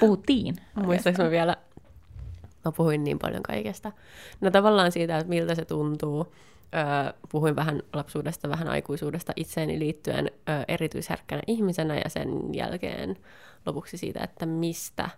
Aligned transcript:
Puhuttiin. 0.00 0.56
Muistaaks 0.74 1.18
mä 1.18 1.30
vielä, 1.30 1.56
mä 2.64 2.72
puhuin 2.72 3.04
niin 3.04 3.18
paljon 3.18 3.42
kaikesta. 3.42 3.92
No 4.40 4.50
tavallaan 4.50 4.92
siitä, 4.92 5.18
että 5.18 5.28
miltä 5.28 5.54
se 5.54 5.64
tuntuu. 5.64 6.34
Öö, 6.74 7.12
puhuin 7.28 7.56
vähän 7.56 7.82
lapsuudesta, 7.92 8.48
vähän 8.48 8.68
aikuisuudesta 8.68 9.32
itseeni 9.36 9.78
liittyen 9.78 10.30
öö, 10.48 10.62
erityisherkkänä 10.68 11.42
ihmisenä 11.46 11.96
ja 11.96 12.08
sen 12.08 12.54
jälkeen 12.54 13.16
lopuksi 13.66 13.96
siitä, 13.96 14.20
että 14.24 14.46
mistä, 14.46 15.10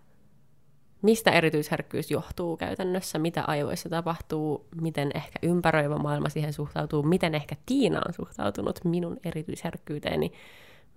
mistä 1.03 1.31
erityisherkkyys 1.31 2.11
johtuu 2.11 2.57
käytännössä, 2.57 3.19
mitä 3.19 3.45
aivoissa 3.47 3.89
tapahtuu, 3.89 4.67
miten 4.81 5.11
ehkä 5.15 5.39
ympäröivä 5.43 5.98
maailma 5.98 6.29
siihen 6.29 6.53
suhtautuu, 6.53 7.03
miten 7.03 7.35
ehkä 7.35 7.57
Tiina 7.67 8.01
on 8.09 8.15
suhtautunut 8.15 8.81
minun 8.85 9.17
erityisherkkyyteeni 9.25 10.33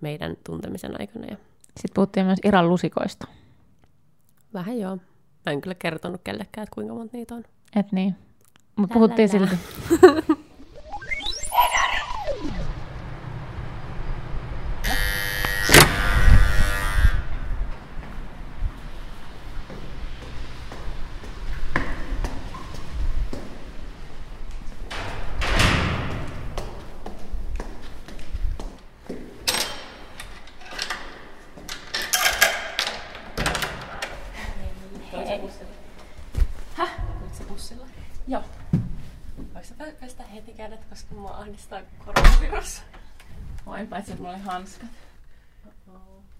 meidän 0.00 0.36
tuntemisen 0.46 1.00
aikana. 1.00 1.26
Ja 1.30 1.36
Sitten 1.66 1.94
puhuttiin 1.94 2.26
myös 2.26 2.38
Iran 2.44 2.68
lusikoista. 2.68 3.26
Vähän 4.54 4.78
joo. 4.78 4.96
Mä 5.46 5.52
en 5.52 5.60
kyllä 5.60 5.74
kertonut 5.74 6.20
kellekään, 6.24 6.62
että 6.62 6.74
kuinka 6.74 6.94
monta 6.94 7.16
niitä 7.16 7.34
on. 7.34 7.44
Et 7.76 7.92
niin. 7.92 8.14
Mutta 8.76 8.94
puhuttiin 8.94 9.28
silti. 9.28 9.56
Häh? 36.74 36.90
Nyt 37.22 37.34
se 37.34 37.44
bussilla? 37.44 37.86
Joo. 38.28 38.42
Voiko 39.54 39.62
sä 39.62 39.74
pestä 40.00 40.22
heti 40.22 40.52
kädet, 40.52 40.84
koska 40.84 41.14
mua 41.14 41.30
ahdistaa 41.30 41.80
koronavirus? 42.04 42.82
Voin 43.66 43.86
paitsi, 43.86 44.12
että 44.12 44.13
mulla 44.24 44.36
oli 44.36 44.44
hanskat. 44.44 44.88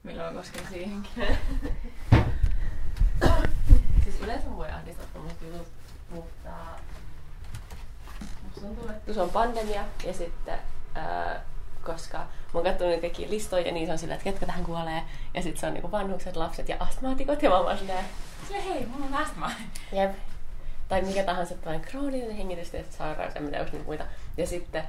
Milloin 0.02 0.34
mä 0.34 0.40
kosken 0.40 0.66
siihenkin. 0.70 1.12
Siis 4.04 4.20
yleensä 4.20 4.56
voi 4.56 4.70
ahdistaa 4.70 5.06
tommoset 5.12 5.42
jutut, 5.42 5.68
mutta 6.10 6.50
musta 8.44 8.60
tuntuu, 8.60 8.88
että 8.88 9.12
se 9.12 9.20
on 9.20 9.30
pandemia 9.30 9.84
ja 10.06 10.12
sitten 10.12 10.58
ää, 10.94 11.40
koska 11.82 12.18
mä 12.18 12.26
oon 12.54 12.64
katsonut 12.64 12.90
niitä 12.90 13.00
kaikkia 13.00 13.30
listoja, 13.30 13.72
niin 13.72 13.86
se 13.86 13.92
on 13.92 13.98
sillä, 13.98 14.14
että 14.14 14.24
ketkä 14.24 14.46
tähän 14.46 14.64
kuolee. 14.64 15.02
Ja 15.34 15.42
sitten 15.42 15.60
se 15.60 15.66
on 15.66 15.74
niinku 15.74 15.90
vanhukset, 15.92 16.36
lapset 16.36 16.68
ja 16.68 16.76
astmaatikot. 16.80 17.42
Ja 17.42 17.50
mä 17.50 17.58
oon 17.58 17.78
silleen, 17.78 18.04
Se 18.48 18.64
hei, 18.64 18.86
mulla 18.86 19.06
on 19.06 19.14
astma. 19.14 19.50
jep. 19.92 20.12
Tai 20.88 21.02
mikä 21.02 21.22
tahansa 21.22 21.54
tällainen 21.54 21.88
krooninen 21.90 22.36
hengitystiesairaus, 22.36 23.36
en 23.36 23.42
tiedä, 23.42 23.58
onko 23.60 23.72
niitä 23.72 23.86
muita. 23.86 24.04
Ja 24.36 24.46
sitten 24.46 24.84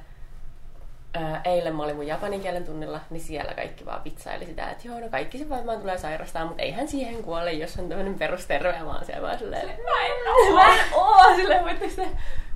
ää, 1.15 1.41
eilen 1.45 1.75
mä 1.75 1.83
olin 1.83 1.95
mun 1.95 2.07
japanin 2.07 2.41
kielen 2.41 2.63
tunnilla, 2.65 2.99
niin 3.09 3.21
siellä 3.21 3.53
kaikki 3.53 3.85
vaan 3.85 4.03
vitsaili 4.03 4.45
sitä, 4.45 4.69
että 4.69 4.87
joo, 4.87 4.99
no 4.99 5.09
kaikki 5.09 5.37
se 5.37 5.49
varmaan 5.49 5.79
tulee 5.79 5.97
sairastaa, 5.97 6.45
mutta 6.45 6.61
eihän 6.63 6.87
siihen 6.87 7.23
kuole, 7.23 7.51
jos 7.51 7.77
on 7.79 7.89
tämmöinen 7.89 8.19
perusterve, 8.19 8.85
vaan 8.85 9.05
siellä 9.05 9.21
vaan 9.27 9.39
silleen, 9.39 9.67
Mä 9.67 10.05
en 10.05 10.27
oo. 10.33 10.53
Mä 10.53 10.75
en 10.75 10.79
oo, 10.93 11.35
silleen 11.35 11.63
voitteko 11.63 11.93
te, 11.95 12.07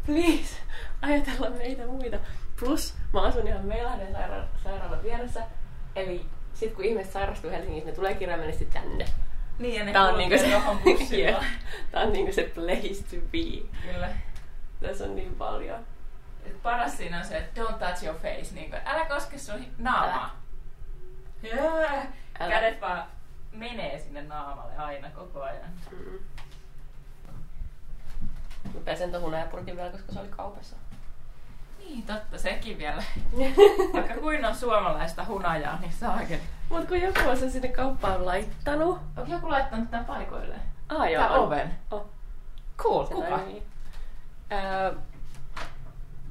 please, 0.06 0.56
ajatella 1.02 1.50
meitä 1.50 1.86
muita. 1.86 2.18
Plus, 2.60 2.94
mä 3.14 3.22
asun 3.22 3.48
ihan 3.48 3.66
Meilahden 3.66 4.16
saira- 4.16 4.64
sairaalan 4.64 5.04
vieressä, 5.04 5.42
eli 5.96 6.26
sit 6.54 6.74
kun 6.74 6.86
ihmiset 6.86 7.14
sairastuu 7.14 7.52
Helsingissä, 7.52 7.90
ne 7.90 7.96
tulee 7.96 8.14
kirjaimellisesti 8.14 8.66
tänne. 8.66 9.06
Niin, 9.60 9.76
ja 9.76 9.86
ne 9.86 9.92
Tää 9.94 10.04
on, 10.04 10.18
niinku 10.18 10.38
se. 10.38 11.18
Jep. 11.24 11.36
Tää 11.92 12.02
on 12.02 12.14
niinku 12.14 12.34
se 12.34 12.44
place 12.56 13.04
to 13.10 13.16
be. 13.32 13.68
Kyllä. 13.92 14.10
Tässä 14.82 15.04
on 15.04 15.16
niin 15.16 15.36
paljon. 15.36 15.80
Et 16.50 16.62
paras 16.64 16.98
siinä 16.98 17.18
on 17.18 17.26
se, 17.26 17.38
että 17.38 17.62
don't 17.62 17.74
touch 17.74 18.04
your 18.04 18.20
face. 18.20 18.56
Niin 18.56 18.70
kuin, 18.70 18.82
älä 18.86 19.06
koske 19.06 19.38
sun 19.38 19.66
naamaa. 19.78 20.36
Älä. 22.40 22.52
Kädet 22.54 22.82
vaan 22.82 23.04
menee 23.52 24.00
sinne 24.00 24.22
naamalle 24.24 24.78
aina 24.78 25.10
koko 25.10 25.42
ajan. 25.42 25.70
Mm. 25.92 26.20
Mä 28.74 28.80
pesen 28.86 29.12
ton 29.12 29.22
hunajapurkin 29.22 29.76
vielä, 29.76 29.90
koska 29.90 30.12
se 30.12 30.20
oli 30.20 30.28
kaupassa. 30.28 30.76
Niin, 31.80 32.04
totta, 32.04 32.38
sekin 32.38 32.78
vielä. 32.78 33.04
Vaikka 33.94 34.14
kuin 34.14 34.46
on 34.46 34.56
suomalaista 34.56 35.26
hunajaa, 35.26 35.80
niin 35.80 35.94
saakeli. 35.94 36.42
Mut 36.70 36.88
kun 36.88 37.02
joku 37.02 37.20
on 37.30 37.38
sen 37.38 37.52
sinne 37.52 37.68
kauppaan 37.68 38.26
laittanut. 38.26 39.00
Onko 39.18 39.32
joku 39.32 39.50
laittanut 39.50 39.92
tämän 39.92 40.06
paikoilleen? 40.06 40.62
Ah, 40.90 41.12
joo. 41.12 41.24
Tää 41.24 41.32
on. 41.32 41.40
oven. 41.48 41.76
Oh. 41.92 42.06
Cool, 42.78 43.06
Se 43.06 43.14
kuka? 43.14 43.28
toimii. 43.28 43.64
Öö, 44.52 44.96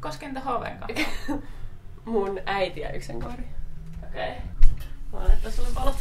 Kosken 0.00 0.42
oven 0.46 0.78
kanssa. 0.78 1.08
mun 2.04 2.40
äiti 2.46 2.80
ja 2.80 2.92
yksen 2.92 3.20
koiri. 3.20 3.48
Okei. 4.08 4.30
Okay. 4.30 4.42
Mä 5.12 5.18
laittaa 5.18 5.50
sulle 5.50 5.74
valot. 5.74 5.96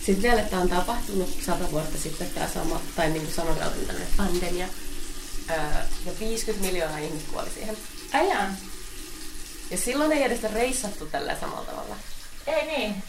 Sitten 0.00 0.22
vielä, 0.22 0.40
että 0.40 0.58
on 0.58 0.68
tapahtunut 0.68 1.28
sata 1.42 1.70
vuotta 1.70 1.98
sitten 1.98 2.30
tämä 2.30 2.48
sama, 2.48 2.80
tai 2.96 3.10
niin 3.10 3.22
kuin 3.22 3.34
sanotaan, 3.34 3.70
tämmöinen 3.70 4.08
pandemia. 4.16 4.66
Öö, 5.50 5.56
ja 6.06 6.12
50 6.20 6.66
miljoonaa 6.66 6.98
ihmistä 6.98 7.32
kuoli 7.32 7.50
siihen. 7.50 7.76
Äijän. 8.12 8.56
Ja 9.70 9.76
silloin 9.76 10.12
ei 10.12 10.22
edes 10.22 10.42
reissattu 10.42 11.06
tällä 11.06 11.36
samalla 11.40 11.64
tavalla. 11.64 11.96
Ei 12.46 12.66
niin. 12.66 13.02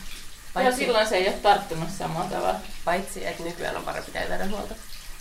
Paitsi- 0.54 0.70
Joo, 0.84 0.88
silloin 0.88 1.08
se 1.08 1.16
ei 1.18 1.28
ole 1.28 1.36
tarttunut 1.36 1.90
samalla 1.90 2.30
tavalla. 2.30 2.60
Paitsi, 2.86 3.28
että 3.28 3.44
nykyään 3.44 3.78
on 3.78 3.84
parempi 3.84 4.12
terveydenhuolto. 4.12 4.74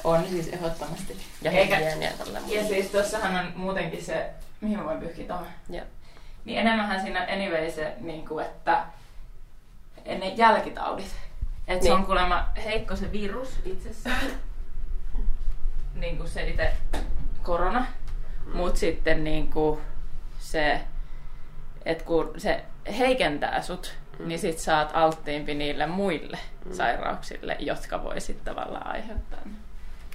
On 0.05 0.29
siis 0.29 0.49
ehdottomasti. 0.49 1.17
Ja 1.43 1.51
Eikä- 1.51 1.79
ja 1.81 2.11
tällä 2.19 2.41
Ja 2.47 2.65
siis 2.69 2.87
tossahan 2.87 3.37
on 3.47 3.53
muutenkin 3.57 4.05
se, 4.05 4.31
mihin 4.61 4.79
mä 4.79 4.85
voin 4.85 4.99
pyyhkiä 4.99 5.27
tuohon. 5.27 5.47
Joo. 5.71 5.85
Niin 6.45 6.59
enemmänhän 6.59 7.01
siinä 7.01 7.27
anyway 7.33 7.71
se, 7.71 7.93
niin 8.01 8.29
kuin, 8.29 8.45
että 8.45 8.85
ne 10.07 10.29
jälkitaudit. 10.29 11.17
Että 11.69 11.85
se 11.85 11.89
Niin. 11.91 11.99
on 11.99 12.07
kuulemma 12.07 12.49
heikko 12.65 12.97
se 12.97 13.13
virus 13.13 13.49
itsessään. 13.65 14.21
niin 16.01 16.17
kuin 16.17 16.29
se 16.29 16.49
itse 16.49 16.73
korona. 17.43 17.87
Mm. 18.47 18.57
Mut 18.57 18.77
sitten 18.77 19.25
niin 19.25 19.51
kuin 19.51 19.81
se, 20.39 20.81
että 21.85 22.05
kun 22.05 22.33
se 22.37 22.65
heikentää 22.99 23.63
sut, 23.63 23.95
mm. 24.19 24.29
niin 24.29 24.39
sit 24.39 24.59
sä 24.59 24.79
oot 24.79 24.91
alttiimpi 24.93 25.55
niille 25.55 25.87
muille 25.87 26.39
mm. 26.65 26.73
sairauksille, 26.73 27.57
jotka 27.59 28.05
voi 28.05 28.21
sitten 28.21 28.55
tavallaan 28.55 28.87
aiheuttaa. 28.87 29.41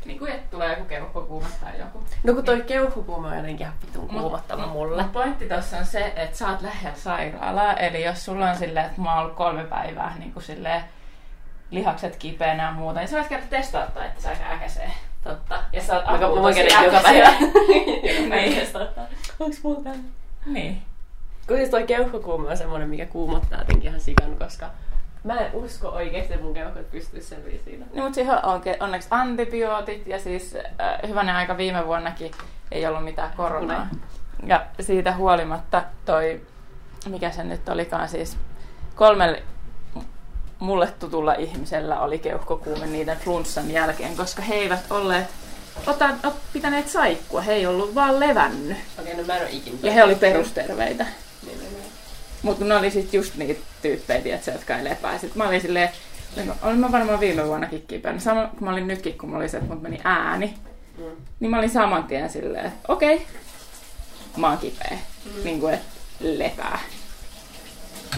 Niin 0.05 0.19
kuin 0.19 0.31
että 0.31 0.51
tulee 0.51 0.69
joku 0.69 0.85
keuhkokuume 0.85 1.47
tai 1.61 1.79
joku. 1.79 2.03
No 2.23 2.33
kun 2.33 2.43
toi 2.43 2.61
keuhkokuume 2.61 3.27
on 3.27 3.35
jotenkin 3.37 3.67
ihan 3.67 3.79
vitun 3.87 4.07
kuumottava 4.07 4.65
mulle. 4.65 5.03
Mut 5.03 5.11
pointti 5.11 5.49
tossa 5.49 5.77
on 5.77 5.85
se, 5.85 6.13
että 6.15 6.37
sä 6.37 6.49
oot 6.49 6.61
lähellä 6.61 6.97
sairaalaa. 6.97 7.73
Eli 7.73 8.03
jos 8.03 8.25
sulla 8.25 8.49
on 8.49 8.55
silleen, 8.55 8.85
että 8.85 9.01
mä 9.01 9.13
oon 9.13 9.23
ollut 9.23 9.35
kolme 9.37 9.63
päivää 9.63 10.15
niin 10.19 10.33
kuin 10.33 10.43
silleen, 10.43 10.83
lihakset 11.71 12.15
kipeänä 12.15 12.63
ja 12.63 12.71
muuta, 12.71 12.99
niin 12.99 13.07
sä 13.07 13.17
voit 13.17 13.27
käydä 13.27 13.45
testauttaa, 13.49 14.05
että 14.05 14.21
sä 14.21 14.29
aika 14.29 14.45
äkäsee. 14.51 14.91
Totta. 15.23 15.63
Ja 15.73 15.81
sä 15.81 15.95
oot 15.95 16.05
Mä, 16.05 16.11
mä 16.17 16.25
apua 16.25 16.41
voin 16.41 16.55
tosi 16.55 16.67
käydä 16.67 16.85
joka 16.85 16.97
äkäsee. 16.97 17.21
päivä. 17.21 17.37
joka 18.13 18.29
päivä 18.29 18.35
Niin. 18.35 18.67
Onks 19.39 19.63
mulla 19.63 19.83
täällä? 19.83 20.03
Niin. 20.45 20.81
Kun 21.47 21.57
siis 21.57 21.69
toi 21.69 21.83
keuhkokuume 21.83 22.49
on 22.49 22.57
semmonen, 22.57 22.89
mikä 22.89 23.05
kuumottaa 23.05 23.59
jotenkin 23.59 23.89
ihan 23.89 23.99
sikan, 23.99 24.37
koska 24.37 24.69
mä 25.23 25.39
en 25.39 25.53
usko 25.53 25.89
oikeesti, 25.89 26.33
että 26.33 26.45
mun 26.45 26.53
keuhkot 26.53 26.91
pystyis 26.91 27.29
selviä 27.29 27.59
siitä. 27.65 27.85
Niin, 27.91 28.03
mutta 28.03 28.15
siihen 28.15 28.45
on 28.45 28.61
onneksi 28.79 29.07
antibiootit 29.11 30.07
ja 30.07 30.19
siis 30.19 30.55
äh, 30.55 31.09
hyvänen 31.09 31.35
aika 31.35 31.57
viime 31.57 31.85
vuonnakin 31.85 32.31
ei 32.71 32.85
ollut 32.85 33.03
mitään 33.03 33.31
koronaa. 33.37 33.87
Ja 34.45 34.65
siitä 34.79 35.15
huolimatta 35.15 35.83
toi, 36.05 36.41
mikä 37.09 37.31
se 37.31 37.43
nyt 37.43 37.69
olikaan 37.69 38.09
siis, 38.09 38.37
kolmelle 38.95 39.43
mulle 40.59 40.87
tutulla 40.99 41.33
ihmisellä 41.33 41.99
oli 41.99 42.19
keuhkokuume 42.19 42.85
niiden 42.85 43.17
flunssan 43.17 43.71
jälkeen, 43.71 44.17
koska 44.17 44.41
he 44.41 44.55
eivät 44.55 44.91
olleet 44.91 45.27
ota, 45.87 46.09
ot, 46.23 46.35
pitäneet 46.53 46.89
saikkua, 46.89 47.41
he 47.41 47.53
ei 47.53 47.65
ollut 47.65 47.95
vaan 47.95 48.19
levännyt. 48.19 48.77
Okei, 48.99 49.15
no 49.15 49.23
mä 49.23 49.35
en 49.35 49.41
oo 49.41 49.47
ikinä. 49.51 49.77
Ja 49.83 49.91
he 49.91 50.03
oli 50.03 50.15
perusterveitä. 50.15 51.05
Mutta 52.43 52.65
ne 52.65 52.75
oli 52.75 52.91
sit 52.91 53.13
just 53.13 53.35
niitä 53.35 53.61
tyyppejä, 53.81 54.21
tiedätkö, 54.21 54.51
jotka 54.51 54.77
ei 54.77 54.83
lepää. 54.83 55.17
Sitten 55.17 55.37
mä 55.37 55.47
olin 55.47 55.61
silleen, 55.61 55.89
olin 56.61 56.79
mä 56.79 56.91
varmaan 56.91 57.19
viime 57.19 57.47
vuonnakin 57.47 57.85
kipeänä. 57.87 58.19
Sama 58.19 58.47
kun 58.47 58.63
mä 58.63 58.71
olin 58.71 58.87
nytkin, 58.87 59.17
kun 59.17 59.29
mä 59.29 59.37
olin 59.37 59.49
se, 59.49 59.57
että 59.57 59.73
mut 59.73 59.81
meni 59.81 59.99
ääni. 60.03 60.53
Mm. 60.97 61.03
Niin 61.39 61.51
mä 61.51 61.57
olin 61.57 61.69
saman 61.69 62.03
tien 62.03 62.29
silleen, 62.29 62.65
että 62.65 62.79
okei, 62.87 63.15
okay, 63.15 63.27
mä 64.37 64.49
oon 64.49 64.57
kipeä. 64.57 64.97
Mm. 65.25 65.43
Niin 65.43 65.59
kuin, 65.59 65.73
että 65.73 65.87
lepää. 66.19 66.79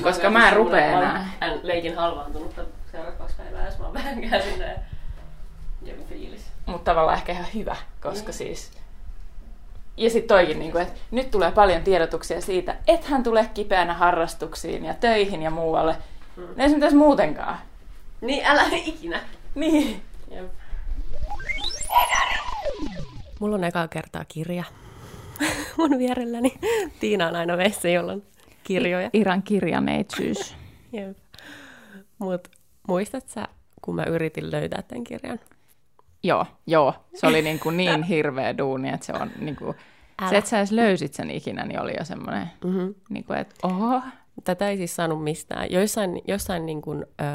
Koska 0.04 0.30
mä 0.30 0.50
en 0.50 0.56
rupea 0.56 0.86
enää. 0.86 1.30
En 1.42 1.60
leikin 1.64 1.96
halvaantunutta 1.96 2.62
seuraavat 2.92 3.18
kaksi 3.18 3.36
päivää, 3.36 3.66
jos 3.66 3.80
mä 3.80 3.86
oon 3.86 3.94
vähänkään 3.94 4.42
silleen 4.42 4.80
fiilis. 6.10 6.42
Mutta 6.66 6.92
tavallaan 6.92 7.18
ehkä 7.18 7.32
ihan 7.32 7.46
hyvä, 7.54 7.76
koska 8.02 8.32
mm. 8.32 8.34
siis... 8.34 8.72
Ja 9.98 10.10
sitten 10.10 10.38
toikin, 10.38 10.60
niin 10.60 10.72
kuin, 10.72 10.82
että 10.82 11.00
nyt 11.12 11.32
tulee 11.32 11.52
paljon 11.52 11.84
tiedotuksia 11.84 12.42
siitä, 12.42 12.76
että 12.88 13.08
hän 13.10 13.24
tulee 13.24 13.50
kipeänä 13.54 13.94
harrastuksiin 13.94 14.86
ja 14.86 14.94
töihin 14.94 15.42
ja 15.42 15.52
muualle. 15.52 15.96
Mm. 16.36 16.48
Ne 16.56 16.64
ei 16.64 16.90
se 16.90 16.96
muutenkaan. 16.96 17.58
Niin, 18.22 18.46
älä 18.46 18.64
ikinä. 18.86 19.22
Niin. 19.56 20.02
Jep. 20.32 20.52
Mulla 23.40 23.56
on 23.56 23.64
ekaa 23.64 23.88
kertaa 23.88 24.26
kirja 24.28 24.64
mun 25.78 25.98
vierelläni. 25.98 26.54
Tiina 27.00 27.28
on 27.28 27.36
aina 27.36 27.58
meissä, 27.58 27.90
jolla 27.90 28.12
on 28.12 28.24
kirjoja. 28.64 29.10
Iran 29.14 29.44
kirjaneitsyys. 29.44 30.56
Jep. 30.92 31.18
Mut 32.20 32.48
muistat 32.88 33.30
sä, 33.30 33.48
kun 33.82 33.96
mä 33.96 34.04
yritin 34.04 34.52
löytää 34.52 34.82
tämän 34.82 35.04
kirjan? 35.04 35.40
Joo, 36.26 36.46
joo. 36.68 36.94
Se 37.14 37.28
oli 37.28 37.42
niin, 37.42 37.60
kuin 37.60 37.78
niin 37.78 38.04
hirveä 38.04 38.58
duuni, 38.58 38.90
että 38.90 39.06
se 39.06 39.14
on 39.14 39.32
niin 39.40 39.56
kuin, 39.56 39.76
se, 40.30 40.38
että 40.38 40.50
sä 40.50 40.58
edes 40.58 40.72
löysit 40.72 41.14
sen 41.14 41.30
ikinä, 41.30 41.66
niin 41.66 41.82
oli 41.82 41.94
jo 42.00 42.06
semmoinen, 42.06 42.52
mm-hmm. 42.64 42.96
niin 43.10 43.24
kuin, 43.24 43.40
että 43.40 43.56
oho. 43.64 44.02
Tätä 44.44 44.70
ei 44.70 44.78
siis 44.78 44.96
saanut 44.96 45.24
mistään. 45.24 45.72
Joissain, 45.72 46.22
jossain 46.28 46.66
niin 46.66 46.82
kuin, 46.82 47.06
ö, 47.22 47.26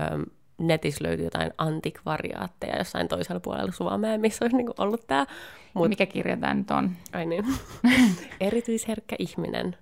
netissä 0.59 1.05
löytyi 1.05 1.27
jotain 1.27 1.53
antikvariaatteja 1.59 2.79
jossain 2.79 3.09
toisella 3.09 3.41
puolella 3.41 3.73
Suomea, 3.73 4.19
missä 4.19 4.45
olisi 4.45 4.57
niin 4.57 4.67
kuin 4.67 4.75
ollut 4.79 5.07
tämä. 5.07 5.27
Mut... 5.75 5.89
Mikä 5.89 6.07
kirja 6.07 6.37
tämä 6.37 6.55
nyt 6.55 6.71
on? 6.71 6.91
Ai 7.13 7.27
niin. 7.27 7.45
Erityisherkkä 8.41 9.17
ihminen. 9.19 9.77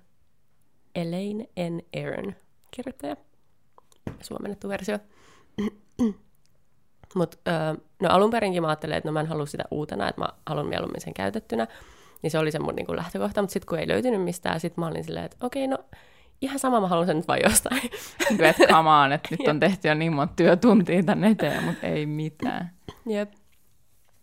Elaine 0.95 1.49
N. 1.71 1.81
Aaron, 2.05 2.35
kirjoittaja. 2.71 3.17
Suomennettu 4.21 4.69
versio. 4.69 4.99
Mutta 7.15 7.39
no 8.03 8.09
alun 8.09 8.31
perinkin 8.31 8.63
mä 8.63 8.69
ajattelin, 8.69 8.97
että 8.97 9.09
no 9.09 9.13
mä 9.13 9.21
en 9.21 9.27
halua 9.27 9.47
sitä 9.47 9.65
uutena, 9.71 10.09
että 10.09 10.21
mä 10.21 10.29
haluan 10.47 10.67
mieluummin 10.67 11.01
sen 11.01 11.15
käytettynä. 11.15 11.67
Niin 12.23 12.31
se 12.31 12.39
oli 12.39 12.53
se 12.53 12.59
mun 12.59 12.75
niin 12.75 12.87
kuin 12.87 12.97
lähtökohta, 12.97 13.43
mutta 13.43 13.53
sitten 13.53 13.69
kun 13.69 13.79
ei 13.79 13.89
löytynyt 13.89 14.23
mistään, 14.23 14.61
sitten 14.61 14.83
mä 14.83 14.87
olin 14.87 15.05
silleen, 15.05 15.25
että 15.25 15.37
okei, 15.47 15.67
no 15.67 15.79
ihan 16.41 16.59
sama 16.59 16.81
mä 16.81 16.89
haluan 16.89 17.07
sen 17.07 17.17
nyt 17.17 17.29
vain 17.29 17.41
jostain. 17.45 17.81
Että 18.51 18.67
come 18.67 18.91
on, 18.91 19.13
että 19.13 19.29
nyt 19.31 19.49
on 19.51 19.61
tehty 19.61 19.89
jo 19.89 19.95
niin 19.95 20.13
monta 20.13 20.35
työtuntia 20.37 21.03
tänne 21.03 21.29
eteen, 21.29 21.65
mutta 21.65 21.87
ei 21.87 22.07
mitään. 22.07 22.71
Jep. 23.07 23.33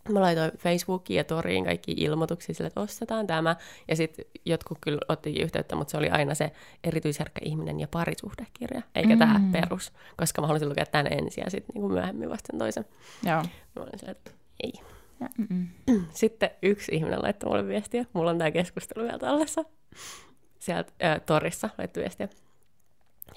Mä 0.08 0.20
laitoin 0.20 0.52
Facebookiin 0.58 1.16
ja 1.16 1.24
Toriin 1.24 1.64
kaikki 1.64 1.92
ilmoituksia 1.92 2.54
sille, 2.54 2.66
että 2.66 2.80
ostetaan 2.80 3.26
tämä. 3.26 3.56
Ja 3.88 3.96
sitten 3.96 4.24
jotkut 4.44 4.78
kyllä 4.80 5.00
ottikin 5.08 5.42
yhteyttä, 5.42 5.76
mutta 5.76 5.90
se 5.90 5.96
oli 5.96 6.10
aina 6.10 6.34
se 6.34 6.52
erityisherkkä 6.84 7.40
ihminen 7.44 7.80
ja 7.80 7.88
parisuhdekirja, 7.88 8.82
eikä 8.94 9.12
mm. 9.14 9.18
tämä 9.18 9.40
perus. 9.52 9.92
Koska 10.16 10.40
mä 10.40 10.46
halusin 10.46 10.68
lukea 10.68 10.86
tämän 10.86 11.12
ensin 11.12 11.42
ja 11.44 11.50
sitten 11.50 11.74
niin 11.74 11.92
myöhemmin 11.92 12.30
vasta 12.30 12.46
sen 12.52 12.58
toisen. 12.58 12.84
Joo. 13.24 13.42
Mä 13.76 13.82
olin 13.82 13.98
sille, 13.98 14.12
että 14.12 14.30
ei. 14.62 14.72
Ja, 15.20 15.28
sitten 16.12 16.50
yksi 16.62 16.94
ihminen 16.94 17.22
laittoi 17.22 17.50
mulle 17.50 17.68
viestiä. 17.68 18.04
Mulla 18.12 18.30
on 18.30 18.38
tämä 18.38 18.50
keskustelu 18.50 19.04
vielä 19.04 19.18
tallessa. 19.18 19.64
Sieltä 20.58 20.92
äh, 21.04 21.20
torissa 21.26 21.70
laittoi 21.78 22.02
viestiä. 22.02 22.28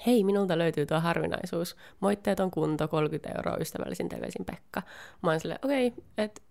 Hei, 0.06 0.24
minulta 0.24 0.58
löytyy 0.58 0.86
tuo 0.86 1.00
harvinaisuus. 1.00 1.76
Moitteet 2.00 2.40
on 2.40 2.50
kunto, 2.50 2.88
30 2.88 3.28
euroa 3.36 3.56
ystävällisin 3.60 4.08
terveisin 4.08 4.44
Pekka. 4.44 4.82
Mä 5.22 5.30
oon 5.30 5.40
silleen, 5.40 5.60
okei, 5.62 5.86
okay, 5.86 6.04
että 6.18 6.42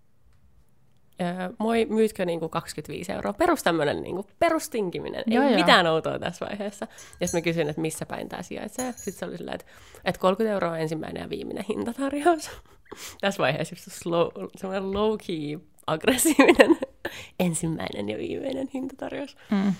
moi, 1.57 1.85
myytkö 1.85 2.25
niinku 2.25 2.49
25 2.49 3.11
euroa? 3.11 3.33
Perus 3.33 3.63
tämmöinen 3.63 4.01
niinku, 4.01 4.25
perustinkiminen. 4.39 5.23
Ei 5.27 5.35
joo, 5.35 5.45
joo. 5.45 5.55
mitään 5.55 5.87
outoa 5.87 6.19
tässä 6.19 6.45
vaiheessa. 6.45 6.87
Ja 7.19 7.27
sitten 7.27 7.41
mä 7.41 7.43
kysyin, 7.43 7.69
että 7.69 7.81
missä 7.81 8.05
päin 8.05 8.29
tämä 8.29 8.43
sijaitsee. 8.43 8.91
Sitten 8.91 9.13
se 9.13 9.25
oli 9.25 9.37
sillä, 9.37 9.51
että, 9.51 9.67
että 10.05 10.21
30 10.21 10.53
euroa 10.53 10.71
on 10.71 10.79
ensimmäinen 10.79 11.21
ja 11.21 11.29
viimeinen 11.29 11.65
hintatarjous. 11.69 12.49
tässä 13.21 13.43
vaiheessa 13.43 13.73
just 13.73 13.87
slow, 13.91 14.27
semmoinen 14.55 14.91
low-key 14.91 15.59
aggressiivinen 15.87 16.77
ensimmäinen 17.39 18.09
ja 18.09 18.17
viimeinen 18.17 18.67
hintatarjous. 18.73 19.37
Mm. 19.51 19.73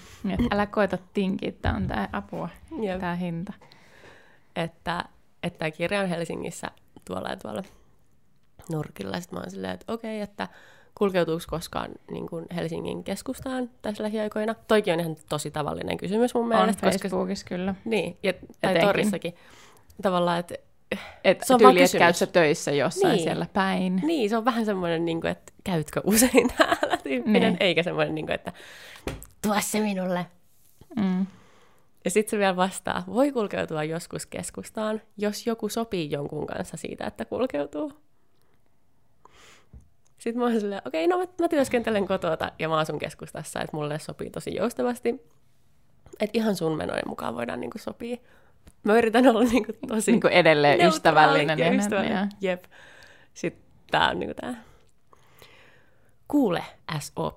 älä 0.51 0.65
koeta 0.65 0.97
tinkiä, 1.13 1.51
tämä 1.51 1.75
on 1.75 1.87
tämä 1.87 2.09
apua, 2.11 2.49
tämä 2.99 3.15
hinta. 3.15 3.53
Että, 4.55 5.05
että 5.43 5.59
tämä 5.59 5.71
kirja 5.71 6.01
on 6.01 6.09
Helsingissä 6.09 6.71
tuolla 7.05 7.29
ja 7.29 7.37
tuolla 7.37 7.63
nurkilla. 8.71 9.19
Sitten 9.19 9.37
mä 9.37 9.41
oon 9.41 9.51
silleen, 9.51 9.73
että 9.73 9.93
okei, 9.93 10.17
okay, 10.17 10.23
että 10.23 10.47
kulkeutuuko 10.99 11.43
koskaan 11.49 11.91
niin 12.11 12.27
kuin 12.27 12.45
Helsingin 12.55 13.03
keskustaan 13.03 13.69
tässä 13.81 14.03
lähiaikoina? 14.03 14.55
Toikin 14.67 14.93
on 14.93 14.99
ihan 14.99 15.15
tosi 15.29 15.51
tavallinen 15.51 15.97
kysymys 15.97 16.33
mun 16.33 16.47
mielestä. 16.47 16.87
On 16.87 16.91
Facebookissa 16.91 17.45
koska... 17.45 17.55
kyllä. 17.55 17.75
Niin, 17.85 18.17
ja, 18.23 18.33
tai 18.33 18.49
Etenkin. 18.63 18.87
torissakin. 18.87 19.35
Tavallaan, 20.01 20.39
että 20.39 20.55
et 21.23 21.41
se 21.43 21.53
on 21.53 21.59
tyyli, 21.59 21.81
että 21.81 21.97
käytkö 21.97 22.25
töissä 22.25 22.71
jossain 22.71 23.11
niin. 23.11 23.23
siellä 23.23 23.45
päin. 23.53 24.01
Niin, 24.05 24.29
se 24.29 24.37
on 24.37 24.45
vähän 24.45 24.65
semmoinen, 24.65 25.05
niin 25.05 25.21
kuin, 25.21 25.31
että 25.31 25.53
käytkö 25.63 26.01
usein 26.03 26.47
täällä 26.57 26.97
tyyppinen, 26.97 27.53
niin. 27.53 27.57
eikä 27.59 27.83
semmoinen, 27.83 28.15
niin 28.15 28.25
kuin, 28.25 28.35
että 28.35 28.53
tuo 29.41 29.55
se 29.59 29.79
minulle. 29.79 30.25
Mm. 30.95 31.25
Ja 32.05 32.11
sitten 32.11 32.31
se 32.31 32.37
vielä 32.37 32.55
vastaa, 32.55 33.03
voi 33.07 33.31
kulkeutua 33.31 33.83
joskus 33.83 34.25
keskustaan, 34.25 35.01
jos 35.17 35.47
joku 35.47 35.69
sopii 35.69 36.11
jonkun 36.11 36.47
kanssa 36.47 36.77
siitä, 36.77 37.07
että 37.07 37.25
kulkeutuu. 37.25 37.93
Sitten 40.19 40.39
mä 40.39 40.45
oon 40.45 40.59
silleen, 40.59 40.81
okei, 40.85 41.05
okay, 41.05 41.17
no 41.17 41.25
mä, 41.25 41.31
mä 41.41 41.47
työskentelen 41.47 42.07
kotota 42.07 42.51
ja 42.59 42.69
mä 42.69 42.77
asun 42.77 42.99
keskustassa, 42.99 43.61
että 43.61 43.77
mulle 43.77 43.99
sopii 43.99 44.29
tosi 44.29 44.55
joustavasti. 44.55 45.09
Että 46.19 46.37
ihan 46.37 46.55
sun 46.55 46.77
menojen 46.77 47.07
mukaan 47.07 47.35
voidaan 47.35 47.59
niinku 47.59 47.77
sopia. 47.77 48.17
Mä 48.83 48.97
yritän 48.97 49.27
olla 49.27 49.43
niinku 49.43 49.73
tosi... 49.87 50.11
Niinku 50.11 50.27
edelleen 50.27 50.81
ystävällinen. 50.81 51.59
Ja 51.59 51.71
ystävällinen. 51.71 52.29
Jep. 52.41 52.63
Sitten 53.33 53.63
tää 53.91 54.09
on 54.09 54.19
niinku 54.19 54.33
tää. 54.41 54.63
Kuule, 56.27 56.63
SO. 56.99 57.35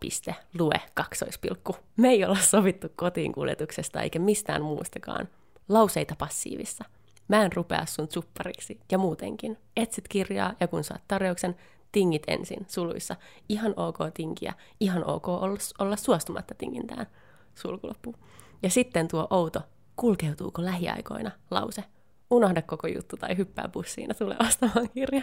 Lue, 0.59 0.81
kaksoispilkku. 0.95 1.77
Me 1.97 2.09
ei 2.09 2.25
olla 2.25 2.37
sovittu 2.37 2.89
kotiin 2.97 3.33
kuljetuksesta 3.33 4.03
eikä 4.03 4.19
mistään 4.19 4.63
muustakaan. 4.63 5.29
Lauseita 5.69 6.15
passiivissa. 6.19 6.85
Mä 7.29 7.43
en 7.43 7.53
rupea 7.53 7.87
sun 7.87 8.09
suppariksi 8.11 8.81
ja 8.91 8.99
muutenkin. 8.99 9.59
Etsit 9.77 10.09
kirjaa 10.09 10.55
ja 10.61 10.69
kun 10.69 10.85
saat 10.85 11.03
tarjouksen, 11.09 11.57
tingit 11.93 12.23
ensin, 12.27 12.67
suluissa. 12.69 13.17
Ihan 13.49 13.75
ok 13.77 13.99
tinkiä, 14.15 14.55
ihan 14.81 15.05
ok 15.05 15.29
olla, 15.29 15.59
olla 15.79 15.97
suostumatta 15.97 16.55
tingintään, 16.59 17.07
sulkuloppu. 17.55 18.15
Ja 18.63 18.71
sitten 18.71 19.09
tuo 19.09 19.27
outo, 19.31 19.61
kulkeutuuko 19.97 20.65
lähiaikoina, 20.65 21.31
lause. 21.51 21.85
Unohda 22.31 22.63
koko 22.63 22.87
juttu 22.87 23.17
tai 23.17 23.37
hyppää 23.37 23.69
bussiin 23.69 24.09
ja 24.09 24.15
tule 24.15 24.37
ostamaan 24.41 24.91
kirja. 24.95 25.23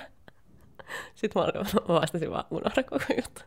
Sitten 1.15 1.41
mä 1.41 1.47
vastasin 1.87 2.31
vaan, 2.31 2.45
unohda 2.51 2.83
koko 2.83 3.05
juttu. 3.17 3.41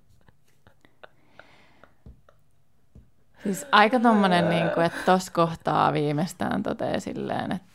Siis 3.42 3.66
aika 3.72 4.00
tommonen, 4.00 4.48
niin 4.48 4.70
kuin, 4.74 4.86
että 4.86 4.98
tossa 5.06 5.32
kohtaa 5.32 5.92
viimeistään 5.92 6.62
toteaa 6.62 7.00
silleen, 7.00 7.52
että 7.52 7.71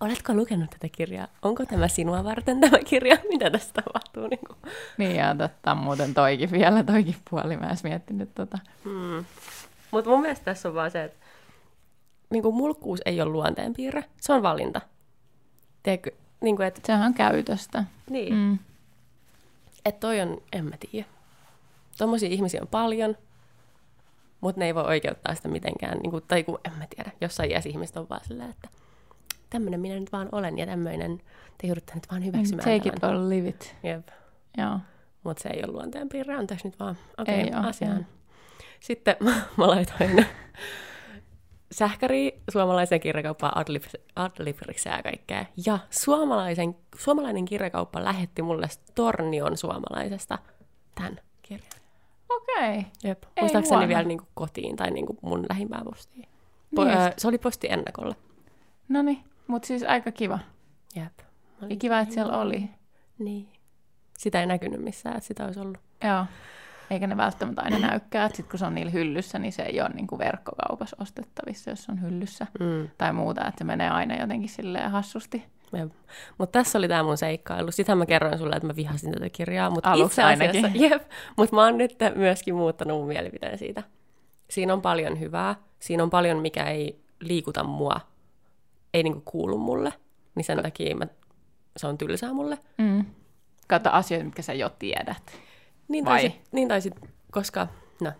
oletko 0.00 0.34
lukenut 0.34 0.70
tätä 0.70 0.88
kirjaa? 0.88 1.28
Onko 1.42 1.66
tämä 1.66 1.88
sinua 1.88 2.24
varten 2.24 2.60
tämä 2.60 2.78
kirja? 2.78 3.16
Mitä 3.32 3.50
tässä 3.50 3.72
tapahtuu? 3.72 4.26
Niin, 4.28 4.40
kuin? 4.46 4.72
niin 4.98 5.16
ja 5.16 5.34
totta, 5.34 5.74
muuten 5.74 6.14
toikin 6.14 6.50
vielä, 6.50 6.82
toikin 6.82 7.16
puoli. 7.30 7.56
Mä 7.56 7.66
en 7.66 7.76
miettinyt 7.82 8.34
tota. 8.34 8.58
Hmm. 8.84 9.24
Mutta 9.90 10.10
mun 10.10 10.20
mielestä 10.20 10.44
tässä 10.44 10.68
on 10.68 10.74
vaan 10.74 10.90
se, 10.90 11.04
että 11.04 11.18
niin 12.30 12.42
kuin 12.42 12.54
mulkkuus 12.54 13.00
ei 13.06 13.20
ole 13.20 13.30
luonteenpiirre, 13.30 14.04
se 14.20 14.32
on 14.32 14.42
valinta. 14.42 14.80
Teekö, 15.82 16.10
niin 16.40 16.56
kuin, 16.56 16.66
että... 16.66 16.80
Sehän 16.84 17.06
on 17.06 17.14
käytöstä. 17.14 17.84
Niin. 18.10 18.34
Mm. 18.34 18.58
Että 19.84 20.00
toi 20.00 20.20
on, 20.20 20.42
en 20.52 20.64
mä 20.64 20.76
tiedä. 20.90 21.08
Tuommoisia 21.98 22.28
ihmisiä 22.28 22.60
on 22.62 22.68
paljon, 22.68 23.16
mutta 24.40 24.58
ne 24.58 24.66
ei 24.66 24.74
voi 24.74 24.84
oikeuttaa 24.84 25.34
sitä 25.34 25.48
mitenkään. 25.48 25.98
Niin 25.98 26.10
kuin, 26.10 26.24
tai 26.28 26.44
kun, 26.44 26.58
en 26.64 26.72
mä 26.72 26.86
tiedä, 26.96 27.10
jossain 27.20 27.50
iässä 27.50 27.68
ihmiset 27.68 27.96
on 27.96 28.08
vaan 28.08 28.24
silleen, 28.24 28.50
että 28.50 28.68
tämmöinen 29.54 29.80
minä 29.80 29.94
nyt 29.94 30.12
vaan 30.12 30.28
olen 30.32 30.58
ja 30.58 30.66
tämmöinen, 30.66 31.18
te 31.58 31.66
joudutte 31.66 31.94
nyt 31.94 32.06
vaan 32.10 32.24
hyväksymään 32.24 32.64
Take 32.64 32.88
it 32.88 33.04
or 33.04 33.28
leave 33.28 33.48
it. 33.48 33.76
Jep. 33.82 34.08
Joo. 34.58 34.78
Mutta 35.22 35.42
se 35.42 35.48
ei 35.48 35.62
ole 35.64 35.72
luonteen 35.72 36.08
piirre, 36.08 36.36
on 36.38 36.46
tässä 36.46 36.68
nyt 36.68 36.80
vaan, 36.80 36.96
okei, 37.18 37.44
okay, 37.44 37.68
asiaan. 37.68 38.06
Sitten 38.80 39.16
mä, 39.20 39.30
mä 39.56 39.68
laitoin 39.68 40.26
sähkäri 41.72 42.42
suomalaisen 42.52 43.00
kirjakauppaan 43.00 43.64
Adlibriksia 44.16 44.96
ja 44.96 45.02
kaikkea. 45.02 45.44
Ja 45.66 45.78
suomalaisen, 45.90 46.76
suomalainen 46.98 47.44
kirjakauppa 47.44 48.04
lähetti 48.04 48.42
mulle 48.42 48.68
Tornion 48.94 49.56
suomalaisesta 49.56 50.38
tämän 50.94 51.20
kirjan. 51.42 51.70
Okei. 52.28 52.78
Okay. 52.78 52.90
Jep. 53.04 53.22
Muistaakseni 53.40 53.88
vielä 53.88 54.02
niin 54.02 54.18
kuin 54.18 54.28
kotiin 54.34 54.76
tai 54.76 54.90
niin 54.90 55.06
kuin 55.06 55.18
mun 55.22 55.46
lähimpään 55.48 55.84
postiin. 55.84 56.28
Po- 56.76 56.84
niin 56.84 57.12
se 57.16 57.28
oli 57.28 57.38
posti 57.38 57.66
ennakolle. 57.70 58.16
No 58.88 59.02
niin, 59.02 59.24
mutta 59.46 59.66
siis 59.66 59.82
aika 59.82 60.12
kiva. 60.12 60.38
Jep. 60.96 61.18
Mä 61.60 61.66
Ja 61.70 61.76
kiva, 61.76 61.98
että 61.98 62.14
siellä 62.14 62.38
oli. 62.38 62.70
Niin. 63.18 63.48
Sitä 64.18 64.40
ei 64.40 64.46
näkynyt 64.46 64.80
missään, 64.82 65.16
että 65.16 65.26
sitä 65.26 65.44
olisi 65.44 65.60
ollut. 65.60 65.78
Joo. 66.04 66.24
Eikä 66.90 67.06
ne 67.06 67.16
välttämättä 67.16 67.62
aina 67.62 67.78
näykään, 67.78 68.26
että 68.26 68.36
sit 68.36 68.48
kun 68.48 68.58
se 68.58 68.66
on 68.66 68.74
niillä 68.74 68.92
hyllyssä, 68.92 69.38
niin 69.38 69.52
se 69.52 69.62
ei 69.62 69.80
ole 69.80 69.88
niin 69.88 70.06
kuin 70.06 70.18
verkkokaupassa 70.18 70.96
ostettavissa, 71.00 71.70
jos 71.70 71.84
se 71.84 71.92
on 71.92 72.02
hyllyssä 72.02 72.46
Mm. 72.60 72.88
tai 72.98 73.12
muuta, 73.12 73.40
että 73.48 73.58
se 73.58 73.64
menee 73.64 73.90
aina 73.90 74.16
jotenkin 74.20 74.48
silleen 74.48 74.90
hassusti. 74.90 75.44
Mutta 76.38 76.58
tässä 76.58 76.78
oli 76.78 76.88
tämä 76.88 77.02
mun 77.02 77.18
seikkailu. 77.18 77.72
Sitähän 77.72 77.98
mä 77.98 78.06
kerroin 78.06 78.38
sulle, 78.38 78.56
että 78.56 78.66
mä 78.66 78.76
vihasin 78.76 79.12
tätä 79.12 79.30
kirjaa. 79.30 79.70
Mutta 79.70 79.90
Aluksi 79.92 80.20
itse 80.20 80.22
asiassa, 80.22 80.56
ainakin. 80.58 80.82
jep, 80.90 81.02
mutta 81.36 81.56
mä 81.56 81.64
oon 81.64 81.78
nyt 81.78 81.96
myöskin 82.14 82.54
muuttanut 82.54 82.98
mun 82.98 83.08
mielipiteen 83.08 83.58
siitä. 83.58 83.82
Siinä 84.50 84.72
on 84.72 84.82
paljon 84.82 85.20
hyvää. 85.20 85.54
Siinä 85.80 86.02
on 86.02 86.10
paljon, 86.10 86.38
mikä 86.38 86.64
ei 86.64 87.00
liikuta 87.20 87.64
mua. 87.64 88.00
Ei 88.94 89.02
niinku 89.02 89.22
kuulu 89.24 89.58
mulle. 89.58 89.92
Niin 90.34 90.44
sen 90.44 90.62
takia 90.62 90.96
mä, 90.96 91.06
se 91.76 91.86
on 91.86 91.98
tylsää 91.98 92.32
mulle. 92.32 92.58
Mm. 92.78 93.04
Kato 93.68 93.90
asioita, 93.90 94.24
mitkä 94.24 94.42
sä 94.42 94.52
jo 94.52 94.70
tiedät. 94.78 95.32
Niin 95.88 96.04
tai, 96.04 96.20
sit, 96.20 96.40
niin 96.52 96.68
tai 96.68 96.80
sit, 96.80 96.94
koska 97.32 97.68
no, 98.00 98.12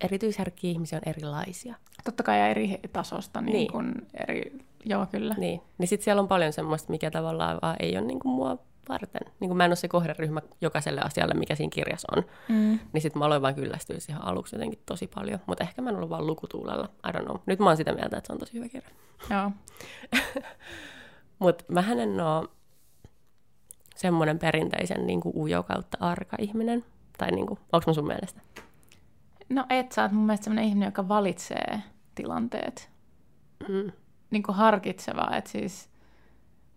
erityisherkkiä 0.00 0.70
ihmisiä 0.70 0.98
on 0.98 1.10
erilaisia. 1.10 1.74
Totta 2.04 2.22
kai 2.22 2.38
ja 2.38 2.48
eri 2.48 2.80
tasosta, 2.92 3.40
niin, 3.40 3.52
Niin. 3.52 3.72
Kuin 3.72 3.94
eri, 4.28 4.58
joo 4.84 5.06
kyllä. 5.06 5.34
Niin, 5.38 5.60
niin 5.78 5.88
sitten 5.88 6.04
siellä 6.04 6.22
on 6.22 6.28
paljon 6.28 6.52
semmoista, 6.52 6.92
mikä 6.92 7.10
tavallaan 7.10 7.58
vaan 7.62 7.76
ei 7.80 7.98
ole 7.98 8.06
niinku 8.06 8.28
mua 8.28 8.58
varten. 8.88 9.32
Niin 9.40 9.48
kuin 9.48 9.56
mä 9.56 9.64
en 9.64 9.70
ole 9.70 9.76
se 9.76 9.88
kohderyhmä 9.88 10.42
jokaiselle 10.60 11.00
asialle, 11.00 11.34
mikä 11.34 11.54
siinä 11.54 11.70
kirjassa 11.74 12.08
on. 12.16 12.24
Mm. 12.48 12.78
Niin 12.92 13.02
sitten 13.02 13.18
mä 13.18 13.24
aloin 13.24 13.42
vaan 13.42 13.54
kyllästyä 13.54 14.00
siihen 14.00 14.24
aluksi 14.24 14.56
jotenkin 14.56 14.82
tosi 14.86 15.06
paljon. 15.06 15.40
Mutta 15.46 15.64
ehkä 15.64 15.82
mä 15.82 15.90
en 15.90 15.96
ollut 15.96 16.10
vaan 16.10 16.26
lukutuulella. 16.26 16.88
I 17.08 17.12
don't 17.12 17.24
know. 17.24 17.36
Nyt 17.46 17.58
mä 17.58 17.66
oon 17.66 17.76
sitä 17.76 17.92
mieltä, 17.92 18.16
että 18.16 18.26
se 18.26 18.32
on 18.32 18.38
tosi 18.38 18.52
hyvä 18.52 18.68
kirja. 18.68 18.90
Joo. 19.30 19.50
Mutta 21.38 21.64
mä 21.68 21.84
en 21.92 22.20
ole 22.20 22.48
semmoinen 23.96 24.38
perinteisen 24.38 25.06
niin 25.06 25.20
kuin 25.20 25.36
ujo 25.36 25.62
kautta 25.62 25.98
arka 26.00 26.36
ihminen. 26.40 26.84
Tai 27.18 27.30
niin 27.30 27.46
kuin, 27.46 27.60
onko 27.72 27.84
mä 27.86 27.92
sun 27.92 28.06
mielestä? 28.06 28.40
No 29.48 29.66
et 29.70 29.92
sä 29.92 30.02
oot 30.02 30.12
mun 30.12 30.26
mielestä 30.26 30.44
sellainen 30.44 30.68
ihminen, 30.68 30.86
joka 30.86 31.08
valitsee 31.08 31.82
tilanteet. 32.14 32.90
Mm. 33.68 33.92
Niin 34.30 34.42
kuin 34.42 34.56
harkitsevaa, 34.56 35.36
että 35.36 35.50
siis, 35.50 35.88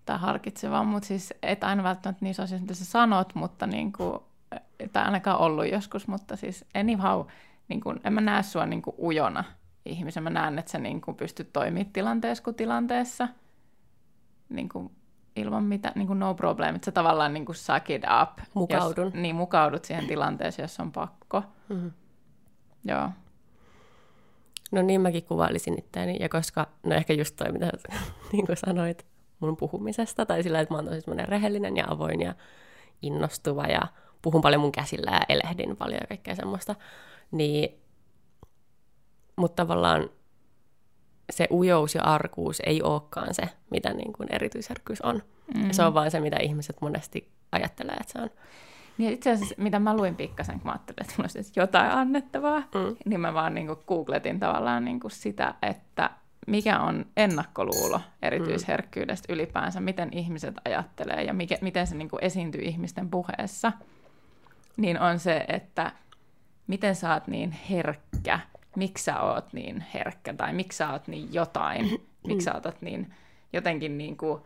tai 0.09 0.19
harkitsevaa, 0.19 0.83
mutta 0.83 1.07
siis 1.07 1.33
et 1.43 1.63
aina 1.63 1.83
välttämättä 1.83 2.25
niissä 2.25 2.43
asioissa, 2.43 2.63
mitä 2.63 2.73
sä 2.73 2.85
sanot, 2.85 3.35
mutta 3.35 3.67
niin 3.67 3.93
kuin, 3.93 4.19
tai 4.93 5.05
ainakaan 5.05 5.39
ollut 5.39 5.71
joskus, 5.71 6.07
mutta 6.07 6.35
siis 6.35 6.65
anyhow, 6.75 7.25
niin 7.67 7.81
kuin, 7.81 7.99
en 8.03 8.13
mä 8.13 8.21
näe 8.21 8.43
sua 8.43 8.65
niin 8.65 8.81
kuin 8.81 8.95
ujona 8.99 9.43
ihmisen. 9.85 10.23
Mä 10.23 10.29
näen, 10.29 10.59
että 10.59 10.71
sä 10.71 10.77
niin 10.77 11.01
kuin 11.01 11.17
pystyt 11.17 11.53
toimimaan 11.53 11.93
tilanteessa 11.93 12.43
kuin 12.43 12.55
tilanteessa. 12.55 13.27
Niin 14.49 14.69
kuin, 14.69 14.91
ilman 15.35 15.63
mitä, 15.63 15.91
niin 15.95 16.07
kuin 16.07 16.19
no 16.19 16.33
problem, 16.33 16.75
että 16.75 16.85
sä 16.85 16.91
tavallaan 16.91 17.33
niin 17.33 17.45
kuin 17.45 17.55
suck 17.55 17.89
it 17.89 18.03
up. 18.21 18.39
Mukaudun. 18.53 19.05
Jos, 19.05 19.13
niin, 19.13 19.35
mukaudut 19.35 19.85
siihen 19.85 20.07
tilanteeseen, 20.07 20.63
jos 20.63 20.79
on 20.79 20.91
pakko. 20.91 21.43
Mm. 21.69 21.91
Joo. 22.85 23.09
No 24.71 24.81
niin 24.81 25.01
mäkin 25.01 25.23
kuvailisin 25.23 25.79
itseäni. 25.79 26.17
Ja 26.19 26.29
koska, 26.29 26.67
no 26.83 26.95
ehkä 26.95 27.13
just 27.13 27.35
toi, 27.35 27.51
mitä 27.51 27.71
niin 28.31 28.45
kuin 28.45 28.57
sanoit 28.57 29.05
mun 29.39 29.57
puhumisesta, 29.57 30.25
tai 30.25 30.43
sillä, 30.43 30.59
että 30.59 30.73
mä 30.73 30.77
oon 30.77 30.85
tosi 30.85 31.01
semmoinen 31.01 31.27
rehellinen 31.27 31.77
ja 31.77 31.85
avoin 31.87 32.21
ja 32.21 32.35
innostuva 33.01 33.63
ja 33.65 33.81
puhun 34.21 34.41
paljon 34.41 34.61
mun 34.61 34.71
käsillä 34.71 35.11
ja 35.11 35.21
elehdin 35.29 35.77
paljon 35.77 35.99
ja 36.01 36.07
kaikkea 36.07 36.35
semmoista, 36.35 36.75
niin 37.31 37.79
mutta 39.35 39.55
tavallaan 39.55 40.09
se 41.29 41.47
ujous 41.51 41.95
ja 41.95 42.03
arkuus 42.03 42.61
ei 42.65 42.81
olekaan 42.81 43.33
se, 43.33 43.43
mitä 43.71 43.93
niin 43.93 44.13
kuin 44.13 44.29
erityisherkkyys 44.31 45.01
on. 45.01 45.23
Mm-hmm. 45.55 45.71
Se 45.71 45.83
on 45.83 45.93
vaan 45.93 46.11
se, 46.11 46.19
mitä 46.19 46.37
ihmiset 46.41 46.81
monesti 46.81 47.31
ajattelee, 47.51 47.95
että 47.95 48.13
se 48.13 48.21
on. 48.21 48.29
Niin 48.97 49.13
itse 49.13 49.31
asiassa, 49.31 49.55
mitä 49.57 49.79
mä 49.79 49.97
luin 49.97 50.15
pikkasen, 50.15 50.55
kun 50.59 50.65
mä 50.65 50.71
ajattelin, 50.71 51.01
että 51.01 51.13
mulla 51.17 51.29
olisi 51.35 51.53
jotain 51.55 51.91
annettavaa, 51.91 52.59
Mm. 52.59 52.95
niin 53.05 53.19
mä 53.19 53.33
vaan 53.33 53.53
niin 53.53 53.67
kuin 53.67 53.79
googletin 53.87 54.39
tavallaan 54.39 54.85
niin 54.85 54.99
kuin 54.99 55.11
sitä, 55.11 55.55
että 55.61 56.09
mikä 56.49 56.79
on 56.79 57.05
ennakkoluulo 57.17 58.01
erityisherkkyydestä 58.21 59.33
ylipäänsä, 59.33 59.79
miten 59.79 60.09
ihmiset 60.11 60.55
ajattelee 60.65 61.23
ja 61.23 61.33
mikä, 61.33 61.57
miten 61.61 61.87
se 61.87 61.95
niin 61.95 62.09
kuin 62.09 62.23
esiintyy 62.23 62.61
ihmisten 62.61 63.09
puheessa, 63.09 63.71
niin 64.77 64.99
on 64.99 65.19
se, 65.19 65.45
että 65.47 65.91
miten 66.67 66.95
sä 66.95 67.13
oot 67.13 67.27
niin 67.27 67.51
herkkä, 67.51 68.39
miksi 68.75 69.03
sä 69.03 69.21
oot 69.21 69.53
niin 69.53 69.85
herkkä 69.93 70.33
tai 70.33 70.53
miksi 70.53 70.77
sä 70.77 70.91
oot 70.91 71.07
niin 71.07 71.33
jotain, 71.33 72.01
miksi 72.27 72.45
sä 72.45 72.53
oot 72.53 72.81
niin 72.81 73.13
jotenkin 73.53 73.97
niin 73.97 74.17
kuin, 74.17 74.41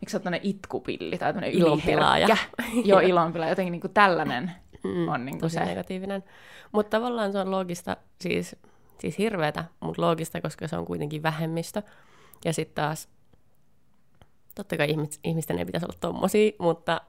miksi 0.00 0.12
sä 0.18 0.20
oot 0.24 0.40
itkupilli 0.42 1.18
tai 1.18 1.32
tämmöinen 1.34 1.60
yliherkkä. 1.60 2.36
Joo, 2.84 3.00
ilonpilaaja, 3.00 3.50
jotenkin 3.52 3.72
niin 3.72 3.80
kuin 3.80 3.94
tällainen 3.94 4.52
Mm, 4.84 5.08
on 5.08 5.24
niin 5.24 5.32
kuin 5.34 5.40
tosi 5.40 5.54
se. 5.54 5.64
negatiivinen. 5.64 6.24
Mutta 6.72 6.90
tavallaan 6.90 7.32
se 7.32 7.38
on 7.38 7.50
loogista, 7.50 7.96
siis, 8.20 8.56
siis 9.00 9.18
hirveätä, 9.18 9.64
mutta 9.80 10.02
loogista, 10.02 10.40
koska 10.40 10.68
se 10.68 10.76
on 10.76 10.84
kuitenkin 10.84 11.22
vähemmistö. 11.22 11.82
Ja 12.44 12.52
sitten 12.52 12.74
taas, 12.74 13.08
totta 14.54 14.76
kai 14.76 14.90
ihmis, 14.90 15.20
ihmisten 15.24 15.58
ei 15.58 15.64
pitäisi 15.64 15.84
olla 15.86 15.96
tommosia, 16.00 16.52
mutta 16.58 17.00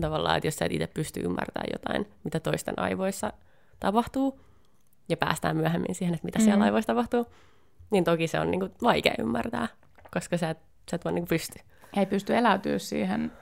tavallaan, 0.00 0.36
että 0.36 0.46
jos 0.46 0.56
sä 0.56 0.64
et 0.64 0.72
itse 0.72 0.86
pysty 0.86 1.20
ymmärtämään 1.20 1.68
jotain, 1.72 2.12
mitä 2.24 2.40
toisten 2.40 2.78
aivoissa 2.78 3.32
tapahtuu, 3.80 4.40
ja 5.08 5.16
päästään 5.16 5.56
myöhemmin 5.56 5.94
siihen, 5.94 6.14
että 6.14 6.24
mitä 6.24 6.38
siellä 6.38 6.56
Mm. 6.56 6.62
aivoissa 6.62 6.86
tapahtuu, 6.92 7.26
niin 7.90 8.04
toki 8.04 8.26
se 8.28 8.40
on 8.40 8.50
niinku 8.50 8.68
vaikea 8.82 9.14
ymmärtää, 9.18 9.68
koska 10.12 10.36
sä 10.38 10.50
et, 10.50 10.58
sä 10.90 10.96
et 10.96 11.04
vaan 11.04 11.14
niinku 11.14 11.28
pysty. 11.28 11.58
Ei 11.96 12.06
pysty 12.06 12.36
eläytyä 12.36 12.78
siihen 12.78 13.32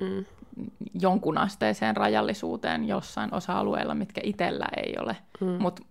Mm. 0.00 0.24
jonkun 1.00 1.38
asteiseen 1.38 1.96
rajallisuuteen 1.96 2.88
jossain 2.88 3.34
osa-alueilla, 3.34 3.94
mitkä 3.94 4.20
itsellä 4.24 4.66
ei 4.76 4.94
ole, 5.00 5.16
Mm. 5.40 5.46
mutta 5.62 5.82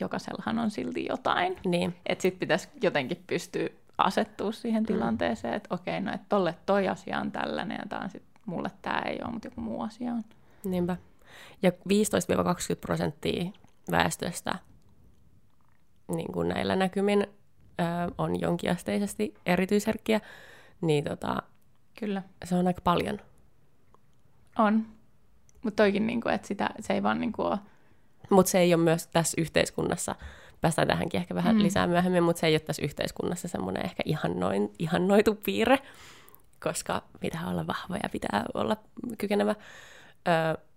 jokaisellahan 0.00 0.58
on 0.58 0.70
silti 0.70 1.06
jotain. 1.08 1.56
Niin, 1.64 1.94
Että 2.06 2.22
sitten 2.22 2.40
pitäisi 2.40 2.68
jotenkin 2.82 3.24
pystyä 3.26 3.68
asettua 3.98 4.52
siihen 4.52 4.86
tilanteeseen, 4.86 5.54
että 5.54 5.74
okei, 5.74 6.00
no 6.00 6.14
että 6.14 6.26
tolle 6.28 6.54
toi 6.66 6.88
asia 6.88 7.20
on 7.20 7.32
tällainen 7.32 7.78
ja 7.82 7.88
tää 7.88 8.00
on 8.00 8.10
sit, 8.10 8.22
mulle 8.46 8.70
tämä 8.82 8.98
ei 8.98 9.18
ole, 9.22 9.32
mutta 9.32 9.48
joku 9.48 9.60
muu 9.60 9.82
asia 9.82 10.12
on. 10.12 10.24
Niinpä. 10.64 10.96
Ja 11.62 11.70
15-20 11.70 11.72
prosenttia 12.80 13.50
väestöstä 13.90 14.54
niin 16.08 16.32
kuin 16.32 16.48
näillä 16.48 16.76
näkymin 16.76 17.26
ö, 17.80 17.84
on 18.18 18.40
jonkinasteisesti 18.40 19.34
erityisherkkiä, 19.46 20.20
niin 20.80 21.04
tota, 21.04 21.42
Kyllä. 21.98 22.22
se 22.44 22.54
on 22.54 22.66
aika 22.66 22.80
paljon. 22.80 23.18
On. 24.58 24.86
Mutta 25.62 25.82
toikin, 25.82 26.06
niinku, 26.06 26.28
että 26.28 26.48
sitä, 26.48 26.70
se 26.80 26.92
ei 26.92 27.02
vaan 27.02 27.20
niinku 27.20 27.42
ole... 27.42 27.58
Mutta 28.30 28.50
se 28.50 28.58
ei 28.58 28.74
ole 28.74 28.82
myös 28.82 29.06
tässä 29.06 29.40
yhteiskunnassa, 29.40 30.14
päästään 30.60 30.88
tähänkin 30.88 31.20
ehkä 31.20 31.34
vähän 31.34 31.56
Mm. 31.56 31.62
lisää 31.62 31.86
myöhemmin, 31.86 32.22
mutta 32.22 32.40
se 32.40 32.46
ei 32.46 32.52
ole 32.54 32.60
tässä 32.60 32.82
yhteiskunnassa 32.82 33.48
semmoinen 33.48 33.84
ehkä 33.84 34.02
ihannoin, 34.06 34.72
ihannoitu 34.78 35.34
piirre, 35.34 35.78
koska 36.62 37.02
pitää 37.20 37.48
olla 37.48 37.66
vahva 37.66 37.96
ja 38.02 38.08
pitää 38.08 38.44
olla 38.54 38.76
kykenevä. 39.18 39.54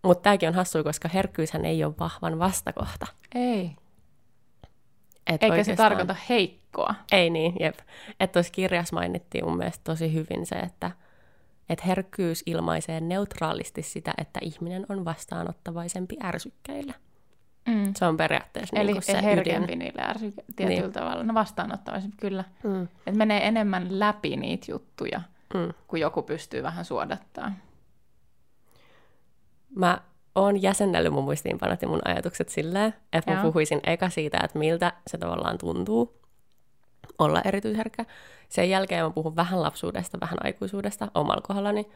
Mutta 0.01 0.21
tämäkin 0.23 0.49
on 0.49 0.55
hassua, 0.55 0.83
koska 0.83 1.07
herkkyyshän 1.07 1.65
ei 1.65 1.83
ole 1.83 1.93
vahvan 1.99 2.39
vastakohta. 2.39 3.07
Ei. 3.35 3.71
Et 5.27 5.43
Eikä 5.43 5.63
se 5.63 5.75
tarkoita 5.75 6.15
heikkoa. 6.29 6.95
Ei 7.11 7.29
niin, 7.29 7.53
jep. 7.59 7.75
Että 8.19 8.33
tuossa 8.33 8.51
kirjassa 8.51 8.95
mainittiin 8.95 9.45
mun 9.45 9.57
mielestä 9.57 9.81
tosi 9.83 10.13
hyvin 10.13 10.45
se, 10.45 10.55
että 10.55 10.91
et 11.69 11.85
herkkyys 11.85 12.43
ilmaisee 12.45 12.99
neutraalisti 13.01 13.81
sitä, 13.83 14.13
että 14.17 14.39
ihminen 14.43 14.85
on 14.89 15.05
vastaanottavaisempi 15.05 16.15
ärsykkeillä. 16.23 16.93
Mm. 17.67 17.93
Se 17.95 18.05
on 18.05 18.17
periaatteessa 18.17 18.77
Eli 18.79 18.93
niin 18.93 19.01
se 19.01 19.21
herkempi 19.23 19.75
niille 19.75 20.01
ärsy 20.01 20.33
tietyllä 20.55 20.81
Niin. 20.81 20.93
tavalla. 20.93 21.23
No 21.23 21.33
vastaanottavaisempi, 21.33 22.17
kyllä. 22.19 22.43
ydin. 22.63 22.77
Mm, 22.77 22.87
Et 23.07 23.15
menee 23.15 23.47
enemmän 23.47 23.99
läpi 23.99 24.35
niitä 24.37 24.71
juttuja, 24.71 25.21
mm. 25.53 25.73
kun 25.87 25.99
joku 25.99 26.21
pystyy 26.21 26.63
vähän 26.63 26.85
suodattaa. 26.85 27.51
Mä 29.75 30.01
oon 30.35 30.61
jäsennellyt 30.61 31.13
mun 31.13 31.23
muistiinpanot 31.23 31.81
ja 31.81 31.87
mun 31.87 32.01
ajatukset 32.05 32.49
silleen, 32.49 32.93
että 33.13 33.31
mä 33.31 33.37
Joo. 33.37 33.43
puhuisin 33.43 33.79
eka 33.83 34.09
siitä, 34.09 34.37
että 34.43 34.59
miltä 34.59 34.93
se 35.07 35.17
tavallaan 35.17 35.57
tuntuu 35.57 36.21
olla 37.19 37.41
erityisherkkä. 37.41 38.05
Sen 38.49 38.69
jälkeen 38.69 39.05
mä 39.05 39.09
puhun 39.09 39.35
vähän 39.35 39.61
lapsuudesta, 39.61 40.19
vähän 40.19 40.37
aikuisuudesta 40.43 41.11
omalla 41.13 41.41
kohdallani. 41.41 41.87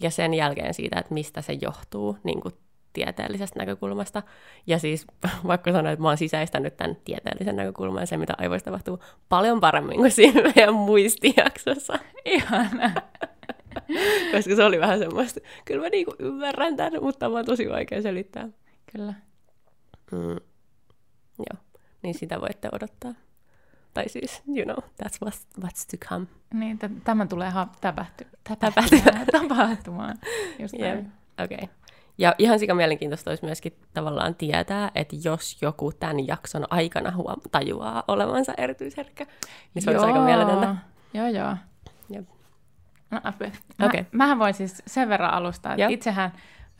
Ja 0.00 0.10
sen 0.10 0.34
jälkeen 0.34 0.74
siitä, 0.74 0.98
että 1.00 1.14
mistä 1.14 1.42
se 1.42 1.52
johtuu 1.60 2.18
niin 2.24 2.40
kuin 2.40 2.54
tieteellisestä 2.92 3.58
näkökulmasta. 3.58 4.22
Ja 4.66 4.78
siis 4.78 5.06
vaikka 5.46 5.72
sanoa, 5.72 5.92
että 5.92 6.02
mä 6.02 6.08
oon 6.08 6.16
sisäistänyt 6.18 6.76
tämän 6.76 6.96
tieteellisen 7.04 7.56
näkökulman 7.56 8.02
ja 8.02 8.06
se, 8.06 8.16
mitä 8.16 8.34
aivoissa 8.38 8.64
tapahtuu, 8.64 8.98
paljon 9.28 9.60
paremmin 9.60 9.96
kuin 9.96 10.10
siinä 10.10 10.42
meidän 10.54 10.74
muistijaksossa. 10.74 11.98
Ihana. 12.24 12.92
Koska 14.32 14.56
se 14.56 14.64
oli 14.64 14.80
vähän 14.80 14.98
semmoista, 14.98 15.40
kyllä 15.64 15.82
mä 15.82 15.88
niinku 15.88 16.14
ymmärrän 16.18 16.76
tämän, 16.76 17.02
mutta 17.02 17.18
tämä 17.18 17.38
on 17.38 17.44
tosi 17.44 17.68
vaikea 17.68 18.02
selittää. 18.02 18.48
Kyllä. 18.92 19.14
Mm. 20.12 20.36
Joo, 21.38 21.62
niin 22.02 22.14
sitä 22.14 22.40
voitte 22.40 22.68
odottaa. 22.72 23.14
Tai 23.94 24.08
siis, 24.08 24.42
you 24.56 24.64
know, 24.64 24.76
that's 25.02 25.18
what's, 25.24 25.64
what's 25.64 25.86
to 25.90 26.06
come. 26.08 26.26
Niin, 26.54 26.78
t- 26.78 27.04
tämä 27.04 27.26
tulee 27.26 27.50
ha- 27.50 27.68
täpähty- 27.80 28.26
Täpähtymään. 28.58 29.26
tapahtumaan. 29.32 30.18
Just 30.58 30.74
näin. 30.74 31.12
Okei. 31.44 31.58
Okay. 31.62 31.68
Ja 32.20 32.34
ihan 32.38 32.58
sika 32.58 32.74
mielenkiintoista 32.74 33.30
olisi 33.30 33.44
myöskin 33.44 33.72
tavallaan 33.94 34.34
tietää, 34.34 34.90
että 34.94 35.16
jos 35.24 35.62
joku 35.62 35.92
tämän 35.92 36.26
jakson 36.26 36.66
aikana 36.70 37.10
huom- 37.10 37.40
tajuaa 37.50 38.04
olevansa 38.08 38.54
erityisherkkä, 38.56 39.26
niin 39.74 39.82
se 39.82 39.90
olisi 39.90 40.06
aika 40.06 40.18
Joo. 40.18 40.24
mieletöntä. 40.26 40.76
Joo, 41.14 41.26
joo. 41.26 41.56
Jep. 42.10 42.28
No. 43.10 43.20
Mä, 43.78 43.86
Okei. 43.86 44.06
Mähän 44.12 44.38
voin 44.38 44.54
siis 44.54 44.82
sen 44.86 45.08
verran 45.08 45.32
alustaa, 45.32 45.72
että 45.72 45.82
Joo. 45.82 45.90
itsehän 45.90 46.32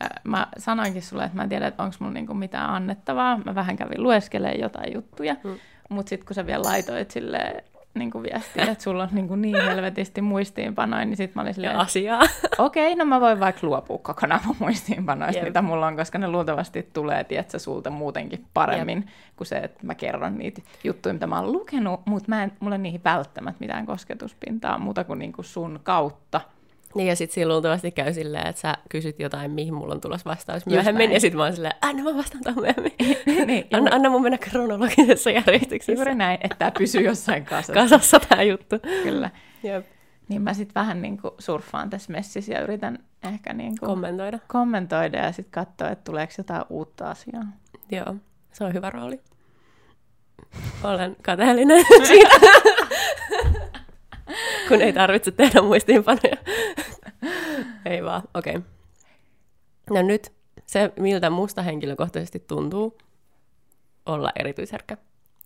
äh, 0.03 0.09
mä 0.23 0.47
sanoinkin 0.57 1.01
sulle, 1.01 1.23
että 1.23 1.35
mä 1.35 1.43
en 1.43 1.49
tiedä, 1.49 1.67
että 1.67 1.83
onko 1.83 1.95
mulla 1.99 2.13
niinku 2.13 2.33
mitään 2.33 2.69
annettavaa. 2.69 3.39
Mä 3.45 3.55
vähän 3.55 3.75
kävin 3.75 4.03
lueskelemaan 4.03 4.59
jotain 4.59 4.93
juttuja, 4.93 5.35
mm. 5.43 5.59
mutta 5.89 6.09
sitten 6.09 6.27
kun 6.27 6.35
sä 6.35 6.45
vielä 6.45 6.63
laitoit 6.63 7.11
sille 7.11 7.63
niin 7.93 8.23
viestiä, 8.23 8.63
että 8.71 8.83
sulla 8.83 9.03
on 9.03 9.09
niin, 9.11 9.41
niin 9.41 9.63
helvetisti 9.63 10.21
muistiinpanoja, 10.21 11.05
niin 11.05 11.17
sitten 11.17 11.35
mä 11.35 11.41
olin 11.41 11.53
silleen, 11.53 11.75
asiaa. 11.79 12.21
okei, 12.57 12.95
no 12.95 13.05
mä 13.05 13.21
voin 13.21 13.39
vaikka 13.39 13.67
luopua 13.67 13.97
kokonaan 13.97 14.41
mun 14.45 14.55
muistiinpanoista, 14.59 15.37
Jep. 15.37 15.47
mitä 15.47 15.61
mulla 15.61 15.87
on, 15.87 15.95
koska 15.95 16.17
ne 16.17 16.27
luultavasti 16.27 16.89
tulee, 16.93 17.23
tiedätkö, 17.23 17.59
sulta 17.59 17.89
muutenkin 17.89 18.45
paremmin 18.53 18.97
Jep. 18.97 19.35
kuin 19.35 19.47
se, 19.47 19.57
että 19.57 19.79
mä 19.85 19.95
kerron 19.95 20.37
niitä 20.37 20.61
juttuja, 20.83 21.13
mitä 21.13 21.27
mä 21.27 21.39
oon 21.39 21.51
lukenut, 21.51 22.01
mutta 22.05 22.29
mä 22.29 22.43
en, 22.43 22.51
mulla 22.59 22.75
ei 22.75 22.81
niihin 22.81 23.03
välttämättä 23.03 23.59
mitään 23.59 23.85
kosketuspintaa 23.85 24.77
muuta 24.77 25.03
kuin, 25.03 25.19
niin 25.19 25.33
kuin 25.33 25.45
sun 25.45 25.79
kautta. 25.83 26.41
Niin 26.95 27.07
ja 27.07 27.15
sitten 27.15 27.33
siinä 27.33 27.49
luultavasti 27.49 27.91
käy 27.91 28.13
silleen, 28.13 28.47
että 28.47 28.61
sä 28.61 28.73
kysyt 28.89 29.19
jotain, 29.19 29.51
mihin 29.51 29.73
mulla 29.73 29.93
on 29.93 30.01
tulossa 30.01 30.29
vastaus 30.29 30.65
myöhemmin, 30.65 31.11
ja 31.11 31.19
sitten 31.19 31.37
mä 31.37 31.43
oon 31.43 31.53
silleen, 31.53 31.75
anna 31.81 32.03
mä 32.03 32.17
vastaan 32.17 32.43
tuohon 32.43 32.63
myöhemmin. 32.63 32.93
niin, 33.47 33.67
anna, 33.71 33.95
anna 33.95 34.09
mun 34.09 34.21
mennä 34.21 34.37
kronologisessa 34.37 35.29
järjestyksessä. 35.29 35.91
Juuri 35.91 36.15
näin, 36.15 36.39
että 36.43 36.55
tämä 36.59 36.71
pysyy 36.71 37.01
jossain 37.01 37.45
kasassa. 37.45 37.73
Kasassa 37.73 38.19
tää 38.19 38.43
juttu. 38.43 38.75
Kyllä. 39.03 39.29
Jep. 39.63 39.85
Niin 40.29 40.41
mä 40.41 40.53
sitten 40.53 40.75
vähän 40.75 41.01
niin 41.01 41.17
kuin 41.17 41.33
surffaan 41.39 41.89
tässä 41.89 42.11
messissä 42.11 42.53
ja 42.53 42.61
yritän 42.61 42.99
ehkä 43.23 43.53
niin 43.53 43.77
kuin 43.79 43.87
Kommentoida. 43.87 44.39
kommentoida 44.47 45.17
ja 45.17 45.31
sitten 45.31 45.51
katsoa, 45.51 45.89
että 45.89 46.03
tuleeko 46.03 46.33
jotain 46.37 46.63
uutta 46.69 47.09
asiaa. 47.09 47.43
Joo, 47.91 48.15
se 48.51 48.63
on 48.63 48.73
hyvä 48.73 48.89
rooli. 48.89 49.19
Olen 50.83 51.15
kateellinen 51.23 51.85
siitä, 52.07 52.35
kun 54.67 54.81
ei 54.81 54.93
tarvitse 54.93 55.31
tehdä 55.31 55.61
muistiinpanoja. 55.61 56.37
ei 57.85 58.03
vaan, 58.03 58.21
okei. 58.33 58.55
Okay. 58.55 58.69
No 59.89 60.01
nyt 60.01 60.31
se, 60.65 60.93
miltä 60.99 61.29
musta 61.29 61.61
henkilökohtaisesti 61.61 62.39
tuntuu 62.39 62.97
olla 64.05 64.29
erityisherkkä, 64.39 64.97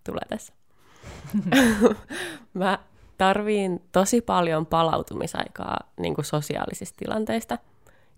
tulee 0.04 0.26
tässä. 0.30 0.54
Mä 2.54 2.80
tarviin 3.18 3.84
tosi 3.92 4.22
paljon 4.22 4.66
palautumisaikaa 4.66 5.80
niin 6.00 6.16
kuin 6.16 6.26
sosiaalisista 6.26 6.98
tilanteista 6.98 7.58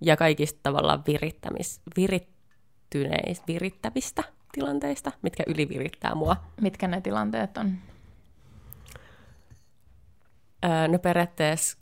ja 0.02 0.18
kaikista 0.18 0.60
tavallaan 0.64 1.04
virittämis, 1.08 1.82
virittyneistä, 1.98 3.48
virittävistä 3.48 4.24
tilanteista, 4.52 5.12
mitkä 5.22 5.44
ylivirittää 5.48 6.16
mua. 6.16 6.36
Mitkä 6.62 6.88
ne 6.88 7.02
tilanteet 7.02 7.58
on? 7.58 7.72
No 10.88 11.00
periaatteessa 11.00 11.78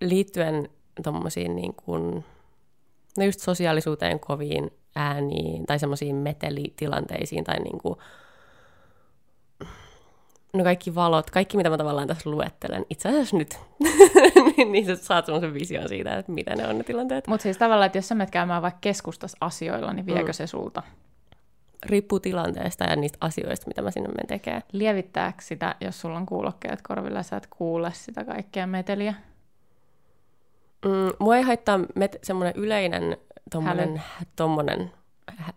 liittyen 0.00 0.68
tommosiin 1.02 1.56
niin 1.56 1.74
kuin, 1.74 2.24
no 3.18 3.24
just 3.24 3.40
sosiaalisuuteen 3.40 4.20
koviin 4.20 4.70
ääniin 4.96 5.66
tai 5.66 5.78
semmoisiin 5.78 6.16
metelitilanteisiin 6.16 7.44
tai 7.44 7.58
niin 7.60 7.78
kuin, 7.78 7.98
no 10.52 10.64
kaikki 10.64 10.94
valot, 10.94 11.30
kaikki 11.30 11.56
mitä 11.56 11.70
mä 11.70 11.78
tavallaan 11.78 12.08
tässä 12.08 12.30
luettelen, 12.30 12.86
itse 12.90 13.08
asiassa 13.08 13.36
nyt, 13.36 13.58
niin, 14.56 14.72
niin 14.72 14.86
sä 14.86 14.96
saat 14.96 15.26
semmoisen 15.26 15.54
vision 15.54 15.88
siitä, 15.88 16.18
että 16.18 16.32
mitä 16.32 16.56
ne 16.56 16.68
on 16.68 16.78
ne 16.78 16.84
tilanteet. 16.84 17.26
Mutta 17.26 17.42
siis 17.42 17.56
tavallaan, 17.58 17.86
että 17.86 17.98
jos 17.98 18.08
sä 18.08 18.14
menet 18.14 18.30
käymään 18.30 18.62
vaikka 18.62 18.78
keskustassa 18.80 19.38
asioilla, 19.40 19.92
niin 19.92 20.06
viekö 20.06 20.28
Mm. 20.28 20.32
se 20.32 20.46
sulta? 20.46 20.82
Riippuu 21.84 22.20
tilanteesta 22.20 22.84
ja 22.84 22.96
niistä 22.96 23.18
asioista, 23.20 23.66
mitä 23.66 23.82
mä 23.82 23.90
sinne 23.90 24.08
menen 24.08 24.26
tekemään. 24.26 24.62
Lievittääkö 24.72 25.42
sitä, 25.42 25.74
jos 25.80 26.00
sulla 26.00 26.16
on 26.16 26.26
kuulokkeet 26.26 26.82
korvilla 26.82 27.18
ja 27.18 27.22
sä 27.22 27.36
et 27.36 27.46
kuule 27.46 27.90
sitä 27.94 28.24
kaikkea 28.24 28.66
meteliä? 28.66 29.14
Mm, 30.84 31.12
mua 31.18 31.36
ei 31.36 31.42
haittaa 31.42 31.76
met- 31.78 32.18
semmoinen 32.22 32.54
yleinen 32.56 33.16
tommonen, 33.50 34.02
tommonen 34.36 34.90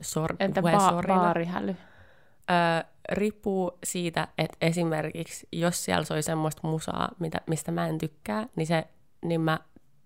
sor- 0.01 0.35
Entä 0.39 0.61
ba- 0.61 1.07
baarihäly? 1.07 1.75
Öö, 2.49 2.89
riippuu 3.11 3.77
siitä, 3.83 4.27
että 4.37 4.57
esimerkiksi 4.61 5.47
jos 5.51 5.85
siellä 5.85 6.03
soi 6.03 6.23
semmoista 6.23 6.67
musaa, 6.67 7.09
mitä, 7.19 7.41
mistä 7.47 7.71
mä 7.71 7.87
en 7.87 7.97
tykkää, 7.97 8.47
niin, 8.55 8.67
se, 8.67 8.87
niin 9.25 9.41
mä 9.41 9.59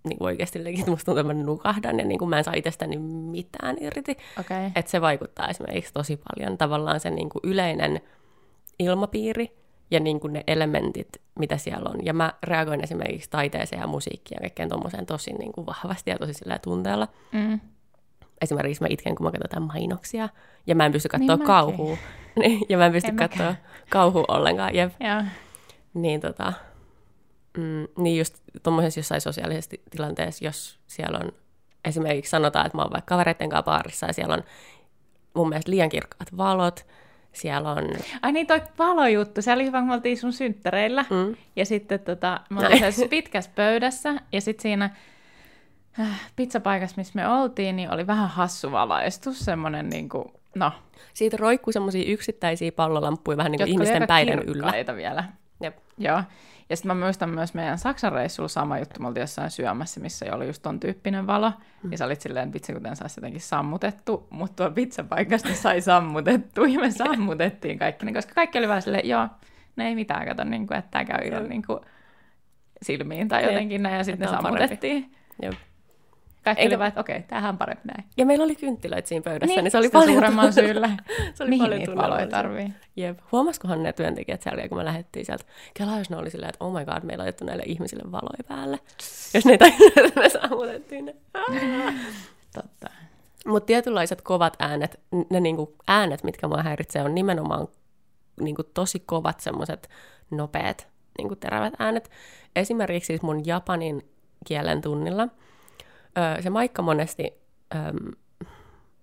niin 0.03 0.17
kuin 0.17 0.25
oikeasti 0.25 0.63
legit 0.63 0.87
musta 0.87 1.05
tuntuu, 1.05 1.19
että 1.21 1.33
mä 1.33 1.43
nukahdan 1.43 1.99
ja 1.99 2.05
niin 2.05 2.19
kuin 2.19 2.29
mä 2.29 2.37
en 2.37 2.43
saa 2.43 2.53
itsestäni 2.53 2.97
mitään 2.97 3.75
irti. 3.79 4.17
Okay. 4.39 4.65
Että 4.75 4.91
se 4.91 5.01
vaikuttaa 5.01 5.47
esimerkiksi 5.47 5.93
tosi 5.93 6.17
paljon 6.29 6.57
tavallaan 6.57 6.99
se 6.99 7.09
niin 7.09 7.29
kuin 7.29 7.41
yleinen 7.43 8.01
ilmapiiri 8.79 9.57
ja 9.91 9.99
niin 9.99 10.19
kuin 10.19 10.33
ne 10.33 10.43
elementit, 10.47 11.07
mitä 11.39 11.57
siellä 11.57 11.89
on. 11.89 12.05
Ja 12.05 12.13
mä 12.13 12.33
reagoin 12.43 12.83
esimerkiksi 12.83 13.29
taiteeseen 13.29 13.79
ja 13.81 13.87
musiikkiin 13.87 14.35
ja 14.35 14.41
kaikkeen 14.41 14.69
tommoseen 14.69 15.05
tosi 15.05 15.33
niin 15.33 15.51
kuin 15.51 15.65
vahvasti 15.67 16.09
ja 16.11 16.17
tosi 16.17 16.33
sillä 16.33 16.59
tunteella. 16.59 17.07
Mm. 17.31 17.59
Esimerkiksi 18.41 18.83
mä 18.83 18.87
itken, 18.89 19.15
kun 19.15 19.25
mä 19.25 19.31
katson 19.31 19.43
jotain 19.43 19.63
mainoksia, 19.67 20.29
ja 20.67 20.75
mä 20.75 20.85
en 20.85 20.91
pysty 20.91 21.09
Niin 21.13 21.27
katsoa 21.27 21.35
mäkin. 21.37 21.47
kauhua. 21.47 21.97
Niin, 22.39 22.61
ja 22.69 22.77
mä 22.77 22.85
en 22.85 22.91
pysty 22.91 23.09
En 23.09 23.15
katsoa 23.15 23.45
mäkään. 23.45 23.63
kauhua 23.89 24.25
ollenkaan. 24.27 24.75
Jep. 24.75 24.93
Joo. 24.99 25.23
Niin, 25.93 26.21
tota, 26.21 26.53
mm, 27.57 27.87
niin 27.97 28.17
just 28.17 28.35
tuommoisessa 28.63 28.99
jossain 28.99 29.21
sosiaalisessa 29.21 29.69
ti- 29.69 29.81
tilanteessa, 29.89 30.45
jos 30.45 30.79
siellä 30.87 31.19
on 31.23 31.31
esimerkiksi 31.85 32.29
sanotaan, 32.29 32.65
että 32.65 32.77
mä 32.77 32.81
oon 32.81 32.91
vaikka 32.91 33.15
kavereiden 33.15 33.49
kanssa 33.49 33.63
baarissa 33.63 34.05
ja 34.07 34.13
siellä 34.13 34.33
on 34.33 34.43
mun 35.33 35.49
mielestä 35.49 35.71
liian 35.71 35.89
kirkkaat 35.89 36.37
valot, 36.37 36.85
siellä 37.33 37.71
on... 37.71 37.89
Ai 38.21 38.31
niin, 38.31 38.47
toi 38.47 38.61
valojuttu. 38.79 39.41
Se 39.41 39.53
oli 39.53 39.65
hyvä, 39.65 39.79
kun 39.79 39.87
me 39.87 39.93
oltiin 39.93 40.17
sun 40.17 40.33
synttäreillä. 40.33 41.05
Mm, 41.09 41.35
Ja 41.55 41.65
sitten 41.65 41.99
tota, 41.99 42.41
mä 42.49 42.59
olin 42.59 43.09
pitkässä 43.09 43.51
pöydässä, 43.55 44.13
ja 44.31 44.41
sitten 44.41 44.61
siinä 44.61 44.89
äh, 45.99 46.31
pizzapaikassa, 46.35 46.93
missä 46.97 47.13
me 47.15 47.27
oltiin, 47.27 47.75
niin 47.75 47.93
oli 47.93 48.07
vähän 48.07 48.29
hassu 48.29 48.71
valaistus, 48.71 49.39
semmoinen 49.39 49.89
niin 49.89 50.09
kuin, 50.09 50.25
no, 50.55 50.71
siitä 51.13 51.37
roikkuu 51.37 51.73
semmoisia 51.73 52.11
yksittäisiä 52.11 52.71
pallolamppuja 52.71 53.37
vähän 53.37 53.51
niin 53.51 53.59
kuin 53.59 53.69
ihmisten 53.69 54.07
päiden 54.07 54.39
yllä. 54.39 54.73
vielä. 54.95 55.23
Jep. 55.61 55.77
Joo. 55.97 56.23
Ja 56.71 56.77
sitten 56.77 56.97
mä 56.97 57.05
muistan 57.05 57.29
myös 57.29 57.53
meidän 57.53 57.77
Saksan 57.77 58.11
reissulla 58.11 58.47
sama 58.47 58.79
juttu, 58.79 59.01
me 59.01 59.07
oltiin 59.07 59.21
jossain 59.21 59.51
syömässä, 59.51 59.99
missä 59.99 60.25
oli 60.35 60.47
just 60.47 60.61
ton 60.61 60.79
tyyppinen 60.79 61.27
valo. 61.27 61.51
Mm. 61.83 61.91
Ja 61.91 61.97
sä 61.97 62.05
olit 62.05 62.21
silleen, 62.21 62.53
vitsi 62.53 62.73
kuten 62.73 62.95
saisi 62.95 63.19
jotenkin 63.19 63.41
sammutettu, 63.41 64.27
mutta 64.29 64.55
tuo 64.55 64.71
pizzapaikasta 64.71 65.53
sai 65.53 65.81
sammutettu 65.81 66.65
ja 66.65 66.79
me 66.79 66.91
sammutettiin 67.05 67.79
kaikki, 67.79 68.05
ne, 68.05 68.13
koska 68.13 68.33
kaikki 68.33 68.57
oli 68.57 68.67
vähän 68.67 68.81
silleen, 68.81 69.09
joo, 69.09 69.27
ne 69.75 69.87
ei 69.87 69.95
mitään 69.95 70.27
kato, 70.27 70.43
niin 70.43 70.67
kuin, 70.67 70.77
että 70.77 70.91
tämä 70.91 71.05
käy 71.05 71.27
ihan 71.27 71.49
niin 71.49 71.63
kuin 71.67 71.79
silmiin 72.81 73.27
tai 73.27 73.43
jotenkin 73.43 73.83
näin, 73.83 73.97
ja 73.97 74.03
sitten 74.03 74.29
ne 74.29 74.37
parempi. 74.37 74.47
sammutettiin. 74.47 75.15
Jep. 75.41 75.53
Kaikki 76.43 76.61
Eikä- 76.63 76.73
oli 76.75 76.79
vaan, 76.79 76.87
että 76.87 76.99
okei, 77.01 77.21
tämähän 77.23 77.49
on 77.49 77.57
parempi 77.57 77.81
näin. 77.87 78.09
Ja 78.17 78.25
meillä 78.25 78.43
oli 78.43 78.55
kynttilöitä 78.55 79.07
siinä 79.07 79.23
pöydässä, 79.23 79.55
niin, 79.55 79.63
Niin, 79.63 79.71
se 79.71 79.77
oli 79.77 79.89
paljon 79.89 80.13
suuremman 80.13 80.53
syyllä. 80.53 80.89
se 81.33 81.43
oli 81.43 81.49
Mihin 81.49 81.63
paljon 81.65 81.79
niitä 81.79 81.95
valoja 81.95 82.27
tarvii? 82.27 82.73
Jep. 82.95 83.19
Huomasikohan 83.31 83.83
ne 83.83 83.93
työntekijät 83.93 84.41
siellä, 84.41 84.67
kun 84.69 84.77
me 84.77 84.85
lähdettiin 84.85 85.25
sieltä? 85.25 85.43
Kelaa, 85.73 85.97
jos 85.97 86.09
ne 86.09 86.17
oli 86.17 86.29
silleen, 86.29 86.49
että 86.49 86.65
oh 86.65 86.73
my 86.73 86.85
god, 86.85 87.03
meillä 87.03 87.21
on 87.21 87.25
laitettu 87.25 87.45
näille 87.45 87.63
ihmisille 87.65 88.11
valoja 88.11 88.43
päälle. 88.47 88.79
Jos 89.33 89.45
ne 89.45 89.51
ei 89.51 89.57
tajunnut, 89.57 89.97
että 89.97 90.19
me 90.19 90.29
sammutettiin 90.29 91.05
ne. 91.05 91.15
Totta. 92.55 92.89
Mutta 93.45 93.65
tietynlaiset 93.67 94.21
kovat 94.21 94.55
äänet, 94.59 94.99
ne 95.29 95.39
niinku 95.39 95.75
äänet, 95.87 96.23
mitkä 96.23 96.47
mua 96.47 96.63
häiritsee, 96.63 97.03
on 97.03 97.15
nimenomaan 97.15 97.67
niinku 98.41 98.63
tosi 98.63 98.99
kovat 98.99 99.39
semmoiset 99.39 99.89
nopeat 100.31 100.87
niinku 101.17 101.35
terävät 101.35 101.73
äänet. 101.79 102.11
Esimerkiksi 102.55 103.07
siis 103.07 103.21
mun 103.21 103.45
japanin 103.45 104.09
kielen 104.45 104.81
tunnilla 104.81 105.27
öö, 106.17 106.41
se 106.41 106.49
Maikka 106.49 106.81
monesti 106.81 107.33
öö, 107.75 107.81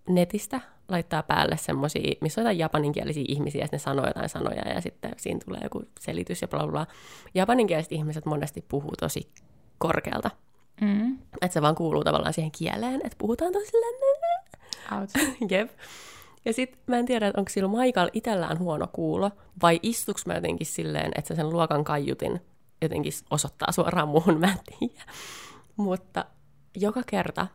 netistä 0.09 0.61
laittaa 0.89 1.23
päälle 1.23 1.57
semmoisia, 1.57 2.15
missä 2.21 2.41
on 2.41 2.43
jotain 2.45 2.59
japaninkielisiä 2.59 3.25
ihmisiä, 3.29 3.61
ja 3.61 3.67
sitten 3.67 3.79
ne 3.79 3.83
sanoo 3.83 4.07
jotain 4.07 4.29
sanoja, 4.29 4.73
ja 4.75 4.81
sitten 4.81 5.13
siinä 5.17 5.41
tulee 5.45 5.61
joku 5.63 5.83
selitys 6.01 6.43
ja 6.43 6.49
bla 6.49 6.67
bla. 6.67 6.87
Japaninkieliset 7.35 7.93
ihmiset 7.93 8.27
monesti 8.27 8.65
puhuu 8.69 8.93
tosi 9.01 9.29
korkealta. 9.79 10.31
Mm. 10.81 11.19
Että 11.41 11.55
se 11.55 11.63
vaan 11.63 11.75
kuuluu 11.75 12.05
tavallaan 12.05 12.33
siihen 12.33 12.51
kieleen, 12.51 13.01
että 13.05 13.19
puhutaan 13.19 13.53
tosi. 13.53 13.73
Jep. 15.51 15.71
Ja 16.45 16.53
sit 16.53 16.79
mä 16.87 16.99
en 16.99 17.07
tiedä, 17.07 17.27
että 17.27 17.41
onko 17.41 17.49
sillä 17.49 17.69
Maikalla 17.69 18.11
itsellään 18.13 18.59
huono 18.59 18.87
kuulo, 18.93 19.31
vai 19.63 19.81
istuks 19.83 20.27
mä 20.27 20.35
jotenkin 20.35 20.67
silleen, 20.67 21.13
että 21.15 21.29
se 21.29 21.35
sen 21.35 21.51
luokan 21.51 21.85
kaiutin 21.85 22.41
jotenkin 22.83 23.13
osoittaa 23.31 23.73
suoraan 23.73 24.09
muuhun, 24.09 24.41
mä 24.41 24.47
en 24.47 24.79
tiedä. 24.79 25.03
Mutta 25.77 26.25
joka 26.81 27.03
kerta, 27.07 27.47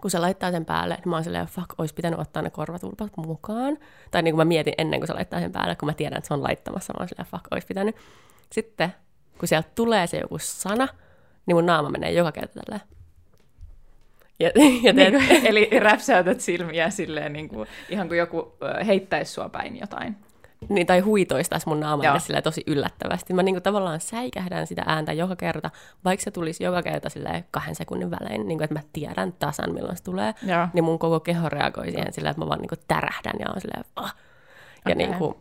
kun 0.00 0.10
se 0.10 0.18
laittaa 0.18 0.50
sen 0.50 0.64
päälle, 0.64 0.94
niin 0.94 1.08
mä 1.08 1.16
oon 1.16 1.24
silleen, 1.24 1.46
fuck, 1.46 1.74
olisi 1.78 1.94
pitänyt 1.94 2.18
ottaa 2.18 2.42
ne 2.42 2.50
korvatulpat 2.50 3.16
mukaan. 3.16 3.78
Tai 4.10 4.22
niin 4.22 4.34
kuin 4.34 4.40
mä 4.40 4.48
mietin 4.48 4.74
ennen 4.78 5.00
kuin 5.00 5.06
se 5.06 5.12
laittaa 5.12 5.40
sen 5.40 5.52
päälle, 5.52 5.76
kun 5.76 5.86
mä 5.86 5.94
tiedän, 5.94 6.18
että 6.18 6.28
se 6.28 6.34
on 6.34 6.42
laittamassa, 6.42 6.92
mä 6.92 7.00
oon 7.00 7.08
silleen, 7.08 7.30
fuck, 7.30 7.44
olisi 7.50 7.66
pitänyt. 7.66 7.96
Sitten, 8.52 8.94
kun 9.38 9.48
sieltä 9.48 9.68
tulee 9.74 10.06
se 10.06 10.18
joku 10.18 10.38
sana, 10.38 10.88
niin 11.46 11.56
mun 11.56 11.66
naama 11.66 11.90
menee 11.90 12.12
joka 12.12 12.32
kerta 12.32 12.60
tälleen. 12.60 12.88
Ja, 14.40 14.50
ja 14.86 14.94
teet, 14.94 15.14
Niin, 15.14 15.46
eli 15.46 15.70
räpsäytät 15.80 16.40
silmiä 16.40 16.90
silleen, 16.90 17.32
niin 17.32 17.48
kuin, 17.48 17.68
ihan 17.88 18.08
kuin 18.08 18.18
joku 18.18 18.56
heittäisi 18.86 19.32
sua 19.32 19.48
päin 19.48 19.80
jotain. 19.80 20.16
Niin, 20.68 20.86
tai 20.86 21.00
huitoistaisi 21.00 21.68
mun 21.68 21.80
naamalle 21.80 22.20
silleen 22.20 22.42
tosi 22.42 22.64
yllättävästi. 22.66 23.34
Mä 23.34 23.42
niinku 23.42 23.60
tavallaan 23.60 24.00
säikähdän 24.00 24.66
sitä 24.66 24.82
ääntä 24.86 25.12
joka 25.12 25.36
kerta, 25.36 25.70
vaikka 26.04 26.24
se 26.24 26.30
tulisi 26.30 26.64
joka 26.64 26.82
kerta 26.82 27.08
silleen 27.08 27.44
kahden 27.50 27.74
sekunnin 27.74 28.10
välein, 28.10 28.48
niin 28.48 28.58
kuin, 28.58 28.64
että 28.64 28.74
mä 28.74 28.82
tiedän 28.92 29.32
tasan 29.32 29.74
milloin 29.74 29.96
se 29.96 30.02
tulee, 30.02 30.34
Joo. 30.42 30.68
niin 30.72 30.84
mun 30.84 30.98
koko 30.98 31.20
keho 31.20 31.48
reagoi 31.48 31.90
siihen 31.90 32.12
silleen, 32.12 32.30
että 32.30 32.42
mä 32.42 32.48
vaan 32.48 32.60
niinku 32.60 32.76
tärähdän 32.88 33.34
ja 33.38 33.46
on 33.54 33.60
silleen, 33.60 33.84
ah. 33.96 34.16
Ja, 34.84 34.92
Okei. 34.92 35.06
niinku, 35.06 35.40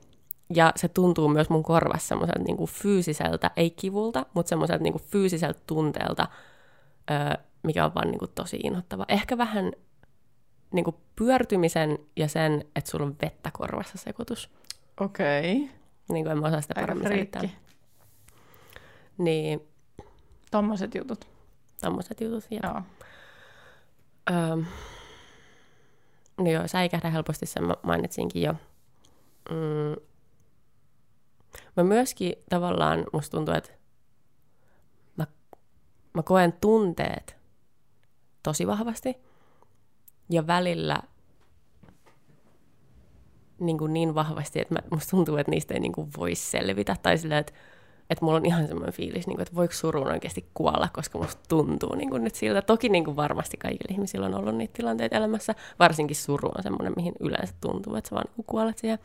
ja 0.55 0.73
se 0.75 0.87
tuntuu 0.87 1.27
myös 1.27 1.49
mun 1.49 1.63
korvassa 1.63 2.07
semmoiselta 2.07 2.43
niinku 2.43 2.67
fyysiseltä, 2.67 3.51
ei 3.55 3.69
kivulta, 3.69 4.25
mutta 4.33 4.49
semmoiselta 4.49 4.83
niinku 4.83 5.01
fyysiseltä 5.11 5.59
tunteelta, 5.67 6.27
öö, 7.11 7.17
mikä 7.63 7.85
on 7.85 7.95
vaan 7.95 8.11
niinku 8.11 8.27
tosi 8.27 8.59
inhottava. 8.63 9.05
Ehkä 9.07 9.37
vähän 9.37 9.71
niinku 10.71 10.95
pyörtymisen 11.15 11.97
ja 12.15 12.27
sen, 12.27 12.65
että 12.75 12.91
sulla 12.91 13.05
on 13.05 13.15
vettä 13.21 13.51
korvassa 13.53 13.97
sekoitus. 13.97 14.49
Okei. 14.99 15.55
Okay. 15.63 15.75
Niin 16.09 16.25
kuin 16.25 16.31
en 16.31 16.39
mä 16.39 16.47
osaa 16.47 16.61
sitä 16.61 16.73
Aika 16.77 16.81
paremmin 16.81 17.07
selittää. 17.07 17.39
friikki. 17.39 17.59
Niin, 19.17 19.61
Tommoset 20.51 20.95
jutut. 20.95 21.27
tommoset 21.81 22.21
jutut. 22.21 22.43
Ja, 22.51 22.59
Joo. 22.63 22.81
öö, 24.31 24.55
no 26.37 26.51
joo, 26.51 26.67
säikähdä 26.67 27.09
helposti, 27.09 27.45
sen 27.45 27.63
mä 27.63 27.73
mainitsinkin 27.83 28.41
jo. 28.41 28.53
Mm. 29.49 29.95
Mä 31.77 31.83
myöskin 31.83 32.33
tavallaan, 32.49 33.05
musta 33.13 33.37
tuntuu, 33.37 33.53
että 33.53 33.71
mä, 35.17 35.27
mä 36.13 36.23
koen 36.23 36.53
tunteet 36.61 37.37
tosi 38.43 38.67
vahvasti. 38.67 39.15
Ja 40.29 40.47
välillä 40.47 41.03
niin, 43.59 43.77
kuin 43.77 43.93
niin 43.93 44.15
vahvasti, 44.15 44.59
että 44.59 44.73
mä, 44.73 44.79
musta 44.91 45.11
tuntuu, 45.11 45.37
että 45.37 45.51
niistä 45.51 45.73
ei 45.73 45.79
niin 45.79 45.91
kuin 45.91 46.09
voi 46.17 46.35
selvitä. 46.35 46.95
Tai 47.01 47.17
silleen, 47.17 47.39
että, 47.39 47.53
että 48.09 48.25
mulla 48.25 48.37
on 48.37 48.45
ihan 48.45 48.67
semmoinen 48.67 48.93
fiilis, 48.93 49.27
niin 49.27 49.35
kuin, 49.35 49.41
että 49.41 49.55
voiko 49.55 49.73
surun 49.73 50.07
oikeasti 50.07 50.49
kuolla, 50.53 50.89
koska 50.93 51.19
musta 51.19 51.41
tuntuu 51.49 51.95
niin 51.95 52.09
kuin 52.09 52.23
nyt 52.23 52.35
siltä. 52.35 52.61
Toki 52.61 52.89
niin 52.89 53.05
kuin 53.05 53.15
varmasti 53.15 53.57
kaikilla 53.57 53.93
ihmisillä 53.93 54.25
on 54.25 54.35
ollut 54.35 54.55
niitä 54.55 54.73
tilanteita 54.73 55.15
elämässä. 55.15 55.55
Varsinkin 55.79 56.15
suru 56.15 56.49
on 56.57 56.63
semmoinen, 56.63 56.93
mihin 56.95 57.13
yleensä 57.19 57.53
tuntuu, 57.61 57.95
että 57.95 58.09
sä 58.09 58.15
vaan 58.15 58.25
niin 58.25 58.35
kuin 58.35 58.45
kuolet 58.45 58.77
siihen. 58.77 58.99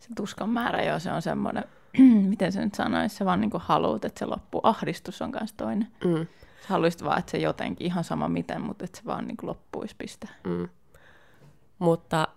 Se 0.00 0.08
tuskan 0.16 0.48
määrä, 0.48 0.82
joo, 0.82 0.98
se 0.98 1.12
on 1.12 1.22
semmoinen, 1.22 1.64
miten 2.30 2.52
se 2.52 2.64
nyt 2.64 2.74
sanoisi, 2.74 3.16
se 3.16 3.24
vaan 3.24 3.40
niin 3.40 3.50
haluat, 3.54 4.04
että 4.04 4.18
se 4.18 4.26
loppuu. 4.26 4.60
Ahdistus 4.64 5.22
on 5.22 5.30
myös 5.40 5.52
toinen. 5.52 5.88
Mm. 6.04 6.26
Sä 6.60 6.68
haluaisit 6.68 7.04
vaan, 7.04 7.18
että 7.18 7.30
se 7.30 7.38
jotenkin, 7.38 7.86
ihan 7.86 8.04
sama 8.04 8.28
miten, 8.28 8.60
mutta 8.60 8.84
että 8.84 8.98
se 8.98 9.04
vaan 9.06 9.28
niin 9.28 9.36
loppuisi 9.42 9.94
piste. 9.98 10.28
Mm. 10.44 10.68
Mutta 11.78 12.28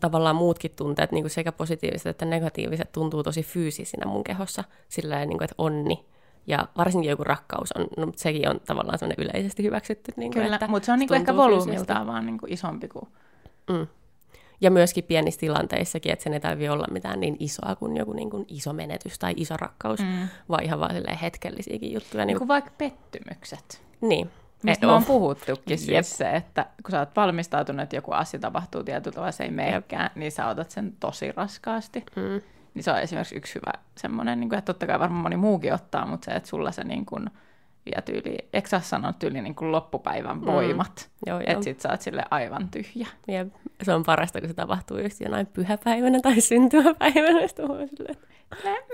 tavallaan 0.00 0.36
muutkin 0.36 0.70
tunteet, 0.76 1.12
niin 1.12 1.22
kuin 1.24 1.30
sekä 1.30 1.52
positiiviset 1.52 2.06
että 2.06 2.24
negatiiviset, 2.24 2.92
tuntuu 2.92 3.22
tosi 3.22 3.42
fyysisinä 3.42 4.06
mun 4.06 4.24
kehossa. 4.24 4.64
Sillä 4.88 5.24
niin 5.26 5.38
kuin, 5.38 5.44
että 5.44 5.54
onni 5.58 6.04
ja 6.46 6.68
varsinkin 6.76 7.10
joku 7.10 7.24
rakkaus 7.24 7.72
on, 7.72 7.86
no, 7.96 8.06
mutta 8.06 8.22
sekin 8.22 8.48
on 8.48 8.60
tavallaan 8.60 8.98
semmoinen 8.98 9.24
yleisesti 9.24 9.62
hyväksytty. 9.62 10.12
Niin 10.16 10.32
kuin, 10.32 10.42
Kyllä, 10.42 10.56
että 10.56 10.68
mutta 10.68 10.86
se 10.86 10.92
on 10.92 10.98
niin 10.98 11.14
ehkä 11.14 11.32
tuntuu 11.32 11.44
volyymiltaan 11.44 12.06
vaan 12.06 12.26
niin 12.26 12.38
isompi 12.46 12.88
kuin... 12.88 13.08
Mm. 13.70 13.86
Ja 14.60 14.70
myöskin 14.70 15.04
pienissä 15.04 15.40
tilanteissakin, 15.40 16.12
että 16.12 16.22
sen 16.22 16.32
ei 16.32 16.40
tarvitse 16.40 16.70
olla 16.70 16.86
mitään 16.90 17.20
niin 17.20 17.36
isoa 17.38 17.76
kuin 17.76 17.96
joku 17.96 18.12
niin 18.12 18.30
kuin 18.30 18.44
iso 18.48 18.72
menetys 18.72 19.18
tai 19.18 19.34
iso 19.36 19.56
rakkaus, 19.56 20.00
mm. 20.00 20.28
vaan 20.48 20.64
ihan 20.64 20.80
vaan 20.80 21.18
hetkellisiäkin 21.22 21.92
juttuja. 21.92 22.24
Niin 22.24 22.26
Niin, 22.34 22.38
kuin 22.38 22.48
vaikka 22.48 22.70
pettymykset. 22.78 23.82
niin. 24.00 24.30
Mistä 24.62 24.86
Eh, 24.86 24.88
me 24.88 24.92
on 24.92 25.02
oh. 25.02 25.06
puhuttukin 25.06 25.62
Jep. 25.66 25.78
siis 25.78 26.16
se, 26.16 26.30
että 26.30 26.66
kun 26.82 26.90
sä 26.90 26.98
oot 26.98 27.16
valmistautunut, 27.16 27.82
että 27.82 27.96
joku 27.96 28.12
asia 28.12 28.40
tapahtuu 28.40 28.84
tietyllä 28.84 29.14
tavalla, 29.14 29.32
se 29.32 29.44
ei 29.44 29.50
meekään, 29.50 30.10
niin 30.14 30.32
sä 30.32 30.46
otat 30.46 30.70
sen 30.70 30.92
tosi 31.00 31.32
raskaasti. 31.32 32.04
Mm. 32.16 32.40
Niin 32.74 32.82
se 32.82 32.90
on 32.90 32.98
esimerkiksi 32.98 33.36
yksi 33.36 33.54
hyvä 33.54 33.72
semmoinen, 33.96 34.40
niin 34.40 34.48
kuin, 34.48 34.58
että 34.58 34.72
totta 34.72 34.86
kai 34.86 35.00
varmaan 35.00 35.22
moni 35.22 35.36
muukin 35.36 35.74
ottaa, 35.74 36.06
mutta 36.06 36.24
se, 36.24 36.30
että 36.30 36.48
sulla 36.48 36.72
se 36.72 36.84
niin 36.84 37.06
kuin, 37.06 37.30
vie 37.86 38.02
tyyli, 38.02 38.38
eikö 38.52 38.68
sä 38.68 38.80
sanoa 38.80 39.12
tyyli 39.12 39.42
niin 39.42 39.54
kuin 39.54 39.72
loppupäivän 39.72 40.44
voimat, 40.44 41.10
Joo, 41.26 41.40
joo. 41.40 41.44
että 41.46 41.64
sit 41.64 41.80
sä 41.80 41.88
oot 41.90 42.00
sille 42.00 42.24
aivan 42.30 42.68
tyhjä. 42.68 43.08
Ja 43.28 43.46
se 43.82 43.94
on 43.94 44.02
parasta, 44.02 44.40
kun 44.40 44.48
se 44.48 44.54
tapahtuu 44.54 44.98
just 44.98 45.20
jonain 45.20 45.46
pyhäpäivänä 45.46 46.20
tai 46.20 46.40
syntymäpäivänä. 46.40 47.46
Sitten 47.46 47.66
mä 47.68 47.74
oon 47.74 47.88
silleen, 47.88 48.16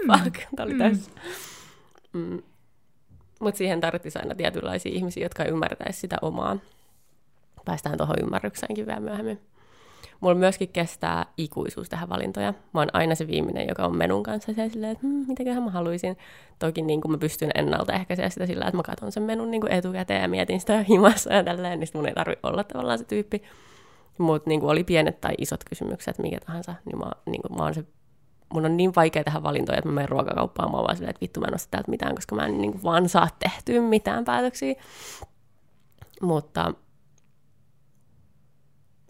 fuck, 0.07 0.37
tää 0.57 0.67
oli 0.67 0.75
tässä. 0.75 1.11
Mm. 2.13 2.43
Mutta 3.39 3.59
siihen 3.59 3.81
tarvitsisi 3.81 4.19
aina 4.19 4.35
tietynlaisia 4.35 4.93
ihmisiä, 4.95 5.25
jotka 5.25 5.45
ymmärtäisi 5.45 6.01
sitä 6.01 6.17
omaa. 6.23 6.57
Päästään 7.65 7.97
tuohon 7.99 8.17
ymmärrykseenkin 8.23 8.87
vielä 8.87 9.01
myöhemmin. 9.01 9.41
Mulla 10.21 10.35
myöskin 10.35 10.69
kestää 10.69 11.27
ikuisuus 11.37 11.89
tähän 11.89 12.09
valintoja. 12.09 12.55
Mä 12.75 12.81
oon 12.81 12.89
aina 12.93 13.15
se 13.15 13.27
viimeinen, 13.27 13.69
joka 13.69 13.85
on 13.85 13.97
menun 13.97 14.23
kanssa 14.23 14.53
se 14.53 14.69
silleen, 14.69 14.93
että 14.93 15.07
hmm, 15.07 15.25
mitäköhän 15.29 15.63
mä 15.63 15.71
haluaisin. 15.71 16.17
Toki 16.59 16.83
niin 16.83 17.01
kuin 17.01 17.13
mä 17.13 17.19
pystyn 17.19 17.51
ennaltaehkäisemään 17.55 18.31
sitä 18.31 18.47
sillä, 18.47 18.65
että 18.65 18.77
mä 18.77 18.83
katson 18.83 19.13
sen 19.13 19.23
menun 19.23 19.51
niin 19.51 19.61
kuin 19.61 19.73
etukäteen 19.73 20.23
ja 20.23 20.29
mietin 20.29 20.61
sitä 20.61 20.83
himassa 20.91 21.35
ja 21.35 21.45
tälleen, 21.45 21.81
niin 21.81 21.89
mun 21.95 22.09
ei 22.09 22.15
tarvi 22.15 22.37
olla 22.43 22.65
tavallaan 22.65 22.99
se 22.99 23.05
tyyppi. 23.05 23.43
Mutta 24.19 24.51
niin 24.51 24.63
oli 24.63 24.85
pienet 24.85 25.21
tai 25.21 25.35
isot 25.39 25.65
kysymykset, 25.65 26.19
mikä 26.19 26.41
tahansa, 26.47 26.75
niin 26.85 26.99
mä, 26.99 27.11
niin 27.27 27.43
kuin, 27.43 27.57
mä 27.57 27.63
oon 27.63 27.75
se 27.75 27.85
mun 28.55 28.65
on 28.65 28.77
niin 28.77 28.95
vaikea 28.97 29.25
tehdä 29.25 29.43
valintoja, 29.43 29.79
että 29.79 29.89
mä 29.89 29.95
menen 29.95 30.09
ruokakauppaan, 30.09 30.71
mä 30.71 30.79
vaan 30.79 30.97
silleen, 30.97 31.11
että 31.11 31.21
vittu 31.21 31.41
mä 31.41 31.47
en 31.47 31.55
osta 31.55 31.71
täältä 31.71 31.91
mitään, 31.91 32.15
koska 32.15 32.35
mä 32.35 32.47
en 32.47 32.61
niin 32.61 32.73
kuin, 32.73 32.83
vaan 32.83 33.09
saa 33.09 33.29
tehtyä 33.39 33.81
mitään 33.81 34.25
päätöksiä. 34.25 34.75
Mutta, 36.23 36.75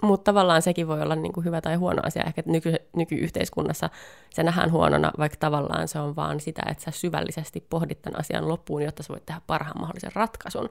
mutta 0.03 0.25
tavallaan 0.25 0.63
sekin 0.63 0.89
voi 0.89 1.03
olla 1.03 1.17
niin 1.17 1.33
kuin 1.33 1.45
hyvä 1.45 1.61
tai 1.61 1.75
huono 1.75 2.03
asia. 2.05 2.25
Ehkä 2.25 2.43
nyky, 2.47 2.75
nykyyhteiskunnassa 2.97 3.91
se 4.31 4.43
nähdään 4.43 4.73
huonona, 4.73 5.13
vaikka 5.19 5.37
tavallaan 5.41 5.89
se 5.89 5.99
on 5.99 6.17
vaan 6.17 6.41
sitä, 6.41 6.63
että 6.71 6.85
sä 6.85 6.91
syvällisesti 6.91 7.67
pohdit 7.71 8.03
tämän 8.03 8.21
asian 8.21 8.49
loppuun, 8.49 8.83
jotta 8.83 9.03
sä 9.03 9.09
voit 9.09 9.27
tehdä 9.27 9.41
parhaan 9.47 9.81
mahdollisen 9.81 10.13
ratkaisun. 10.15 10.71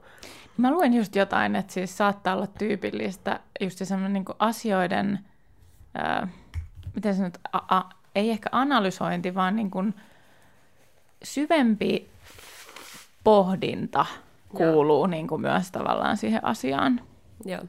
Mä 0.56 0.70
luen 0.70 0.94
just 0.94 1.16
jotain, 1.16 1.56
että 1.56 1.72
siis 1.72 1.96
saattaa 1.96 2.34
olla 2.34 2.46
tyypillistä 2.46 3.40
just 3.60 3.78
semmoinen 3.82 4.12
niin 4.12 4.36
asioiden, 4.38 5.18
ää, 5.94 6.28
miten 6.94 7.14
se 7.14 7.22
nyt, 7.22 7.38
a, 7.52 7.76
a, 7.76 7.97
ei 8.14 8.30
ehkä 8.30 8.48
analysointi, 8.52 9.34
vaan 9.34 9.56
niin 9.56 9.70
kuin 9.70 9.94
syvempi 11.22 12.08
pohdinta 13.24 14.06
kuuluu 14.48 15.06
niin 15.06 15.28
kuin 15.28 15.40
myös 15.40 15.70
tavallaan 15.70 16.16
siihen 16.16 16.44
asiaan. 16.44 17.00
Joo. 17.44 17.60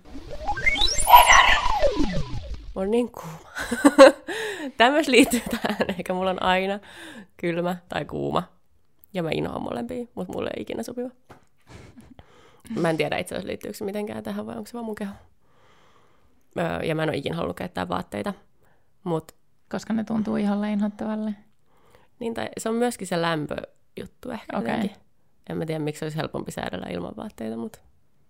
On 2.75 2.91
niin 2.91 3.11
kuuma. 3.11 3.49
Tämä 4.77 4.91
myös 4.91 5.07
liittyy 5.07 5.41
tähän. 5.51 5.95
Eikä 5.97 6.13
mulla 6.13 6.29
on 6.29 6.43
aina 6.43 6.79
kylmä 7.37 7.75
tai 7.89 8.05
kuuma. 8.05 8.43
Ja 9.13 9.23
mä 9.23 9.29
inhoan 9.33 9.61
molempia, 9.61 10.05
mutta 10.15 10.33
mulle 10.33 10.49
ei 10.57 10.61
ikinä 10.61 10.83
sopiva. 10.83 11.09
Mä 12.75 12.89
en 12.89 12.97
tiedä 12.97 13.17
itse 13.17 13.35
asiassa 13.35 13.47
liittyykö 13.47 13.77
se 13.77 13.85
mitenkään 13.85 14.23
tähän 14.23 14.45
vai 14.45 14.55
onko 14.55 14.67
se 14.67 14.73
vaan 14.73 14.85
mun 14.85 14.95
keho. 14.95 15.13
Öö, 16.57 16.83
ja 16.83 16.95
mä 16.95 17.03
en 17.03 17.09
ole 17.09 17.17
ikinä 17.17 17.35
halunnut 17.35 17.57
käyttää 17.57 17.89
vaatteita. 17.89 18.33
Mut, 19.03 19.35
Koska 19.71 19.93
ne 19.93 20.03
tuntuu 20.03 20.35
ihan 20.35 20.61
leinhottavalle. 20.61 21.35
niin, 22.19 22.33
tai 22.33 22.49
se 22.57 22.69
on 22.69 22.75
myöskin 22.75 23.07
se 23.07 23.21
lämpöjuttu 23.21 24.31
ehkä 24.31 24.57
jotenkin. 24.57 24.91
En 25.49 25.57
mä 25.57 25.65
tiedä, 25.65 25.83
miksi 25.83 26.05
olisi 26.05 26.17
helpompi 26.17 26.51
säädellä 26.51 26.85
ilman 26.89 27.13
vaatteita, 27.17 27.57
mutta 27.57 27.79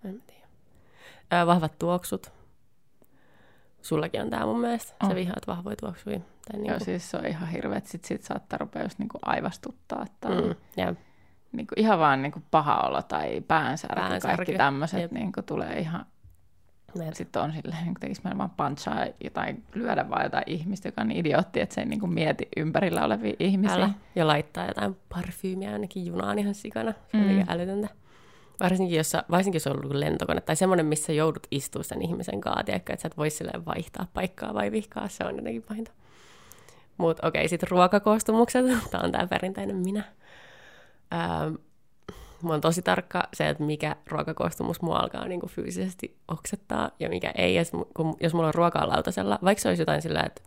en 0.05 0.13
mä 0.15 0.21
tiedä. 0.27 0.47
Öö, 1.33 1.45
vahvat 1.45 1.79
tuoksut. 1.79 2.31
Sullakin 3.81 4.21
on 4.21 4.29
tää 4.29 4.45
mun 4.45 4.59
mielestä. 4.59 4.93
On. 5.03 5.09
Sä 5.09 5.15
vihaat 5.15 5.47
vahvoja 5.47 5.75
tuoksuja. 5.75 6.19
Tai 6.19 6.25
Joo, 6.53 6.63
niinku, 6.63 6.85
siis 6.85 7.11
se 7.11 7.17
on 7.17 7.25
ihan 7.25 7.49
hirveä, 7.49 7.77
että 7.77 7.89
sit, 7.89 8.05
sit 8.05 8.23
saattaa 8.23 8.57
rupea 8.57 8.83
just 8.83 8.99
niinku 8.99 9.19
aivastuttaa 9.25 10.05
tai 10.21 10.41
mm, 10.41 10.55
ja, 10.77 10.95
niinku 11.51 11.73
ihan 11.77 11.99
vaan 11.99 12.21
niinku 12.21 12.43
paha 12.51 12.81
olo 12.81 13.01
tai 13.01 13.41
päänsärky, 13.41 13.95
Päänsärky, 13.95 14.37
kaikki 14.37 14.57
tämmöiset 14.57 15.11
niinku 15.11 15.41
tulee 15.41 15.79
ihan 15.79 16.05
näin. 16.95 17.15
sitten 17.15 17.41
on 17.41 17.53
silleen, 17.53 17.83
niin 17.83 17.95
tekisi 17.99 18.21
meillä 18.23 18.37
vaan 18.37 18.49
punchaa 18.49 19.05
jotain, 19.23 19.63
lyödä 19.73 20.09
vaan 20.09 20.23
jotain 20.23 20.43
ihmistä, 20.47 20.87
joka 20.87 21.01
on 21.01 21.07
niin 21.07 21.19
idiootti, 21.19 21.61
että 21.61 21.75
se 21.75 21.81
ei 21.81 21.87
niin 21.87 21.99
kuin 21.99 22.13
mieti 22.13 22.47
ympärillä 22.57 23.05
olevia 23.05 23.33
ihmisiä. 23.39 23.75
Älä. 23.75 23.89
Ja 24.15 24.27
laittaa 24.27 24.65
jotain 24.67 24.97
parfyymiä 25.09 25.73
ainakin 25.73 26.05
junaan 26.05 26.39
ihan 26.39 26.53
sikana. 26.55 26.93
Se 27.11 27.17
on 27.17 27.23
Mm. 27.23 27.43
älytöntä. 27.47 27.87
Varsinkin 28.59 28.97
jos, 28.97 29.13
varsinkin 29.31 29.55
jos 29.55 29.67
on 29.67 29.77
ollut 29.77 29.95
lentokone 29.95 30.41
tai 30.41 30.55
semmoinen, 30.55 30.85
missä 30.85 31.13
joudut 31.13 31.47
istua 31.51 31.83
sen 31.83 32.01
ihmisen 32.01 32.41
kanssa, 32.41 32.63
tiedätkö, 32.63 32.93
että 32.93 33.01
sä 33.01 33.07
et 33.07 33.17
voi 33.17 33.29
silleen 33.29 33.65
vaihtaa 33.65 34.07
paikkaa 34.13 34.53
vai 34.53 34.71
vihkaa, 34.71 35.07
se 35.07 35.23
on 35.25 35.35
jotenkin 35.35 35.63
pahinta. 35.63 35.91
Mutta 36.97 37.27
okei, 37.27 37.47
sitten 37.47 37.69
ruokakoostumukset, 37.71 38.65
tämä 38.91 39.03
on 39.03 39.11
tämä 39.11 39.27
perinteinen 39.27 39.75
minä. 39.75 40.03
Ähm, 41.13 41.53
mä 42.43 42.49
oon 42.49 42.61
tosi 42.61 42.81
tarkka 42.81 43.23
se, 43.33 43.49
että 43.49 43.63
mikä 43.63 43.95
ruokakoostumus 44.07 44.81
mua 44.81 44.97
alkaa 44.97 45.27
niin 45.27 45.39
kuin 45.39 45.49
fyysisesti 45.49 46.17
oksettaa 46.27 46.91
ja 46.99 47.09
mikä 47.09 47.31
ei. 47.35 47.55
Ja 47.55 47.63
kun, 47.93 48.17
jos 48.21 48.33
mulla 48.33 48.47
on 48.47 48.53
ruokaa 48.53 48.87
lautasella, 48.87 49.39
vaikka 49.43 49.61
se 49.61 49.69
olisi 49.69 49.81
jotain 49.81 50.01
sillä, 50.01 50.23
että 50.23 50.41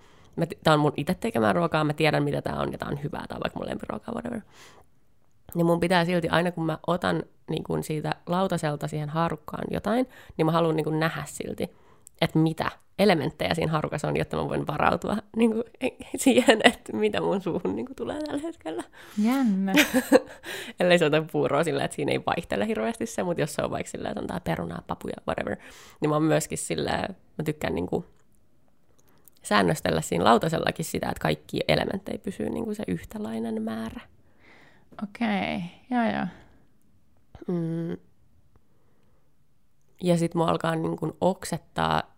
tämä 0.64 0.74
on 0.74 0.81
mun 0.81 0.92
itse 0.96 1.14
tekemään 1.14 1.55
ruokaa, 1.55 1.85
mä 1.85 1.92
tiedän 1.92 2.22
mitä 2.22 2.42
tämä 2.42 2.61
on 2.61 2.72
ja 2.72 2.78
tämä 2.78 2.90
on 2.90 3.02
hyvää, 3.02 3.26
on 3.35 3.40
vaikka 3.42 3.59
mun 3.59 3.68
lempiruokaa, 3.68 4.14
whatever. 4.14 4.40
Niin 5.55 5.66
mun 5.66 5.81
pitää 5.81 6.05
silti 6.05 6.28
aina, 6.28 6.52
kun 6.52 6.66
mä 6.66 6.78
otan 6.87 7.22
niin 7.50 7.64
kun 7.64 7.83
siitä 7.83 8.14
lautaselta 8.26 8.88
siihen 8.88 9.09
haarukkaan 9.09 9.64
jotain, 9.70 10.09
niin 10.37 10.46
mä 10.46 10.52
haluan 10.52 10.76
niin 10.76 10.85
kun 10.85 11.00
nähdä 11.00 11.22
silti, 11.26 11.70
että 12.22 12.38
mitä 12.38 12.70
elementtejä 12.98 13.54
siinä 13.54 13.72
harukassa 13.72 14.08
on, 14.08 14.16
jotta 14.16 14.37
mä 14.37 14.48
voin 14.48 14.66
varautua 14.66 15.16
niin 15.37 15.52
kuin, 15.52 15.64
siihen, 16.16 16.61
että 16.64 16.96
mitä 16.96 17.20
mun 17.20 17.40
suuhun 17.40 17.76
niin 17.76 17.87
kuin, 17.87 17.96
tulee 17.96 18.18
tällä 18.20 18.42
hetkellä. 18.42 18.82
Jännä. 19.18 19.72
Ellei 20.80 20.98
se 20.98 21.04
ota 21.04 21.24
puuroa 21.32 21.64
sillä, 21.64 21.85
että 21.85 21.94
siinä 21.94 22.12
ei 22.12 22.20
vaihtele 22.26 22.66
hirveästi 22.66 23.06
se, 23.06 23.22
mutta 23.22 23.40
jos 23.40 23.54
se 23.54 23.62
on 23.62 23.70
vaikka 23.70 23.90
sillä, 23.90 24.08
että 24.08 24.20
on 24.20 24.26
tää 24.26 24.40
perunaa, 24.40 24.82
papuja, 24.87 25.14
whatever, 25.28 25.56
niin 26.00 26.08
mä 26.11 26.16
oon 26.16 26.22
myöskin 26.22 26.58
sillä, 26.58 27.08
mä 27.38 27.44
tykkään 27.44 27.74
niin 27.74 27.87
kuin, 27.87 28.04
säännöstellä 29.42 30.00
siinä 30.00 30.24
lautasellakin 30.24 30.85
sitä, 30.85 31.08
että 31.08 31.22
kaikki 31.22 31.61
elementtejä 31.68 32.18
pysyy 32.18 32.50
niin 32.50 32.64
kuin 32.64 32.76
se 32.76 32.85
yhtälainen 32.88 33.62
määrä. 33.62 34.00
Okei, 35.02 35.56
okay. 35.56 35.61
joo 35.90 36.16
joo. 36.16 36.26
Mm. 37.48 37.96
Ja 40.02 40.18
sitten 40.18 40.38
mua 40.38 40.48
alkaa 40.48 40.76
niin 40.76 40.96
kuin 40.96 41.12
oksettaa 41.20 42.12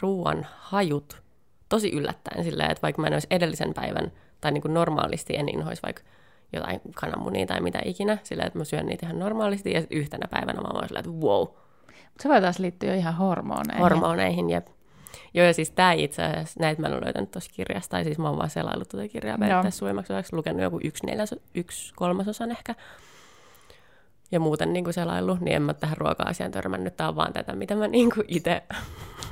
ruoan 0.00 0.46
hajut 0.58 1.22
tosi 1.68 1.90
yllättäen 1.90 2.44
silleen, 2.44 2.70
että 2.70 2.82
vaikka 2.82 3.02
mä 3.02 3.08
en 3.08 3.12
olisi 3.12 3.26
edellisen 3.30 3.74
päivän, 3.74 4.12
tai 4.40 4.52
niin 4.52 4.62
kuin 4.62 4.74
normaalisti 4.74 5.36
en 5.36 5.48
inhoisi 5.48 5.82
vaikka 5.82 6.02
jotain 6.52 6.80
kananmunia 6.94 7.46
tai 7.46 7.60
mitä 7.60 7.78
ikinä, 7.84 8.18
silleen, 8.22 8.46
että 8.46 8.58
mä 8.58 8.64
syön 8.64 8.86
niitä 8.86 9.06
ihan 9.06 9.18
normaalisti, 9.18 9.72
ja 9.72 9.82
yhtenä 9.90 10.28
päivänä 10.30 10.60
mä 10.60 10.68
oon 10.74 10.88
silleen, 10.88 11.04
että 11.04 11.26
wow. 11.26 11.40
Mutta 11.40 12.22
se 12.22 12.28
voi 12.28 12.40
taas 12.40 12.58
liittyä 12.58 12.88
jo 12.88 12.98
ihan 12.98 13.14
hormoneihin. 13.14 13.82
Hormoneihin, 13.82 14.50
jep. 14.50 14.66
Joo, 15.34 15.46
ja 15.46 15.54
siis 15.54 15.70
tämä 15.70 15.92
itse 15.92 16.22
asiassa, 16.22 16.60
näitä 16.60 16.82
mä 16.82 16.88
en 16.88 16.94
ole 16.94 17.04
löytänyt 17.04 17.30
tuossa 17.30 17.50
kirjasta, 17.54 17.90
tai 17.90 18.04
siis 18.04 18.18
mä 18.18 18.28
oon 18.28 18.38
vaan 18.38 18.50
selaillut 18.50 18.88
tuota 18.88 19.08
kirjaa 19.08 19.38
periaatteessa 19.38 19.78
suomaksi 19.78 20.12
osaksi, 20.12 20.36
lukenut 20.36 20.62
joku 20.62 20.80
yksi, 20.84 21.06
neljäs, 21.06 21.34
yksi 21.54 21.94
kolmasosan 21.94 22.50
ehkä, 22.50 22.74
ja 24.32 24.40
muuten 24.40 24.72
niin 24.72 24.84
kuin 24.84 24.94
selailu, 24.94 25.38
niin 25.40 25.56
en 25.56 25.62
mä 25.62 25.74
tähän 25.74 25.96
ruoka-asiaan 25.96 26.52
törmännyt. 26.52 26.96
Tämä 26.96 27.08
on 27.08 27.16
vaan 27.16 27.32
tätä, 27.32 27.52
mitä 27.52 27.76
mä 27.76 27.88
niin 27.88 28.10
kuin 28.14 28.24
itse... 28.28 28.62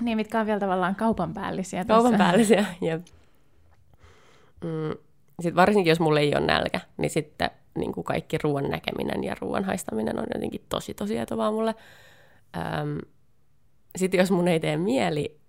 Niin, 0.00 0.16
mitkä 0.16 0.40
on 0.40 0.46
vielä 0.46 0.60
tavallaan 0.60 0.94
kaupan 0.94 1.34
päällisiä 1.34 1.84
tässä. 1.84 2.02
Kaupan 2.02 2.18
päällisiä, 2.18 2.64
jep. 2.80 3.02
Mm. 4.64 4.96
Sitten 5.40 5.56
varsinkin, 5.56 5.90
jos 5.90 6.00
mulla 6.00 6.20
ei 6.20 6.34
ole 6.34 6.46
nälkä, 6.46 6.80
niin 6.96 7.10
sitten 7.10 7.50
niin 7.78 7.92
kuin 7.92 8.04
kaikki 8.04 8.38
ruoan 8.42 8.70
näkeminen 8.70 9.24
ja 9.24 9.36
ruoan 9.40 9.64
haistaminen 9.64 10.18
on 10.18 10.26
jotenkin 10.34 10.64
tosi, 10.68 10.94
tosi 10.94 11.18
etovaa 11.18 11.52
mulle. 11.52 11.74
Öm, 12.56 12.98
sitten 13.96 14.18
jos 14.18 14.30
mun 14.30 14.48
ei 14.48 14.60
tee 14.60 14.76
mieli 14.76 15.40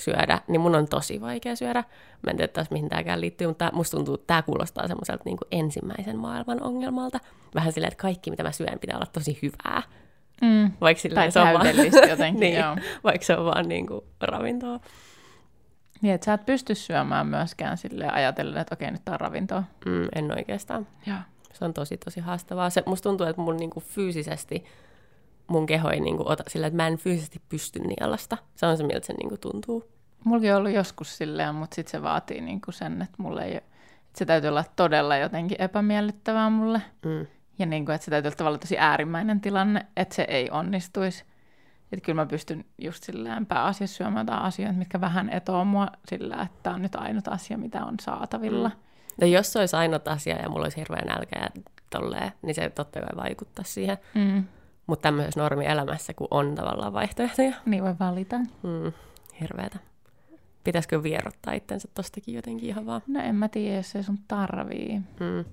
syödä, 0.00 0.40
niin 0.48 0.60
mun 0.60 0.74
on 0.74 0.88
tosi 0.88 1.20
vaikea 1.20 1.56
syödä. 1.56 1.84
Mä 2.26 2.30
en 2.30 2.36
tiedä 2.36 2.52
taas, 2.52 2.70
mihin 2.70 2.88
tämäkään 2.88 3.20
liittyy, 3.20 3.46
mutta 3.46 3.70
musta 3.72 3.96
tuntuu, 3.96 4.14
että 4.14 4.26
tämä 4.26 4.42
kuulostaa 4.42 4.88
semmoiselta 4.88 5.22
niin 5.24 5.38
ensimmäisen 5.50 6.18
maailman 6.18 6.62
ongelmalta. 6.62 7.18
Vähän 7.54 7.72
silleen, 7.72 7.92
että 7.92 8.02
kaikki, 8.02 8.30
mitä 8.30 8.42
mä 8.42 8.52
syön, 8.52 8.78
pitää 8.80 8.96
olla 8.96 9.06
tosi 9.12 9.38
hyvää. 9.42 9.82
Mm. 10.42 10.72
Vaikka 10.80 11.00
silleen, 11.00 11.32
se 11.32 11.40
on 11.40 11.52
vaan, 11.52 11.66
jotenkin, 12.08 12.40
niin, 12.40 12.58
joo. 12.58 12.76
Vaikka 13.04 13.26
se 13.26 13.36
on 13.36 13.44
vaan 13.44 13.68
niin 13.68 13.86
kuin 13.86 14.00
ravintoa. 14.20 14.80
Niin, 16.02 16.14
että 16.14 16.24
sä 16.24 16.32
et 16.32 16.46
pysty 16.46 16.74
syömään 16.74 17.26
myöskään 17.26 17.78
sille 17.78 18.08
ajatellen, 18.08 18.60
että 18.60 18.74
okei, 18.74 18.90
nyt 18.90 19.04
tää 19.04 19.14
on 19.14 19.20
ravintoa. 19.20 19.64
Mm, 19.86 20.08
en 20.14 20.32
oikeastaan. 20.36 20.86
Joo. 21.06 21.18
Se 21.52 21.64
on 21.64 21.74
tosi, 21.74 21.96
tosi 21.96 22.20
haastavaa. 22.20 22.70
Se, 22.70 22.82
musta 22.86 23.08
tuntuu, 23.08 23.26
että 23.26 23.42
mun 23.42 23.56
niin 23.56 23.70
kuin 23.70 23.84
fyysisesti 23.84 24.64
mun 25.46 25.66
keho 25.66 25.90
ei 25.90 26.00
niin 26.00 26.16
kuin 26.16 26.28
ota 26.28 26.44
sillä, 26.48 26.66
että 26.66 26.76
mä 26.76 26.86
en 26.86 26.98
fyysisesti 26.98 27.42
pysty 27.48 27.78
nielasta. 27.78 28.38
Se 28.54 28.66
on 28.66 28.76
se, 28.76 28.82
miltä 28.84 29.06
se 29.06 29.12
niin 29.12 29.28
kuin 29.28 29.40
tuntuu. 29.40 29.84
Mulla 30.24 30.52
on 30.52 30.56
ollut 30.56 30.72
joskus 30.72 31.16
silleen, 31.16 31.54
mutta 31.54 31.74
sitten 31.74 31.90
se 31.90 32.02
vaatii 32.02 32.40
niin 32.40 32.60
kuin 32.60 32.74
sen, 32.74 33.02
että 33.02 33.22
mulle 33.22 33.44
ei, 33.44 33.56
että 33.56 33.70
se 34.14 34.24
täytyy 34.24 34.48
olla 34.48 34.64
todella 34.76 35.16
jotenkin 35.16 35.62
epämiellyttävää 35.62 36.50
mulle. 36.50 36.82
Mm. 37.04 37.26
Ja 37.58 37.66
niin 37.66 37.84
kuin, 37.84 37.94
että 37.94 38.04
se 38.04 38.10
täytyy 38.10 38.28
olla 38.28 38.36
tavallaan 38.36 38.60
tosi 38.60 38.78
äärimmäinen 38.78 39.40
tilanne, 39.40 39.86
että 39.96 40.14
se 40.14 40.22
ei 40.28 40.50
onnistuisi. 40.50 41.24
Että 41.92 42.04
kyllä 42.04 42.22
mä 42.22 42.26
pystyn 42.26 42.64
just 42.78 43.04
silleen 43.04 43.46
pääasiassa 43.46 43.96
syömään 43.96 44.26
jotain 44.26 44.42
asioita, 44.42 44.78
mitkä 44.78 45.00
vähän 45.00 45.30
etoo 45.30 45.64
mua 45.64 45.88
sillä, 46.08 46.42
että 46.42 46.58
tämä 46.62 46.76
on 46.76 46.82
nyt 46.82 46.94
ainut 46.94 47.28
asia, 47.28 47.58
mitä 47.58 47.84
on 47.84 47.94
saatavilla. 48.00 48.68
Mm. 48.68 48.74
Ja 49.20 49.26
jos 49.26 49.52
se 49.52 49.58
olisi 49.58 49.76
ainut 49.76 50.08
asia 50.08 50.36
ja 50.36 50.48
mulla 50.48 50.64
olisi 50.64 50.76
hirveän 50.76 51.06
nälkä 51.06 51.38
ja 51.40 51.62
tolleen, 51.90 52.32
niin 52.42 52.54
se 52.54 52.70
totta 52.70 53.00
kai 53.00 53.16
vaikuttaa 53.16 53.64
siihen. 53.64 53.98
Mm. 54.14 54.44
Mutta 54.86 55.02
tämmöisessä 55.02 55.40
normielämässä, 55.40 56.14
kun 56.14 56.28
on 56.30 56.54
tavallaan 56.54 56.92
vaihtoehtoja. 56.92 57.52
Niin 57.66 57.84
voi 57.84 57.94
valita. 58.00 58.38
Mm, 58.38 58.92
hirveätä. 59.40 59.78
Pitäisikö 60.64 61.02
vierottaa 61.02 61.54
itsensä 61.54 61.88
tostakin 61.94 62.34
jotenkin 62.34 62.68
ihan 62.68 62.86
vaan? 62.86 63.02
No 63.06 63.20
en 63.20 63.34
mä 63.34 63.48
tiedä, 63.48 63.76
jos 63.76 63.96
ei 63.96 64.02
sun 64.02 64.18
tarvii. 64.28 65.00
Mm. 65.20 65.44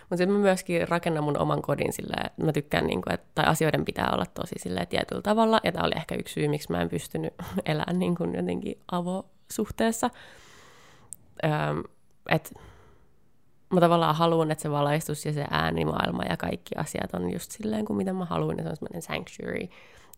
Mutta 0.00 0.16
sitten 0.16 0.36
mä 0.36 0.38
myöskin 0.38 0.88
rakennan 0.88 1.24
mun 1.24 1.38
oman 1.38 1.62
kodin 1.62 1.92
silleen, 1.92 2.26
että 2.26 2.44
mä 2.44 2.52
tykkään, 2.52 2.86
niin 2.86 3.02
kuin, 3.02 3.14
että, 3.14 3.26
tai 3.34 3.44
asioiden 3.44 3.84
pitää 3.84 4.10
olla 4.12 4.26
tosi 4.26 4.54
silleen 4.58 4.88
tietyllä 4.88 5.22
tavalla. 5.22 5.60
Ja 5.64 5.72
tämä 5.72 5.86
oli 5.86 5.94
ehkä 5.96 6.14
yksi 6.14 6.34
syy, 6.34 6.48
miksi 6.48 6.72
mä 6.72 6.80
en 6.80 6.88
pystynyt 6.88 7.34
elämään 7.66 7.98
niin 7.98 8.14
kuin 8.14 8.34
jotenkin 8.34 8.78
avosuhteessa. 8.92 10.10
Öm, 11.44 11.82
että 12.28 12.50
mä 13.74 13.80
tavallaan 13.80 14.14
haluan, 14.14 14.50
että 14.50 14.62
se 14.62 14.70
valaistus 14.70 15.26
ja 15.26 15.32
se 15.32 15.44
äänimaailma 15.50 16.22
ja 16.22 16.36
kaikki 16.36 16.74
asiat 16.76 17.14
on 17.14 17.32
just 17.32 17.50
silleen 17.50 17.84
kuin 17.84 17.96
mitä 17.96 18.12
mä 18.12 18.24
haluan. 18.24 18.56
Ja 18.58 18.62
se 18.62 18.70
on 18.70 18.76
semmoinen 18.76 19.02
sanctuary, 19.02 19.68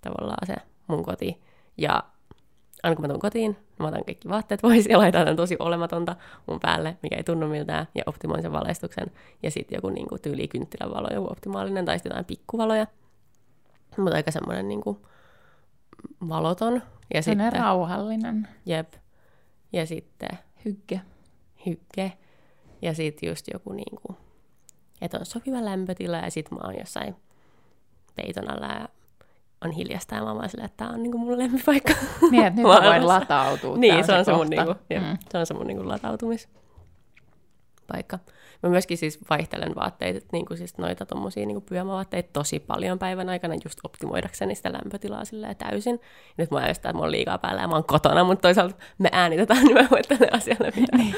tavallaan 0.00 0.46
se 0.46 0.54
mun 0.86 1.04
koti. 1.04 1.40
Ja 1.76 2.02
aina 2.82 2.96
kun 2.96 3.02
mä 3.02 3.08
tuun 3.08 3.20
kotiin, 3.20 3.56
mä 3.78 3.86
otan 3.86 4.04
kaikki 4.04 4.28
vaatteet 4.28 4.62
pois 4.62 4.86
ja 4.86 4.98
laitan 4.98 5.36
tosi 5.36 5.56
olematonta 5.58 6.16
mun 6.46 6.60
päälle, 6.60 6.96
mikä 7.02 7.16
ei 7.16 7.24
tunnu 7.24 7.48
miltään, 7.48 7.88
ja 7.94 8.02
optimoin 8.06 8.42
sen 8.42 8.52
valaistuksen. 8.52 9.06
Ja 9.42 9.50
sitten 9.50 9.76
joku 9.76 9.88
niin 9.88 10.08
kuin, 10.08 10.22
tyyli 10.22 10.48
kynttilävalo, 10.48 11.08
joku 11.14 11.32
optimaalinen, 11.32 11.84
tai 11.84 11.98
sitten 11.98 12.10
jotain 12.10 12.24
pikkuvaloja. 12.24 12.86
Mutta 13.96 14.16
aika 14.16 14.30
semmoinen 14.30 14.68
niin 14.68 14.80
kuin, 14.80 14.98
valoton. 16.28 16.82
Ja 17.14 17.22
sitten, 17.22 17.52
rauhallinen. 17.52 18.48
Jep. 18.66 18.92
Ja 19.72 19.86
sitten... 19.86 20.38
Hygge. 20.64 21.00
Hygge. 21.66 22.12
Ja 22.82 22.94
sitten 22.94 23.28
just 23.28 23.46
joku 23.52 23.72
niin 23.72 24.00
kuin, 24.02 24.16
että 25.00 25.18
on 25.18 25.26
sopiva 25.26 25.64
lämpötila 25.64 26.16
ja 26.16 26.30
sitten 26.30 26.58
mä 26.58 26.64
oon 26.64 26.78
jossain 26.78 27.16
peiton 28.16 28.50
alla 28.50 28.66
ja 28.66 28.88
on 29.64 29.70
hiljasta 29.70 30.14
ja 30.14 30.24
mä 30.24 30.32
oon 30.32 30.48
silleen, 30.48 30.66
että 30.66 30.84
tää 30.84 30.94
on 30.94 31.02
niinku 31.02 31.18
mun 31.18 31.38
lempipaikka. 31.38 31.92
Niin, 32.30 32.46
että 32.46 32.60
nyt 32.60 32.66
mä 32.66 32.82
voin 32.82 33.08
latautua. 33.08 33.76
Niin, 33.76 34.04
se 34.04 34.12
on 34.12 34.24
se, 34.24 34.32
mun, 34.32 34.50
niinku, 34.50 34.72
mm. 34.72 35.18
se 35.30 35.38
on 35.38 35.46
se 35.46 35.54
mun 35.54 35.66
niinku 35.66 35.88
latautumispaikka. 35.88 38.18
Mä 38.62 38.70
myöskin 38.70 38.98
siis 38.98 39.18
vaihtelen 39.30 39.74
vaatteita, 39.74 40.26
niin 40.32 40.46
kuin 40.46 40.58
siis 40.58 40.78
noita 40.78 41.06
tommosia 41.06 41.46
niin 41.46 41.62
pyömävaatteita 41.62 42.28
tosi 42.32 42.60
paljon 42.60 42.98
päivän 42.98 43.28
aikana 43.28 43.54
just 43.64 43.78
optimoidakseni 43.84 44.54
sitä 44.54 44.72
lämpötilaa 44.72 45.24
silleen 45.24 45.56
täysin. 45.56 45.92
Ja 45.92 45.98
nyt 46.36 46.50
mä 46.50 46.58
ajattelin, 46.58 46.76
että 46.76 46.92
mulla 46.92 47.06
on 47.06 47.12
liikaa 47.12 47.38
päällä 47.38 47.62
ja 47.62 47.68
mä 47.68 47.74
oon 47.74 47.84
kotona, 47.84 48.24
mutta 48.24 48.42
toisaalta 48.42 48.74
me 48.98 49.08
äänitetään, 49.12 49.64
niin 49.64 49.74
mä 49.74 49.88
voin 49.90 50.04
tälle 50.08 50.28
asialle 50.32 50.72
mitään. 50.76 51.14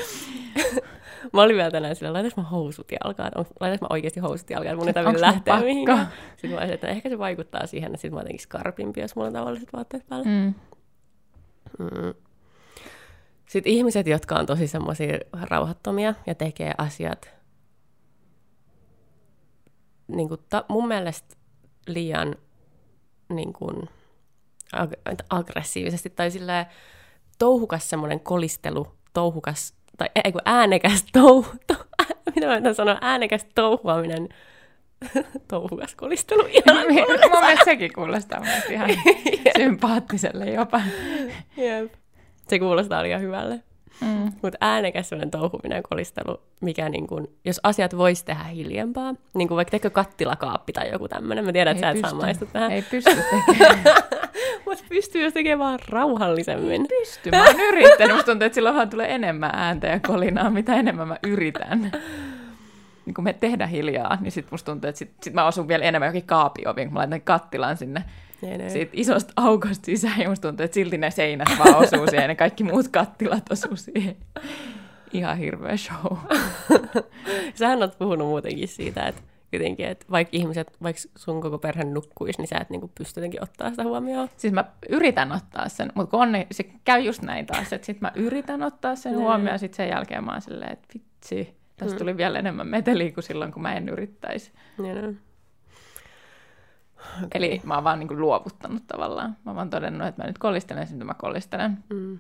Mä 1.32 1.42
olin 1.42 1.56
vielä 1.56 1.70
tänään 1.70 1.96
sillä, 1.96 2.12
laitais 2.12 2.36
mä 2.36 2.42
housut 2.42 2.92
jalkaan, 3.04 3.30
laitais 3.60 3.80
mä 3.80 3.86
oikeasti 3.90 4.20
housut 4.20 4.50
jalkaan, 4.50 4.76
mun 4.76 4.88
ei 4.88 4.94
tarvitse 4.94 5.20
lähteä 5.20 5.60
mihinkään. 5.60 6.08
Sitten 6.30 6.50
mä 6.50 6.56
olisin, 6.56 6.74
että 6.74 6.86
ehkä 6.86 7.08
se 7.08 7.18
vaikuttaa 7.18 7.66
siihen, 7.66 7.94
että 7.94 8.02
sit 8.02 8.12
mä 8.12 8.20
jotenkin 8.20 8.40
skarpimpi, 8.40 9.00
jos 9.00 9.16
mulla 9.16 9.28
on 9.28 9.34
tavalliset 9.34 9.72
vaatteet 9.72 10.06
päällä. 10.08 10.24
Mm. 10.24 10.54
Mm. 11.78 12.14
Sitten 13.48 13.72
ihmiset, 13.72 14.06
jotka 14.06 14.34
on 14.34 14.46
tosi 14.46 14.66
semmoisia 14.66 15.18
rauhattomia 15.42 16.14
ja 16.26 16.34
tekee 16.34 16.72
asiat 16.78 17.38
niin 20.08 20.28
kuin 20.28 20.40
ta, 20.48 20.64
mun 20.68 20.88
mielestä 20.88 21.36
liian 21.86 22.36
niin 23.28 23.52
kuin, 23.52 23.88
ag- 24.76 25.24
aggressiivisesti 25.30 26.10
tai 26.10 26.30
silleen 26.30 26.66
touhukas 27.38 27.90
semmoinen 27.90 28.20
kolistelu, 28.20 28.86
touhukas 29.12 29.74
tai 29.98 30.08
ei 30.24 30.32
kun 30.32 30.40
äänekäs 30.44 31.04
touhu, 31.12 31.46
to, 31.66 31.74
mitä 32.34 32.60
mä 32.60 32.72
sanoa, 32.72 32.98
äänekäs 33.00 33.46
touhuaminen, 33.54 34.28
touhukas 35.48 35.94
kolistelu. 35.94 36.42
Mun 37.30 37.40
mielestä 37.40 37.64
sekin 37.64 37.92
kuulostaa 37.94 38.42
ihan 38.70 38.90
sympaattiselle 39.56 40.50
jopa. 40.50 40.80
Jep. 41.56 41.92
Se 42.48 42.58
kuulostaa 42.58 43.02
liian 43.02 43.20
hyvälle. 43.20 43.62
Mm. 44.00 44.32
Mutta 44.42 44.58
äänekäs 44.60 45.08
sellainen 45.08 45.30
touhuminen 45.30 45.82
kolistelu, 45.82 46.42
mikä 46.60 46.88
niin 46.88 47.06
kun, 47.06 47.28
jos 47.44 47.60
asiat 47.62 47.96
voisi 47.96 48.24
tehdä 48.24 48.44
hiljempaa, 48.44 49.14
niin 49.34 49.48
kuin 49.48 49.56
vaikka 49.56 49.70
tekö 49.70 49.90
kattilakaappi 49.90 50.72
tai 50.72 50.90
joku 50.90 51.08
tämmöinen, 51.08 51.44
mä 51.44 51.52
tiedän, 51.52 51.76
että 51.76 51.86
sä 51.86 51.90
et 51.90 52.00
saa 52.00 52.14
maistu 52.14 52.46
tähän. 52.46 52.72
Ei 52.72 52.82
pysty 52.82 53.10
tekemään. 53.46 53.84
Mutta 54.68 54.84
pystyy 54.88 55.22
jos 55.22 55.32
tekemään 55.32 55.58
vaan 55.58 55.78
rauhallisemmin. 55.88 56.82
Ei 56.82 56.98
pysty, 57.00 57.30
mä 57.30 57.44
oon 57.44 57.60
yrittänyt. 57.60 58.16
Musta 58.16 58.32
tuntuu, 58.32 58.46
että 58.46 58.54
silloin 58.54 58.76
vaan 58.76 58.90
tulee 58.90 59.14
enemmän 59.14 59.50
ääntä 59.54 59.86
ja 59.86 60.00
kolinaa, 60.00 60.50
mitä 60.50 60.74
enemmän 60.74 61.08
mä 61.08 61.16
yritän. 61.26 61.92
niin 63.06 63.14
kun 63.14 63.24
me 63.24 63.32
tehdä 63.32 63.66
hiljaa, 63.66 64.18
niin 64.20 64.32
sitten 64.32 64.54
musta 64.54 64.72
tuntuu, 64.72 64.88
että 64.88 64.98
sit, 64.98 65.10
sit 65.22 65.34
mä 65.34 65.46
osun 65.46 65.68
vielä 65.68 65.84
enemmän 65.84 66.06
jokin 66.06 66.26
kaapioviin, 66.26 66.88
kun 66.88 66.94
mä 66.94 66.98
laitan 66.98 67.20
kattilan 67.20 67.76
sinne 67.76 68.04
niin. 68.42 68.70
siitä 68.70 68.90
isosta 68.94 69.32
aukosta 69.36 69.86
sisään, 69.86 70.20
ja 70.20 70.28
musta 70.28 70.48
tuntuu, 70.48 70.64
että 70.64 70.74
silti 70.74 70.98
ne 70.98 71.10
seinät 71.10 71.48
vaan 71.58 71.76
osuu 71.76 72.06
siihen, 72.06 72.22
ja 72.22 72.28
ne 72.28 72.34
kaikki 72.34 72.64
muut 72.64 72.88
kattilat 72.88 73.52
osuu 73.52 73.76
siihen. 73.76 74.16
Ihan 75.12 75.38
hirveä 75.38 75.76
show. 75.76 76.16
Sähän 77.54 77.82
oot 77.82 77.98
puhunut 77.98 78.28
muutenkin 78.28 78.68
siitä, 78.68 79.06
että 79.06 79.22
jotenkin, 79.52 79.86
että 79.86 80.06
vaikka 80.10 80.36
ihmiset, 80.36 80.76
vaikka 80.82 81.02
sun 81.16 81.40
koko 81.40 81.58
perhe 81.58 81.84
nukkuisi, 81.84 82.38
niin 82.40 82.48
sä 82.48 82.58
et 82.58 82.70
niinku 82.70 82.90
pysty 82.98 83.20
jotenkin 83.20 83.42
ottaa 83.42 83.70
sitä 83.70 83.82
huomioon. 83.84 84.28
Siis 84.36 84.52
mä 84.52 84.64
yritän 84.88 85.32
ottaa 85.32 85.68
sen, 85.68 85.92
mutta 85.94 86.10
kun 86.10 86.20
on, 86.22 86.32
niin 86.32 86.46
se 86.50 86.62
käy 86.84 87.00
just 87.00 87.22
näin 87.22 87.46
taas, 87.46 87.72
että 87.72 87.86
sit 87.86 88.00
mä 88.00 88.12
yritän 88.14 88.62
ottaa 88.62 88.96
sen 88.96 89.12
Niin. 89.12 89.20
huomioon, 89.22 89.58
sit 89.58 89.74
sen 89.74 89.88
jälkeen 89.88 90.24
mä 90.24 90.32
oon 90.32 90.42
silleen, 90.42 90.72
että 90.72 90.88
vitsi, 90.94 91.56
tästä 91.76 91.94
Mm. 91.94 91.98
tuli 91.98 92.16
vielä 92.16 92.38
enemmän 92.38 92.68
meteliä 92.68 93.12
kuin 93.12 93.24
silloin, 93.24 93.52
kun 93.52 93.62
mä 93.62 93.74
en 93.74 93.88
yrittäisi. 93.88 94.52
Niin, 94.78 94.94
niin. 95.02 95.20
Eli 97.34 97.60
mä 97.64 97.74
oon 97.74 97.84
vaan 97.84 97.98
niin 97.98 98.08
kuin 98.08 98.20
luovuttanut 98.20 98.82
tavallaan. 98.86 99.30
Mä 99.30 99.50
oon 99.50 99.56
vaan 99.56 99.70
todennut, 99.70 100.08
että 100.08 100.22
mä 100.22 100.26
nyt 100.26 100.38
kolistelen 100.38 100.86
sen, 100.86 100.96
mitä 100.96 101.04
mä 101.04 101.14
kolistelen. 101.14 101.78
Mm. 101.90 102.18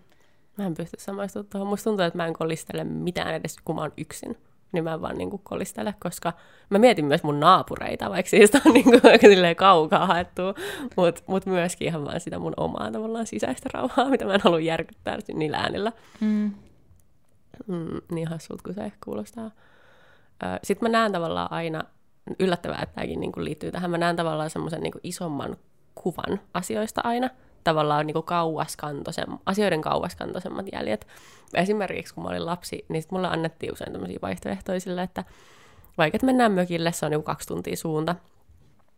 Mä 0.58 0.66
en 0.66 0.74
pysty 0.74 0.96
samaistumaan 1.00 1.46
tuohon. 1.50 1.68
Musta 1.68 1.84
tuntuu, 1.84 2.06
että 2.06 2.16
mä 2.16 2.26
en 2.26 2.32
kolistele 2.32 2.84
mitään 2.84 3.34
edes, 3.34 3.56
kun 3.64 3.74
mä 3.74 3.80
oon 3.80 3.92
yksin. 3.96 4.36
Niin 4.72 4.84
mä 4.84 4.94
en 4.94 5.02
vaan 5.02 5.18
niinku 5.18 5.38
kolistele, 5.38 5.94
koska 5.98 6.32
mä 6.70 6.78
mietin 6.78 7.04
myös 7.04 7.22
mun 7.22 7.40
naapureita, 7.40 8.10
vaikka 8.10 8.30
siitä 8.30 8.60
on 8.66 8.74
niinku 8.74 8.90
aika 9.10 9.26
silleen 9.26 9.56
kaukaa 9.56 10.06
haettu, 10.06 10.42
mutta 10.96 11.22
mut 11.26 11.46
myöskin 11.46 11.88
ihan 11.88 12.04
vaan 12.04 12.20
sitä 12.20 12.38
mun 12.38 12.54
omaa 12.56 12.90
tavallaan 12.90 13.26
sisäistä 13.26 13.68
rauhaa, 13.72 14.08
mitä 14.08 14.24
mä 14.24 14.34
en 14.34 14.40
halua 14.44 14.60
järkyttää 14.60 15.18
niillä 15.34 15.56
äänillä. 15.56 15.92
Mm. 16.20 16.52
Mm, 17.66 18.00
niin 18.10 18.28
hassut 18.28 18.62
kuin 18.62 18.74
se 18.74 18.80
ehkä 18.80 18.98
kuulostaa. 19.04 19.50
Sitten 20.62 20.90
mä 20.90 20.98
näen 20.98 21.12
tavallaan 21.12 21.52
aina, 21.52 21.82
yllättävää, 22.38 22.80
että 22.82 22.94
tämäkin 22.94 23.20
niinku 23.20 23.44
liittyy 23.44 23.72
tähän, 23.72 23.90
mä 23.90 23.98
näen 23.98 24.16
tavallaan 24.16 24.50
semmoisen 24.50 24.80
niinku 24.80 25.00
isomman 25.02 25.56
kuvan 25.94 26.40
asioista 26.54 27.00
aina. 27.04 27.30
Tavallaan 27.68 28.06
niinku 28.06 28.22
kauaskantoisem, 28.22 29.38
asioiden 29.46 29.80
kauaskantoisemmat 29.80 30.66
jäljet. 30.72 31.06
Esimerkiksi 31.54 32.14
kun 32.14 32.24
mä 32.24 32.30
olin 32.30 32.46
lapsi, 32.46 32.84
niin 32.88 33.02
sit 33.02 33.10
mulle 33.10 33.28
annettiin 33.28 33.72
usein 33.72 33.92
tämmöisiä 33.92 34.18
vaihtoehtoja 34.22 34.80
sille, 34.80 35.02
että 35.02 35.24
vaikka 35.98 36.16
että 36.16 36.26
mennään 36.26 36.52
mökille, 36.52 36.92
se 36.92 37.06
on 37.06 37.10
niinku 37.10 37.24
kaksi 37.24 37.48
tuntia 37.48 37.76
suunta. 37.76 38.14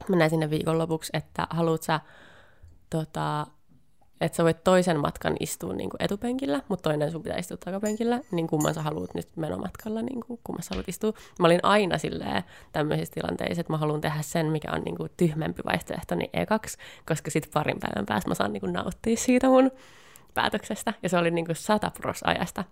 Mennään 0.09 0.31
sinne 0.31 0.51
viikonlopuksi, 0.51 1.11
että 1.13 1.47
haluat 1.51 1.83
sä 1.83 2.01
tota, 2.91 3.47
että 4.21 4.37
sä 4.37 4.45
voit 4.45 4.65
toisen 4.65 5.01
matkan 5.01 5.37
istua 5.41 5.73
niin 5.73 5.91
kuin 5.91 6.03
etupenkillä, 6.03 6.63
mutta 6.69 6.91
toinen 6.91 7.13
sun 7.13 7.23
pitää 7.23 7.39
istua 7.39 7.57
takapenkillä, 7.57 8.21
niin 8.31 8.47
kumman 8.47 8.75
sä 8.75 8.83
haluat 8.83 9.15
nyt 9.15 9.29
menomatkalla, 9.37 10.03
niin 10.03 10.21
kuin, 10.27 10.41
kumman 10.45 10.63
sä 10.63 10.69
haluat 10.71 10.89
istua. 10.89 11.13
Mä 11.39 11.47
olin 11.47 11.61
aina 11.63 11.99
silleen 11.99 12.45
tämmöisissä 12.73 13.15
tilanteissa, 13.15 13.61
että 13.61 13.73
mä 13.73 13.77
haluan 13.77 14.01
tehdä 14.01 14.23
sen, 14.23 14.47
mikä 14.47 14.73
on 14.73 14.83
niin 14.83 14.97
kuin 14.97 15.11
tyhmempi 15.17 15.63
vaihtoehto, 15.65 16.15
niin 16.15 16.31
ekaksi, 16.33 16.79
koska 17.07 17.31
sitten 17.31 17.53
parin 17.55 17.81
päivän 17.81 18.07
päästä 18.07 18.31
mä 18.31 18.35
saan 18.35 18.53
niin 18.53 18.61
kuin 18.61 18.73
nauttia 18.73 19.17
siitä 19.17 19.47
mun 19.47 19.71
päätöksestä. 20.35 20.95
Ja 21.03 21.09
se 21.09 21.19
oli 21.19 21.31
niin 21.31 21.47
kuin 21.47 21.57
sata 21.57 21.91
pros 21.91 22.21
ajasta. 22.25 22.65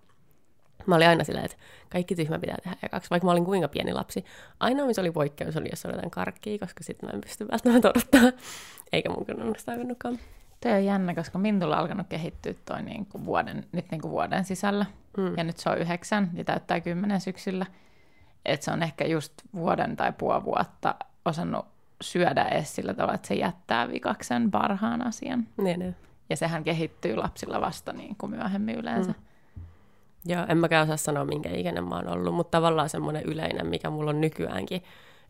Mä 0.85 0.95
olin 0.95 1.07
aina 1.07 1.23
silleen, 1.23 1.45
että 1.45 1.57
kaikki 1.89 2.15
tyhmä 2.15 2.39
pitää 2.39 2.57
tehdä 2.63 2.77
ekaksi, 2.83 3.09
vaikka 3.09 3.25
mä 3.25 3.31
olin 3.31 3.45
kuinka 3.45 3.67
pieni 3.67 3.93
lapsi. 3.93 4.25
Ainoa, 4.59 4.87
missä 4.87 5.01
oli 5.01 5.11
poikkeus, 5.11 5.57
oli 5.57 5.69
jos 5.69 5.85
oli 5.85 5.93
jotain 5.93 6.11
karkkia, 6.11 6.59
koska 6.59 6.83
sitten 6.83 7.09
mä 7.09 7.13
en 7.13 7.21
pysty 7.21 7.47
välttämättä 7.51 7.89
odottaa. 7.89 8.39
Eikä 8.93 9.09
mun 9.09 9.25
kyllä 9.25 9.43
onneksi 9.43 9.65
Tuo 10.63 10.71
on 10.71 10.85
jännä, 10.85 11.15
koska 11.15 11.37
Mintulla 11.37 11.75
on 11.75 11.81
alkanut 11.81 12.07
kehittyä 12.07 12.53
toi 12.65 12.83
niin 12.83 13.05
kuin 13.05 13.25
vuoden, 13.25 13.65
nyt 13.71 13.91
niin 13.91 14.01
kuin 14.01 14.11
vuoden 14.11 14.45
sisällä. 14.45 14.85
Mm. 15.17 15.33
Ja 15.37 15.43
nyt 15.43 15.57
se 15.57 15.69
on 15.69 15.77
yhdeksän 15.77 16.29
ja 16.33 16.43
täyttää 16.43 16.79
kymmenen 16.79 17.21
syksyllä. 17.21 17.65
Että 18.45 18.65
se 18.65 18.71
on 18.71 18.83
ehkä 18.83 19.05
just 19.05 19.33
vuoden 19.55 19.95
tai 19.95 20.11
puoli 20.11 20.43
vuotta 20.43 20.95
osannut 21.25 21.65
syödä 22.01 22.43
edes 22.43 22.75
sillä 22.75 22.93
tavalla, 22.93 23.13
että 23.13 23.27
se 23.27 23.33
jättää 23.33 23.87
vikaksen 23.87 24.51
parhaan 24.51 25.07
asian. 25.07 25.47
Niin, 25.57 25.79
niin. 25.79 25.95
Ja 26.29 26.37
sehän 26.37 26.63
kehittyy 26.63 27.15
lapsilla 27.15 27.61
vasta 27.61 27.93
niin 27.93 28.15
kuin 28.15 28.29
myöhemmin 28.29 28.75
yleensä. 28.75 29.11
Mm. 29.11 29.61
Joo, 30.25 30.45
en 30.49 30.57
mäkään 30.57 30.83
osaa 30.83 30.97
sanoa, 30.97 31.25
minkä 31.25 31.49
ikäinen 31.49 31.83
mä 31.83 31.95
oon 31.95 32.07
ollut, 32.07 32.35
mutta 32.35 32.57
tavallaan 32.57 32.89
semmoinen 32.89 33.23
yleinen, 33.23 33.67
mikä 33.67 33.89
mulla 33.89 34.09
on 34.09 34.21
nykyäänkin, 34.21 34.83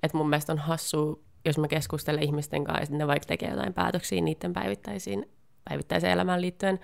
että 0.03 0.17
mun 0.17 0.29
mielestä 0.29 0.51
on 0.51 0.57
hassu, 0.57 1.23
jos 1.45 1.57
mä 1.57 1.67
keskustelen 1.67 2.23
ihmisten 2.23 2.63
kanssa, 2.63 2.83
että 2.83 2.95
ne 2.95 3.07
vaikka 3.07 3.27
tekee 3.27 3.49
jotain 3.49 3.73
päätöksiä 3.73 4.21
niiden 4.21 4.53
päivittäisiin, 4.53 5.29
päivittäiseen 5.69 6.13
elämään 6.13 6.41
liittyen, 6.41 6.79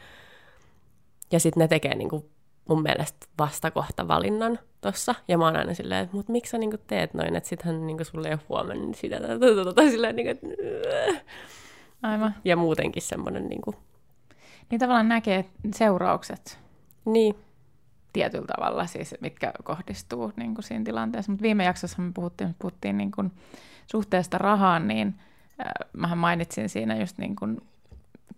ja 1.32 1.40
sitten 1.40 1.62
ne 1.62 1.68
tekee 1.68 1.96
niinku 1.96 2.30
mun 2.70 2.82
mielestä 2.82 3.28
vastakohta 3.40 4.08
valinnan 4.08 4.60
tossa, 4.82 5.16
ja 5.28 5.38
mä 5.38 5.46
oon 5.46 5.56
aina 5.56 5.74
silleen, 5.74 6.04
että 6.04 6.16
mut 6.16 6.30
miksi 6.30 6.50
sä 6.50 6.58
niinku 6.58 6.78
teet 6.78 7.14
noin, 7.14 7.36
että 7.36 7.50
sittenhän 7.50 7.88
niinku 7.88 8.04
sulle 8.04 8.28
ei 8.28 8.34
ole 8.34 8.42
huomenna 8.50 8.84
niin 8.84 8.96
sitä, 8.96 9.20
tätä, 9.20 9.40
tätä, 9.40 9.66
tätä, 9.66 9.90
silleen 9.90 10.16
niinku, 10.16 10.32
että... 10.32 10.48
Aivan. 12.02 12.36
ja 12.46 12.56
muutenkin 12.56 13.02
semmoinen 13.02 13.48
niinku, 13.48 13.76
Niin 14.70 14.80
tavallaan 14.80 15.10
näkee 15.10 15.46
seuraukset 15.76 16.60
niin, 17.06 17.36
tietyllä 18.14 18.46
tavalla, 18.56 18.86
siis 18.86 19.16
mitkä 19.22 19.54
kohdistuu 19.64 20.32
niin 20.36 20.56
kuin 20.56 20.64
siinä 20.64 20.86
tilanteessa. 20.86 21.32
Mutta 21.32 21.44
viime 21.44 21.64
jaksossa 21.64 22.02
me 22.02 22.12
puhuttiin, 22.14 22.56
puhuttiin 22.60 22.98
niin 22.98 23.12
kuin 23.12 23.32
suhteesta 23.92 24.38
rahaan, 24.38 24.88
niin 24.88 25.16
äh, 25.60 25.90
mähän 25.94 26.18
mainitsin 26.18 26.70
siinä 26.70 27.00
just 27.00 27.18
niin 27.18 27.36
kuin, 27.36 27.62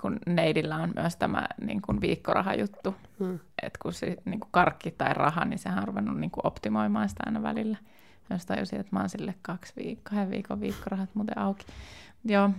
kun 0.02 0.20
neidillä 0.26 0.76
on 0.76 0.92
myös 0.96 1.16
tämä 1.16 1.48
niin 1.62 1.82
kuin 1.82 2.02
viikkorahajuttu, 2.02 2.96
hmm. 3.20 3.40
että 3.62 3.80
kun 3.82 3.94
se 3.94 4.18
niin 4.26 4.40
kuin 4.40 4.50
karkki 4.52 4.92
tai 4.92 5.14
raha, 5.14 5.46
niin 5.46 5.60
sehän 5.60 5.80
on 5.80 5.88
ruvennut 5.88 6.20
niin 6.20 6.32
kuin 6.32 6.48
optimoimaan 6.48 7.10
sitä 7.10 7.24
aina 7.26 7.44
välillä. 7.44 7.78
Jos 8.30 8.46
tajusin, 8.46 8.80
että 8.80 8.96
mä 8.96 9.00
oon 9.00 9.10
sille 9.10 9.36
kaksi 9.42 9.74
viikkoa, 9.76 10.10
kahden 10.10 10.32
viikon 10.32 10.62
viikkorahat 10.62 11.10
muuten 11.16 11.38
auki. 11.38 11.66
Joo, 12.26 12.50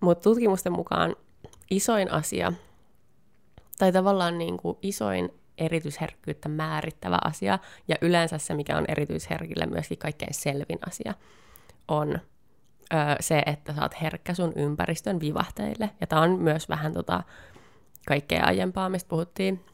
Mutta 0.00 0.22
tutkimusten 0.22 0.72
mukaan 0.72 1.16
isoin 1.70 2.12
asia, 2.12 2.52
tai 3.78 3.92
tavallaan 3.92 4.38
niin 4.38 4.56
kuin 4.56 4.78
isoin 4.82 5.30
erityisherkkyyttä 5.58 6.48
määrittävä 6.48 7.18
asia, 7.24 7.58
ja 7.88 7.96
yleensä 8.00 8.38
se, 8.38 8.54
mikä 8.54 8.76
on 8.76 8.84
erityisherkille 8.88 9.66
myöskin 9.66 9.98
kaikkein 9.98 10.34
selvin 10.34 10.78
asia, 10.86 11.14
on 11.88 12.18
ö, 12.92 12.96
se, 13.20 13.42
että 13.46 13.72
sä 13.72 13.82
oot 13.82 14.00
herkkä 14.02 14.34
sun 14.34 14.52
ympäristön 14.56 15.20
vivahteille. 15.20 15.90
Ja 16.00 16.06
tämä 16.06 16.22
on 16.22 16.30
myös 16.30 16.68
vähän 16.68 16.92
tota, 16.92 17.22
kaikkea 18.06 18.44
aiempaa, 18.44 18.88
mistä 18.88 19.08
puhuttiin, 19.08 19.64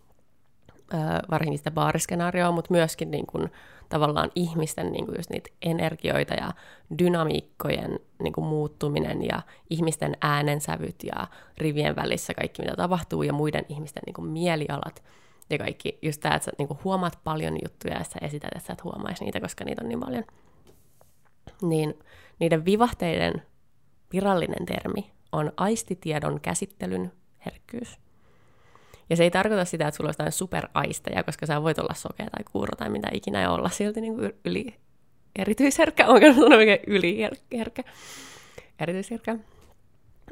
ö, 0.94 0.96
varsinkin 1.30 1.58
sitä 1.58 1.70
baariskenaarioa, 1.70 2.52
mutta 2.52 2.72
myöskin 2.72 3.10
niin 3.10 3.26
kuin, 3.26 3.50
tavallaan 3.88 4.30
ihmisten 4.34 4.92
niin 4.92 5.06
kuin 5.06 5.16
just 5.16 5.30
niitä 5.30 5.50
energioita 5.62 6.34
ja 6.34 6.50
dynamiikkojen 6.98 7.98
niin 8.22 8.32
kuin 8.32 8.46
muuttuminen 8.46 9.24
ja 9.24 9.42
ihmisten 9.70 10.16
äänensävyt 10.20 11.04
ja 11.04 11.26
rivien 11.58 11.96
välissä 11.96 12.34
kaikki, 12.34 12.62
mitä 12.62 12.76
tapahtuu 12.76 13.22
ja 13.22 13.32
muiden 13.32 13.64
ihmisten 13.68 14.02
niin 14.06 14.14
kuin 14.14 14.28
mielialat 14.28 15.02
ja 15.50 15.58
kaikki. 15.58 15.98
Just 16.02 16.20
tämä, 16.20 16.34
että 16.34 16.44
sä 16.44 16.52
niin 16.58 16.68
kuin 16.68 16.78
huomaat 16.84 17.18
paljon 17.24 17.58
juttuja 17.64 17.94
ja 17.94 18.04
sä 18.04 18.18
esität, 18.22 18.50
että 18.56 18.66
sä 18.66 18.72
et 18.72 18.84
huomaisi 18.84 19.24
niitä, 19.24 19.40
koska 19.40 19.64
niitä 19.64 19.82
on 19.82 19.88
niin 19.88 20.00
paljon. 20.00 20.24
Niin 21.62 21.98
niiden 22.38 22.64
vivahteiden 22.64 23.42
virallinen 24.12 24.66
termi 24.66 25.10
on 25.32 25.52
aistitiedon 25.56 26.40
käsittelyn 26.40 27.12
herkkyys. 27.46 27.98
Ja 29.10 29.16
se 29.16 29.22
ei 29.22 29.30
tarkoita 29.30 29.64
sitä, 29.64 29.88
että 29.88 29.96
sulla 29.96 30.08
olisi 30.08 30.20
jotain 30.20 30.32
superaisteja, 30.32 31.22
koska 31.22 31.46
sä 31.46 31.62
voit 31.62 31.78
olla 31.78 31.94
sokea 31.94 32.26
tai 32.30 32.44
kuuro 32.52 32.76
tai 32.76 32.88
mitä 32.90 33.08
ikinä 33.12 33.40
ja 33.40 33.50
olla 33.50 33.68
silti 33.68 34.00
niin 34.00 34.14
kuin 34.14 34.32
yli 34.44 34.74
erityisherkkä. 35.36 36.06
Onko 36.06 36.34
sanoa 36.34 36.56
oikein 36.56 36.80
yli 36.86 37.18
herkkä? 37.52 37.82
Erityisherkkä. 38.78 39.36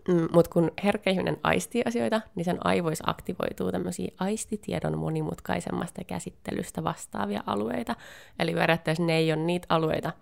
Mm, 0.08 0.28
Mutta 0.32 0.50
kun 0.50 0.70
herkkä 0.84 1.10
ihminen 1.10 1.36
aistii 1.42 1.82
asioita, 1.86 2.20
niin 2.34 2.44
sen 2.44 2.66
aivoissa 2.66 3.04
aktivoituu 3.06 3.72
tämmöisiä 3.72 4.08
aistitiedon 4.18 4.98
monimutkaisemmasta 4.98 6.04
käsittelystä 6.04 6.84
vastaavia 6.84 7.42
alueita. 7.46 7.96
Eli 8.38 8.54
periaatteessa 8.54 9.04
ne 9.04 9.16
ei 9.16 9.32
ole 9.32 9.42
niitä 9.42 9.66
alueita, 9.68 10.12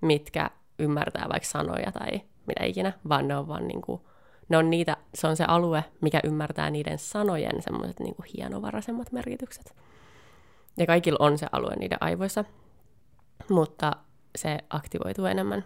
mitkä 0.00 0.50
ymmärtää 0.78 1.26
vaikka 1.28 1.48
sanoja 1.48 1.92
tai 1.92 2.20
mitä 2.46 2.64
ikinä, 2.64 2.92
vaan 3.08 3.28
ne 3.28 3.36
on 3.36 3.48
vaan 3.48 3.68
niinku, 3.68 4.06
ne 4.48 4.56
on 4.56 4.70
niitä, 4.70 4.96
se 5.14 5.26
on 5.26 5.36
se 5.36 5.44
alue, 5.44 5.84
mikä 6.00 6.20
ymmärtää 6.24 6.70
niiden 6.70 6.98
sanojen 6.98 7.62
semmoiset 7.62 8.00
niinku 8.00 8.24
hienovaraisemmat 8.36 9.12
merkitykset. 9.12 9.76
Ja 10.78 10.86
kaikilla 10.86 11.18
on 11.20 11.38
se 11.38 11.46
alue 11.52 11.76
niiden 11.76 11.98
aivoissa, 12.00 12.44
mutta 13.50 13.92
se 14.36 14.58
aktivoituu 14.70 15.26
enemmän. 15.26 15.64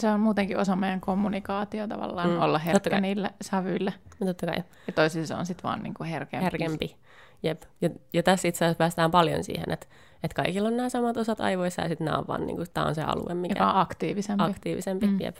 Se 0.00 0.08
on 0.08 0.20
muutenkin 0.20 0.58
osa 0.58 0.76
meidän 0.76 1.00
kommunikaatio 1.00 1.86
tavallaan, 1.86 2.30
Mm, 2.30 2.40
olla 2.40 2.58
herkkä 2.58 3.00
niille 3.00 3.30
sävyille. 3.42 3.94
No 4.20 4.26
totta 4.26 4.46
kai 4.46 4.62
Ja 4.86 4.92
toisissa 4.92 5.34
se 5.34 5.38
on 5.40 5.46
sitten 5.46 5.62
vaan 5.62 5.82
niin 5.82 5.94
kuin 5.94 6.08
herkempi. 6.10 6.44
herkempi. 6.44 6.96
Jep. 7.42 7.62
Ja, 7.80 7.90
ja 8.12 8.22
tässä 8.22 8.48
itse 8.48 8.64
asiassa 8.64 8.78
päästään 8.78 9.10
paljon 9.10 9.44
siihen, 9.44 9.70
että, 9.72 9.86
että 10.22 10.34
kaikilla 10.42 10.68
on 10.68 10.76
nämä 10.76 10.88
samat 10.88 11.16
osat 11.16 11.40
aivoissa 11.40 11.82
ja 11.82 11.88
sitten 11.88 12.04
nämä 12.04 12.18
on 12.18 12.26
vaan, 12.26 12.46
niin 12.46 12.56
kuin, 12.56 12.66
tämä 12.74 12.86
on 12.86 12.94
se 12.94 13.02
alue, 13.02 13.34
mikä 13.34 13.54
Joka 13.54 13.72
on 13.72 13.80
aktiivisempi. 13.80 14.44
aktiivisempi. 14.44 15.06
Mm. 15.06 15.12
Mm. 15.12 15.20
Jep. 15.20 15.36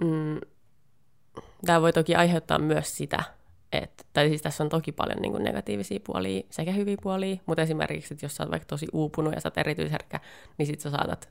Mm. 0.00 0.40
Tämä 1.66 1.80
voi 1.80 1.92
toki 1.92 2.14
aiheuttaa 2.14 2.58
myös 2.58 2.96
sitä, 2.96 3.22
et, 3.72 4.06
tai 4.12 4.28
siis 4.28 4.42
tässä 4.42 4.64
on 4.64 4.70
toki 4.70 4.92
paljon 4.92 5.18
niin 5.22 5.32
kuin 5.32 5.44
negatiivisia 5.44 6.00
puolia 6.06 6.42
sekä 6.50 6.72
hyviä 6.72 6.96
puolia, 7.02 7.36
mutta 7.46 7.62
esimerkiksi, 7.62 8.14
että 8.14 8.24
jos 8.24 8.36
sä 8.36 8.42
oot 8.42 8.50
vaikka 8.50 8.66
tosi 8.66 8.86
uupunut 8.92 9.34
ja 9.34 9.40
sä 9.40 9.48
oot 9.48 9.58
erityisherkkä, 9.58 10.20
niin 10.58 10.66
sit 10.66 10.80
sä 10.80 10.90
saatat, 10.90 11.28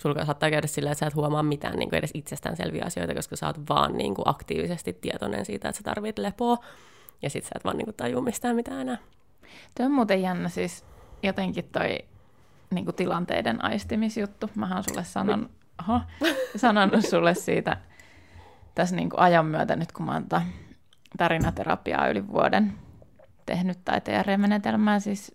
sulla 0.00 0.24
saattaa 0.24 0.50
käydä 0.50 0.66
sillä, 0.66 0.90
että 0.90 1.00
sä 1.00 1.06
et 1.06 1.14
huomaa 1.14 1.42
mitään 1.42 1.76
niin 1.76 1.88
kuin 1.88 1.98
edes 1.98 2.10
itsestäänselviä 2.14 2.84
asioita, 2.86 3.14
koska 3.14 3.36
sä 3.36 3.46
oot 3.46 3.60
vaan 3.68 3.96
niin 3.96 4.14
kuin 4.14 4.28
aktiivisesti 4.28 4.92
tietoinen 4.92 5.44
siitä, 5.44 5.68
että 5.68 5.76
sä 5.78 5.84
tarvit 5.84 6.18
lepoa, 6.18 6.58
ja 7.22 7.30
sit 7.30 7.44
sä 7.44 7.50
et 7.54 7.64
vaan 7.64 7.76
niin 7.76 7.86
kuin 7.86 7.96
tajua 7.96 8.20
mistään 8.20 8.56
mitään 8.56 8.80
enää. 8.80 8.98
Tuo 9.76 9.86
on 9.86 9.92
muuten 9.92 10.22
jännä 10.22 10.48
siis 10.48 10.84
jotenkin 11.22 11.64
toi 11.64 11.98
niin 12.70 12.84
kuin 12.84 12.94
tilanteiden 12.94 13.64
aistimisjuttu. 13.64 14.50
Mä 14.54 14.74
oon 14.74 14.84
sulle 14.84 15.04
sanon, 15.04 15.50
oho, 15.88 16.00
sanonut 16.56 17.04
sulle 17.04 17.34
siitä 17.34 17.76
tässä 18.74 18.96
niin 18.96 19.10
kuin 19.10 19.20
ajan 19.20 19.46
myötä 19.46 19.76
nyt, 19.76 19.92
kun 19.92 20.06
mä 20.06 20.12
oon 20.12 20.26
tarinaterapiaa 21.18 22.08
yli 22.08 22.28
vuoden 22.28 22.72
tehnyt 23.46 23.78
tai 23.84 24.00
TR-menetelmää 24.00 25.00
siis 25.00 25.34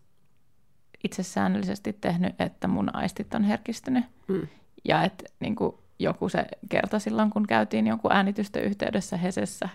itse 1.04 1.24
säännöllisesti 1.24 1.94
tehnyt, 1.94 2.42
että 2.42 2.68
mun 2.68 2.96
aistit 2.96 3.34
on 3.34 3.44
herkistynyt. 3.44 4.06
Mm. 4.28 4.48
Ja 4.84 5.04
että 5.04 5.24
niin 5.40 5.56
kuin 5.56 5.76
joku 6.00 6.30
se 6.30 6.46
kerta 6.70 7.00
silloin, 7.00 7.30
kun 7.30 7.48
käytiin 7.48 7.88
jonkun 7.88 8.12
äänitysten 8.12 8.64
yhteydessä 8.64 9.18
Hesessä, 9.18 9.70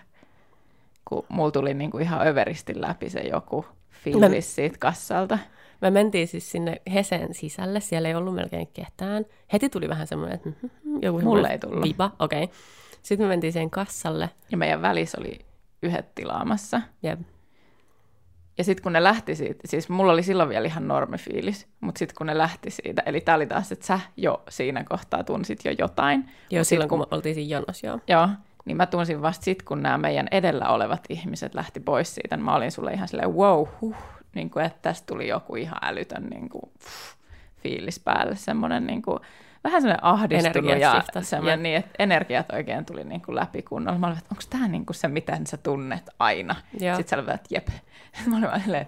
kun 1.05 1.25
mulla 1.29 1.51
tuli 1.51 1.73
niin 1.73 1.91
kuin 1.91 2.03
ihan 2.03 2.27
överisti 2.27 2.81
läpi 2.81 3.09
se 3.09 3.19
joku 3.19 3.65
fiilis 4.03 4.55
siitä 4.55 4.77
kassalta. 4.79 5.39
Me 5.81 5.91
mentiin 5.91 6.27
siis 6.27 6.51
sinne 6.51 6.81
Heseen 6.93 7.33
sisälle, 7.33 7.79
siellä 7.79 8.09
ei 8.09 8.15
ollut 8.15 8.35
melkein 8.35 8.67
ketään. 8.73 9.25
Heti 9.53 9.69
tuli 9.69 9.89
vähän 9.89 10.07
semmoinen, 10.07 10.35
että 10.35 10.49
mm-hmm, 10.49 10.99
joku 11.01 11.21
Mulle 11.21 11.47
ei 11.47 11.59
tullut. 11.59 11.83
Viba, 11.83 12.11
okei. 12.19 12.43
Okay. 12.43 12.55
Sitten 13.01 13.25
me 13.27 13.29
mentiin 13.29 13.53
siihen 13.53 13.69
kassalle. 13.69 14.29
Ja 14.51 14.57
meidän 14.57 14.81
välissä 14.81 15.17
oli 15.21 15.39
yhdet 15.83 16.15
tilaamassa. 16.15 16.81
Jep. 17.03 17.19
Ja 18.59 18.63
sitten 18.65 18.83
kun 18.83 18.93
ne 18.93 19.03
lähti 19.03 19.35
siitä, 19.35 19.59
siis 19.65 19.89
mulla 19.89 20.13
oli 20.13 20.23
silloin 20.23 20.49
vielä 20.49 20.67
ihan 20.67 20.87
normifiilis, 20.87 21.67
mutta 21.81 21.99
sitten 21.99 22.15
kun 22.17 22.27
ne 22.27 22.37
lähti 22.37 22.69
siitä, 22.71 23.03
eli 23.05 23.21
tämä 23.21 23.35
oli 23.35 23.45
taas, 23.45 23.71
että 23.71 23.85
sä 23.85 23.99
jo 24.17 24.43
siinä 24.49 24.83
kohtaa 24.83 25.23
tunsit 25.23 25.65
jo 25.65 25.71
jotain. 25.77 26.29
Joo, 26.49 26.63
silloin 26.63 26.89
kun, 26.89 26.99
kun 26.99 27.07
oltiin 27.11 27.35
siinä 27.35 27.55
jonossa, 27.55 27.87
joo. 27.87 27.99
Joo, 28.07 28.29
niin 28.65 28.77
mä 28.77 28.85
tunsin 28.85 29.21
vasta 29.21 29.43
sitten, 29.43 29.65
kun 29.65 29.83
nämä 29.83 29.97
meidän 29.97 30.27
edellä 30.31 30.69
olevat 30.69 31.03
ihmiset 31.09 31.55
lähti 31.55 31.79
pois 31.79 32.15
siitä, 32.15 32.37
niin 32.37 32.45
mä 32.45 32.55
olin 32.55 32.71
sulle 32.71 32.91
ihan 32.91 33.07
silleen, 33.07 33.33
wow, 33.33 33.67
huh, 33.81 33.95
niin 34.35 34.49
kuin, 34.49 34.65
että 34.65 34.79
tästä 34.81 35.05
tuli 35.05 35.27
joku 35.27 35.55
ihan 35.55 35.79
älytön 35.81 36.23
niin 36.23 36.49
kuin, 36.49 36.71
pff, 36.79 37.15
fiilis 37.63 37.99
päälle, 37.99 38.35
semmoinen 38.35 38.87
niin 38.87 39.01
kuin, 39.01 39.19
vähän 39.63 39.81
semmoinen 39.81 40.03
ahdistunut 40.03 40.79
ja 40.79 41.03
semmoinen, 41.21 41.63
niin, 41.63 41.75
että 41.75 41.91
energiat 41.99 42.51
oikein 42.51 42.85
tuli 42.85 43.03
niin 43.03 43.21
kuin 43.21 43.35
läpi 43.35 43.61
kunnolla. 43.61 43.99
Mä 43.99 44.07
olin, 44.07 44.17
että 44.17 44.29
onko 44.31 44.43
tämä 44.49 44.67
niin 44.67 44.85
kuin 44.85 44.95
se, 44.95 45.07
miten 45.07 45.47
sä 45.47 45.57
tunnet 45.57 46.09
aina? 46.19 46.55
Joo. 46.79 46.95
Sitten 46.95 47.17
sä 47.17 47.23
olin, 47.23 47.35
että 47.35 47.55
jep. 47.55 47.67
Mä 48.27 48.37
olin 48.37 48.47
vaan 48.47 48.61
silleen, 48.61 48.87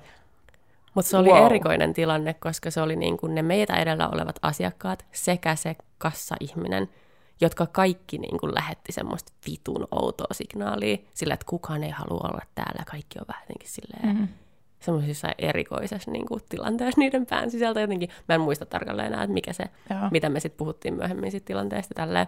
mutta 0.93 1.09
se 1.09 1.17
oli 1.17 1.29
wow. 1.29 1.45
erikoinen 1.45 1.93
tilanne, 1.93 2.33
koska 2.33 2.71
se 2.71 2.81
oli 2.81 2.95
niin 2.95 3.17
kuin 3.17 3.35
ne 3.35 3.41
meitä 3.41 3.75
edellä 3.75 4.09
olevat 4.09 4.39
asiakkaat 4.41 5.05
sekä 5.11 5.55
se 5.55 5.75
kassa-ihminen, 5.97 6.89
jotka 7.41 7.65
kaikki 7.65 8.17
niin 8.17 8.39
kuin 8.39 8.55
lähetti 8.55 8.91
semmoista 8.91 9.33
vitun 9.47 9.87
outoa 9.91 10.27
signaalia 10.31 10.97
sillä, 11.13 11.33
että 11.33 11.45
kukaan 11.49 11.83
ei 11.83 11.89
halua 11.89 12.29
olla 12.33 12.41
täällä. 12.55 12.83
Kaikki 12.91 13.19
on 13.19 13.25
vähän 13.27 13.43
jotenkin 13.43 13.69
silleen, 13.69 14.07
mm-hmm 14.07 14.40
semmoisissa 14.81 15.27
erikoisessa 15.37 16.11
niin 16.11 16.25
kuin, 16.25 16.41
tilanteessa 16.49 16.99
niiden 16.99 17.25
pään 17.25 17.51
sisältä 17.51 17.81
jotenkin. 17.81 18.09
Mä 18.29 18.35
en 18.35 18.41
muista 18.41 18.65
tarkalleen 18.65 19.07
enää, 19.07 19.23
että 19.23 19.33
mikä 19.33 19.53
se, 19.53 19.63
Joo. 19.89 19.99
mitä 20.11 20.29
me 20.29 20.39
sitten 20.39 20.57
puhuttiin 20.57 20.93
myöhemmin 20.93 21.31
sit 21.31 21.45
tilanteesta 21.45 21.93
tälleen. 21.93 22.27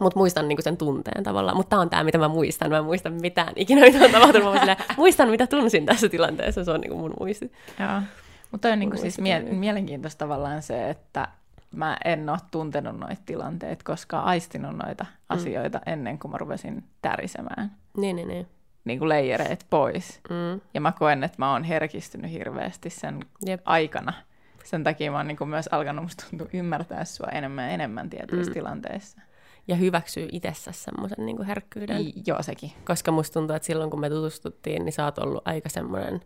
Mutta 0.00 0.18
muistan 0.18 0.48
niinku 0.48 0.62
sen 0.62 0.76
tunteen 0.76 1.24
tavallaan. 1.24 1.56
Mutta 1.56 1.70
tämä 1.70 1.82
on 1.82 1.90
tämä, 1.90 2.04
mitä 2.04 2.18
mä 2.18 2.28
muistan. 2.28 2.70
Mä 2.70 2.78
en 2.78 2.84
muista 2.84 3.10
mitään 3.10 3.52
ikinä, 3.56 3.80
mitä 3.80 4.04
on 4.04 4.10
tapahtunut. 4.10 4.52
Mä 4.52 4.58
silleen, 4.60 4.78
muistan, 4.96 5.28
mitä 5.28 5.46
tunsin 5.46 5.86
tässä 5.86 6.08
tilanteessa. 6.08 6.64
Se 6.64 6.70
on 6.70 6.80
niinku 6.80 6.96
mun 6.96 7.14
muisti. 7.20 7.52
Joo. 7.80 8.02
Mutta 8.50 8.68
on 8.68 8.78
niinku 8.78 8.96
siis 8.96 9.18
mie- 9.18 9.40
mielenkiintoista 9.40 10.18
tavallaan 10.18 10.62
se, 10.62 10.90
että 10.90 11.28
mä 11.72 11.96
en 12.04 12.28
ole 12.28 12.38
tuntenut 12.50 12.98
noita 12.98 13.22
tilanteita, 13.26 13.84
koska 13.84 14.20
aistinut 14.20 14.76
noita 14.76 15.04
mm. 15.04 15.10
asioita 15.28 15.80
ennen 15.86 16.18
kuin 16.18 16.30
mä 16.32 16.38
rupesin 16.38 16.84
tärisemään. 17.02 17.72
Niin, 17.96 18.16
niin, 18.16 18.28
niin 18.28 18.46
niin 18.84 18.98
kuin 18.98 19.08
leijereet 19.08 19.66
pois. 19.70 20.20
Mm. 20.30 20.60
Ja 20.74 20.80
mä 20.80 20.92
koen, 20.92 21.24
että 21.24 21.36
mä 21.38 21.52
oon 21.52 21.64
herkistynyt 21.64 22.30
hirveästi 22.30 22.90
sen 22.90 23.20
Jep. 23.46 23.60
aikana. 23.64 24.12
Sen 24.64 24.84
takia 24.84 25.10
mä 25.10 25.16
oon 25.16 25.28
niin 25.28 25.36
kuin 25.36 25.50
myös 25.50 25.68
alkanut 25.70 26.10
tuntua 26.30 26.46
ymmärtää 26.52 27.04
sua 27.04 27.26
enemmän 27.26 27.64
ja 27.64 27.70
enemmän 27.70 28.10
tietyissä 28.10 28.50
mm. 28.50 28.54
tilanteissa. 28.54 29.20
Ja 29.68 29.76
hyväksyy 29.76 30.28
itsessä 30.32 30.72
semmoisen 30.72 31.26
niin 31.26 31.42
herkkyyden. 31.42 32.00
I, 32.00 32.12
joo, 32.26 32.42
sekin. 32.42 32.72
Koska 32.84 33.12
musta 33.12 33.34
tuntuu, 33.34 33.56
että 33.56 33.66
silloin 33.66 33.90
kun 33.90 34.00
me 34.00 34.08
tutustuttiin, 34.08 34.84
niin 34.84 34.92
sä 34.92 35.04
oot 35.04 35.18
ollut 35.18 35.48
aika 35.48 35.68
semmoinen 35.68 36.20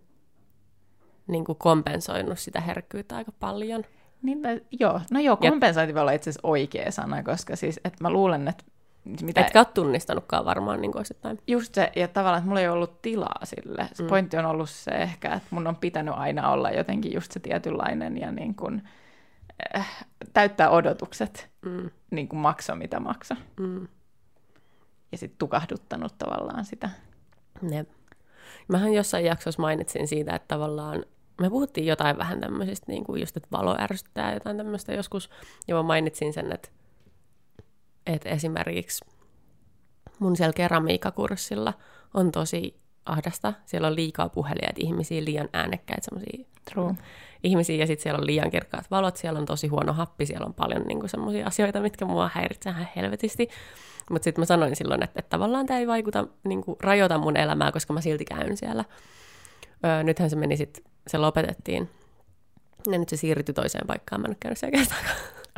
niin 1.27 1.45
kuin 1.45 1.59
kompensoinut 1.59 2.39
sitä 2.39 2.61
herkkyyttä 2.61 3.17
aika 3.17 3.33
paljon. 3.41 3.85
Niin, 4.23 4.43
tai, 4.43 4.61
joo, 4.81 5.01
no 5.11 5.21
joo, 5.21 5.37
kompensointi 5.37 5.95
voi 5.95 6.01
olla 6.01 6.13
itse 6.13 6.31
asiassa 6.31 6.49
oikea 6.49 6.91
sana, 6.91 7.23
koska 7.23 7.57
siis, 7.57 7.81
että 7.85 8.05
mä 8.05 8.11
luulen, 8.11 8.49
että 8.49 8.65
mitä... 9.05 9.41
Etkä 9.41 9.61
ole 9.61 9.67
tunnistanutkaan 9.75 10.45
varmaan 10.45 10.81
niin 10.81 10.99
osittain. 10.99 11.39
Just 11.47 11.75
se, 11.75 11.93
ja 11.97 12.09
tavallaan, 12.09 12.39
että 12.39 12.49
mulla 12.49 12.61
ei 12.61 12.69
ollut 12.69 13.03
tilaa 13.03 13.41
sille. 13.45 13.89
Se 13.93 14.03
mm. 14.03 14.09
pointti 14.09 14.37
on 14.37 14.47
ollut 14.47 14.71
se 14.71 14.91
ehkä, 14.91 15.35
että 15.35 15.49
mun 15.51 15.67
on 15.67 15.77
pitänyt 15.77 16.15
aina 16.17 16.51
olla 16.51 16.71
jotenkin 16.71 17.15
just 17.15 17.33
se 17.33 17.41
tietynlainen 17.41 18.19
ja 18.19 18.33
niin 18.33 18.55
kuin, 18.55 18.89
äh, 19.77 20.07
täyttää 20.33 20.71
odotukset, 20.71 21.51
mm. 21.63 21.91
niin 22.11 22.29
kuin 22.29 22.41
makso 22.41 22.75
mitä 22.75 23.01
makso. 23.01 23.35
Mm. 23.61 23.89
Ja 25.13 25.19
sitten 25.19 25.39
tukahduttanut 25.39 26.19
tavallaan 26.19 26.65
sitä. 26.65 26.91
Ne. 27.63 27.87
Mähän 28.69 28.93
jossain 28.93 29.25
jaksossa 29.25 29.63
mainitsin 29.63 30.09
siitä, 30.09 30.35
että 30.35 30.49
tavallaan 30.49 31.05
me 31.41 31.51
puhuttiin 31.51 31.87
jotain 31.87 32.19
vähän 32.19 32.41
tämmöisistä, 32.41 32.93
niin 32.93 33.05
kuin 33.05 33.21
just, 33.21 33.37
että 33.37 33.49
valo 33.53 33.77
ärsyttää 33.81 34.35
jotain 34.35 34.57
tämmöistä 34.57 34.95
joskus, 34.95 35.31
ja 35.69 35.75
mä 35.75 35.83
mainitsin 35.83 36.33
sen, 36.33 36.53
että 36.53 36.69
että 38.09 38.29
esimerkiksi 38.29 39.05
mun 40.19 40.37
siellä 40.37 40.53
keramiikakurssilla 40.53 41.73
on 42.15 42.33
tosi 42.33 42.81
ahdasta. 43.07 43.53
Siellä 43.67 43.89
on 43.89 43.97
liikaa 43.97 44.29
puhelijaita 44.29 44.81
ihmisiä, 44.81 45.25
liian 45.25 45.49
äänekkäitä 45.53 46.05
semmoisia 46.05 46.45
ihmisiä, 47.43 47.77
ja 47.77 47.87
sitten 47.87 48.03
siellä 48.03 48.19
on 48.19 48.27
liian 48.27 48.51
kirkkaat 48.51 48.91
valot, 48.91 49.17
siellä 49.17 49.39
on 49.39 49.47
tosi 49.47 49.67
huono 49.67 49.93
happi, 49.93 50.27
siellä 50.27 50.47
on 50.47 50.55
paljon 50.55 50.83
niinku 50.83 51.09
semmoisia 51.09 51.47
asioita, 51.47 51.81
mitkä 51.81 52.05
mua 52.05 52.31
häiritsee 52.35 52.73
ihan 52.73 52.89
helvetisti. 52.97 53.49
Mutta 54.11 54.25
sitten 54.25 54.43
mä 54.43 54.47
sanoin 54.47 54.77
silloin, 54.77 55.03
että, 55.03 55.21
että 55.21 55.31
tavallaan 55.31 55.67
tämä 55.67 55.81
ei 55.81 55.87
vaikuta, 55.87 56.27
niinku, 56.45 56.77
rajoita 56.81 57.19
mun 57.19 57.37
elämää, 57.37 57.73
koska 57.73 57.93
mä 57.93 58.01
silti 58.01 58.25
käyn 58.25 58.57
siellä. 58.57 58.85
Öö, 59.85 60.03
nythän 60.03 60.31
se 60.31 60.37
meni 60.37 60.57
sitten, 60.57 60.85
se 61.07 61.19
lopetettiin. 61.19 61.91
Ja 62.93 62.99
nyt 62.99 63.09
se 63.09 63.17
siirtyi 63.17 63.55
toiseen 63.55 63.87
paikkaan, 63.87 64.21
mä 64.21 64.25
en 64.25 64.31
ole 64.31 64.37
käynyt 64.41 64.59
siellä. 64.59 64.95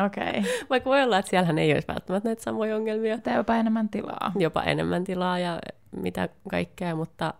Okay. 0.07 0.43
Vaikka 0.71 0.91
voi 0.91 1.03
olla, 1.03 1.19
että 1.19 1.31
siellähän 1.31 1.59
ei 1.59 1.73
olisi 1.73 1.89
välttämättä 1.89 2.29
näitä 2.29 2.43
samoja 2.43 2.77
ongelmia. 2.77 3.19
Tai 3.19 3.37
jopa 3.37 3.57
enemmän 3.57 3.89
tilaa. 3.89 4.33
Jopa 4.39 4.63
enemmän 4.63 5.05
tilaa 5.05 5.39
ja 5.39 5.59
mitä 5.97 6.29
kaikkea, 6.51 6.95
mutta 6.95 7.35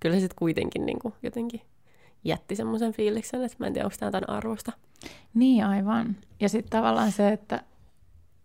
kyllä 0.00 0.16
se 0.16 0.20
sitten 0.20 0.38
kuitenkin 0.38 0.86
niin 0.86 0.98
kuin 0.98 1.14
jotenkin 1.22 1.60
jätti 2.24 2.56
semmoisen 2.56 2.92
fiiliksen, 2.92 3.44
että 3.44 3.56
mä 3.58 3.66
en 3.66 3.72
tiedä, 3.72 3.86
onko 3.86 3.96
tämä 4.00 4.10
tämän 4.10 4.30
arvosta. 4.30 4.72
Niin, 5.34 5.64
aivan. 5.64 6.16
Ja 6.40 6.48
sitten 6.48 6.70
tavallaan 6.70 7.12
se, 7.12 7.28
että 7.28 7.62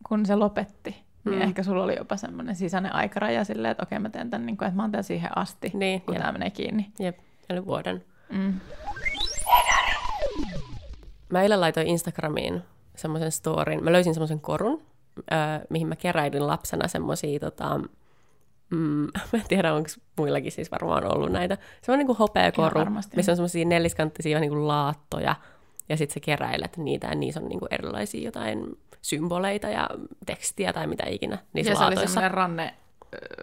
kun 0.08 0.26
se 0.26 0.36
lopetti, 0.36 0.96
niin 1.26 1.36
mm. 1.36 1.42
ehkä 1.42 1.64
sulla 1.64 1.84
oli 1.84 1.96
jopa 1.98 2.18
semmoinen 2.18 2.56
sisäinen 2.56 2.96
aikaraja 2.96 3.44
silleen, 3.44 3.72
että 3.72 3.84
okei, 3.84 4.00
mä 4.00 4.10
teen 4.10 4.30
tämän, 4.30 4.46
niin 4.46 4.58
kuin, 4.58 4.68
että 4.68 4.76
mä 4.76 4.84
oon 4.84 4.92
tämän 4.92 5.04
siihen 5.04 5.38
asti, 5.38 5.72
niin, 5.74 6.02
kun 6.02 6.16
tämä 6.16 6.32
menee 6.32 6.50
kiinni. 6.50 6.92
Jep, 7.00 7.18
eli 7.50 7.66
vuoden. 7.66 8.06
Mm. 8.30 8.54
Mä 11.30 11.42
eilen 11.42 11.62
laitoin 11.62 11.88
Instagramiin 11.88 12.62
semmoisen 12.98 13.32
storin. 13.32 13.84
Mä 13.84 13.92
löysin 13.92 14.14
semmoisen 14.14 14.40
korun, 14.40 14.82
äh, 15.34 15.62
mihin 15.70 15.88
mä 15.88 15.96
keräilin 15.96 16.48
lapsena 16.48 16.88
semmoisia, 16.88 17.40
tota, 17.40 17.78
mm, 18.70 19.08
mä 19.32 19.40
en 19.40 19.46
tiedä, 19.48 19.74
onko 19.74 19.90
muillakin 20.18 20.52
siis 20.52 20.72
varmaan 20.72 21.16
ollut 21.16 21.32
näitä. 21.32 21.58
Se 21.82 21.92
on 21.92 21.98
niin 21.98 22.08
kuin 22.08 22.18
hopeakoru, 22.18 22.86
missä 23.16 23.32
on 23.32 23.36
semmoisia 23.36 23.66
neliskanttisia 23.66 24.40
niin 24.40 24.52
kuin 24.52 24.68
laattoja, 24.68 25.36
ja 25.90 25.98
sitten 25.98 26.14
sä 26.14 26.20
keräilet 26.20 26.78
niitä, 26.78 27.08
ja 27.08 27.16
niissä 27.16 27.40
on 27.40 27.50
niin 27.50 27.60
kuin 27.60 27.74
erilaisia 27.74 28.26
jotain 28.26 28.78
symboleita 29.02 29.70
ja 29.70 29.90
tekstiä 30.26 30.74
tai 30.74 30.88
mitä 30.88 31.04
ikinä 31.10 31.38
niissä 31.54 31.72
ja 31.72 31.80
laatoissa. 31.80 32.00
se 32.00 32.02
oli 32.02 32.08
semmoinen 32.08 32.32
ranne, 32.32 32.74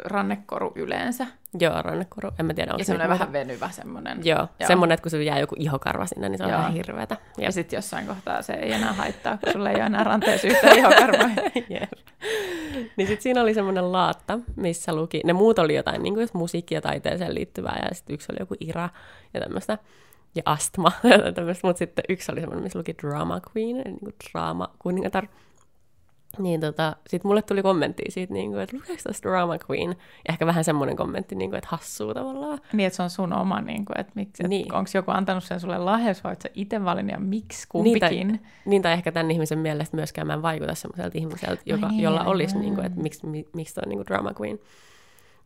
rannekoru 0.04 0.72
yleensä. 0.76 1.26
Joo, 1.60 1.82
rannekoru. 1.82 2.30
En 2.38 2.46
mä 2.46 2.54
tiedä, 2.54 2.72
onko 2.72 2.80
ja 2.80 2.84
semmoinen 2.84 3.08
vähän 3.08 3.32
venyvä 3.32 3.70
semmoinen. 3.70 4.20
Joo, 4.24 4.38
Joo. 4.38 4.66
semmoinen, 4.66 4.94
että 4.94 5.02
kun 5.02 5.10
sulla 5.10 5.24
jää 5.24 5.38
joku 5.38 5.54
ihokarva 5.58 6.06
sinne, 6.06 6.28
niin 6.28 6.38
se 6.38 6.44
on 6.44 6.50
Joo. 6.50 6.58
vähän 6.58 6.72
hirveätä. 6.72 7.16
Ja, 7.38 7.44
ja 7.44 7.52
sitten 7.52 7.76
jossain 7.76 8.06
kohtaa 8.06 8.42
se 8.42 8.52
ei 8.52 8.72
enää 8.72 8.92
haittaa, 8.92 9.38
kun 9.38 9.52
sulla 9.52 9.70
ei 9.70 9.76
ole 9.76 9.84
enää 9.84 10.04
ranteessa 10.04 10.48
yhtään 10.48 10.78
ihokarvoa. 10.78 11.28
niin 12.96 13.08
sitten 13.08 13.22
siinä 13.22 13.42
oli 13.42 13.54
semmoinen 13.54 13.92
laatta, 13.92 14.38
missä 14.56 14.94
luki, 14.94 15.20
ne 15.24 15.32
muut 15.32 15.58
oli 15.58 15.74
jotain 15.74 16.02
niin 16.02 16.14
kuin 16.14 16.28
musiikkia 16.32 16.80
taiteeseen 16.80 17.34
liittyvää, 17.34 17.78
ja 17.82 17.94
sitten 17.94 18.14
yksi 18.14 18.32
oli 18.32 18.40
joku 18.40 18.54
ira 18.60 18.88
ja 19.34 19.40
tämmöistä 19.40 19.78
ja 20.34 20.42
astma, 20.44 20.92
mutta 21.62 21.78
sitten 21.78 22.04
yksi 22.08 22.32
oli 22.32 22.40
semmoinen, 22.40 22.62
missä 22.62 22.78
luki 22.78 22.94
drama 23.02 23.40
queen, 23.56 23.76
eli 23.76 23.84
niin 23.84 23.98
kuin 23.98 24.14
drama 24.32 24.74
kuningatar. 24.78 25.26
Niin 26.38 26.60
tota, 26.60 26.96
sit 27.06 27.24
mulle 27.24 27.42
tuli 27.42 27.62
kommentti 27.62 28.02
siitä, 28.08 28.32
niin 28.32 28.50
kuin, 28.50 28.60
että 28.60 28.76
lukeeko 28.76 29.02
tästä 29.02 29.28
Drama 29.28 29.56
Queen? 29.70 29.88
Ja 29.88 29.94
ehkä 30.28 30.46
vähän 30.46 30.64
semmoinen 30.64 30.96
kommentti, 30.96 31.34
niin 31.34 31.50
kuin, 31.50 31.58
että 31.58 31.68
hassuu 31.70 32.14
tavallaan. 32.14 32.58
Niin, 32.72 32.86
että 32.86 32.96
se 32.96 33.02
on 33.02 33.10
sun 33.10 33.32
oma, 33.32 33.60
niin 33.60 33.84
kuin, 33.84 34.00
että, 34.00 34.12
miksi, 34.14 34.42
Niin. 34.42 34.62
että 34.62 34.78
onko 34.78 34.90
joku 34.94 35.10
antanut 35.10 35.44
sen 35.44 35.60
sulle 35.60 35.78
lahjaksi, 35.78 36.24
vai 36.24 36.36
sä 36.42 36.48
itse 36.54 36.84
valinnut 36.84 37.12
ja 37.12 37.20
miksi 37.20 37.66
kumpikin? 37.68 38.28
Niin 38.28 38.38
tai, 38.38 38.48
niin, 38.66 38.82
tai 38.82 38.92
ehkä 38.92 39.12
tämän 39.12 39.30
ihmisen 39.30 39.58
mielestä 39.58 39.96
myöskään 39.96 40.26
mä 40.26 40.34
en 40.34 40.42
vaikuta 40.42 40.74
semmoiselta 40.74 41.18
ihmiseltä, 41.18 41.62
joka, 41.66 41.88
niin, 41.88 42.02
jolla 42.02 42.24
olisi, 42.24 42.58
niin 42.58 42.74
kuin, 42.74 42.86
että 42.86 43.00
miksi, 43.00 43.26
mi, 43.26 43.46
miksi 43.54 43.74
toi 43.74 43.82
on 43.86 43.88
niin 43.88 43.98
kuin 43.98 44.06
Drama 44.06 44.32
Queen. 44.40 44.58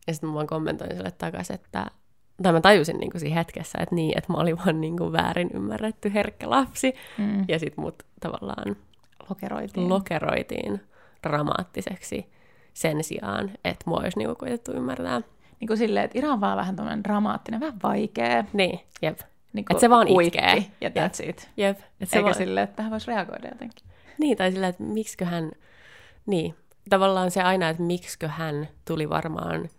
Ja 0.07 0.13
sitten 0.13 0.29
mä 0.29 0.33
vaan 0.33 0.47
kommentoin 0.47 0.95
sille 0.95 1.11
takaisin, 1.11 1.53
että 1.53 1.85
tai 2.43 2.53
mä 2.53 2.61
tajusin 2.61 2.97
niin 2.97 3.11
kuin 3.11 3.21
siinä 3.21 3.35
hetkessä, 3.35 3.77
että 3.81 3.95
niin, 3.95 4.17
että 4.17 4.33
mä 4.33 4.39
olin 4.39 4.57
vaan 4.57 4.81
niin 4.81 4.97
kuin 4.97 5.11
väärin 5.11 5.49
ymmärretty 5.53 6.13
herkkä 6.13 6.49
lapsi. 6.49 6.93
Mm. 7.17 7.45
Ja 7.47 7.59
sitten 7.59 7.83
mut 7.83 8.03
tavallaan 8.19 8.75
Lokeroitiin. 9.29 9.89
lokeroitiin 9.89 10.81
dramaattiseksi 11.27 12.29
sen 12.73 13.03
sijaan, 13.03 13.51
että 13.65 13.83
mua 13.85 13.99
olisi 13.99 14.17
niinku 14.17 14.35
koitettu 14.35 14.71
ymmärtää. 14.71 15.21
niin 15.59 15.67
kuin 15.67 15.77
silleen, 15.77 16.05
että 16.05 16.19
Ira 16.19 16.29
on 16.33 16.41
vaan 16.41 16.57
vähän 16.57 16.75
tämmöinen 16.75 17.03
dramaattinen, 17.03 17.59
vähän 17.59 17.79
vaikea. 17.83 18.43
Niin, 18.53 18.79
jep. 19.01 19.19
Niin 19.53 19.65
Et 19.69 19.79
se 19.79 19.89
vaan 19.89 20.07
kuitti, 20.07 20.37
itkee. 20.37 20.65
Ja 20.81 20.89
that's 20.89 21.29
it. 21.29 21.49
Jep. 21.57 21.79
Et 22.01 22.09
se 22.09 22.17
Eikä 22.17 22.23
vaan, 22.23 22.35
silleen, 22.35 22.63
että 22.63 22.75
tähän 22.75 22.91
voisi 22.91 23.07
reagoida 23.07 23.47
jotenkin. 23.47 23.87
Niin, 24.17 24.37
tai 24.37 24.51
sillä, 24.51 24.67
että 24.67 24.83
miksiköhän, 24.83 25.51
niin, 26.25 26.55
tavallaan 26.89 27.31
se 27.31 27.41
aina, 27.41 27.69
että 27.69 27.83
miksiköhän 27.83 28.67
tuli 28.87 29.09
varmaan 29.09 29.69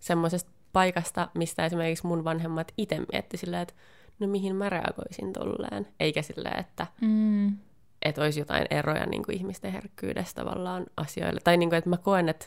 semmoisesta 0.00 0.50
paikasta, 0.72 1.28
mistä 1.34 1.66
esimerkiksi 1.66 2.06
mun 2.06 2.24
vanhemmat 2.24 2.72
itse 2.76 3.00
mietti 3.12 3.36
sillä, 3.36 3.60
että 3.60 3.74
no 4.18 4.26
mihin 4.26 4.56
mä 4.56 4.68
reagoisin 4.70 5.32
tolleen, 5.32 5.86
eikä 6.00 6.22
silleen, 6.22 6.60
että 6.60 6.86
Mm. 7.00 7.56
Että 8.04 8.22
olisi 8.22 8.40
jotain 8.40 8.66
eroja 8.70 9.06
niin 9.06 9.22
kuin 9.22 9.36
ihmisten 9.36 9.72
herkkyydessä 9.72 10.34
tavallaan 10.34 10.86
asioille. 10.96 11.40
Tai 11.44 11.56
niin 11.56 11.68
kuin, 11.68 11.78
että 11.78 11.90
mä 11.90 11.96
koen, 11.96 12.28
että 12.28 12.46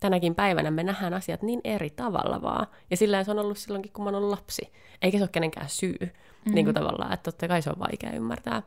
tänäkin 0.00 0.34
päivänä 0.34 0.70
me 0.70 0.82
nähdään 0.82 1.14
asiat 1.14 1.42
niin 1.42 1.60
eri 1.64 1.90
tavalla 1.90 2.42
vaan. 2.42 2.66
Ja 2.90 2.96
sillä 2.96 3.24
se 3.24 3.30
on 3.30 3.38
ollut 3.38 3.58
silloinkin, 3.58 3.92
kun 3.92 4.04
mä 4.04 4.08
oon 4.08 4.14
ollut 4.14 4.30
lapsi. 4.30 4.72
Eikä 5.02 5.18
se 5.18 5.24
ole 5.24 5.28
kenenkään 5.32 5.68
syy. 5.68 5.96
Mm-hmm. 6.00 6.54
Niin 6.54 6.66
kuin 6.66 6.74
tavallaan, 6.74 7.12
että 7.12 7.30
totta 7.30 7.48
kai 7.48 7.62
se 7.62 7.70
on 7.70 7.78
vaikea 7.78 8.10
ymmärtää. 8.10 8.62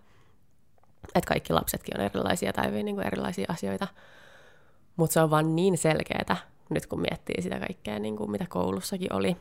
Että 1.16 1.28
kaikki 1.28 1.54
lapsetkin 1.54 2.00
on 2.00 2.06
erilaisia 2.06 2.54
tai 2.54 2.72
niin 2.72 2.96
kuin 2.96 3.08
erilaisia 3.08 3.46
asioita. 3.50 3.88
Mutta 4.96 5.14
se 5.14 5.22
on 5.22 5.30
vaan 5.30 5.56
niin 5.56 5.78
selkeätä, 5.78 6.38
nyt 6.70 6.86
kun 6.86 7.02
miettii 7.02 7.42
sitä 7.42 7.60
kaikkea, 7.60 8.00
niin 8.00 8.18
kuin 8.18 8.32
mitä 8.32 8.46
koulussakin 8.50 9.14
oli. 9.14 9.38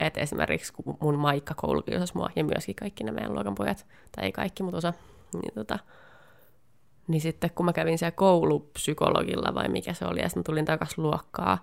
Että 0.00 0.20
esimerkiksi 0.20 0.72
kun 0.72 0.96
mun 1.00 1.18
Maikka 1.18 1.54
koulukiusasi 1.54 2.16
mua, 2.16 2.30
ja 2.36 2.44
myöskin 2.44 2.74
kaikki 2.74 3.04
ne 3.04 3.12
meidän 3.12 3.34
luokan 3.34 3.54
pojat, 3.54 3.86
tai 4.16 4.24
ei 4.24 4.32
kaikki, 4.32 4.62
mutta 4.62 4.76
osa, 4.76 4.92
niin, 5.38 5.54
tota, 5.54 5.78
niin 7.08 7.20
sitten 7.20 7.50
kun 7.54 7.66
mä 7.66 7.72
kävin 7.72 7.98
siellä 7.98 8.16
koulupsykologilla 8.16 9.54
vai 9.54 9.68
mikä 9.68 9.92
se 9.92 10.04
oli, 10.04 10.20
ja 10.20 10.28
sitten 10.28 10.44
tulin 10.44 10.64
takaisin 10.64 11.04
luokkaa, 11.04 11.58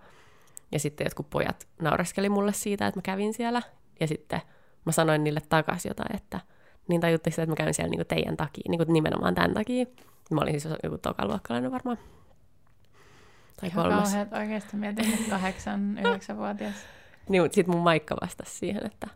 ja 0.71 0.79
sitten 0.79 1.05
jotkut 1.05 1.29
pojat 1.29 1.67
naureskeli 1.81 2.29
mulle 2.29 2.53
siitä, 2.53 2.87
että 2.87 2.97
mä 2.97 3.01
kävin 3.01 3.33
siellä, 3.33 3.61
ja 3.99 4.07
sitten 4.07 4.41
mä 4.85 4.91
sanoin 4.91 5.23
niille 5.23 5.41
takaisin 5.49 5.89
jotain, 5.89 6.15
että 6.15 6.39
niin 6.87 7.01
tajutteko, 7.01 7.41
että 7.41 7.51
mä 7.51 7.55
käyn 7.55 7.73
siellä 7.73 7.89
niin 7.89 8.07
teidän 8.07 8.37
takia, 8.37 8.63
niin 8.69 8.81
nimenomaan 8.87 9.35
tämän 9.35 9.53
takia. 9.53 9.85
Mä 10.31 10.41
olin 10.41 10.61
siis 10.61 10.75
joku 10.83 10.97
tokaluokkalainen 10.97 11.71
varmaan. 11.71 11.97
Tai 13.59 13.69
Ihan 13.69 13.83
kolmas. 13.83 14.03
kauheat 14.03 14.33
oikeasti 14.33 14.77
mietin, 14.77 15.13
että 15.13 15.29
kahdeksan, 15.29 15.97
yhdeksänvuotias. 15.97 16.75
Niin, 17.29 17.41
mutta 17.41 17.55
sitten 17.55 17.75
mun 17.75 17.83
Maikka 17.83 18.15
vastasi 18.21 18.55
siihen, 18.55 18.85
että 18.85 19.07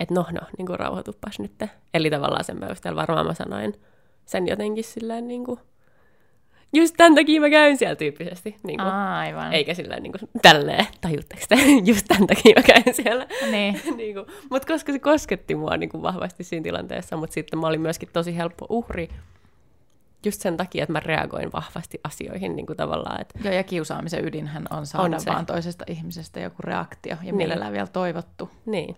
et 0.00 0.10
no, 0.10 0.26
no, 0.32 0.40
niin 0.58 0.66
kuin 0.66 0.78
rauhoituppas 0.78 1.38
nyt. 1.38 1.52
Eli 1.94 2.10
tavallaan 2.10 2.44
sen 2.44 2.60
perusteella 2.60 3.00
varmaan 3.00 3.26
mä 3.26 3.34
sanoin 3.34 3.74
sen 4.24 4.48
jotenkin 4.48 4.84
silleen 4.84 5.28
niin 5.28 5.44
kuin, 5.44 5.60
just 6.72 6.94
tämän 6.96 7.14
takia 7.14 7.40
mä 7.40 7.50
käyn 7.50 7.76
siellä 7.76 7.96
tyyppisesti. 7.96 8.56
Niin 8.62 8.78
kuin, 8.78 8.88
Aivan. 8.92 9.52
eikä 9.52 9.74
silleen 9.74 10.02
niin 10.02 10.12
kuin, 10.12 10.30
tälleen, 10.42 10.86
tajutteko 11.00 11.42
te, 11.48 11.56
just 11.92 12.06
tämän 12.08 12.26
takia 12.26 12.52
mä 12.56 12.62
käyn 12.62 12.94
siellä. 12.94 13.26
Niin. 13.50 13.80
niin 13.96 14.14
kuin, 14.14 14.26
mutta 14.50 14.72
koska 14.72 14.92
se 14.92 14.98
kosketti 14.98 15.54
mua 15.54 15.76
niin 15.76 15.90
kuin 15.90 16.02
vahvasti 16.02 16.44
siinä 16.44 16.62
tilanteessa, 16.64 17.16
mutta 17.16 17.34
sitten 17.34 17.58
mä 17.58 17.66
olin 17.66 17.80
myöskin 17.80 18.08
tosi 18.12 18.36
helppo 18.36 18.66
uhri 18.68 19.08
just 20.26 20.40
sen 20.40 20.56
takia, 20.56 20.82
että 20.82 20.92
mä 20.92 21.00
reagoin 21.00 21.52
vahvasti 21.52 22.00
asioihin 22.04 22.56
niin 22.56 22.66
kuin 22.66 22.76
tavallaan, 22.76 23.20
että 23.20 23.38
Joo, 23.44 23.54
ja 23.54 23.62
kiusaamisen 23.62 24.24
ydinhän 24.24 24.66
on 24.70 24.86
saada 24.86 25.04
On 25.04 25.14
on 25.14 25.20
se. 25.20 25.30
vaan 25.30 25.46
toisesta 25.46 25.84
ihmisestä 25.88 26.40
joku 26.40 26.56
reaktio, 26.60 27.10
ja 27.12 27.22
Niin. 27.22 27.34
mielellään 27.36 27.72
vielä 27.72 27.86
toivottu. 27.86 28.50
Niin. 28.66 28.96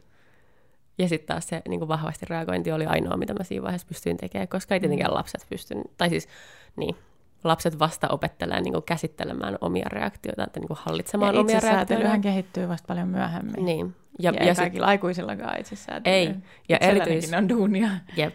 Ja 1.01 1.09
sitten 1.09 1.27
taas 1.27 1.49
se 1.49 1.63
niin 1.69 1.81
kuin 1.81 1.89
vahvasti 1.89 2.27
reagointi 2.29 2.73
oli 2.73 2.87
ainoa, 2.87 3.17
mitä 3.17 3.35
mä 3.35 3.45
siinä 3.45 3.63
vaiheessa 3.63 3.87
pystyin 3.87 4.17
tekemään, 4.17 4.49
koska 4.49 4.75
ei 4.75 4.81
tietenkään 4.81 5.15
lapset 5.15 5.47
pysty, 5.51 5.75
tai 5.99 6.09
siis 6.09 6.29
niin, 6.77 6.97
lapset 7.45 7.79
vasta 7.79 8.09
opettelee 8.09 8.61
niin 8.61 8.73
kuin 8.73 8.85
käsittelemään 8.85 9.59
omia 9.61 9.87
reaktioita, 9.89 10.45
että 10.45 10.61
niin 10.61 10.69
kuin 10.69 10.79
hallitsemaan 10.83 11.35
Ja 11.35 11.41
omia 11.41 11.61
reaktioita. 11.61 12.19
kehittyy 12.19 12.69
vasta 12.69 12.87
paljon 12.87 13.09
myöhemmin. 13.09 13.65
Niin. 13.65 13.97
Ja, 14.19 14.31
Ja, 14.31 14.37
ja, 14.43 14.49
ei 14.49 14.55
sit, 14.55 14.63
kaikilla 14.65 14.87
aikuisillakaan 14.87 15.61
itsesäätelyä. 15.61 16.17
Ei. 16.17 16.35
Ja 16.69 16.79
erityis- 16.81 17.35
on 17.39 17.49
duunia. 17.49 17.89
jep. 18.17 18.35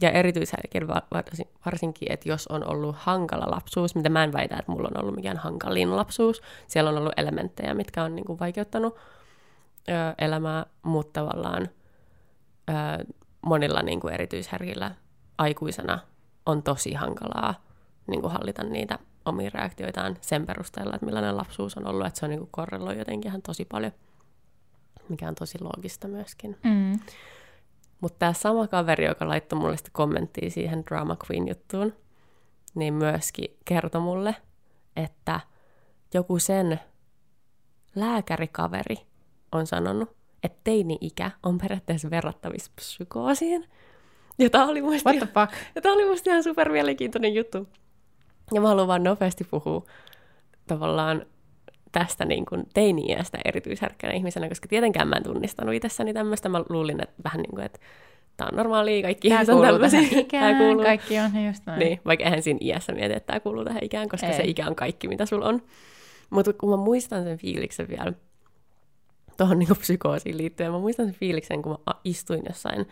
ja 0.00 0.10
varsin, 1.12 1.48
varsinkin, 1.66 2.12
että 2.12 2.28
jos 2.28 2.46
on 2.46 2.70
ollut 2.70 2.96
hankala 2.98 3.50
lapsuus, 3.50 3.94
mitä 3.94 4.08
mä 4.08 4.24
en 4.24 4.32
väitä, 4.32 4.56
että 4.56 4.72
mulla 4.72 4.88
on 4.94 5.02
ollut 5.02 5.14
mikään 5.16 5.36
hankalin 5.36 5.96
lapsuus, 5.96 6.42
siellä 6.66 6.90
on 6.90 6.98
ollut 6.98 7.12
elementtejä, 7.16 7.74
mitkä 7.74 8.04
on 8.04 8.14
niin 8.16 8.24
kuin 8.24 8.38
vaikeuttanut 8.38 8.96
ö, 9.88 9.92
elämää, 10.18 10.66
mutta 10.82 11.20
tavallaan 11.20 11.68
ö, 12.70 12.72
monilla 13.42 13.82
niin 13.82 14.00
kuin 14.00 14.14
erityisherkillä 14.14 14.94
aikuisena 15.38 15.98
on 16.46 16.62
tosi 16.62 16.94
hankalaa 16.94 17.54
niin 18.06 18.20
kuin 18.20 18.32
hallita 18.32 18.64
niitä 18.64 18.98
omia 19.24 19.50
reaktioitaan 19.54 20.16
sen 20.20 20.46
perusteella, 20.46 20.94
että 20.94 21.06
millainen 21.06 21.36
lapsuus 21.36 21.76
on 21.76 21.86
ollut, 21.86 22.06
että 22.06 22.18
se 22.18 22.26
on 22.26 22.30
niin 22.30 22.40
kuin 22.40 22.50
korreloi 22.52 22.98
jotenkin 22.98 23.28
ihan 23.28 23.42
tosi 23.42 23.64
paljon, 23.64 23.92
mikä 25.08 25.28
on 25.28 25.34
tosi 25.34 25.58
loogista 25.60 26.08
myöskin. 26.08 26.58
Mm. 26.64 27.00
Mutta 28.00 28.18
tämä 28.18 28.32
sama 28.32 28.66
kaveri, 28.66 29.04
joka 29.04 29.28
laittoi 29.28 29.58
mulle 29.58 29.76
sitä 29.76 29.90
kommenttia 29.92 30.50
siihen 30.50 30.84
Drama 30.86 31.16
Queen-juttuun, 31.26 31.94
niin 32.74 32.94
myöskin 32.94 33.56
kertoi 33.64 34.00
mulle, 34.00 34.36
että 34.96 35.40
joku 36.14 36.38
sen 36.38 36.80
lääkärikaveri 37.94 38.96
on 39.52 39.66
sanonut, 39.66 40.16
että 40.42 40.58
teini-ikä 40.64 41.30
on 41.42 41.58
periaatteessa 41.58 42.10
verrattavissa 42.10 42.72
psykoosiin. 42.76 43.64
Ja 44.38 44.50
tämä 44.50 44.66
oli 44.66 44.82
musta, 44.82 45.10
What 45.10 45.20
fuck? 45.34 45.52
ja 45.74 45.82
tää 45.82 45.92
oli 45.92 46.04
musta 46.08 46.30
ihan 46.30 46.42
super 46.42 46.72
mielenkiintoinen 46.72 47.34
juttu. 47.34 47.68
Ja 48.54 48.60
mä 48.60 48.68
haluan 48.68 48.88
vaan 48.88 49.02
nopeasti 49.04 49.44
puhua 49.44 49.84
tavallaan 50.66 51.26
tästä 51.92 52.24
niin 52.24 52.46
kuin 52.46 52.64
teini-iästä 52.74 53.38
erityisherkkänä 53.44 54.12
ihmisenä, 54.14 54.48
koska 54.48 54.68
tietenkään 54.68 55.08
mä 55.08 55.16
en 55.16 55.22
tunnistanut 55.22 55.74
itsessäni 55.74 56.14
tämmöistä. 56.14 56.48
Mä 56.48 56.64
luulin, 56.68 57.02
että 57.02 57.14
vähän 57.24 57.40
niin 57.40 57.50
kuin, 57.54 57.64
että 57.64 57.78
tämä 58.36 58.48
on 58.52 58.56
normaalia, 58.56 59.02
kaikki 59.02 59.28
Tämä 59.28 59.40
on 59.40 59.46
kuuluu 59.46 59.64
tämmöisiä. 59.64 60.00
tähän 60.00 60.18
ikään, 60.18 60.54
Tää 60.56 60.66
kuuluu. 60.66 60.82
kaikki 60.84 61.18
on 61.18 61.46
just 61.46 61.62
noin. 61.66 61.78
Niin, 61.78 62.00
vaikka 62.04 62.24
eihän 62.24 62.42
siinä 62.42 62.58
iässä 62.62 62.92
mieti, 62.92 63.14
että 63.14 63.26
tämä 63.26 63.40
kuuluu 63.40 63.64
tähän 63.64 63.84
ikään, 63.84 64.08
koska 64.08 64.26
Ei. 64.26 64.36
se 64.36 64.42
ikä 64.42 64.66
on 64.66 64.76
kaikki, 64.76 65.08
mitä 65.08 65.26
sulla 65.26 65.46
on. 65.46 65.62
Mutta 66.30 66.52
kun 66.52 66.70
mä 66.70 66.76
muistan 66.76 67.24
sen 67.24 67.38
fiiliksen 67.38 67.88
vielä, 67.88 68.12
tuohon 69.36 69.58
niin 69.58 69.76
psykoosiin 69.78 70.36
liittyen, 70.38 70.72
mä 70.72 70.78
muistan 70.78 71.06
sen 71.06 71.14
fiiliksen, 71.14 71.62
kun 71.62 71.78
mä 71.86 71.94
istuin 72.04 72.42
jossain 72.48 72.86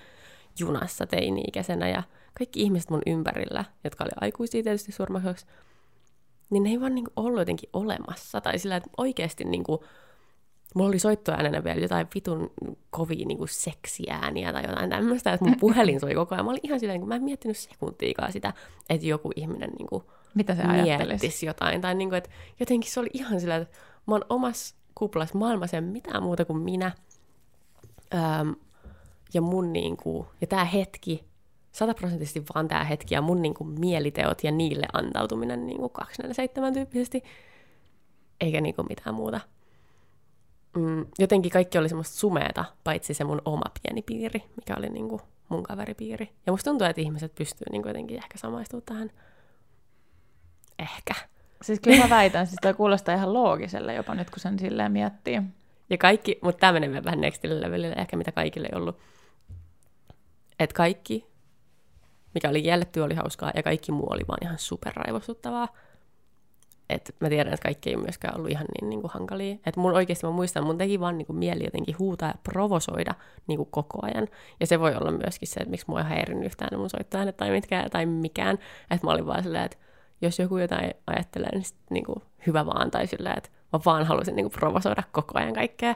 junassa 0.59 1.07
teini-ikäisenä 1.07 1.89
ja 1.89 2.03
kaikki 2.39 2.63
ihmiset 2.63 2.91
mun 2.91 3.03
ympärillä, 3.07 3.65
jotka 3.85 4.05
oli 4.05 4.13
aikuisia 4.21 4.63
tietysti 4.63 4.93
surmaksi, 4.93 5.47
niin 6.51 6.63
ne 6.63 6.71
ei 6.71 6.81
vaan 6.81 6.95
niin 6.95 7.07
ollut 7.17 7.39
jotenkin 7.39 7.71
olemassa. 7.73 8.41
Tai 8.41 8.59
sillä, 8.59 8.77
että 8.77 8.91
oikeasti 8.97 9.45
niin 9.45 9.65
kuin, 9.65 9.79
mulla 10.75 10.89
oli 10.89 10.99
soittoäänenä 10.99 11.65
vielä 11.65 11.81
jotain 11.81 12.07
vitun 12.15 12.51
kovia 12.91 13.27
niin 13.27 13.39
kuin 13.39 13.49
seksiääniä 13.49 14.53
tai 14.53 14.63
jotain 14.69 14.91
tämmöistä, 14.91 15.33
että 15.33 15.45
mun 15.45 15.61
puhelin 15.61 16.01
soi 16.01 16.15
koko 16.15 16.35
ajan. 16.35 16.45
Mä 16.45 16.51
olin 16.51 16.61
ihan 16.63 16.81
silleen, 16.81 17.01
kun 17.01 17.09
mä 17.09 17.17
en 17.17 17.23
miettinyt 17.23 17.57
sekuntiikaan 17.57 18.33
sitä, 18.33 18.53
että 18.91 19.07
joku 19.07 19.31
ihminen 19.37 19.71
niin 19.79 19.87
kuin, 19.87 20.03
Mitä 20.35 20.55
se 20.55 20.63
ajattelisi? 20.63 21.07
miettisi 21.07 21.47
jotain. 21.47 21.81
Tai 21.81 21.95
niin 21.95 22.09
kuin, 22.09 22.19
että 22.19 22.31
jotenkin 22.61 22.91
se 22.91 23.01
oli 23.01 23.11
ihan 23.13 23.41
sillä, 23.41 23.57
että 23.57 23.77
mä 24.07 24.15
oon 24.15 24.25
omassa 24.29 24.75
kuplassa 24.95 25.39
maailmassa 25.39 25.77
ja 25.77 25.83
mitään 25.83 26.23
muuta 26.23 26.45
kuin 26.45 26.59
minä. 26.59 26.93
Öm, 28.15 28.55
ja 29.35 29.41
mun 29.41 29.73
niin 29.73 29.97
kuin, 29.97 30.27
ja 30.41 30.47
tämä 30.47 30.65
hetki, 30.65 31.25
sataprosenttisesti 31.73 32.43
vaan 32.55 32.69
tämä 32.69 32.85
hetki 32.85 33.15
ja 33.15 33.23
mun 33.23 33.43
niin 33.43 33.55
kuin, 33.55 33.81
mieliteot 33.81 34.45
ja 34.45 34.53
niille 34.53 34.87
antautuminen 34.93 35.67
niin 35.67 35.79
kuin 35.79 35.93
247 35.93 36.73
tyyppisesti, 36.73 37.23
eikä 38.41 38.61
niin 38.61 38.75
kuin, 38.75 38.87
mitään 38.89 39.15
muuta. 39.15 39.41
Mm, 40.77 41.07
jotenkin 41.19 41.53
kaikki 41.53 41.79
oli 41.79 41.89
semmoista 41.89 42.17
sumeeta, 42.17 42.65
paitsi 42.85 43.15
se 43.15 43.25
mun 43.25 43.43
oma 43.45 43.65
pieni 43.83 44.03
piiri, 44.03 44.43
mikä 44.57 44.75
oli 44.79 44.89
niin 44.89 45.09
kuin, 45.09 45.23
mun 45.49 45.63
kaveripiiri. 45.63 46.31
Ja 46.47 46.53
musta 46.53 46.71
tuntuu, 46.71 46.87
että 46.87 47.01
ihmiset 47.01 47.35
pystyy 47.35 47.67
niin 47.71 47.83
kuin, 47.83 47.91
jotenkin 47.91 48.17
ehkä 48.17 48.39
samaistumaan 48.39 48.83
tähän. 48.87 49.11
Ehkä. 50.79 51.15
Siis 51.63 51.81
kyllä 51.81 52.03
mä 52.03 52.11
väitän, 52.11 52.47
siis 52.47 52.59
toi 52.63 52.75
kuulostaa 52.75 53.15
ihan 53.15 53.35
loogiselle 53.35 53.95
jopa 53.95 54.15
nyt, 54.15 54.31
kun 54.31 54.41
sen 54.41 54.59
silleen 54.59 54.93
miettii. 54.93 55.43
Ja 55.91 55.99
kaikki, 55.99 56.39
mutta 56.43 56.61
tämä 56.61 56.81
menee 56.81 57.05
vähän 57.05 57.21
next 57.21 57.45
levelille, 57.45 57.95
ehkä 57.99 58.17
mitä 58.17 58.33
kaikille 58.33 58.69
ei 58.73 58.79
ollut. 58.79 58.99
Että 60.59 60.75
kaikki, 60.75 61.27
mikä 62.35 62.49
oli 62.49 62.63
kielletty, 62.63 63.01
oli 63.01 63.15
hauskaa, 63.15 63.53
ja 63.55 63.63
kaikki 63.63 63.93
muu 63.93 64.07
oli 64.11 64.23
vaan 64.29 64.39
ihan 64.43 64.59
superraivostuttavaa. 64.59 65.69
et 66.91 67.17
mä 67.21 67.29
tiedän, 67.29 67.55
että 67.55 67.63
kaikki 67.65 67.91
ei 67.91 67.97
myöskään 67.97 68.37
ollut 68.37 68.51
ihan 68.51 68.67
niin, 68.75 68.91
niin 68.91 69.01
kuin 69.01 69.11
hankalia. 69.11 69.57
Et 69.67 69.77
mun 69.77 69.93
oikeasti 69.93 70.27
mä 70.27 70.33
muistan, 70.33 70.65
mun 70.65 70.79
teki 70.79 71.01
vaan 71.01 71.19
niin 71.19 71.27
kuin 71.27 71.37
mieli 71.37 71.65
jotenkin 71.65 71.99
huutaa 71.99 72.29
ja 72.29 72.35
provosoida 72.43 73.15
niin 73.47 73.57
kuin 73.57 73.69
koko 73.71 73.99
ajan. 74.03 74.29
Ja 74.61 74.67
se 74.67 74.81
voi 74.81 74.95
olla 74.95 75.11
myöskin 75.11 75.49
se, 75.49 75.61
että 75.61 75.71
miksi 75.71 75.87
mua 75.89 76.01
ei 76.01 76.07
häirinyt 76.07 76.45
yhtään 76.45 76.81
mun 76.81 76.91
soittoäänet 76.91 77.37
tai, 77.37 77.51
mitkä, 77.51 77.89
tai 77.93 78.07
mikään. 78.07 78.59
Että 78.91 79.07
mä 79.07 79.11
olin 79.11 79.27
vaan 79.27 79.43
silleen, 79.43 79.65
että 79.65 79.77
jos 80.25 80.39
joku 80.39 80.59
jotain 80.59 80.95
ajattelee, 81.07 81.51
niin, 81.53 81.65
sit, 81.65 81.77
niin 81.91 82.05
kuin, 82.05 82.23
hyvä 82.47 82.67
vaan. 82.67 82.91
Tai 82.91 83.07
silleen, 83.07 83.39
että 83.39 83.51
mä 83.73 83.81
vaan 83.85 84.07
halusin 84.07 84.37
niin 84.37 84.45
kuin 84.45 84.61
provosoida 84.61 85.03
koko 85.13 85.39
ajan 85.39 85.55
kaikkea. 85.55 85.95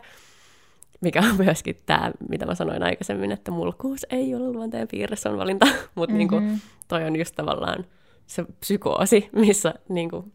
Mikä 1.00 1.20
on 1.20 1.36
myöskin 1.36 1.76
tämä, 1.86 2.12
mitä 2.28 2.46
mä 2.46 2.54
sanoin 2.54 2.82
aikaisemmin, 2.82 3.32
että 3.32 3.50
mulkuus 3.50 4.06
ei 4.10 4.34
ole 4.34 4.52
luonteen 4.52 4.88
piirre, 4.88 5.16
se 5.16 5.28
on 5.28 5.38
valinta. 5.38 5.66
Mutta 5.94 6.14
mm-hmm. 6.14 6.46
niin 6.46 6.62
toi 6.88 7.04
on 7.04 7.16
just 7.16 7.34
tavallaan 7.34 7.84
se 8.26 8.44
psykoosi, 8.60 9.28
missä 9.46 9.74
niin 9.88 10.10
kuin, 10.10 10.32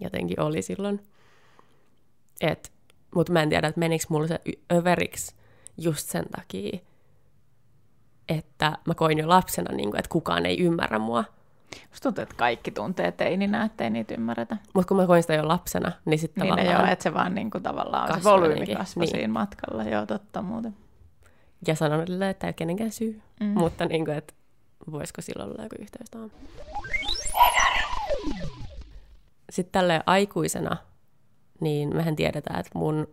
jotenkin 0.00 0.40
oli 0.40 0.62
silloin. 0.62 1.00
Et, 2.40 2.72
mutta 3.14 3.32
mä 3.32 3.42
en 3.42 3.48
tiedä, 3.48 3.68
että 3.68 3.78
menikö 3.78 4.04
mulla 4.08 4.26
se 4.26 4.40
överiksi 4.72 5.34
just 5.78 6.08
sen 6.08 6.24
takia, 6.36 6.78
että 8.28 8.78
mä 8.86 8.94
koin 8.94 9.18
jo 9.18 9.28
lapsena, 9.28 9.76
niin 9.76 9.90
kuin, 9.90 9.98
että 9.98 10.08
kukaan 10.08 10.46
ei 10.46 10.60
ymmärrä 10.60 10.98
mua. 10.98 11.24
Musta 11.88 12.02
tuntuu, 12.02 12.22
että 12.22 12.34
kaikki 12.38 12.70
tuntee 12.70 13.12
teininä, 13.12 13.64
ettei 13.64 13.90
niitä 13.90 14.14
ymmärretä. 14.14 14.56
Mutta 14.74 14.88
kun 14.88 14.96
mä 14.96 15.06
koin 15.06 15.22
sitä 15.22 15.34
jo 15.34 15.48
lapsena, 15.48 15.92
niin 16.04 16.18
sitten 16.18 16.42
niin 16.42 16.50
tavallaan... 16.54 16.80
Joo, 16.80 16.92
että 16.92 17.02
se 17.02 17.14
vaan 17.14 17.34
niin 17.34 17.50
kuin, 17.50 17.62
tavallaan 17.62 18.14
se 18.14 18.24
volyymi 18.24 18.66
kasvoi 18.66 19.04
niin. 19.04 19.16
siinä 19.16 19.32
matkalla. 19.32 19.84
Joo, 19.84 20.06
totta 20.06 20.42
muuten. 20.42 20.76
Ja 21.66 21.74
sanon 21.74 22.02
edelleen, 22.02 22.30
että 22.30 22.46
ei 22.46 22.52
kenenkään 22.52 22.90
syy. 22.90 23.22
Mm. 23.40 23.46
Mutta 23.46 23.84
niin 23.86 24.04
kuin, 24.04 24.16
että 24.16 24.34
voisiko 24.90 25.22
silloin 25.22 25.50
olla 25.50 25.62
joku 25.62 25.76
yhteys 25.78 26.10
tuohon. 26.10 26.30
Sitten 29.50 29.72
tälle 29.72 30.02
aikuisena, 30.06 30.76
niin 31.60 31.96
mehän 31.96 32.16
tiedetään, 32.16 32.60
että 32.60 32.78
mun 32.78 33.08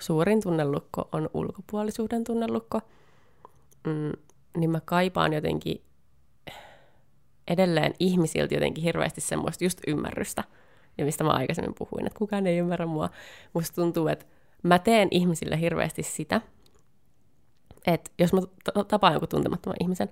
suurin 0.00 0.42
tunnelukko 0.42 1.08
on 1.12 1.30
ulkopuolisuuden 1.34 2.24
tunnelukko. 2.24 2.80
Mm, 3.86 4.12
niin 4.56 4.70
mä 4.70 4.80
kaipaan 4.84 5.32
jotenkin 5.32 5.82
edelleen 7.48 7.94
ihmisiltä 7.98 8.54
jotenkin 8.54 8.84
hirveästi 8.84 9.20
semmoista 9.20 9.64
just 9.64 9.80
ymmärrystä, 9.86 10.44
ja 10.98 11.04
mistä 11.04 11.24
mä 11.24 11.30
aikaisemmin 11.30 11.74
puhuin, 11.78 12.06
että 12.06 12.18
kukaan 12.18 12.46
ei 12.46 12.58
ymmärrä 12.58 12.86
mua. 12.86 13.10
Musta 13.52 13.74
tuntuu, 13.74 14.08
että 14.08 14.26
mä 14.62 14.78
teen 14.78 15.08
ihmisille 15.10 15.60
hirveästi 15.60 16.02
sitä, 16.02 16.40
että 17.86 18.10
jos 18.18 18.32
mä 18.32 18.40
tapaan 18.88 19.12
joku 19.12 19.26
tuntemattoman 19.26 19.76
ihmisen, 19.80 20.08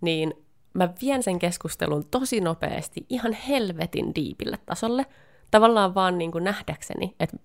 niin 0.00 0.34
mä 0.74 0.88
vien 1.00 1.22
sen 1.22 1.38
keskustelun 1.38 2.04
tosi 2.10 2.40
nopeasti 2.40 3.06
ihan 3.08 3.32
helvetin 3.32 4.14
diipille 4.14 4.58
tasolle, 4.66 5.06
tavallaan 5.50 5.94
vaan 5.94 6.18
niin 6.18 6.32
kuin 6.32 6.44
nähdäkseni, 6.44 7.14
että 7.20 7.36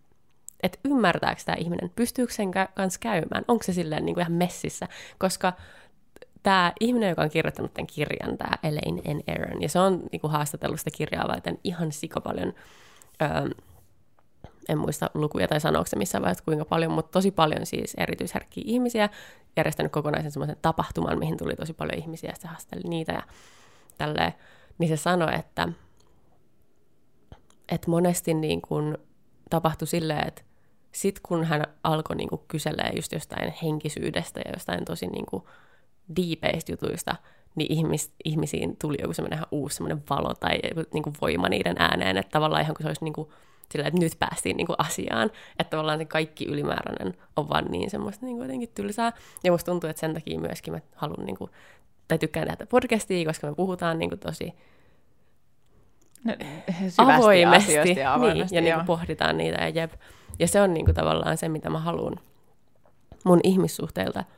että 0.63 0.79
ymmärtääkö 0.85 1.41
tämä 1.45 1.55
ihminen, 1.55 1.91
pystyykö 1.95 2.33
sen 2.33 2.51
kanssa 2.51 2.99
käymään, 2.99 3.45
onko 3.47 3.63
se 3.63 3.73
silleen 3.73 4.05
niin 4.05 4.13
kuin 4.13 4.21
ihan 4.21 4.33
messissä, 4.33 4.87
koska 5.17 5.53
tämä 6.43 6.73
ihminen, 6.79 7.09
joka 7.09 7.21
on 7.21 7.29
kirjoittanut 7.29 7.73
tämän 7.73 7.87
kirjan, 7.87 8.37
tämä 8.37 8.51
Elaine 8.63 9.13
N. 9.13 9.21
Aaron, 9.27 9.61
ja 9.61 9.69
se 9.69 9.79
on 9.79 10.03
niin 10.11 10.21
kuin 10.21 10.31
haastatellut 10.31 10.79
sitä 10.79 10.91
kirjaa 10.97 11.27
varten 11.27 11.59
ihan 11.63 11.91
sikapaljon, 11.91 12.53
öö, 13.21 13.49
en 14.69 14.77
muista 14.77 15.09
lukuja 15.13 15.47
tai 15.47 15.61
sanouksia 15.61 15.97
missään 15.97 16.21
vaiheessa 16.21 16.43
kuinka 16.43 16.65
paljon, 16.65 16.91
mutta 16.91 17.11
tosi 17.11 17.31
paljon 17.31 17.65
siis 17.65 17.93
erityisherkkiä 17.97 18.63
ihmisiä, 18.67 19.09
järjestänyt 19.57 19.91
kokonaisen 19.91 20.31
semmoisen 20.31 20.57
tapahtuman, 20.61 21.19
mihin 21.19 21.37
tuli 21.37 21.55
tosi 21.55 21.73
paljon 21.73 21.99
ihmisiä, 21.99 22.29
ja 22.29 22.35
se 22.35 22.47
haasteli 22.47 22.81
niitä 22.89 23.11
ja 23.11 23.23
tälleen, 23.97 24.33
niin 24.77 24.89
se 24.89 24.97
sanoi, 24.97 25.35
että, 25.35 25.69
että 27.69 27.89
monesti 27.89 28.33
niin 28.33 28.61
kuin 28.61 28.97
tapahtui 29.49 29.87
silleen, 29.87 30.27
että 30.27 30.41
sitten 30.91 31.21
kun 31.27 31.43
hän 31.43 31.63
alkoi 31.83 32.15
niin 32.15 32.29
kuin 32.29 32.41
kyselee 32.47 32.91
just 32.95 33.11
jostain 33.11 33.53
henkisyydestä 33.63 34.39
ja 34.45 34.51
jostain 34.53 34.85
tosi 34.85 35.07
niin 35.07 35.25
kuin 35.25 35.43
diipeistä 36.15 36.71
jutuista, 36.71 37.15
niin 37.55 37.73
ihmis, 37.73 38.13
ihmisiin 38.25 38.77
tuli 38.81 38.97
joku 39.01 39.13
semmoinen 39.13 39.39
uusi 39.51 39.75
semmoinen 39.75 40.03
valo 40.09 40.33
tai 40.33 40.59
niin 40.93 41.03
kuin 41.03 41.15
voima 41.21 41.49
niiden 41.49 41.75
ääneen, 41.79 42.17
että 42.17 42.31
tavallaan 42.31 42.61
ihan 42.61 42.75
kuin 42.75 42.83
se 42.83 42.87
olisi 42.87 43.03
niin 43.03 43.13
kuin, 43.13 43.29
sillä, 43.71 43.87
että 43.87 43.99
nyt 43.99 44.13
päästiin 44.19 44.57
niin 44.57 44.67
kuin 44.67 44.75
asiaan, 44.79 45.31
että 45.59 45.69
tavallaan 45.69 45.99
se 45.99 46.05
kaikki 46.05 46.45
ylimääräinen 46.45 47.13
on 47.35 47.49
vaan 47.49 47.65
niin 47.65 47.89
semmoista 47.89 48.25
niin 48.25 48.35
kuin 48.35 48.45
jotenkin 48.45 48.69
tylsää, 48.75 49.13
ja 49.43 49.51
musta 49.51 49.71
tuntuu, 49.71 49.89
että 49.89 49.99
sen 49.99 50.13
takia 50.13 50.39
myöskin 50.39 50.73
mä 50.73 50.79
haluan, 50.95 51.25
niin 51.25 51.37
kuin, 51.37 51.51
tai 52.07 52.17
tykkään 52.17 52.47
tehdä 52.47 52.65
podcastia, 52.65 53.25
koska 53.25 53.47
me 53.47 53.55
puhutaan 53.55 53.99
niin 53.99 54.09
kuin 54.09 54.19
tosi 54.19 54.53
no, 56.23 56.33
avoimesti, 56.97 57.99
ja, 57.99 58.13
avoimesti, 58.13 58.55
niin, 58.55 58.55
ja 58.55 58.61
niin 58.61 58.75
kuin 58.75 58.85
pohditaan 58.85 59.37
niitä, 59.37 59.61
ja 59.61 59.69
jep. 59.69 59.91
Ja 60.39 60.47
se 60.47 60.61
on 60.61 60.73
niin 60.73 60.85
kuin 60.85 60.95
tavallaan 60.95 61.37
se, 61.37 61.49
mitä 61.49 61.69
mä 61.69 61.79
haluan 61.79 62.15
mun 63.25 63.39
ihmissuhteilta– 63.43 64.23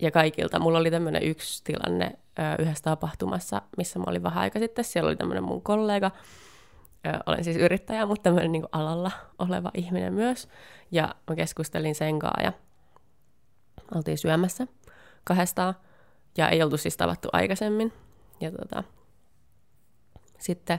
ja 0.00 0.10
kaikilta. 0.10 0.58
Mulla 0.58 0.78
oli 0.78 0.90
tämmöinen 0.90 1.22
yksi 1.22 1.64
tilanne 1.64 2.18
ö, 2.38 2.62
yhdessä 2.62 2.84
tapahtumassa, 2.84 3.62
missä 3.76 3.98
mä 3.98 4.04
olin 4.06 4.22
vähän 4.22 4.42
aika 4.42 4.58
sitten. 4.58 4.84
Siellä 4.84 5.08
oli 5.08 5.16
tämmöinen 5.16 5.44
mun 5.44 5.62
kollega, 5.62 6.10
ö, 7.06 7.10
olen 7.26 7.44
siis 7.44 7.56
yrittäjä, 7.56 8.06
mutta 8.06 8.22
tämmöinen 8.22 8.52
niin 8.52 8.66
alalla 8.72 9.10
oleva 9.38 9.70
ihminen 9.74 10.12
myös. 10.12 10.48
Ja 10.90 11.14
mä 11.28 11.36
keskustelin 11.36 11.94
sen 11.94 12.18
kanssa 12.18 12.42
ja 12.42 12.52
oltiin 13.94 14.18
syömässä 14.18 14.66
kahdestaan. 15.24 15.74
Ja 16.38 16.48
ei 16.48 16.62
oltu 16.62 16.76
siis 16.76 16.96
tavattu 16.96 17.28
aikaisemmin. 17.32 17.92
Ja 18.40 18.50
tota, 18.50 18.84
sitten 20.38 20.78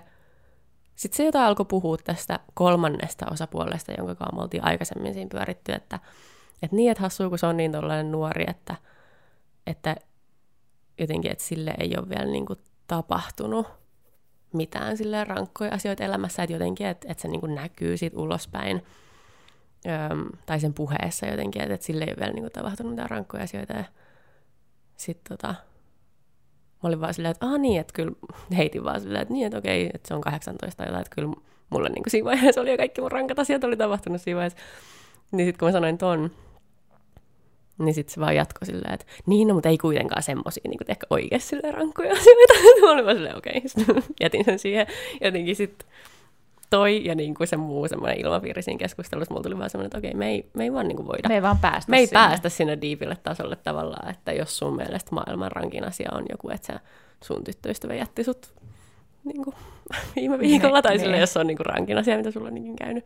sitten 1.01 1.17
se, 1.17 1.25
jota 1.25 1.45
alkoi 1.45 1.65
puhua 1.65 1.97
tästä 1.97 2.39
kolmannesta 2.53 3.25
osapuolesta, 3.31 3.91
jonka 3.97 4.15
kanssa 4.15 4.35
me 4.35 4.41
oltiin 4.41 4.63
aikaisemmin 4.63 5.13
siinä 5.13 5.29
pyöritty, 5.31 5.71
että, 5.71 5.99
että 6.63 6.75
niin, 6.75 6.91
että 6.91 7.01
hassuu, 7.01 7.29
kun 7.29 7.39
se 7.39 7.45
on 7.45 7.57
niin 7.57 7.71
nuori, 8.11 8.45
että, 8.47 8.75
että 9.67 9.95
jotenkin, 10.99 11.31
että 11.31 11.43
sille 11.43 11.73
ei 11.79 11.97
ole 11.97 12.09
vielä 12.09 12.25
niin 12.25 12.45
kuin 12.45 12.59
tapahtunut 12.87 13.67
mitään 14.53 14.97
sille 14.97 15.23
rankkoja 15.23 15.73
asioita 15.73 16.03
elämässä, 16.03 16.43
että 16.43 16.53
jotenkin, 16.53 16.87
että, 16.87 17.07
että 17.11 17.21
se 17.21 17.27
niin 17.27 17.41
kuin 17.41 17.55
näkyy 17.55 17.97
siitä 17.97 18.19
ulospäin, 18.19 18.81
Öm, 20.11 20.29
tai 20.45 20.59
sen 20.59 20.73
puheessa 20.73 21.25
jotenkin, 21.25 21.61
että, 21.61 21.73
että 21.73 21.85
sille 21.85 22.03
ei 22.03 22.09
ole 22.09 22.19
vielä 22.19 22.33
niin 22.33 22.43
kuin 22.43 22.51
tapahtunut 22.51 22.91
mitään 22.91 23.09
rankkoja 23.09 23.43
asioita, 23.43 23.73
ja 23.73 23.83
sitten 24.97 25.37
tota, 25.37 25.47
mä 25.47 26.87
olin 26.87 27.01
vaan 27.01 27.13
silleen, 27.13 27.31
että 27.31 27.45
ah 27.45 27.59
niin, 27.59 27.81
että 27.81 27.93
kyllä 27.93 28.11
heitin 28.57 28.83
vaan 28.83 29.01
silleen, 29.01 29.21
että 29.21 29.33
niin, 29.33 29.45
että 29.45 29.57
okei, 29.57 29.89
että 29.93 30.07
se 30.07 30.13
on 30.13 30.21
18 30.21 30.77
tai 30.77 30.87
jotain, 30.87 31.01
että 31.01 31.15
kyllä 31.15 31.33
mulle 31.69 31.89
niin 31.89 32.03
kuin 32.03 32.11
siinä 32.11 32.25
vaiheessa 32.25 32.61
oli 32.61 32.71
jo 32.71 32.77
kaikki 32.77 33.01
mun 33.01 33.11
rankat 33.11 33.39
asiat 33.39 33.63
oli 33.63 33.77
tapahtunut 33.77 34.21
siinä 34.21 34.35
vaiheessa. 34.35 34.59
Niin 35.31 35.47
sitten 35.47 35.59
kun 35.59 35.67
mä 35.67 35.71
sanoin 35.71 35.97
ton, 35.97 36.31
niin 37.85 37.95
sitten 37.95 38.13
se 38.13 38.19
vaan 38.19 38.35
jatkoi 38.35 38.65
silleen, 38.65 38.93
että 38.93 39.05
niin, 39.25 39.47
no, 39.47 39.53
mutta 39.53 39.69
ei 39.69 39.77
kuitenkaan 39.77 40.23
semmoisia 40.23 40.63
niin 40.69 40.79
ehkä 40.87 41.07
oikeasti 41.09 41.49
silleen 41.49 41.73
rankkoja 41.73 42.13
asioita. 42.13 42.53
Mä 42.81 42.91
olin 42.91 43.05
vaan 43.05 43.15
silleen, 43.15 43.37
okei, 43.37 43.61
okay. 43.89 44.01
jätin 44.21 44.45
sen 44.45 44.59
siihen. 44.59 44.87
Jotenkin 45.21 45.55
sitten 45.55 45.87
toi 46.71 47.05
ja 47.05 47.15
niin 47.15 47.33
kuin 47.33 47.47
se 47.47 47.57
muu 47.57 47.87
semmoinen 47.87 48.19
ilmapiiri 48.19 48.61
siinä 48.61 48.77
keskustelussa, 48.77 49.33
mulla 49.33 49.43
tuli 49.43 49.57
vaan 49.57 49.69
semmoinen, 49.69 49.87
että 49.87 49.97
okei, 49.97 50.13
me 50.13 50.29
ei, 50.29 50.49
me 50.53 50.63
ei 50.63 50.73
vaan 50.73 50.87
niin 50.87 50.95
kuin 50.95 51.07
voida. 51.07 51.27
Me 51.27 51.35
ei 51.35 51.41
vaan 51.41 51.57
päästä 51.57 51.89
Me 51.91 51.97
ei 51.97 52.07
sinne. 52.07 52.19
päästä 52.19 52.49
sinne 52.49 52.77
diipille 52.81 53.17
tasolle 53.23 53.55
tavallaan, 53.55 54.11
että 54.11 54.31
jos 54.31 54.57
sun 54.57 54.75
mielestä 54.75 55.15
maailman 55.15 55.51
rankin 55.51 55.87
asia 55.87 56.09
on 56.13 56.25
joku, 56.31 56.49
että 56.49 56.67
sä, 56.67 56.79
sun 57.23 57.43
tyttöystävä 57.43 57.93
jätti 57.93 58.23
sut 58.23 58.53
niin 59.23 59.43
kuin, 59.43 59.55
viime 60.15 60.39
viikolla, 60.39 60.77
ne, 60.77 60.81
tai 60.81 60.99
sille, 60.99 61.17
jos 61.17 61.37
on 61.37 61.47
niin 61.47 61.57
kuin 61.57 61.65
rankin 61.65 61.97
asia, 61.97 62.17
mitä 62.17 62.31
sulla 62.31 62.47
on 62.47 62.53
niin 62.53 62.75
käynyt 62.75 63.05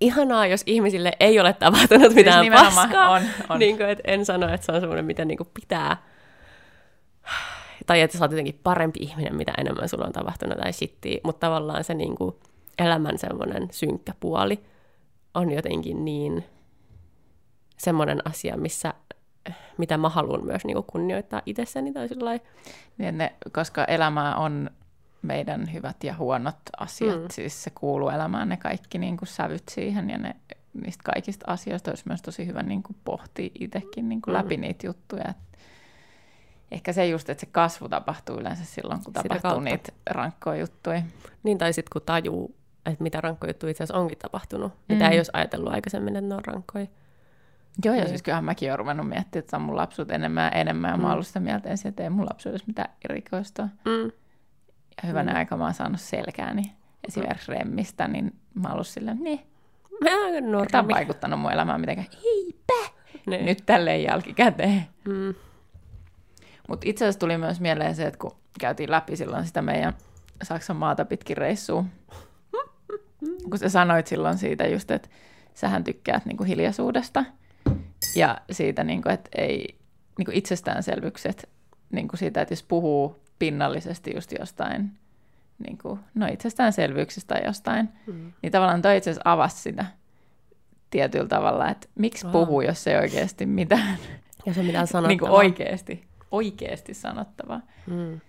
ihanaa, 0.00 0.46
jos 0.46 0.62
ihmisille 0.66 1.12
ei 1.20 1.40
ole 1.40 1.52
tapahtunut 1.52 2.12
siis 2.12 2.14
mitään 2.14 2.44
siis 2.44 2.54
paskaa. 2.54 3.10
On, 3.10 3.22
on. 3.48 3.58
Niin 3.58 3.76
kuin, 3.76 3.88
että 3.88 4.02
en 4.06 4.24
sano, 4.24 4.54
että 4.54 4.66
se 4.66 4.72
on 4.72 4.80
semmoinen, 4.80 5.04
mitä 5.04 5.24
niin 5.24 5.38
kuin 5.38 5.50
pitää. 5.54 5.96
Tai 7.86 8.00
että 8.00 8.18
sä 8.18 8.24
oot 8.24 8.30
jotenkin 8.30 8.60
parempi 8.62 8.98
ihminen, 9.02 9.34
mitä 9.36 9.52
enemmän 9.58 9.88
sulla 9.88 10.06
on 10.06 10.12
tapahtunut 10.12 10.58
tai 10.58 10.72
shittiä. 10.72 11.20
Mutta 11.22 11.46
tavallaan 11.46 11.84
se 11.84 11.94
niin 11.94 12.16
kuin 12.16 12.34
elämän 12.78 13.18
semmoinen 13.18 13.68
synkkä 13.70 14.12
puoli 14.20 14.60
on 15.34 15.50
jotenkin 15.50 16.04
niin 16.04 16.44
semmoinen 17.76 18.18
asia, 18.24 18.56
missä 18.56 18.94
mitä 19.78 19.96
mä 19.96 20.08
haluan 20.08 20.44
myös 20.44 20.64
niin 20.64 20.74
kuin 20.74 20.86
kunnioittaa 20.86 21.42
itsessäni 21.46 21.92
tai 21.92 22.08
sillä 22.08 22.38
niin 22.98 23.18
ne, 23.18 23.32
koska 23.52 23.84
elämä 23.84 24.36
on 24.36 24.70
meidän 25.22 25.72
hyvät 25.72 26.04
ja 26.04 26.16
huonot 26.16 26.56
asiat. 26.78 27.22
Mm. 27.22 27.28
Siis 27.30 27.64
se 27.64 27.70
kuuluu 27.70 28.08
elämään 28.08 28.48
ne 28.48 28.56
kaikki 28.56 28.98
niin 28.98 29.16
kuin 29.16 29.28
sävyt 29.28 29.68
siihen 29.70 30.10
ja 30.10 30.18
ne, 30.18 30.36
niistä 30.74 31.02
kaikista 31.04 31.52
asioista 31.52 31.90
olisi 31.90 32.04
myös 32.06 32.22
tosi 32.22 32.46
hyvä 32.46 32.62
niin 32.62 32.82
kuin 32.82 32.96
pohtia 33.04 33.50
itsekin 33.60 34.08
niin 34.08 34.22
kuin 34.22 34.34
mm. 34.34 34.38
läpi 34.38 34.56
niitä 34.56 34.86
juttuja. 34.86 35.24
Et 35.28 35.36
ehkä 36.70 36.92
se 36.92 37.06
just, 37.06 37.30
että 37.30 37.40
se 37.40 37.48
kasvu 37.52 37.88
tapahtuu 37.88 38.36
yleensä 38.40 38.64
silloin, 38.64 39.04
kun 39.04 39.10
Sitä 39.10 39.22
tapahtuu 39.22 39.50
kautta. 39.50 39.64
niitä 39.64 39.92
rankkoja 40.10 40.60
juttuja. 40.60 41.02
Niin, 41.42 41.58
tai 41.58 41.72
sitten 41.72 41.90
kun 41.92 42.02
tajuu, 42.06 42.54
että 42.86 43.02
mitä 43.02 43.20
rankkoja 43.20 43.50
juttuja 43.50 43.70
itse 43.70 43.84
asiassa 43.84 44.00
onkin 44.00 44.18
tapahtunut, 44.18 44.72
mm. 44.72 44.94
mitä 44.94 45.08
ei 45.08 45.18
olisi 45.18 45.30
ajatellut 45.34 45.72
aikaisemmin, 45.72 46.16
että 46.16 46.28
ne 46.28 46.34
on 46.34 46.44
rankkoja. 46.44 46.86
Joo, 47.84 47.94
ja 47.94 48.00
niin. 48.00 48.08
siis 48.08 48.22
kyllähän 48.22 48.44
mäkin 48.44 48.70
olen 48.70 48.78
ruvennut 48.78 49.08
miettimään, 49.08 49.44
että 49.44 49.56
on 49.56 49.62
mun 49.62 49.76
lapsuut 49.76 50.10
enemmän 50.10 50.44
ja 50.44 50.50
enemmän, 50.50 50.90
ja 50.90 50.96
mm. 50.96 51.02
mä 51.02 51.06
oon 51.06 51.14
ollut 51.14 51.26
sitä 51.26 51.40
mieltä 51.40 51.68
ensin, 51.68 51.88
että 51.88 52.02
ei 52.02 52.10
mun 52.10 52.26
lapsuudessa 52.30 52.66
mitään 52.66 52.90
erikoista. 53.08 53.62
Mm 53.62 54.12
hyvänä 55.06 55.32
Mm. 55.32 55.38
aika 55.38 55.56
mä 55.56 55.64
oon 55.64 55.74
saanut 55.74 56.00
selkääni 56.00 56.72
esimerkiksi 57.08 57.52
remmistä, 57.52 58.08
niin 58.08 58.32
mä 58.54 58.68
oon 58.68 58.72
ollut 58.72 58.86
silleen, 58.86 59.18
niin, 59.20 59.40
tämä 60.70 60.82
on 60.82 60.88
vaikuttanut 60.88 61.40
mun 61.40 61.52
elämään 61.52 61.80
mitenkään. 61.80 62.08
Eipä! 62.24 62.92
Niin. 63.26 63.46
Nyt 63.46 63.62
tälleen 63.66 64.02
jälkikäteen. 64.02 64.84
Mm. 65.04 65.34
Mutta 66.68 66.88
itse 66.88 67.04
asiassa 67.04 67.20
tuli 67.20 67.38
myös 67.38 67.60
mieleen 67.60 67.94
se, 67.94 68.06
että 68.06 68.18
kun 68.18 68.36
käytiin 68.60 68.90
läpi 68.90 69.16
silloin 69.16 69.46
sitä 69.46 69.62
meidän 69.62 69.92
Saksan 70.42 70.76
maata 70.76 71.04
pitkin 71.04 71.36
reissua, 71.36 71.84
kun 73.50 73.58
sä 73.58 73.68
sanoit 73.68 74.06
silloin 74.06 74.38
siitä 74.38 74.66
just, 74.66 74.90
että 74.90 75.08
sähän 75.54 75.84
tykkäät 75.84 76.26
niinku 76.26 76.44
hiljaisuudesta 76.44 77.24
ja 78.14 78.38
siitä, 78.50 78.84
niinku, 78.84 79.08
että 79.08 79.30
ei 79.38 79.78
niinku 80.18 80.32
itsestäänselvyykset, 80.34 81.48
niinku 81.92 82.16
siitä, 82.16 82.40
että 82.40 82.52
jos 82.52 82.62
puhuu 82.62 83.16
pinnallisesti 83.38 84.12
just 84.14 84.32
jostain, 84.38 84.90
niinku, 85.66 85.98
no 86.14 86.26
itsestäänselvyyksistä 86.26 87.34
tai 87.34 87.46
jostain, 87.46 87.88
Mm. 88.06 88.32
niin 88.42 88.52
tavallaan 88.52 88.82
toi 88.82 88.96
itse 88.96 89.10
asiassa 89.10 89.30
avasi 89.32 89.56
sitä 89.62 89.84
tietyllä 90.90 91.28
tavalla, 91.28 91.68
että 91.68 91.88
miksi 91.94 92.26
Aha. 92.26 92.32
puhuu, 92.32 92.60
jos 92.60 92.86
ei 92.86 92.96
oikeasti 92.96 93.46
mitään 93.46 93.98
Ja 94.46 94.54
se 94.54 94.62
mitään 94.62 94.82
niin 95.08 95.18
kuin 95.18 95.28
sanottavaa. 95.28 95.32
oikeasti, 95.38 96.04
oikeasti 96.30 96.94
sanottavaa. 96.94 97.60
Mm. 97.86 97.94
Mm. 97.94 98.20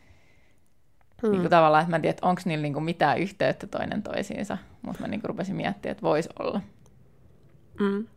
Mm. 1.23 1.31
Niin 1.31 1.41
kuin 1.41 1.49
tavallaan, 1.49 1.81
että 1.81 1.89
mä 1.89 1.95
en 1.95 2.01
tiedä, 2.01 2.17
onko 2.21 2.41
niillä 2.45 2.61
niin 2.61 2.73
kuin 2.73 2.83
mitään 2.83 3.19
yhteyttä 3.19 3.67
toinen 3.67 4.03
toisiinsa, 4.03 4.57
mutta 4.81 5.01
mä 5.01 5.07
niin 5.07 5.21
kuin 5.21 5.29
rupesin 5.29 5.55
miettimään, 5.55 5.91
että 5.91 6.01
voisi 6.01 6.29
olla. 6.39 6.61
Mm. 7.79 8.07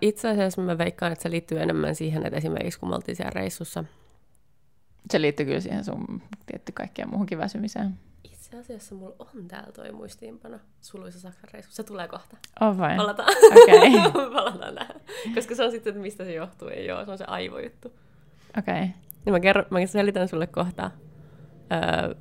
Itse 0.00 0.28
asiassa 0.28 0.62
mä 0.62 0.78
veikkaan, 0.78 1.12
että 1.12 1.22
se 1.22 1.30
liittyy 1.30 1.62
enemmän 1.62 1.94
siihen, 1.94 2.26
että 2.26 2.36
esimerkiksi 2.36 2.80
kun 2.80 2.88
me 2.88 2.94
oltiin 2.94 3.16
siellä 3.16 3.30
reissussa, 3.34 3.84
Se 5.10 5.20
liittyy 5.20 5.46
kyllä 5.46 5.60
siihen 5.60 5.84
sun 5.84 6.22
tietty 6.46 6.72
kaikkeen 6.72 7.10
muuhunkin 7.10 7.38
väsymiseen. 7.38 7.98
Itse 8.24 8.58
asiassa 8.58 8.94
mulla 8.94 9.14
on 9.18 9.48
täällä 9.48 9.72
toi 9.72 9.92
muistiinpano 9.92 10.58
suluisa 10.80 11.20
Saksan 11.20 11.50
reissu. 11.52 11.72
Se 11.72 11.82
tulee 11.82 12.08
kohta. 12.08 12.36
On 12.60 12.78
vai? 12.78 12.96
Palataan. 12.96 13.28
Okei, 13.62 13.90
Palataan 14.34 14.74
tähän. 14.74 14.96
Koska 15.34 15.54
se 15.54 15.64
on 15.64 15.70
sitten, 15.70 15.90
että 15.90 16.02
mistä 16.02 16.24
se 16.24 16.32
johtuu. 16.34 16.68
Ei 16.68 16.90
ole, 16.92 17.04
se 17.04 17.10
on 17.10 17.18
se 17.18 17.24
aivojuttu. 17.26 17.92
okei. 18.58 18.80
Niin 19.24 19.32
mä, 19.32 19.40
kerron, 19.40 19.64
mä 19.70 19.86
selitän 19.86 20.28
sulle 20.28 20.46
kohta, 20.46 20.90
öö, 21.72 22.14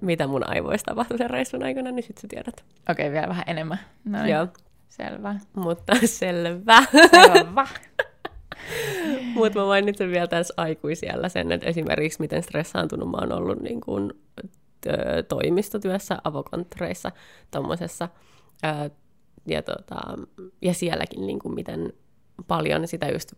mitä 0.00 0.26
mun 0.26 0.48
aivoista 0.50 0.90
tapahtui 0.90 1.18
sen 1.18 1.30
reissun 1.30 1.62
aikana, 1.62 1.90
niin 1.90 2.02
sit 2.06 2.18
sä 2.18 2.28
tiedät. 2.28 2.64
Okei, 2.90 3.12
vielä 3.12 3.28
vähän 3.28 3.44
enemmän. 3.46 3.78
No 4.04 4.22
niin, 4.22 4.34
Joo, 4.34 4.46
selvä. 4.88 5.34
mutta 5.56 5.92
selvä. 6.06 6.82
Selvä. 7.10 7.66
Mutta 9.34 9.58
mä 9.58 9.64
mainitsen 9.64 10.10
vielä 10.10 10.26
tässä 10.26 10.54
aikuisiellä 10.56 11.28
sen, 11.28 11.52
että 11.52 11.66
esimerkiksi 11.66 12.20
miten 12.20 12.42
stressaantunut 12.42 13.10
mä 13.10 13.16
oon 13.16 13.32
ollut 13.32 13.60
niin 13.60 13.80
kuin, 13.80 14.12
tö- 14.86 15.22
toimistotyössä, 15.28 16.18
avokonttoreissa, 16.24 17.12
tommosessa. 17.50 18.08
Ja, 19.46 19.62
tota, 19.62 20.00
ja 20.62 20.74
sielläkin 20.74 21.26
niin 21.26 21.38
kuin 21.38 21.54
miten 21.54 21.92
paljon 22.46 22.88
sitä 22.88 23.08
just 23.08 23.32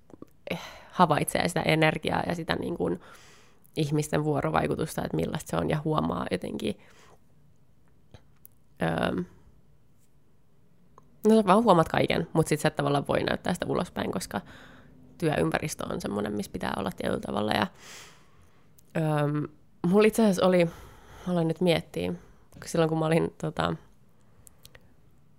eh, 0.50 0.60
havaitsee 0.90 1.48
sitä 1.48 1.62
energiaa 1.62 2.22
ja 2.26 2.34
sitä 2.34 2.56
niin 2.56 2.76
kuin 2.76 3.00
ihmisten 3.76 4.24
vuorovaikutusta, 4.24 5.04
että 5.04 5.16
millaista 5.16 5.50
se 5.50 5.56
on 5.56 5.70
ja 5.70 5.80
huomaa 5.84 6.26
jotenkin. 6.30 6.78
No 11.28 11.36
sä 11.36 11.46
vaan 11.46 11.64
huomaat 11.64 11.88
kaiken, 11.88 12.28
mutta 12.32 12.48
sitten 12.48 12.62
sä 12.62 12.70
tavallaan 12.70 13.08
voi 13.08 13.22
näyttää 13.22 13.54
sitä 13.54 13.66
ulospäin, 13.66 14.12
koska 14.12 14.40
työympäristö 15.18 15.84
on 15.92 16.00
semmoinen, 16.00 16.32
missä 16.32 16.52
pitää 16.52 16.72
olla 16.76 16.90
tietyllä 16.96 17.20
tavalla. 17.20 17.52
Ja, 17.52 17.66
öö, 18.96 19.02
mulla 19.86 20.06
itse 20.06 20.22
asiassa 20.22 20.46
oli, 20.46 20.64
mä 20.64 20.70
aloin 21.32 21.48
nyt 21.48 21.60
miettiä, 21.60 22.12
silloin 22.64 22.88
kun 22.88 22.98
mä 22.98 23.06
olin 23.06 23.34
tota, 23.40 23.74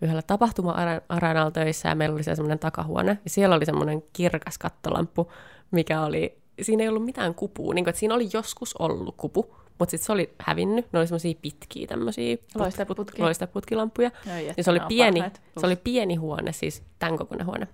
yhdellä 0.01 0.21
tapahtuma-arenalla 0.21 1.51
töissä 1.51 1.89
ja 1.89 1.95
meillä 1.95 2.13
oli 2.13 2.23
semmoinen 2.23 2.59
takahuone, 2.59 3.17
ja 3.23 3.30
siellä 3.30 3.55
oli 3.55 3.65
semmoinen 3.65 4.03
kirkas 4.13 4.57
kattolamppu, 4.57 5.32
mikä 5.71 6.01
oli, 6.01 6.38
siinä 6.61 6.84
ei 6.84 6.89
ollut 6.89 7.05
mitään 7.05 7.36
kupua, 7.36 7.73
niin 7.73 7.86
kuin, 7.86 7.89
että 7.89 7.99
siinä 7.99 8.15
oli 8.15 8.30
joskus 8.34 8.75
ollut 8.80 9.15
kupu, 9.17 9.55
mutta 9.80 9.91
sitten 9.91 10.05
se 10.05 10.11
oli 10.11 10.34
hävinnyt, 10.39 10.86
ne 10.93 10.99
oli 10.99 11.07
semmoisia 11.07 11.36
pitkiä 11.41 11.88
tämmöisiä 11.88 12.38
Loisteputkia. 12.55 13.25
loisteputkilamppuja, 13.25 14.11
Oi, 14.36 14.47
ja 14.57 14.63
se 14.63 14.71
oli, 14.71 14.80
pieni, 14.88 15.19
parhaat. 15.19 15.41
se 15.59 15.65
oli 15.65 15.75
pieni 15.75 16.15
huone, 16.15 16.53
siis 16.53 16.84
tämän 16.99 17.17
kokoinen 17.17 17.47
huone. 17.47 17.67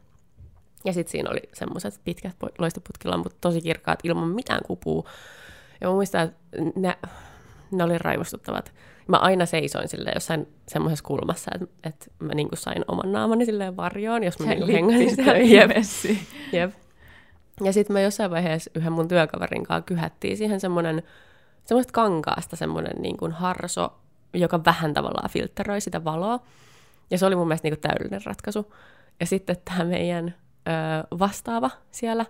Ja 0.86 0.94
sitten 0.94 1.12
siinä 1.12 1.30
oli 1.30 1.42
semmoiset 1.54 2.00
pitkät 2.04 2.36
po- 2.46 2.56
loistoputkilamput, 2.60 3.42
tosi 3.42 3.62
kirkkaat, 3.62 4.00
ilman 4.04 4.28
mitään 4.28 4.62
kupua. 4.68 5.10
Ja 5.82 5.88
mä 5.88 5.94
muistan, 5.94 6.22
että 6.22 6.40
ne, 6.76 6.98
ne 7.72 7.84
oli 7.84 7.98
raivostuttavat. 7.98 8.74
Mä 9.08 9.18
aina 9.18 9.46
seisoin 9.46 9.88
sille 9.88 10.12
jossain 10.14 10.48
semmoisessa 10.68 11.06
kulmassa, 11.06 11.52
että, 11.56 11.68
että 11.84 12.06
mä 12.20 12.34
niinku 12.34 12.56
sain 12.56 12.86
oman 12.88 13.12
naamani 13.12 13.46
silleen 13.46 13.78
varjoon, 13.78 14.24
jos 14.24 14.40
mä 14.40 14.46
Se 14.46 14.50
niinku 14.50 14.68
liitti 14.68 14.94
hengasin 14.94 15.10
sitä. 15.10 15.38
Jep, 15.38 15.72
jep. 16.52 16.74
Ja 17.64 17.74
sitten 17.74 17.94
me 17.94 18.02
jossain 18.02 18.32
vaiheessa 18.32 18.72
yhden 18.76 18.94
mun 18.94 19.08
työkaverin 19.08 19.64
kanssa 19.64 19.86
kyhättiin 19.86 20.38
siihen 20.38 20.60
semmoinen, 20.60 21.04
semmoista 21.66 21.92
kankaasta 21.92 22.56
semmoinen 22.56 23.02
niin 23.02 23.18
kuin 23.18 23.32
harso, 23.32 23.94
joka 24.34 24.66
vähän 24.66 24.94
tavallaan 24.94 25.30
filtteroi 25.30 25.82
sitä 25.82 26.04
valoa. 26.04 26.40
Ja 27.12 27.18
se 27.18 27.26
oli 27.26 27.36
mun 27.36 27.48
mielestä 27.48 27.66
niin 27.66 27.74
kuin 27.74 27.82
täydellinen 27.82 28.26
ratkaisu. 28.26 28.74
Ja 29.20 29.26
sitten 29.26 29.56
tämä 29.66 29.84
meidän 29.84 30.36
ö, 30.68 31.18
vastaava 31.20 31.70
siellä 31.92 32.26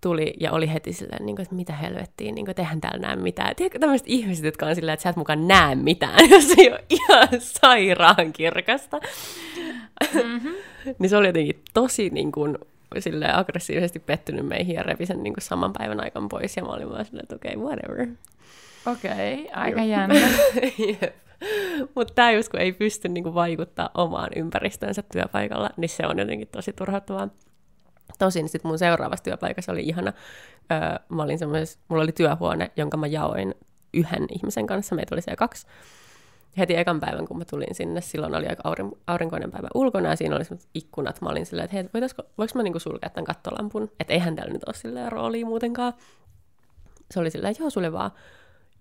tuli 0.00 0.34
ja 0.40 0.52
oli 0.52 0.72
heti 0.72 0.92
silleen, 0.92 1.26
niin 1.26 1.36
kuin, 1.36 1.42
että 1.42 1.54
mitä 1.54 1.72
helvettiä, 1.72 2.32
niin 2.32 2.44
kuin, 2.44 2.50
että 2.50 2.62
eihän 2.62 2.80
täällä 2.80 2.98
näe 2.98 3.16
mitään. 3.16 3.56
Tiedätkö 3.56 3.78
tämmöiset 3.78 4.08
ihmiset, 4.08 4.44
jotka 4.44 4.66
on 4.66 4.74
silleen, 4.74 4.94
että 4.94 5.02
sä 5.02 5.10
et 5.10 5.16
mukaan 5.16 5.48
näe 5.48 5.74
mitään, 5.74 6.30
jos 6.30 6.54
ei 6.58 6.70
ole 6.70 6.84
ihan 6.88 7.28
sairaan 7.38 8.32
kirkasta. 8.32 9.00
Mm-hmm. 10.14 10.54
niin 10.98 11.10
se 11.10 11.16
oli 11.16 11.26
jotenkin 11.26 11.62
tosi 11.74 12.10
niin 12.10 12.32
kuin, 12.32 12.58
silleen, 12.98 13.34
aggressiivisesti 13.34 13.98
pettynyt 13.98 14.46
meihin 14.46 14.74
ja 14.74 14.82
repi 14.82 15.06
sen 15.06 15.22
niin 15.22 15.34
kuin, 15.34 15.42
saman 15.42 15.72
päivän 15.72 16.00
aikaan 16.00 16.28
pois. 16.28 16.56
Ja 16.56 16.62
mä 16.62 16.68
olin 16.68 16.90
vaan 16.90 17.04
silleen, 17.04 17.22
että 17.22 17.36
okei, 17.36 17.56
okay, 17.56 17.64
whatever. 17.64 18.06
Okei, 18.86 19.44
okay, 19.44 19.62
aika 19.62 19.84
jännä. 19.94 20.14
Mutta 21.94 22.14
tämä 22.14 22.30
just 22.30 22.48
kun 22.48 22.60
ei 22.60 22.72
pysty 22.72 23.08
niinku 23.08 23.34
vaikuttaa 23.34 23.90
omaan 23.94 24.30
ympäristöönsä 24.36 25.02
työpaikalla, 25.12 25.70
niin 25.76 25.88
se 25.88 26.06
on 26.06 26.18
jotenkin 26.18 26.48
tosi 26.48 26.72
turhauttavaa. 26.72 27.28
Tosin 28.18 28.48
sitten 28.48 28.68
mun 28.68 28.78
seuraavassa 28.78 29.24
työpaikassa 29.24 29.72
oli 29.72 29.82
ihana. 29.82 30.12
Öö, 30.72 30.78
mä 31.08 31.22
olin 31.22 31.38
mulla 31.88 32.02
oli 32.02 32.12
työhuone, 32.12 32.70
jonka 32.76 32.96
mä 32.96 33.06
jaoin 33.06 33.54
yhden 33.94 34.26
ihmisen 34.30 34.66
kanssa. 34.66 34.94
Meitä 34.94 35.14
oli 35.14 35.22
siellä 35.22 35.36
kaksi. 35.36 35.66
Heti 36.58 36.76
ekan 36.76 37.00
päivän, 37.00 37.26
kun 37.26 37.38
mä 37.38 37.44
tulin 37.44 37.74
sinne, 37.74 38.00
silloin 38.00 38.34
oli 38.34 38.46
aika 38.46 38.62
aurin, 38.64 38.92
aurinkoinen 39.06 39.50
päivä 39.50 39.68
ulkona 39.74 40.08
ja 40.08 40.16
siinä 40.16 40.36
oli 40.36 40.44
ikkunat. 40.74 41.20
Mä 41.20 41.28
olin 41.28 41.46
silleen, 41.46 41.64
että 41.64 41.76
hei, 41.76 42.10
voiko 42.38 42.52
mä 42.54 42.62
niinku 42.62 42.78
sulkea 42.78 43.10
tämän 43.10 43.24
kattolampun? 43.24 43.90
Että 44.00 44.12
eihän 44.12 44.36
täällä 44.36 44.52
nyt 44.52 44.64
ole 44.66 44.74
silleen 44.74 45.12
roolia 45.12 45.46
muutenkaan. 45.46 45.92
Se 47.10 47.20
oli 47.20 47.30
silleen, 47.30 47.54
joo, 47.58 47.70
sulle 47.70 47.92
vaan 47.92 48.10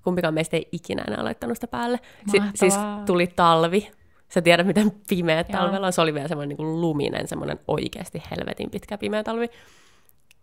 kumpikaan 0.03 0.33
meistä 0.33 0.57
ei 0.57 0.69
ikinä 0.71 1.03
enää 1.07 1.23
laittanut 1.23 1.57
sitä 1.57 1.67
päälle. 1.67 1.99
Si- 2.31 2.41
siis 2.55 2.73
tuli 3.05 3.27
talvi. 3.27 3.91
Sä 4.29 4.41
tiedät, 4.41 4.67
miten 4.67 4.91
pimeä 5.09 5.43
talvella 5.43 5.87
on. 5.87 5.93
Se 5.93 6.01
oli 6.01 6.13
vielä 6.13 6.27
semmoinen 6.27 6.57
niin 6.57 6.81
luminen, 6.81 7.27
semmoinen 7.27 7.59
oikeasti 7.67 8.23
helvetin 8.31 8.69
pitkä 8.71 8.97
pimeä 8.97 9.23
talvi. 9.23 9.49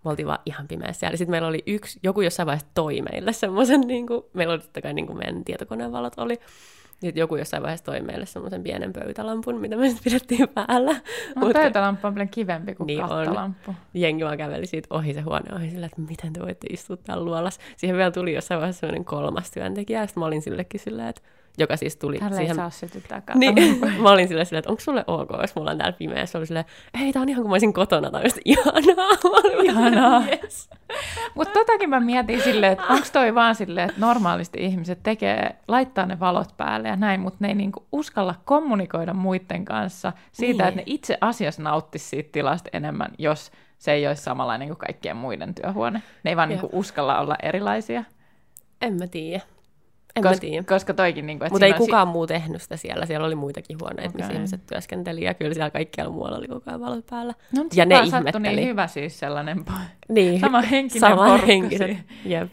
Me 0.05 0.11
oltiin 0.11 0.27
vaan 0.27 0.39
ihan 0.47 0.69
pimeässä 0.69 1.01
siellä. 1.01 1.17
Sitten 1.17 1.31
meillä 1.31 1.49
oli 1.49 1.63
yksi, 1.67 2.01
joku 2.03 2.21
jossain 2.21 2.47
vaiheessa 2.47 2.69
toi 2.75 3.03
meille 3.13 3.33
semmoisen, 3.33 3.81
niin 3.81 4.07
kuin, 4.07 4.23
meillä 4.33 4.55
oli 4.55 4.63
totta 4.63 4.83
kai 4.83 4.95
niin 4.95 5.07
kuin 5.07 5.19
meidän 5.19 5.45
tietokoneen 5.45 5.93
valot 5.93 6.19
oli. 6.19 6.41
Sitten 7.01 7.20
joku 7.20 7.36
jossain 7.36 7.62
vaiheessa 7.62 7.84
toi 7.84 8.01
meille 8.01 8.26
semmoisen 8.26 8.62
pienen 8.62 8.92
pöytälampun, 8.92 9.61
mitä 9.61 9.76
me 9.76 9.88
sitten 9.88 10.05
pidettiin 10.05 10.49
päällä. 10.49 10.92
Mutta 10.92 11.40
Mut 11.40 11.53
pöytälamppu 11.53 12.07
on 12.07 12.14
paljon 12.14 12.28
kivempi 12.28 12.74
kuin 12.74 12.86
Niin 12.86 13.03
on. 13.03 13.09
kattolamppu. 13.09 13.74
jengi 13.94 14.24
vaan 14.24 14.38
käveli 14.38 14.66
siitä 14.66 14.86
ohi 14.90 15.14
se 15.14 15.20
huone 15.20 15.55
ohi 15.57 15.70
sillä, 15.70 15.86
että 15.86 16.01
miten 16.01 16.32
te 16.32 16.40
voitte 16.40 16.66
istua 16.70 16.97
täällä 16.97 17.24
luolassa. 17.24 17.61
Siihen 17.76 17.97
vielä 17.97 18.11
tuli 18.11 18.34
jossain 18.34 18.61
vaiheessa 18.61 18.80
semmoinen 18.80 19.05
kolmas 19.05 19.51
työntekijä, 19.51 20.01
ja 20.01 20.07
sitten 20.07 20.20
mä 20.20 20.26
olin 20.26 20.42
sillekin 20.42 20.80
silleen, 20.80 21.09
että 21.09 21.22
joka 21.59 21.77
siis 21.77 21.97
tuli 21.97 22.19
Tällä 22.19 22.31
ei 22.33 22.37
siihen... 22.37 22.57
saa 22.57 22.71
sytyttää. 22.71 23.23
Niin, 23.35 23.55
mä 24.03 24.11
olin 24.11 24.29
silleen, 24.29 24.47
silleen, 24.47 24.59
että 24.59 24.71
onko 24.71 24.81
sulle 24.81 25.05
ok, 25.07 25.29
jos 25.41 25.55
mulla 25.55 25.71
on 25.71 25.79
täällä 25.79 25.97
pimeä. 25.99 26.27
Se 26.27 26.39
oli 26.39 26.47
silleen, 26.47 26.65
ei, 27.03 27.13
tää 27.13 27.23
on 27.23 27.29
ihan 27.29 27.43
kuin 27.43 27.51
mä 27.51 27.55
olisin 27.55 27.73
kotona, 27.73 28.11
tai 28.11 28.25
just 28.25 28.39
ihanaa. 28.45 29.11
Ihanaa. 29.63 30.23
Yes. 30.43 30.71
Mutta 31.35 31.53
totakin 31.53 31.91
mä 31.91 32.01
mietin 32.01 32.43
silleen, 32.43 32.73
että 32.73 32.85
onko 32.89 33.07
toi 33.13 33.35
vaan 33.35 33.55
silleen, 33.55 33.89
että 33.89 34.01
normaalisti 34.01 34.59
ihmiset 34.65 34.99
tekee, 35.03 35.57
laittaa 35.69 36.07
ne 36.07 36.21
valot 36.21 36.57
päälle 36.57 36.89
ja 36.89 36.97
näin, 36.97 37.21
mutta 37.21 37.39
ne 37.41 37.49
ei 37.49 37.55
niinku 37.55 37.87
uskalla 37.93 38.35
kommunikoida 38.45 39.15
muiden 39.15 39.65
kanssa 39.65 40.13
siitä, 40.33 40.63
Niin. 40.65 40.69
että 40.69 40.77
ne 40.81 40.83
itse 40.87 41.19
asiassa 41.21 41.63
nauttisi 41.63 42.09
siitä 42.09 42.29
tilasta 42.33 42.71
enemmän, 42.73 43.09
jos 43.19 43.53
se 43.79 43.93
ei 43.93 44.07
olisi 44.07 44.23
samanlainen 44.23 44.69
kuin 44.69 44.79
kaikkien 44.79 45.17
muiden 45.17 45.55
työhuone. 45.55 46.03
Ne 46.25 46.31
ei 46.31 46.37
vaan 46.37 46.51
Jep. 46.51 46.63
niinku 46.63 46.79
uskalla 46.79 47.19
olla 47.19 47.37
erilaisia. 47.43 48.05
En 48.83 48.95
mä 48.95 49.07
tiedä. 49.07 49.43
En 50.17 50.23
mä 50.23 50.29
Kos, 50.31 50.41
tiedä. 50.41 50.64
koska 50.64 50.95
toikin, 50.95 51.27
niinku, 51.27 51.45
että 51.45 51.55
Mutta 51.55 51.67
ei 51.67 51.73
kukaan 51.73 52.09
muu 52.09 52.27
tehnyt 52.27 52.62
sitä 52.62 52.77
siellä. 52.77 53.07
Siellä 53.07 53.27
oli 53.27 53.35
muitakin 53.35 53.81
huoneita, 53.81 54.14
missä 54.14 54.27
Okei. 54.27 54.37
ihmiset 54.37 54.67
työskenteli, 54.67 55.25
ja 55.25 55.35
kyllä 55.35 55.55
siellä 55.55 55.71
kaikkialla 55.71 56.12
muualla 56.12 56.39
oli 56.39 56.49
koko 56.49 56.62
ajan 56.67 56.81
valot 56.81 57.07
päällä. 57.07 57.33
Si- 57.51 57.57
no, 57.57 57.64
ja 57.75 57.87
ne 57.87 57.95
sattui 57.97 58.19
ihmetteli. 58.19 58.57
niin 58.57 58.69
hyvä 58.69 58.87
siis 58.87 59.19
sellainen 59.19 59.59
po- 59.71 59.81
Niin, 60.09 60.41
sama 60.47 60.61
henkinen 60.61 61.01
sama 61.01 61.39
siinä. 61.39 61.97
Jep. 62.25 62.53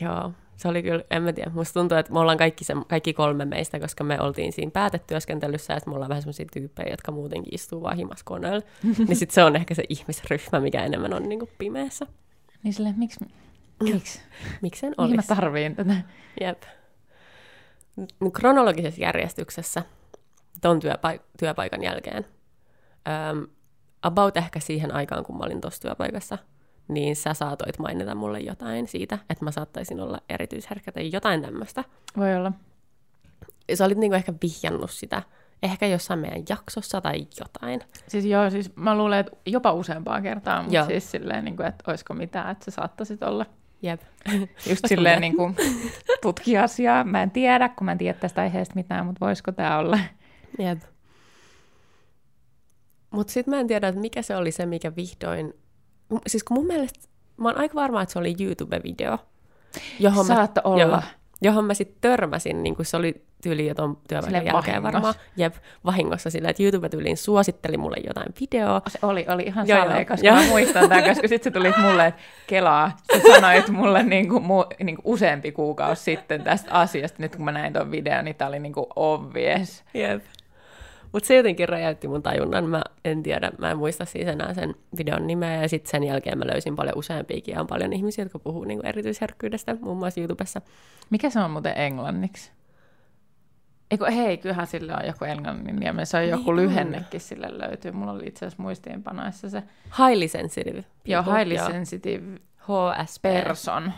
Joo. 0.00 0.32
se 0.56 0.68
oli 0.68 0.82
kyllä, 0.82 1.04
en 1.10 1.22
mä 1.22 1.32
tiedä, 1.32 1.50
musta 1.54 1.80
tuntuu, 1.80 1.98
että 1.98 2.12
me 2.12 2.18
ollaan 2.18 2.38
kaikki, 2.38 2.64
se, 2.64 2.74
kaikki 2.88 3.12
kolme 3.12 3.44
meistä, 3.44 3.80
koska 3.80 4.04
me 4.04 4.20
oltiin 4.20 4.52
siinä 4.52 4.70
päätetyöskentelyssä, 4.70 5.72
ja 5.72 5.80
me 5.86 5.94
ollaan 5.94 6.08
vähän 6.08 6.22
semmoisia 6.22 6.46
tyyppejä, 6.52 6.90
jotka 6.90 7.12
muutenkin 7.12 7.54
istuu 7.54 7.82
vaan 7.82 7.96
himas 7.96 8.22
koneella. 8.22 8.62
niin 9.08 9.16
sit 9.16 9.30
se 9.30 9.44
on 9.44 9.56
ehkä 9.56 9.74
se 9.74 9.84
ihmisryhmä, 9.88 10.60
mikä 10.60 10.84
enemmän 10.84 11.14
on 11.14 11.28
niin 11.28 11.38
kuin 11.38 11.50
pimeässä. 11.58 12.06
Niin 12.62 12.74
sille, 12.74 12.94
miksi, 12.96 13.24
miksi? 13.82 14.20
Miksen 14.62 14.94
Mihin 14.98 15.10
mä 15.10 15.14
olisi? 15.16 15.28
tarviin 15.28 15.76
tätä? 15.76 15.94
Jep. 16.40 16.62
Kronologisessa 18.32 19.00
järjestyksessä 19.00 19.82
ton 20.60 20.78
työpaik- 20.78 21.22
työpaikan 21.38 21.82
jälkeen, 21.82 22.26
ähm, 23.08 23.38
about 24.02 24.36
ehkä 24.36 24.60
siihen 24.60 24.94
aikaan, 24.94 25.24
kun 25.24 25.38
mä 25.38 25.44
olin 25.44 25.60
tuossa 25.60 25.82
työpaikassa, 25.82 26.38
niin 26.88 27.16
sä 27.16 27.34
saatoit 27.34 27.78
mainita 27.78 28.14
mulle 28.14 28.40
jotain 28.40 28.88
siitä, 28.88 29.18
että 29.30 29.44
mä 29.44 29.50
saattaisin 29.50 30.00
olla 30.00 30.20
erityisherkkä 30.28 30.92
tai 30.92 31.12
jotain 31.12 31.42
tämmöistä. 31.42 31.84
Voi 32.16 32.34
olla. 32.36 32.52
Sä 33.74 33.84
olit 33.84 33.98
niinku 33.98 34.14
ehkä 34.14 34.32
vihjannut 34.42 34.90
sitä, 34.90 35.22
ehkä 35.62 35.86
jossain 35.86 36.20
meidän 36.20 36.42
jaksossa 36.48 37.00
tai 37.00 37.26
jotain. 37.40 37.80
Siis 38.08 38.24
joo, 38.24 38.50
siis 38.50 38.76
mä 38.76 38.96
luulen, 38.98 39.20
että 39.20 39.32
jopa 39.46 39.72
useampaa 39.72 40.20
kertaa, 40.20 40.62
mutta 40.62 40.76
Joo. 40.76 40.86
siis 40.86 41.10
silleen, 41.10 41.44
niin 41.44 41.56
kuin, 41.56 41.66
että 41.66 41.84
olisiko 41.86 42.14
mitään, 42.14 42.50
että 42.50 42.64
sä 42.64 42.70
saattaisit 42.70 43.22
olla. 43.22 43.46
Jep. 43.82 44.00
Just 44.68 44.84
silleen 44.88 45.20
niin 45.20 45.36
kuin 45.36 45.56
tutki 46.22 46.58
asiaa. 46.58 47.04
Mä 47.04 47.22
en 47.22 47.30
tiedä, 47.30 47.68
kun 47.68 47.84
mä 47.84 47.92
en 47.92 47.98
tiedä 47.98 48.18
tästä 48.18 48.40
aiheesta 48.40 48.74
mitään, 48.74 49.06
mutta 49.06 49.26
voisiko 49.26 49.52
tämä 49.52 49.78
olla? 49.78 49.98
Jep. 50.58 50.78
Mutta 53.10 53.32
sitten 53.32 53.54
mä 53.54 53.60
en 53.60 53.66
tiedä, 53.66 53.88
että 53.88 54.00
mikä 54.00 54.22
se 54.22 54.36
oli 54.36 54.50
se, 54.52 54.66
mikä 54.66 54.96
vihdoin... 54.96 55.54
Siis 56.26 56.44
kun 56.44 56.56
mun 56.56 56.66
mielestä, 56.66 57.08
mä 57.36 57.48
oon 57.48 57.58
aika 57.58 57.74
varma, 57.74 58.02
että 58.02 58.12
se 58.12 58.18
oli 58.18 58.34
YouTube-video, 58.40 59.18
johon 60.00 60.26
Saatto 60.26 60.60
mä, 60.64 60.70
olla. 60.70 60.80
Joo, 60.80 61.02
johon 61.42 61.64
mä 61.64 61.74
sitten 61.74 61.96
törmäsin, 62.00 62.62
niin 62.62 62.76
kuin 62.76 62.86
se 62.86 62.96
oli 62.96 63.22
tyyli 63.42 63.66
jo 63.66 63.74
ton 63.74 63.96
työpaikan 64.08 64.22
Silleen 64.24 64.46
jälkeen 64.46 64.82
vahingossa. 64.82 64.92
varmaan. 64.92 65.14
Jep, 65.36 65.54
vahingossa 65.84 66.30
sillä, 66.30 66.48
että 66.48 66.62
YouTube 66.62 66.88
tyyliin 66.88 67.16
suositteli 67.16 67.76
mulle 67.76 67.96
jotain 68.06 68.26
videoa. 68.40 68.82
Se 68.88 68.98
oli, 69.02 69.26
oli 69.28 69.42
ihan 69.42 69.68
Joo, 69.68 69.78
salee, 69.78 69.96
joo. 69.96 70.04
koska 70.04 70.26
Joo. 70.26 70.36
mä 70.36 70.42
muistan 70.48 70.88
tämän, 70.88 71.04
koska 71.04 71.28
sitten 71.28 71.52
se 71.52 71.58
tuli 71.58 71.72
mulle, 71.82 72.06
että 72.06 72.20
kelaa, 72.46 72.96
sä 73.12 73.20
sanoit 73.34 73.68
mulle 73.68 74.02
niin 74.02 74.28
kuin, 74.28 74.42
mu, 74.42 74.64
niin 74.82 74.96
kuin 74.96 75.12
useampi 75.12 75.52
kuukausi 75.52 76.02
sitten 76.02 76.42
tästä 76.44 76.70
asiasta. 76.72 77.16
Nyt 77.22 77.36
kun 77.36 77.44
mä 77.44 77.52
näin 77.52 77.72
tuon 77.72 77.90
videon, 77.90 78.24
niin 78.24 78.36
tää 78.36 78.48
oli 78.48 78.58
niin 78.58 78.72
kuin 78.72 78.86
obvious. 78.96 79.84
Jep. 79.94 80.22
Mutta 81.12 81.26
se 81.26 81.36
jotenkin 81.36 81.68
räjäytti 81.68 82.08
mun 82.08 82.22
tajunnan. 82.22 82.68
Mä 82.68 82.82
en 83.04 83.22
tiedä, 83.22 83.50
mä 83.58 83.70
en 83.70 83.78
muista 83.78 84.04
siis 84.04 84.28
enää 84.28 84.54
sen 84.54 84.74
videon 84.98 85.26
nimeä. 85.26 85.62
Ja 85.62 85.68
sitten 85.68 85.90
sen 85.90 86.04
jälkeen 86.04 86.38
mä 86.38 86.46
löysin 86.46 86.76
paljon 86.76 86.98
useampiakin 86.98 87.54
ja 87.54 87.60
on 87.60 87.66
paljon 87.66 87.92
ihmisiä, 87.92 88.24
jotka 88.24 88.38
puhuu 88.38 88.64
niinku 88.64 88.86
erityisherkkyydestä, 88.86 89.76
muun 89.80 89.96
muassa 89.96 90.20
YouTubessa. 90.20 90.60
Mikä 91.10 91.30
se 91.30 91.40
on 91.40 91.50
muuten 91.50 91.78
englanniksi? 91.78 92.50
Eikö, 93.90 94.10
hei, 94.10 94.38
kyllähän 94.38 94.66
sillä 94.66 94.96
on 95.00 95.06
joku 95.06 95.24
englannin 95.24 95.76
nimi. 95.76 96.06
Se 96.06 96.16
on 96.16 96.28
joku 96.28 96.42
Niin 96.42 96.50
on. 96.50 96.56
lyhennekin 96.56 97.20
sille 97.20 97.48
löytyy. 97.58 97.92
Mulla 97.92 98.12
oli 98.12 98.26
itse 98.26 98.46
asiassa 98.46 98.62
muistiinpanoissa 98.62 99.50
se. 99.50 99.62
Highly 99.98 100.28
sensitive. 100.28 100.84
Joo, 101.04 101.22
people, 101.22 101.38
highly 101.38 101.54
joo. 101.54 101.66
sensitive 101.70 102.22
HSP. 102.58 103.22
person, 103.22 103.92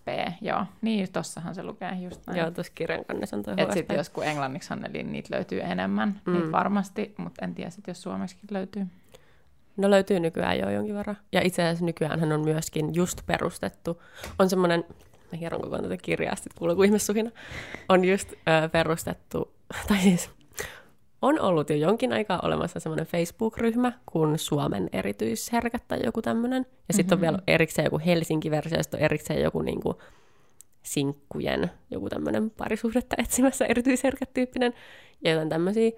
HSP, 0.00 0.34
joo. 0.40 0.66
Niin, 0.82 1.12
tossahan 1.12 1.54
se 1.54 1.62
lukee 1.62 1.92
just 1.92 2.26
näin. 2.26 2.38
Joo, 2.38 2.50
tuossa 2.50 2.72
kirjan 2.74 3.04
kannessa 3.04 3.36
on 3.36 3.42
tuo 3.42 3.54
Et 3.56 3.68
HSP. 3.68 3.72
sitten 3.72 3.96
jos 3.96 4.10
kun 4.10 4.24
englanniksi 4.24 4.74
eli 4.74 5.02
niitä 5.02 5.34
löytyy 5.34 5.60
enemmän, 5.60 6.20
mm. 6.26 6.32
niitä 6.32 6.52
varmasti, 6.52 7.14
mutta 7.16 7.44
en 7.44 7.54
tiedä 7.54 7.70
sit, 7.70 7.86
jos 7.86 8.02
suomeksikin 8.02 8.48
löytyy. 8.50 8.86
No 9.76 9.90
löytyy 9.90 10.20
nykyään 10.20 10.58
jo 10.58 10.70
jonkin 10.70 10.94
verran. 10.94 11.16
Ja 11.32 11.40
itse 11.44 11.62
asiassa 11.62 11.84
nykyään 11.84 12.32
on 12.32 12.40
myöskin 12.40 12.94
just 12.94 13.26
perustettu. 13.26 14.02
On 14.38 14.50
semmoinen, 14.50 14.84
mä 15.32 15.38
hieron 15.38 15.60
koko 15.60 15.78
tätä 15.78 15.96
kirjaa, 15.96 16.36
sitten 16.36 16.52
kuuluu 16.58 16.76
kuin 16.76 16.86
ihmissuhina. 16.86 17.30
On 17.88 18.04
just 18.04 18.32
ö, 18.32 18.68
perustettu, 18.68 19.54
tai 19.88 19.98
siis 19.98 20.30
on 21.22 21.40
ollut 21.40 21.70
jo 21.70 21.76
jonkin 21.76 22.12
aikaa 22.12 22.40
olemassa 22.42 22.80
semmoinen 22.80 23.06
Facebook-ryhmä 23.06 23.92
kuin 24.12 24.38
Suomen 24.38 24.88
erityisherkät 24.92 25.88
tai 25.88 25.98
joku 26.04 26.22
tämmöinen. 26.22 26.66
Ja 26.88 26.94
sitten 26.94 27.18
Mhm. 27.18 27.24
on 27.24 27.30
vielä 27.30 27.42
erikseen 27.46 27.84
joku 27.84 28.00
Helsinki-versio, 28.06 28.76
ja 28.78 28.82
sitten 28.82 28.98
on 29.00 29.04
erikseen 29.04 29.42
joku 29.42 29.62
niinku 29.62 30.02
sinkkujen, 30.82 31.70
joku 31.90 32.08
tämmöinen 32.08 32.50
parisuhdetta 32.50 33.16
etsimässä 33.18 33.66
erityisherkät 33.66 34.34
tyyppinen 34.34 34.74
ja 35.24 35.30
jotain 35.30 35.48
tämmöisiä. 35.48 35.90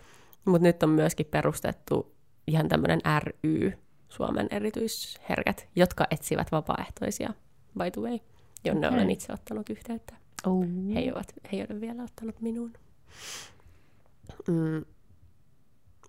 Mutta 0.44 0.66
nyt 0.66 0.82
on 0.82 0.90
myöskin 0.90 1.26
perustettu 1.26 2.14
ihan 2.46 2.68
tämmöinen 2.68 3.00
ry, 3.18 3.72
Suomen 4.08 4.46
erityisherkät, 4.50 5.68
jotka 5.76 6.06
etsivät 6.10 6.52
vapaaehtoisia, 6.52 7.34
by 7.78 7.90
the 7.90 8.00
way, 8.02 8.18
jonne 8.64 8.86
Okei. 8.88 8.98
olen 8.98 9.10
itse 9.10 9.32
ottanut 9.32 9.70
yhteyttä. 9.70 10.14
Oh. 10.46 10.64
He 10.94 11.12
ovat, 11.12 11.32
he 11.52 11.56
ei 11.56 11.66
ole 11.70 11.80
vielä 11.80 12.02
ottanut 12.02 12.40
minuun. 12.40 12.72
Mm. 14.48 14.84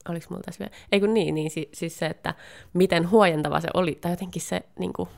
Oliko 0.09 0.25
mulla 0.29 0.43
tässä 0.43 0.59
vielä? 0.59 0.75
Ei 0.91 0.99
kun 0.99 1.13
niin, 1.13 1.35
niin 1.35 1.51
si- 1.51 1.69
siis 1.73 1.99
se, 1.99 2.05
että 2.05 2.33
miten 2.73 3.09
huojentava 3.09 3.59
se 3.59 3.67
oli, 3.73 3.97
tai 4.01 4.11
jotenkin 4.11 4.41
se, 4.41 4.61
niin 4.79 4.93
kuin, 4.93 5.09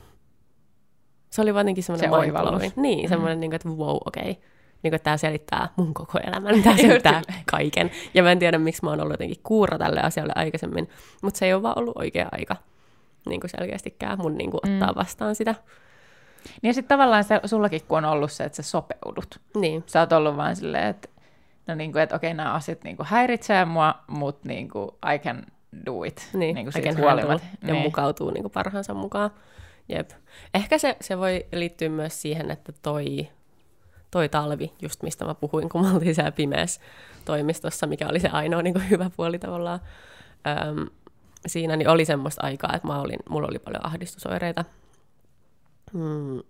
se 1.30 1.42
oli 1.42 1.50
jotenkin 1.50 1.84
semmoinen 1.84 2.10
Se 2.10 2.16
oivallus. 2.16 2.76
Niin, 2.76 3.08
semmoinen, 3.08 3.40
niin 3.40 3.50
kuin, 3.50 3.56
että 3.56 3.68
wow, 3.68 3.96
okei. 4.06 4.30
Okay. 4.30 4.42
Niin 4.82 4.92
kuin, 4.92 5.00
tämä 5.02 5.16
selittää 5.16 5.68
mun 5.76 5.94
koko 5.94 6.18
elämän, 6.18 6.62
tämä 6.62 6.76
selittää 6.76 7.22
kaiken. 7.50 7.90
Ja 8.14 8.22
mä 8.22 8.32
en 8.32 8.38
tiedä, 8.38 8.58
miksi 8.58 8.84
mä 8.84 8.90
oon 8.90 9.00
ollut 9.00 9.14
jotenkin 9.14 9.40
kuura 9.42 9.78
tälle 9.78 10.00
asialle 10.00 10.32
aikaisemmin, 10.36 10.88
mutta 11.22 11.38
se 11.38 11.46
ei 11.46 11.54
ole 11.54 11.62
vaan 11.62 11.78
ollut 11.78 11.96
oikea 11.96 12.28
aika 12.32 12.56
niin 13.28 13.40
kuin 13.40 13.50
selkeästikään 13.50 14.18
mun 14.18 14.38
niin 14.38 14.50
kuin, 14.50 14.60
ottaa 14.64 14.94
vastaan 14.94 15.34
sitä. 15.34 15.54
Niin 16.62 16.68
ja 16.68 16.74
sitten 16.74 16.98
tavallaan 16.98 17.24
se, 17.24 17.40
sullakin 17.44 17.80
kun 17.88 17.98
on 17.98 18.04
ollut 18.04 18.32
se, 18.32 18.44
että 18.44 18.56
sä 18.56 18.62
sopeudut. 18.62 19.40
Niin, 19.60 19.84
Sä 19.86 20.00
oot 20.00 20.12
ollut 20.12 20.36
vaan 20.36 20.56
silleen, 20.56 20.86
että 20.86 21.08
no 21.66 21.74
niin 21.74 21.92
kuin, 21.92 22.02
että 22.02 22.16
okei, 22.16 22.34
nämä 22.34 22.52
asiat 22.52 22.84
niin 22.84 22.96
kuin 22.96 23.06
häiritsee 23.06 23.64
mua, 23.64 23.94
mutta 24.06 24.48
niin 24.48 24.68
kuin, 24.68 24.90
I 25.14 25.18
can 25.18 25.42
do 25.86 26.02
it. 26.04 26.28
Niin, 26.32 26.54
niin 26.54 26.66
kuin 26.66 26.70
I 26.70 26.72
siitä 26.72 26.88
can 26.88 27.02
huolimatta. 27.02 27.46
ja 27.66 27.74
mukautuu 27.74 28.30
niin 28.30 28.42
kuin 28.42 28.52
parhaansa 28.52 28.94
mukaan. 28.94 29.30
Jep. 29.88 30.10
Ehkä 30.54 30.78
se, 30.78 30.96
se 31.00 31.18
voi 31.18 31.46
liittyä 31.52 31.88
myös 31.88 32.22
siihen, 32.22 32.50
että 32.50 32.72
toi, 32.82 33.28
toi 34.10 34.28
talvi, 34.28 34.72
just 34.82 35.02
mistä 35.02 35.24
mä 35.24 35.34
puhuin, 35.34 35.68
kun 35.68 35.82
me 35.82 35.90
oltiin 35.94 36.14
siellä 36.14 36.32
pimeässä 36.32 36.80
toimistossa, 37.24 37.86
mikä 37.86 38.08
oli 38.08 38.20
se 38.20 38.28
ainoa 38.28 38.62
niin 38.62 38.74
kuin 38.74 38.90
hyvä 38.90 39.10
puoli 39.16 39.38
tavallaan, 39.38 39.80
öm, 40.46 40.86
siinä 41.46 41.76
niin 41.76 41.88
oli 41.88 42.04
semmoista 42.04 42.46
aikaa, 42.46 42.72
että 42.74 42.88
mä 42.88 43.00
olin, 43.00 43.18
mulla 43.28 43.48
oli 43.48 43.58
paljon 43.58 43.86
ahdistusoireita, 43.86 44.64
mm, 45.92 46.42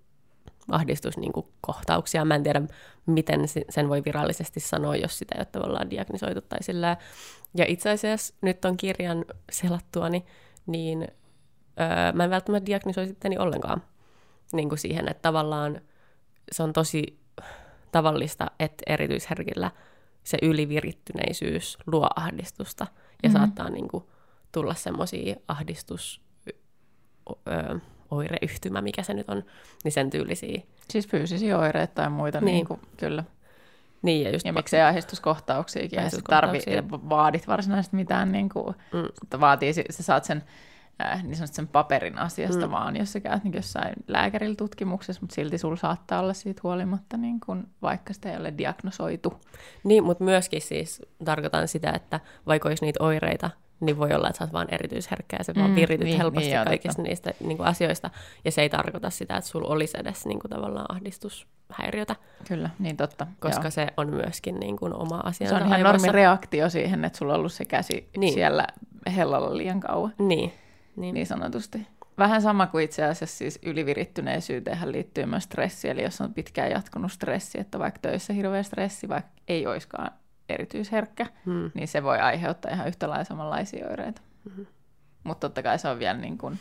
ahdistuskohtauksia. 0.71 2.25
Mä 2.25 2.35
en 2.35 2.43
tiedä, 2.43 2.63
miten 3.07 3.41
sen 3.71 3.89
voi 3.89 4.05
virallisesti 4.05 4.61
sanoa, 4.61 4.97
jos 4.97 5.19
sitä 5.19 5.35
ei 5.35 5.41
ole 5.41 5.47
tavallaan 5.53 5.91
diagnisoitu 5.91 6.41
tai 6.41 6.63
sillä. 6.63 6.97
Ja 7.55 7.65
itse 7.69 7.91
asiassa 7.91 8.35
nyt 8.41 8.65
on 8.65 8.77
kirjan 8.77 9.25
selattuani, 9.53 10.25
niin 10.67 11.09
öö, 11.81 12.13
mä 12.13 12.25
en 12.25 12.31
välttämättä 12.31 12.67
diagnisoi 12.67 13.07
sitteni 13.07 13.39
ollenkaan 13.39 13.83
niin 14.53 14.69
kuin 14.69 14.79
siihen, 14.79 15.09
että 15.09 15.23
tavallaan 15.23 15.81
se 16.53 16.63
on 16.63 16.73
tosi 16.73 17.21
tavallista, 17.93 18.51
että 18.61 18.83
erityisherkillä 18.87 19.71
se 20.25 20.39
ylivirittyneisyys 20.43 21.79
luo 21.87 22.09
ahdistusta 22.17 22.87
ja 23.23 23.29
mm-hmm. 23.29 23.39
saattaa 23.39 23.71
niin 23.71 23.89
kuin, 23.89 24.05
tulla 24.53 24.75
semmoisia 24.75 25.37
ahdistus 25.49 26.21
öö, 27.49 27.79
oireyhtymä, 28.11 28.81
mikä 28.83 29.03
se 29.03 29.15
nyt 29.15 29.29
on, 29.29 29.45
niin 29.85 29.93
sen 29.93 30.11
tyylisiä. 30.11 30.61
Siis 30.91 31.09
fyysisiä 31.09 31.59
oireita 31.59 31.95
tai 31.95 32.11
muita, 32.11 32.41
niin, 32.41 32.45
Niin. 32.55 32.67
kuin, 32.67 32.81
kyllä. 32.97 33.25
Niin, 34.03 34.25
ja 34.25 34.31
just 34.31 34.47
Ja 34.47 34.53
miksei 34.53 34.83
ahdistuskohtauksiakin, 34.83 36.11
se 36.11 36.23
tarvi, 36.29 36.59
vaadit 36.93 37.49
varsinaisesti 37.49 37.97
mitään, 37.97 38.33
niin 38.33 38.49
kuin, 38.49 38.75
Mm. 38.93 39.01
mutta 39.21 39.41
vaatii, 39.41 39.73
sä 39.73 39.83
saat 40.03 40.25
sen, 40.25 40.43
äh, 41.05 41.23
niin 41.23 41.37
sanotusti 41.37 41.57
sen 41.57 41.69
paperin 41.69 42.19
asiasta 42.19 42.67
mm. 42.67 42.73
vaan, 42.73 42.97
jos 42.97 43.13
sä 43.13 43.21
käyt 43.21 43.45
niin 43.45 43.55
jossain 43.55 43.95
lääkärillä 44.09 44.57
tutkimuksessa, 44.57 45.21
mutta 45.21 45.35
silti 45.35 45.59
sulla 45.59 45.77
saattaa 45.77 46.21
olla 46.21 46.33
siitä 46.35 46.61
huolimatta, 46.63 47.17
niin 47.17 47.41
kuin, 47.47 47.67
vaikka 47.83 48.13
sitä 48.13 48.31
ei 48.31 48.37
ole 48.37 48.55
diagnosoitu. 48.59 49.41
Niin, 49.85 50.05
mutta 50.05 50.25
myöskin 50.25 50.63
siis 50.63 51.03
tarkoitan 51.25 51.69
sitä, 51.69 51.91
että 51.91 52.21
vaikka 52.47 52.69
olisi 52.69 52.85
niitä 52.85 53.05
oireita, 53.05 53.51
niin 53.81 53.99
voi 53.99 54.13
olla, 54.13 54.29
että 54.29 54.39
sä 54.39 54.45
oot 54.45 54.53
vaan 54.53 54.69
erityisherkkä 54.71 55.37
ja 55.39 55.45
sä 55.45 55.53
vaan 55.57 55.71
Mm, 55.71 55.77
virityt 55.77 56.05
niin, 56.05 56.17
helposti 56.17 56.49
niin 56.51 56.65
kaikista 56.65 57.03
niistä 57.03 57.33
niin 57.41 57.57
kuin 57.57 57.67
asioista. 57.67 58.11
Ja 58.45 58.51
se 58.51 58.63
ei 58.63 58.69
tarkoita 58.71 59.11
sitä, 59.11 59.37
että 59.37 59.51
sulla 59.51 59.69
olisi 59.69 59.97
edes 60.01 60.27
niin 60.27 60.39
kuin, 60.41 60.51
tavallaan 60.51 60.87
ahdistushäiriötä, 60.89 62.17
Kyllä, 62.49 62.71
niin 62.79 62.97
totta. 62.97 63.27
koska 63.41 63.65
joo. 63.65 63.71
se 63.71 63.87
on 63.97 64.11
myöskin 64.11 64.61
niin 64.61 64.77
kuin, 64.77 64.95
oma 64.95 65.17
asia. 65.25 65.49
se 65.49 65.55
on 65.55 65.67
ihan 65.67 65.81
normi 65.83 66.09
reaktio 66.09 66.71
siihen, 66.71 67.05
että 67.05 67.19
sulla 67.19 67.33
on 67.33 67.39
ollut 67.39 67.53
se 67.53 67.65
käsi 67.65 68.09
Niin. 68.17 68.35
siellä 68.35 68.67
hellalla 69.17 69.57
liian 69.57 69.81
kauan, 69.81 70.13
Niin, 70.19 70.53
niin. 70.97 71.15
niin 71.15 71.27
sanotusti. 71.27 71.87
Vähän 72.19 72.43
sama 72.43 72.67
kuin 72.67 72.85
itse 72.85 73.05
asiassa 73.05 73.37
siis 73.39 73.59
ylivirittyneisyyteen 73.63 74.93
liittyy 74.93 75.27
myös 75.27 75.45
stressi, 75.45 75.89
eli 75.89 76.03
jos 76.03 76.21
on 76.21 76.35
pitkään 76.35 76.71
jatkunut 76.71 77.13
stressi, 77.13 77.61
että 77.61 77.79
vaikka 77.79 78.01
töissä 78.03 78.33
hirveä 78.33 78.63
stressi, 78.63 79.09
vaikka 79.09 79.31
ei 79.49 79.67
olisikaan 79.67 80.11
erityisherkkä, 80.49 81.27
Hmm. 81.45 81.71
niin 81.75 81.89
se 81.89 82.03
voi 82.03 82.19
aiheuttaa 82.19 82.73
ihan 82.73 82.89
yhtä 82.89 83.09
lailla 83.09 83.25
samanlaisia 83.25 83.89
oireita. 83.89 84.23
Mm-hmm. 84.45 84.67
Mutta 85.25 85.49
totta 85.49 85.63
kai 85.63 85.79
se 85.79 85.89
on 85.89 85.99
vielä 85.99 86.19
niin 86.19 86.39
kuin 86.39 86.59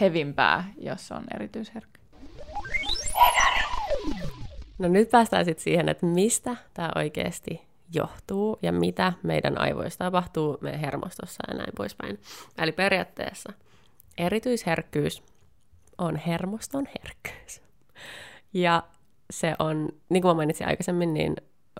hevimpää, 0.00 0.64
jos 0.78 1.12
on 1.12 1.24
erityisherkkä. 1.34 2.00
No 4.78 4.88
nyt 4.88 5.10
päästään 5.10 5.44
sitten 5.44 5.64
siihen, 5.64 5.88
että 5.88 6.06
mistä 6.06 6.56
tämä 6.74 6.90
oikeasti 6.96 7.62
johtuu 7.94 8.58
ja 8.62 8.72
mitä 8.72 9.12
meidän 9.22 9.60
aivoissa 9.60 9.98
tapahtuu 9.98 10.58
meidän 10.60 10.80
hermostossa 10.80 11.42
ja 11.48 11.54
näin 11.54 11.72
poispäin. 11.76 12.20
Eli 12.58 12.72
periaatteessa 12.72 13.52
erityisherkkyys 14.18 15.22
on 15.98 16.16
hermoston 16.16 16.86
herkkyys. 16.86 17.62
Ja 18.52 18.82
se 19.30 19.54
on, 19.58 19.88
niin 20.08 20.22
kuin 20.22 20.30
mä 20.30 20.34
mainitsin 20.34 20.66
aikaisemmin, 20.66 21.14
niin 21.14 21.36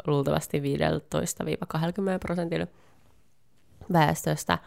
luultavasti 0.06 0.60
15-20 0.60 0.62
prosentilla 2.20 2.66
väestöstä. 3.92 4.58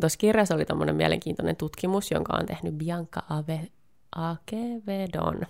Tuossa 0.00 0.18
kirjassa 0.18 0.54
oli 0.54 0.64
tämmöinen 0.64 0.96
mielenkiintoinen 0.96 1.56
tutkimus, 1.56 2.10
jonka 2.10 2.36
on 2.36 2.46
tehnyt 2.46 2.74
Bianca 2.74 3.22
Ave, 3.30 3.68
Akevedon. 4.16 5.40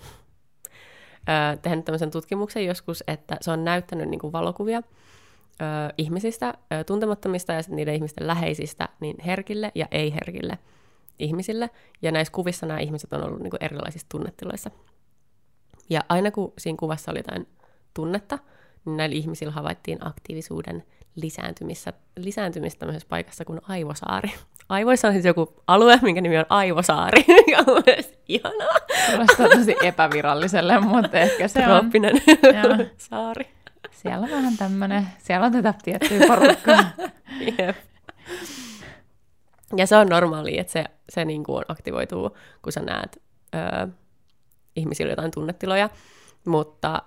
tehnyt 1.63 1.85
tämmöisen 1.85 2.11
tutkimuksen 2.11 2.67
joskus, 2.67 3.05
että 3.07 3.37
se 3.41 3.51
on 3.51 3.65
näyttänyt 3.65 4.09
niin 4.09 4.21
kuin 4.21 4.33
valokuvia 4.33 4.79
ö, 4.79 5.65
ihmisistä, 5.99 6.55
ö, 6.73 6.85
tuntemattomista 6.85 7.53
ja 7.53 7.61
niiden 7.69 7.95
ihmisten 7.95 8.27
läheisistä, 8.27 8.89
niin 9.01 9.17
herkille 9.27 9.73
ja 9.75 9.87
ei-herkille 9.91 10.59
ihmisille. 11.19 11.71
Ja 12.03 12.13
näissä 12.13 12.33
kuvissa 12.33 12.67
nämä 12.67 12.81
ihmiset 12.81 13.13
on 13.13 13.25
ollut 13.25 13.41
niin 13.41 13.51
kuin 13.51 13.65
erilaisissa 13.65 14.07
tunnetiloissa. 14.09 14.71
Ja 15.91 16.01
aina 16.09 16.31
kun 16.31 16.53
siinä 16.59 16.77
kuvassa 16.77 17.11
oli 17.11 17.19
jotain 17.19 17.47
tunnetta, 17.95 18.39
näillä 18.97 19.17
ihmisillä 19.17 19.53
havaittiin 19.53 20.07
aktiivisuuden 20.07 20.85
lisääntymistä, 21.17 21.93
lisääntymistä 22.17 22.79
tämmöisessä 22.79 23.09
paikassa 23.09 23.45
kuin 23.45 23.61
Aivosaari. 23.69 24.33
Aivoissa 24.69 25.09
on 25.09 25.15
siis 25.15 25.25
joku 25.25 25.55
alue, 25.67 25.99
minkä 26.03 26.21
nimi 26.21 26.39
on 26.39 26.47
Aivosaari, 26.49 27.25
ja 27.53 27.59
on 27.67 27.83
myös 27.87 28.15
ihanaa. 28.29 28.77
Kuulostaa 29.11 29.49
tosi 29.49 29.77
epäviralliselle, 29.83 30.81
mutta 30.81 31.19
ehkä 31.19 31.49
se 31.49 31.65
on. 31.69 31.91
saari. 32.99 33.49
Siellä 33.91 34.25
on 34.25 34.31
vähän 34.31 34.57
tämmöinen, 34.57 35.07
siellä 35.19 35.47
on 35.47 35.53
tätä 35.53 35.75
tiettyä 35.83 36.27
porukkaa. 36.27 36.85
Jep. 37.59 37.77
Ja 39.77 39.87
se 39.87 39.97
on 39.97 40.07
normaali, 40.07 40.59
että 40.59 40.73
se, 40.73 40.85
se 41.09 41.25
niin 41.25 41.45
kuin 41.45 41.65
aktivoituu, 41.69 42.37
kun 42.63 42.73
sä 42.73 42.81
näet 42.81 43.23
öö, 43.55 43.87
ihmisillä 44.77 45.13
jotain 45.13 45.31
tunnetiloja, 45.31 45.91
mutta 46.47 47.03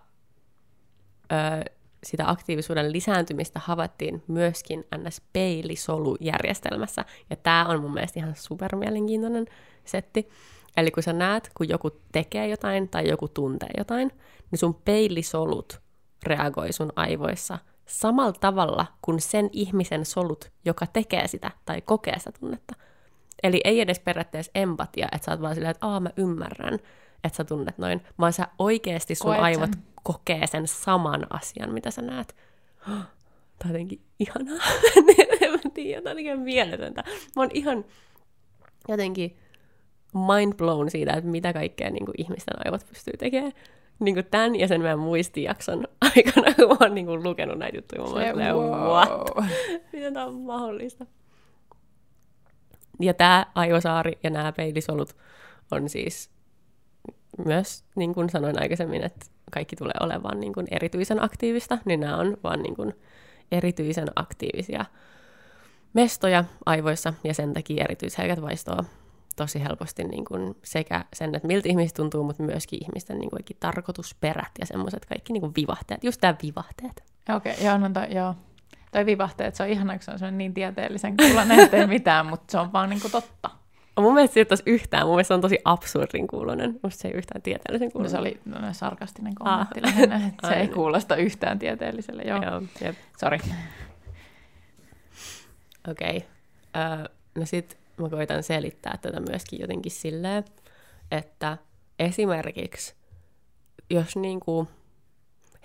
sitä 2.04 2.30
aktiivisuuden 2.30 2.92
lisääntymistä 2.92 3.60
havaittiin 3.64 4.24
myöskin 4.28 4.86
NS-peilisolujärjestelmässä. 4.98 7.06
Ja 7.30 7.36
tämä 7.36 7.66
on 7.66 7.82
mun 7.82 7.94
mielestä 7.94 8.20
ihan 8.20 8.36
supermielenkiintoinen 8.36 9.46
setti. 9.86 10.30
Eli 10.78 10.92
kun 10.92 11.04
sä 11.04 11.14
näet, 11.14 11.52
kun 11.58 11.70
joku 11.70 11.92
tekee 12.12 12.48
jotain 12.48 12.90
tai 12.90 13.10
joku 13.10 13.28
tuntee 13.28 13.70
jotain, 13.78 14.12
niin 14.52 14.60
sun 14.60 14.76
peilisolut 14.76 15.82
reagoi 16.24 16.74
sun 16.74 16.94
aivoissa 16.96 17.58
samalla 17.86 18.34
tavalla 18.34 18.86
kuin 19.02 19.22
sen 19.22 19.50
ihmisen 19.52 20.06
solut, 20.06 20.52
joka 20.66 20.88
tekee 20.88 21.28
sitä 21.28 21.52
tai 21.66 21.82
kokee 21.82 22.20
sitä 22.20 22.32
tunnetta. 22.40 22.76
Eli 23.44 23.62
ei 23.64 23.82
edes 23.82 24.00
periaatteessa 24.00 24.52
empatia, 24.56 25.08
että 25.12 25.26
sä 25.26 25.32
oot 25.32 25.42
vaan 25.42 25.56
silleen, 25.56 25.72
että 25.72 25.88
aa 25.88 26.00
mä 26.00 26.10
ymmärrän, 26.18 26.74
että 27.24 27.38
sä 27.38 27.44
tunnet 27.44 27.78
noin, 27.78 28.02
vaan 28.20 28.34
sä 28.34 28.48
oikeasti 28.60 29.16
sun 29.16 29.28
Koet 29.28 29.42
aivot 29.42 29.70
sen. 29.74 29.84
kokee 30.04 30.48
sen 30.48 30.68
saman 30.68 31.28
asian, 31.30 31.74
mitä 31.74 31.92
sä 31.92 32.02
näet. 32.02 32.36
Tämä 33.60 33.70
on 33.70 33.72
jotenkin 33.72 34.02
ihanaa. 34.20 34.66
en 35.42 35.52
mä 35.52 35.58
tiedä, 35.74 36.02
tämä 36.02 36.12
on 36.12 36.20
ihan 36.20 36.40
mieletöntä. 36.40 37.04
Mä 37.36 37.42
oon 37.42 37.50
ihan 37.54 37.86
jotenkin 38.88 39.38
mind 40.14 40.54
blown 40.54 40.92
siitä, 40.92 41.14
että 41.14 41.30
mitä 41.30 41.54
kaikkea 41.54 41.90
niin 41.90 42.06
kuin 42.06 42.16
ihmisten 42.18 42.56
aivot 42.66 42.88
pystyy 42.90 43.18
tekemään. 43.18 43.52
Niin 44.00 44.16
kuin 44.16 44.26
tämän 44.32 44.56
ja 44.56 44.68
sen 44.68 44.82
meidän 44.82 45.00
muistijakson 45.00 45.88
aikana, 46.16 46.54
kun 46.54 46.68
mä 46.68 46.78
oon 46.80 46.96
niin 46.96 47.06
kuin 47.06 47.24
lukenut 47.24 47.58
näitä 47.58 47.78
juttuja. 47.78 48.02
Mä 48.36 48.54
oon 48.54 48.70
wow. 48.70 48.88
what? 48.88 49.48
Miten 49.94 50.14
tämä 50.14 50.26
on 50.26 50.36
mahdollista? 50.36 51.06
Ja 53.00 53.14
tämä 53.14 53.46
aivosaari 53.56 54.20
ja 54.24 54.30
nämä 54.30 54.52
peilisolut 54.52 55.16
on 55.72 55.90
siis 55.90 56.30
myös, 57.46 57.84
niin 57.96 58.14
kuin 58.14 58.30
sanoin 58.30 58.62
aikaisemmin, 58.62 59.04
että 59.04 59.26
kaikki 59.52 59.76
tulee 59.76 59.94
olemaan 60.00 60.40
niin 60.40 60.54
kuin 60.54 60.68
erityisen 60.72 61.24
aktiivista, 61.24 61.78
niin 61.86 62.00
nämä 62.00 62.18
on 62.18 62.38
vaan 62.44 62.62
niin 62.64 62.76
kuin 62.76 62.94
erityisen 63.52 64.08
aktiivisia 64.16 64.86
mestoja 65.94 66.44
aivoissa, 66.66 67.14
ja 67.24 67.34
sen 67.34 67.54
takia 67.54 67.84
erityisherkät 67.84 68.42
vaistoo 68.42 68.84
tosi 69.36 69.64
helposti 69.64 70.04
niin 70.04 70.26
kuin 70.26 70.58
sekä 70.64 71.06
sen, 71.14 71.36
että 71.36 71.48
miltä 71.48 71.70
ihmiset 71.70 71.96
tuntuu, 71.96 72.24
mutta 72.24 72.44
myöskin 72.44 72.80
ihmisten 72.84 73.20
niin 73.20 73.30
kuin 73.30 73.42
tarkoitusperät 73.60 74.52
ja 74.60 74.66
semmoiset 74.66 75.06
kaikki 75.06 75.34
niin 75.34 75.42
kuin 75.42 75.54
vivahteet, 75.56 76.04
just 76.04 76.22
tämä 76.22 76.36
vivahteet. 76.44 77.04
Okei, 77.36 77.54
okay, 77.54 77.66
joo, 77.66 77.78
no 77.78 77.90
to, 77.90 78.00
joo. 78.16 78.36
Toi 78.92 79.06
vivahteet, 79.06 79.56
se 79.56 79.64
on 79.64 79.70
ihana, 79.70 79.94
kun 79.94 80.20
se 80.20 80.26
on 80.26 80.38
niin 80.38 80.54
tieteellisen 80.54 81.18
kuulonen, 81.18 81.60
ettei 81.60 81.88
mitään, 81.88 82.26
mutta 82.26 82.52
se 82.52 82.58
on 82.58 82.74
vaan 82.74 82.90
niin 82.90 83.02
kuin 83.02 83.12
totta. 83.12 83.50
Mun 84.00 84.14
mielestä 84.14 84.34
se 84.34 84.64
ei 84.66 84.74
yhtään, 84.74 85.06
mun 85.06 85.16
mielestä 85.16 85.28
se 85.28 85.34
on 85.34 85.42
tosi 85.42 85.60
absurdin 85.66 86.28
kuulonen. 86.28 86.80
Musta 86.84 87.02
se 87.02 87.08
ei 87.08 87.14
yhtään 87.14 87.42
tieteellisen 87.42 87.92
kuulonen. 87.92 88.12
No, 88.12 88.18
se 88.18 88.22
oli 88.22 88.40
no, 88.46 88.74
sarkastinen 88.74 89.36
kommentti 89.36 89.80
ah. 89.80 89.86
lähinnä, 89.86 90.28
että 90.28 90.48
se 90.48 90.54
ei 90.54 90.68
kuulosta 90.68 91.16
yhtään 91.16 91.60
tieteelliselle. 91.60 92.22
Joo, 92.22 92.42
Joo 92.44 92.62
jep. 92.82 92.96
Sori. 93.20 93.40
Okei. 95.88 96.18
Okay. 96.18 97.00
Uh, 97.00 97.08
no 97.36 97.46
sit 97.46 97.78
mä 97.98 98.10
koitan 98.10 98.44
selittää 98.44 98.98
tätä 99.02 99.20
myöskin 99.20 99.60
jotenkin 99.60 99.92
silleen, 99.92 100.44
että 101.12 101.58
esimerkiksi 102.00 102.96
jos 103.90 104.16
niinku 104.16 104.68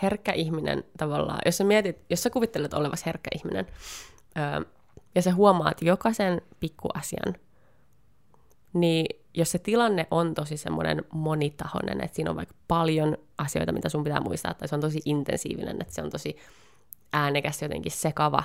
herkkä 0.03 0.33
ihminen 0.33 0.85
tavallaan, 0.99 1.39
jos 1.47 1.57
sä 1.57 1.65
mietit, 1.65 2.05
jos 2.11 2.23
sä 2.23 2.31
kuvittelet 2.31 2.75
olevas 2.75 3.07
herkkä 3.07 3.31
ihminen, 3.35 3.67
öö, 4.39 4.61
ja 5.15 5.23
sä 5.23 5.35
huomaat 5.35 5.83
jokaisen 5.83 6.43
pikkuasian, 6.61 7.35
niin 8.73 9.07
jos 9.35 9.51
se 9.51 9.59
tilanne 9.59 10.07
on 10.11 10.35
tosi 10.35 10.57
semmoinen 10.57 11.05
monitahoinen, 11.13 12.01
että 12.01 12.17
siinä 12.17 12.31
on 12.31 12.37
vaikka 12.37 12.55
paljon 12.69 13.19
asioita, 13.39 13.73
mitä 13.73 13.89
sun 13.89 14.05
pitää 14.05 14.21
muistaa, 14.21 14.55
tai 14.55 14.69
se 14.69 14.75
on 14.75 14.81
tosi 14.81 15.01
intensiivinen, 15.05 15.77
että 15.81 15.95
se 15.95 16.03
on 16.03 16.11
tosi 16.11 16.37
äänekäs, 17.13 17.63
jotenkin 17.63 17.93
sekava 17.93 18.43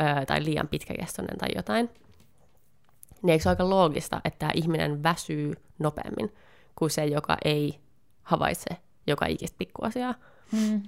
öö, 0.00 0.26
tai 0.26 0.44
liian 0.44 0.68
pitkäkestoinen 0.68 1.38
tai 1.38 1.48
jotain, 1.56 1.90
niin 3.22 3.30
eikö 3.30 3.42
se 3.42 3.48
ole 3.48 3.52
aika 3.52 3.70
loogista, 3.70 4.20
että 4.24 4.38
tämä 4.38 4.52
ihminen 4.54 5.02
väsyy 5.02 5.52
nopeammin 5.78 6.32
kuin 6.76 6.90
se, 6.90 7.04
joka 7.04 7.36
ei 7.44 7.80
havaitse 8.22 8.76
joka 9.06 9.26
ikistä 9.26 9.58
pikkuasiaa 9.58 10.14
mm, 10.52 10.82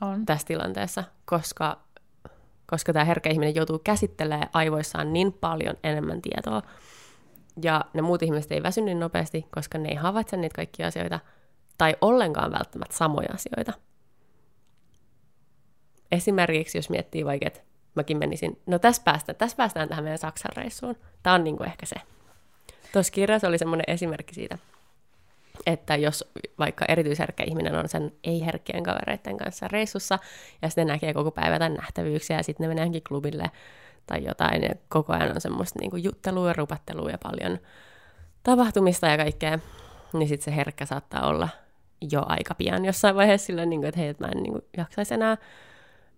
on. 0.00 0.26
tässä 0.26 0.46
tilanteessa, 0.46 1.04
koska, 1.24 1.80
koska 2.66 2.92
tämä 2.92 3.04
herkkä 3.04 3.30
ihminen 3.30 3.54
joutuu 3.54 3.78
käsittelemään 3.78 4.48
aivoissaan 4.52 5.12
niin 5.12 5.32
paljon 5.32 5.76
enemmän 5.82 6.22
tietoa, 6.22 6.62
ja 7.62 7.84
ne 7.94 8.02
muut 8.02 8.22
ihmiset 8.22 8.52
ei 8.52 8.62
väsy 8.62 8.80
niin 8.80 9.00
nopeasti, 9.00 9.46
koska 9.54 9.78
ne 9.78 9.88
ei 9.88 9.94
havaitse 9.94 10.36
niitä 10.36 10.56
kaikkia 10.56 10.86
asioita, 10.86 11.20
tai 11.78 11.96
ollenkaan 12.00 12.52
välttämättä 12.52 12.96
samoja 12.96 13.28
asioita. 13.34 13.72
Esimerkiksi 16.12 16.78
jos 16.78 16.90
miettii 16.90 17.24
vaikka, 17.24 17.46
että 17.46 17.60
mäkin 17.94 18.18
menisin, 18.18 18.60
no 18.66 18.78
tässä 18.78 19.02
päästään, 19.04 19.36
tässä 19.36 19.56
päästään 19.56 19.88
tähän 19.88 20.04
meidän 20.04 20.18
Saksan 20.18 20.56
reissuun. 20.56 20.96
Tämä 21.22 21.34
on 21.34 21.44
niin 21.44 21.56
kuin 21.56 21.68
ehkä 21.68 21.86
se. 21.86 21.96
Tuossa 22.92 23.12
kirjassa 23.12 23.48
oli 23.48 23.58
semmoinen 23.58 23.84
esimerkki 23.88 24.34
siitä, 24.34 24.58
että 25.66 25.96
jos 25.96 26.32
vaikka 26.58 26.84
erityisherkkä 26.88 27.44
ihminen 27.46 27.74
on 27.74 27.88
sen 27.88 28.12
ei-herkkien 28.24 28.82
kavereiden 28.82 29.36
kanssa 29.36 29.68
reissussa, 29.68 30.18
ja 30.62 30.68
sitten 30.68 30.86
näkee 30.86 31.14
koko 31.14 31.30
päivä 31.30 31.58
tämän 31.58 31.74
nähtävyyksiä, 31.74 32.36
ja 32.36 32.42
sitten 32.42 32.64
ne 32.64 32.68
menee 32.68 32.82
johonkin 32.82 33.02
klubille 33.08 33.50
tai 34.06 34.24
jotain, 34.24 34.62
ja 34.62 34.74
koko 34.88 35.12
ajan 35.12 35.34
on 35.34 35.40
semmoista 35.40 35.78
niin 35.80 35.90
kuin 35.90 36.04
juttelua 36.04 36.48
ja 36.48 36.52
rupattelua 36.52 37.10
ja 37.10 37.18
paljon 37.22 37.58
tapahtumista 38.42 39.06
ja 39.06 39.16
kaikkea, 39.16 39.58
niin 40.12 40.28
sitten 40.28 40.44
se 40.44 40.56
herkkä 40.56 40.86
saattaa 40.86 41.26
olla 41.26 41.48
jo 42.10 42.22
aika 42.26 42.54
pian 42.54 42.84
jossain 42.84 43.16
vaiheessa 43.16 43.46
sillä, 43.46 43.66
niin 43.66 43.80
kuin, 43.80 43.88
että 43.88 44.00
hei, 44.00 44.08
että 44.08 44.24
mä 44.24 44.30
en 44.30 44.42
niin 44.42 44.52
kuin, 44.52 44.64
jaksaisi 44.76 45.14
enää. 45.14 45.36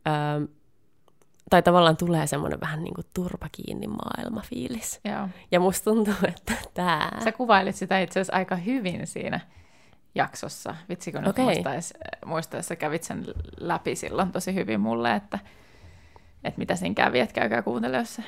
Öö, 0.07 0.47
tai 1.51 1.63
tavallaan 1.63 1.97
tulee 1.97 2.27
semmoinen 2.27 2.61
vähän 2.61 2.85
niin 2.85 2.95
kuin 2.95 3.07
turpa 3.15 3.47
kiinni 3.53 3.87
maailmafiilis. 3.87 5.01
Joo. 5.05 5.29
Ja 5.51 5.61
musta 5.61 5.91
tuntuu, 5.91 6.15
että 6.29 6.53
tämä... 6.75 7.11
Sä 7.25 7.33
kuvailit 7.33 7.77
sitä 7.77 7.99
itse 7.99 8.21
asiassa 8.21 8.37
aika 8.37 8.57
hyvin 8.57 9.07
siinä 9.07 9.41
jaksossa. 10.15 10.75
Vitsi, 10.89 11.13
kun 11.13 11.29
okay. 11.29 11.45
muistais, 11.45 11.95
muistais, 12.25 12.69
sä 12.69 12.77
kävit 12.77 13.03
sen 13.03 13.25
läpi 13.61 13.97
silloin 13.97 14.33
tosi 14.33 14.55
hyvin 14.55 14.81
mulle, 14.81 15.15
että, 15.15 15.39
että 16.47 16.59
mitä 16.59 16.77
siinä 16.77 16.95
kävi, 16.95 17.21
että 17.21 17.35
käykää 17.35 17.63
kuuntele, 17.63 17.97
jos 17.97 18.15
se 18.15 18.23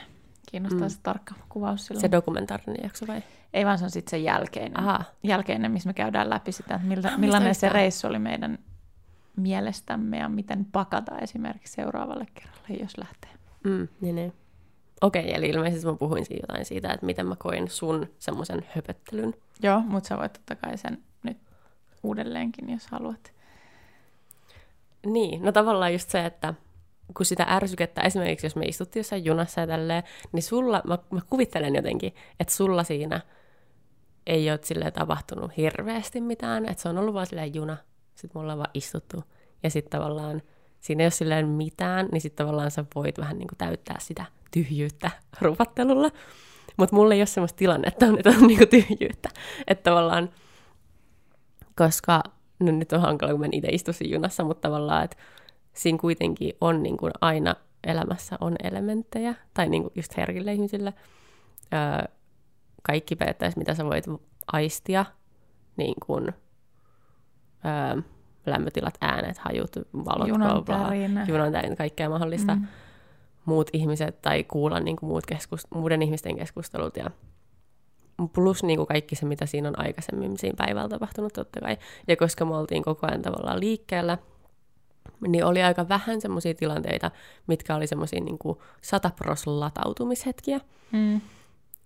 kiinnostaa 0.50 0.88
mm. 0.88 0.88
se 0.88 0.98
tarkka 1.02 1.34
kuvaus 1.48 1.86
silloin. 1.86 2.00
Se 2.00 2.10
dokumentaarinen 2.10 2.76
jakso 2.82 3.06
vai? 3.06 3.22
Ei 3.54 3.66
vaan 3.66 3.78
se 3.78 3.84
on 3.84 3.90
sitten 3.90 4.10
se 4.10 4.18
jälkeinen, 4.18 4.80
Aha. 4.80 5.04
jälkeinen, 5.22 5.70
missä 5.70 5.88
me 5.88 5.94
käydään 5.94 6.30
läpi 6.30 6.52
sitä, 6.52 6.74
että 6.74 6.86
miltä, 6.86 7.08
ah, 7.08 7.18
millainen 7.18 7.54
se 7.54 7.68
reissu 7.68 8.06
oli 8.06 8.18
meidän 8.18 8.58
mielestämme 9.36 10.18
ja 10.18 10.28
miten 10.28 10.64
pakata 10.64 11.18
esimerkiksi 11.18 11.72
seuraavalle 11.72 12.26
kerralle, 12.34 12.82
jos 12.82 12.98
lähtee. 12.98 13.30
Mm, 13.64 13.88
niin, 14.00 14.14
niin. 14.14 14.32
Okei, 15.00 15.22
okay, 15.22 15.34
eli 15.34 15.48
ilmeisesti 15.48 15.86
mä 15.86 15.94
puhuin 15.94 16.24
siitä 16.24 16.42
jotain 16.42 16.64
siitä, 16.64 16.92
että 16.92 17.06
miten 17.06 17.26
mä 17.26 17.36
koin 17.36 17.70
sun 17.70 18.06
semmoisen 18.18 18.66
höpöttelyn. 18.74 19.34
Joo, 19.62 19.80
mutta 19.80 20.08
sä 20.08 20.16
voit 20.16 20.32
totta 20.32 20.56
kai 20.56 20.78
sen 20.78 20.98
nyt 21.22 21.38
uudelleenkin, 22.02 22.70
jos 22.70 22.86
haluat. 22.86 23.32
Niin, 25.06 25.42
no 25.42 25.52
tavallaan 25.52 25.92
just 25.92 26.10
se, 26.10 26.26
että 26.26 26.54
kun 27.16 27.26
sitä 27.26 27.46
ärsykettä, 27.48 28.00
esimerkiksi 28.00 28.46
jos 28.46 28.56
me 28.56 28.64
istuttiin 28.64 29.00
jossain 29.00 29.24
junassa 29.24 29.60
ja 29.60 29.66
tälleen, 29.66 30.02
niin 30.32 30.42
sulla, 30.42 30.82
mä, 30.84 30.98
mä 31.10 31.20
kuvittelen 31.30 31.74
jotenkin, 31.74 32.14
että 32.40 32.54
sulla 32.54 32.84
siinä 32.84 33.20
ei 34.26 34.50
ole 34.50 34.58
silleen 34.62 34.92
tapahtunut 34.92 35.56
hirveästi 35.56 36.20
mitään, 36.20 36.66
että 36.66 36.82
se 36.82 36.88
on 36.88 36.98
ollut 36.98 37.14
vaan 37.14 37.26
silleen 37.26 37.54
juna, 37.54 37.76
sitten 38.14 38.30
me 38.38 38.40
ollaan 38.40 38.58
vaan 38.58 38.70
istuttu, 38.74 39.24
ja 39.62 39.70
sitten 39.70 39.90
tavallaan 39.90 40.42
siinä 40.80 41.02
ei 41.02 41.04
ole 41.04 41.10
silleen 41.10 41.48
mitään, 41.48 42.08
niin 42.12 42.20
sitten 42.20 42.46
tavallaan 42.46 42.70
sä 42.70 42.84
voit 42.94 43.18
vähän 43.18 43.38
niin 43.38 43.48
kuin 43.48 43.58
täyttää 43.58 43.96
sitä 44.00 44.24
tyhjyyttä 44.50 45.10
rupattelulla. 45.40 46.10
Mutta 46.76 46.96
mulla 46.96 47.14
ei 47.14 47.20
ole 47.20 47.26
semmoista 47.26 47.56
tilannetta, 47.56 48.06
että 48.18 48.30
on 48.30 48.46
niin 48.46 48.58
kuin 48.58 48.68
tyhjyyttä. 48.68 49.28
Että 49.66 49.90
tavallaan, 49.90 50.30
koska, 51.76 52.22
no 52.60 52.72
nyt 52.72 52.92
on 52.92 53.00
hankala, 53.00 53.32
kun 53.32 53.40
mä 53.40 53.46
itse 53.52 53.68
istuisin 53.68 54.10
junassa, 54.10 54.44
mutta 54.44 54.68
tavallaan, 54.68 55.04
että 55.04 55.16
siinä 55.78 55.98
kuitenkin 55.98 56.52
on 56.60 56.82
niin 56.82 56.96
kuin 56.96 57.12
aina 57.20 57.54
elämässä 57.84 58.36
on 58.40 58.56
elementtejä, 58.62 59.34
tai 59.54 59.68
niin 59.68 59.82
kuin 59.82 59.92
just 59.94 60.16
herkille 60.16 60.52
ihmisille, 60.52 60.94
öö, 61.74 62.12
kaikki 62.82 63.16
periaatteessa, 63.16 63.58
mitä 63.58 63.74
sä 63.74 63.84
voit 63.84 64.04
aistia, 64.52 65.04
niin 65.76 65.94
kuin, 66.06 66.28
öö, 67.64 68.02
lämpötilat, 68.46 68.98
äänet, 69.00 69.38
hajut, 69.38 69.76
valot, 69.94 70.28
Junan 70.28 70.64
tärinä. 70.64 71.24
junan 71.28 71.52
tärinä, 71.52 71.76
kaikkea 71.76 72.08
mahdollista. 72.08 72.54
Mm. 72.54 72.66
Muut 73.44 73.70
ihmiset 73.72 74.22
tai 74.22 74.44
kuulla 74.44 74.80
niin 74.80 74.96
kuin 74.96 75.10
muut 75.10 75.24
keskust- 75.32 75.78
muiden 75.78 76.02
ihmisten 76.02 76.36
keskustelut 76.36 76.96
ja 76.96 77.10
plus 78.32 78.62
niin 78.62 78.76
kuin 78.76 78.86
kaikki 78.86 79.16
se, 79.16 79.26
mitä 79.26 79.46
siinä 79.46 79.68
on 79.68 79.78
aikaisemmin 79.78 80.38
siinä 80.38 80.56
päivällä 80.56 80.88
tapahtunut 80.88 81.32
totta 81.32 81.60
kai. 81.60 81.76
Ja 82.08 82.16
koska 82.16 82.44
me 82.44 82.56
oltiin 82.56 82.82
koko 82.82 83.06
ajan 83.06 83.22
tavallaan 83.22 83.60
liikkeellä, 83.60 84.18
niin 85.28 85.44
oli 85.44 85.62
aika 85.62 85.88
vähän 85.88 86.20
semmoisia 86.20 86.54
tilanteita, 86.54 87.10
mitkä 87.46 87.74
oli 87.74 87.86
semmoisia 87.86 88.20
niin 88.20 88.38
satapros 88.82 89.46
latautumishetkiä. 89.46 90.60
Mm. 90.92 91.20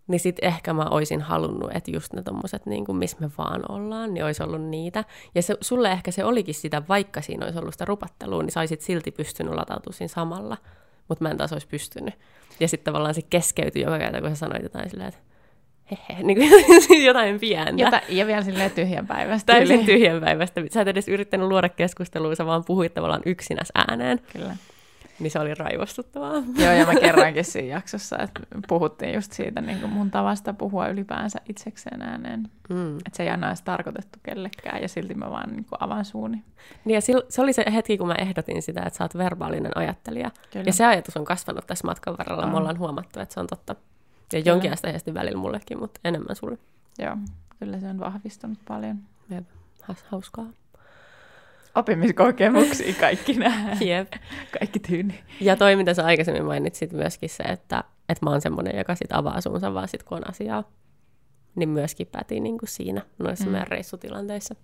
Niin 0.06 0.20
sit 0.20 0.36
ehkä 0.42 0.72
mä 0.72 0.84
oisin 0.90 1.20
halunnut, 1.20 1.70
että 1.74 1.90
just 1.90 2.12
ne 2.12 2.22
tommoset, 2.22 2.66
niin 2.66 2.84
kuin 2.84 2.98
missä 2.98 3.16
me 3.20 3.30
vaan 3.38 3.72
ollaan, 3.72 4.14
niin 4.14 4.24
olisi 4.24 4.42
ollut 4.42 4.62
niitä. 4.62 5.04
Ja 5.34 5.42
se, 5.42 5.56
sulle 5.60 5.92
ehkä 5.92 6.10
se 6.10 6.24
olikin 6.24 6.54
sitä, 6.54 6.82
vaikka 6.88 7.20
siinä 7.20 7.44
olisi 7.44 7.58
ollut 7.58 7.74
sitä 7.74 7.84
rupattelua, 7.84 8.42
niin 8.42 8.52
saisit 8.52 8.80
silti 8.80 9.10
pystynyt 9.10 9.54
latautumaan 9.54 9.96
siinä 9.96 10.08
samalla. 10.08 10.56
Mutta 11.08 11.24
mä 11.24 11.30
en 11.30 11.36
taas 11.36 11.52
olisi 11.52 11.66
pystynyt. 11.66 12.14
Ja 12.60 12.68
sitten 12.68 12.92
tavallaan 12.92 13.14
se 13.14 13.22
keskeytyi 13.22 13.82
joka 13.82 13.98
kerta, 13.98 14.20
kun 14.20 14.30
sä 14.30 14.36
sanoit 14.36 14.62
jotain 14.62 14.90
silleen, 14.90 15.08
että 15.08 15.20
niin 16.22 16.38
kuin 16.38 17.04
jotain 17.06 17.40
pientä. 17.40 17.82
Jota, 17.82 18.00
ja 18.08 18.26
vielä 18.26 18.42
silleen 18.42 18.70
tyhjän 18.70 19.06
päivästä. 19.06 19.52
Täysin 19.52 19.76
yli. 19.76 19.84
tyhjän 19.84 20.20
päivästä. 20.20 20.60
Sä 20.70 20.80
et 20.80 20.88
edes 20.88 21.08
yrittänyt 21.08 21.48
luoda 21.48 21.68
keskustelua, 21.68 22.34
sä 22.34 22.46
vaan 22.46 22.64
puhuit 22.64 22.94
tavallaan 22.94 23.22
yksinäs 23.26 23.68
ääneen. 23.74 24.20
Kyllä. 24.32 24.56
Niin 25.22 25.30
se 25.30 25.38
oli 25.38 25.54
raivostuttavaa. 25.54 26.42
Joo, 26.58 26.72
ja 26.72 26.86
mä 26.86 26.94
kerrankin 27.06 27.44
siinä 27.44 27.68
jaksossa, 27.68 28.18
että 28.18 28.40
puhuttiin 28.68 29.14
just 29.14 29.32
siitä 29.32 29.60
niin 29.60 29.80
kuin 29.80 29.92
mun 29.92 30.10
tavasta 30.10 30.52
puhua 30.52 30.88
ylipäänsä 30.88 31.40
itsekseen 31.48 32.02
ääneen. 32.02 32.50
Mm. 32.68 32.96
Että 32.96 33.16
se 33.16 33.22
ei 33.22 33.28
aina 33.28 33.46
edes 33.46 33.62
tarkoitettu 33.62 34.18
kellekään, 34.22 34.82
ja 34.82 34.88
silti 34.88 35.14
mä 35.14 35.30
vaan 35.30 35.50
niin 35.50 35.64
kuin 35.64 35.78
avaan 35.80 36.04
suuni. 36.04 36.44
Niin 36.84 36.94
ja 36.94 37.00
sil, 37.06 37.20
se 37.28 37.42
oli 37.42 37.52
se 37.52 37.64
hetki, 37.72 37.98
kun 37.98 38.08
mä 38.08 38.14
ehdotin 38.14 38.62
sitä, 38.62 38.82
että 38.86 38.96
sä 38.96 39.04
oot 39.04 39.18
verbaalinen 39.18 39.76
ajattelija. 39.76 40.30
Kyllä. 40.52 40.64
Ja 40.66 40.72
se 40.72 40.86
ajatus 40.86 41.16
on 41.16 41.24
kasvanut 41.24 41.66
tässä 41.66 41.86
matkan 41.86 42.18
varrella. 42.18 42.42
On. 42.42 42.50
Me 42.50 42.56
ollaan 42.56 42.78
huomattu, 42.78 43.20
että 43.20 43.34
se 43.34 43.40
on 43.40 43.46
totta. 43.46 43.76
Ja 44.32 44.42
Kyllä. 44.42 44.54
jonkinasteisesti 44.54 45.14
välillä 45.14 45.38
mullekin, 45.38 45.78
mutta 45.78 46.00
enemmän 46.04 46.36
sulle. 46.36 46.58
Joo, 46.98 47.16
kyllä 47.58 47.80
se 47.80 47.88
on 47.88 48.00
vahvistunut 48.00 48.58
paljon. 48.68 48.98
Jep. 49.30 49.44
Hauskaa. 50.08 50.46
Oppimiskokemuksia 51.74 52.94
kaikki 53.00 53.34
nämä. 53.34 53.76
Jep. 53.80 54.12
Kaikki 54.58 54.78
tyyni. 54.78 55.20
Ja 55.40 55.56
toi, 55.56 55.76
mitä 55.76 55.94
sä 55.94 56.04
aikaisemmin 56.04 56.44
mainitsit 56.44 56.92
myöskin 56.92 57.30
se, 57.30 57.42
että, 57.42 57.84
että 58.08 58.26
mä 58.26 58.30
oon 58.30 58.40
semmoinen, 58.40 58.76
joka 58.76 58.94
sit 58.94 59.12
avaa 59.12 59.40
suunsa 59.40 59.74
vaan 59.74 59.88
sit, 59.88 60.02
kun 60.02 60.18
on 60.18 60.30
asiaa. 60.30 60.64
Niin 61.54 61.68
myöskin 61.68 62.06
päti 62.06 62.40
niin 62.40 62.58
kuin 62.58 62.68
siinä 62.68 63.02
noissa 63.18 63.44
mm. 63.44 63.50
meidän 63.50 63.68
reissutilanteissa. 63.68 64.54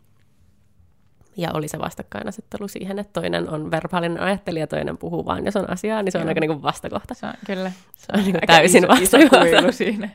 Ja 1.39 1.51
oli 1.55 1.69
se 1.69 1.79
vastakkainasettelu 1.79 2.69
siihen, 2.69 2.99
että 2.99 3.21
toinen 3.21 3.51
on 3.51 3.71
verbaalinen 3.71 4.21
ajattelija, 4.23 4.67
toinen 4.67 4.99
puhuu 4.99 5.25
vaan, 5.25 5.45
jos 5.45 5.57
on 5.57 5.71
asiaa, 5.71 6.03
niin 6.03 6.13
se 6.13 6.19
on 6.19 6.23
Joo. 6.23 6.29
aika 6.29 6.41
niin 6.41 6.51
kuin 6.51 6.63
vastakohta. 6.63 7.15
Se 7.15 7.27
on, 7.27 7.33
kyllä. 7.47 7.73
Se 7.97 8.07
on 8.13 8.21
niin 8.21 8.33
kuin 8.33 8.47
täysin 8.47 8.85
iso, 8.85 8.93
iso 9.03 9.19
vastakohta. 9.19 9.57
kuilu 9.57 9.73
siinä. 9.73 10.09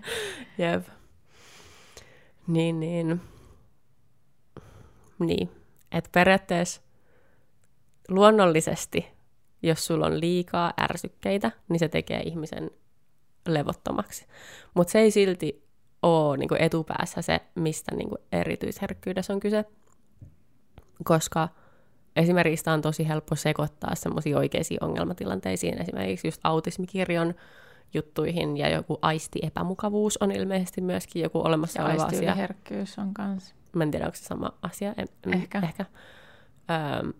Jep. 0.58 0.86
Niin, 2.48 2.80
niin. 2.80 3.22
Niin. 5.20 5.50
Että 5.92 6.10
periaatteessa 6.14 6.82
luonnollisesti, 8.10 9.08
jos 9.62 9.86
sulla 9.86 10.06
on 10.06 10.20
liikaa 10.20 10.74
ärsykkeitä, 10.82 11.52
niin 11.70 11.80
se 11.80 11.88
tekee 11.88 12.22
ihmisen 12.22 12.72
levottomaksi. 13.48 14.26
Mutta 14.74 14.92
se 14.92 15.00
ei 15.00 15.12
silti 15.12 15.64
ole 16.02 16.38
niin 16.38 16.50
etupäässä 16.60 17.22
se, 17.22 17.42
mistä 17.56 17.96
niin 17.96 18.10
erityisherkkyydessä 18.32 19.34
on 19.34 19.40
kyse, 19.40 19.66
koska 21.04 21.50
esimerkiksi 22.16 22.58
sitä 22.58 22.74
on 22.74 22.82
tosi 22.82 23.08
helppo 23.08 23.36
sekoittaa 23.36 23.96
semmoisiin 23.96 24.38
oikeisiin 24.38 24.84
ongelmatilanteisiin, 24.84 25.82
esimerkiksi 25.82 26.28
just 26.28 26.42
autismikirjon 26.44 27.34
juttuihin 27.94 28.58
ja 28.58 28.70
joku 28.70 29.00
aisti-epämukavuus 29.02 30.18
on 30.18 30.32
ilmeisesti 30.32 30.82
myöskin 30.82 31.22
joku 31.22 31.40
olemassa 31.40 31.80
Ja 31.82 31.86
oleva 31.86 32.04
asia. 32.04 32.06
aistiyliherkkyys 32.06 33.00
on 33.00 33.14
kans. 33.14 33.56
Mä 33.76 33.84
en 33.84 33.92
tiedä, 33.92 34.06
onko 34.06 34.16
se 34.16 34.24
sama 34.24 34.52
asia. 34.62 34.94
En, 34.98 35.08
Ehkä. 35.34 35.60
ehkä. 35.64 35.86
Öm, 37.02 37.14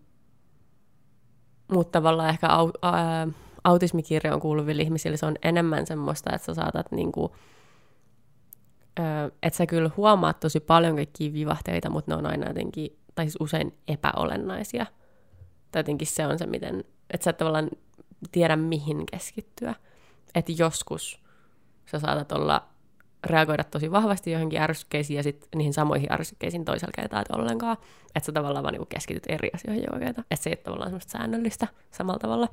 mutta 1.72 1.92
tavallaan 2.00 2.30
ehkä 2.30 2.48
au, 2.48 2.70
ä, 2.86 3.28
autismikirjoon 3.64 4.40
kuuluville 4.40 4.82
ihmisille 4.82 5.18
se 5.18 5.26
on 5.26 5.36
enemmän 5.44 5.88
semmoista, 5.88 6.36
että 6.36 6.46
sä 6.46 6.54
saatat 6.54 6.92
niinku, 6.92 7.36
että 9.44 9.58
sä 9.58 9.66
kyllä 9.66 9.90
huomaat 9.98 10.40
tosi 10.40 10.60
paljon 10.60 10.96
kaikkia 10.96 11.34
vivahteita, 11.34 11.90
mutta 11.90 12.12
ne 12.12 12.18
on 12.18 12.26
aina 12.26 12.48
jotenkin, 12.48 12.98
tai 13.16 13.26
siis 13.26 13.38
usein 13.40 13.78
epäolennaisia. 13.88 14.86
Tai 15.72 15.80
jotenkin 15.80 16.08
se 16.08 16.28
on 16.28 16.40
se, 16.40 16.46
miten, 16.46 16.84
että 17.10 17.24
sä 17.24 17.30
et 17.30 17.38
tavallaan 17.38 17.70
tiedä 18.32 18.56
mihin 18.56 19.06
keskittyä. 19.12 19.76
Että 20.36 20.52
joskus 20.58 21.24
sä 21.86 22.00
saatat 22.00 22.32
olla, 22.32 22.74
reagoida 23.24 23.64
tosi 23.64 23.92
vahvasti 23.92 24.32
johonkin 24.32 24.62
ärsykkeisiin 24.62 25.18
ja 25.18 25.24
sitten 25.24 25.50
niihin 25.56 25.74
samoihin 25.74 26.12
ärsykkeisiin 26.12 26.66
toisella 26.66 26.92
kertaa 26.96 27.22
et 27.22 27.32
ollenkaan. 27.32 27.78
Että 28.16 28.26
sä 28.26 28.32
tavallaan 28.32 28.64
vaan 28.64 28.74
niinku 28.74 28.86
keskityt 28.86 29.24
eri 29.30 29.50
asioihin 29.56 29.84
joka 29.84 30.00
kerta. 30.00 30.24
Että 30.32 30.44
se 30.44 30.50
ei 30.50 30.54
ole 30.54 30.64
tavallaan 30.64 30.90
semmoista 30.90 31.12
säännöllistä 31.12 31.68
samalla 31.92 32.20
tavalla. 32.20 32.48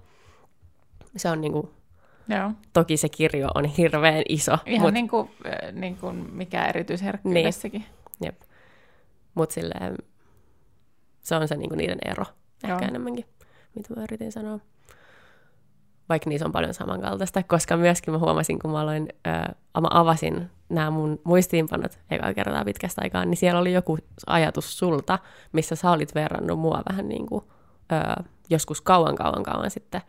Se 1.16 1.30
on 1.30 1.40
niinku, 1.40 1.74
Joo. 2.28 2.52
toki 2.72 2.96
se 2.96 3.08
kirjo 3.08 3.48
on 3.54 3.64
hirveän 3.64 4.22
iso, 4.28 4.58
Ihan 4.66 4.82
mutta 4.82 4.94
niin 4.94 5.08
kuin, 5.08 5.30
äh, 5.46 5.72
niin 5.72 5.96
kuin 5.96 6.16
mikä 6.34 6.66
erityisherkkyydessäkin. 6.66 7.84
Jep. 8.24 8.40
Mut 9.34 9.50
silleen, 9.50 9.96
se 11.22 11.36
on 11.36 11.48
se 11.48 11.56
niinku 11.56 11.74
niiden 11.74 11.98
ero 12.04 12.24
ehkä 12.64 12.84
Joo. 12.84 12.88
enemmänkin, 12.88 13.24
mitä 13.74 13.94
mä 13.94 14.02
yritin 14.02 14.32
sanoa. 14.32 14.58
Vaikka 16.08 16.30
niissä 16.30 16.46
on 16.46 16.52
paljon 16.52 16.74
samankaltaista, 16.74 17.42
koska 17.42 17.76
myöskin 17.76 18.14
mä 18.14 18.18
huomasin, 18.18 18.58
kun 18.58 18.70
mä, 18.70 18.80
aloin, 18.80 19.08
ää, 19.24 19.54
mä 19.80 19.88
avasin 19.90 20.50
nämä 20.68 20.90
mun 20.90 21.20
muistiinpanot 21.24 21.98
ekaa 22.10 22.34
kertaa 22.34 22.64
pitkästä 22.64 23.02
aikaa, 23.04 23.24
niin 23.24 23.36
siellä 23.36 23.60
oli 23.60 23.72
joku 23.72 23.98
ajatus 24.26 24.78
sulta, 24.78 25.18
missä 25.52 25.76
sä 25.76 25.90
olit 25.90 26.14
verrannut 26.14 26.58
mua 26.58 26.82
vähän 26.90 27.08
niin 27.08 27.26
kuin, 27.26 27.44
ää, 27.90 28.24
joskus 28.50 28.80
kauan, 28.80 29.16
kauan, 29.16 29.42
kauan 29.42 29.70
sitten, 29.70 30.00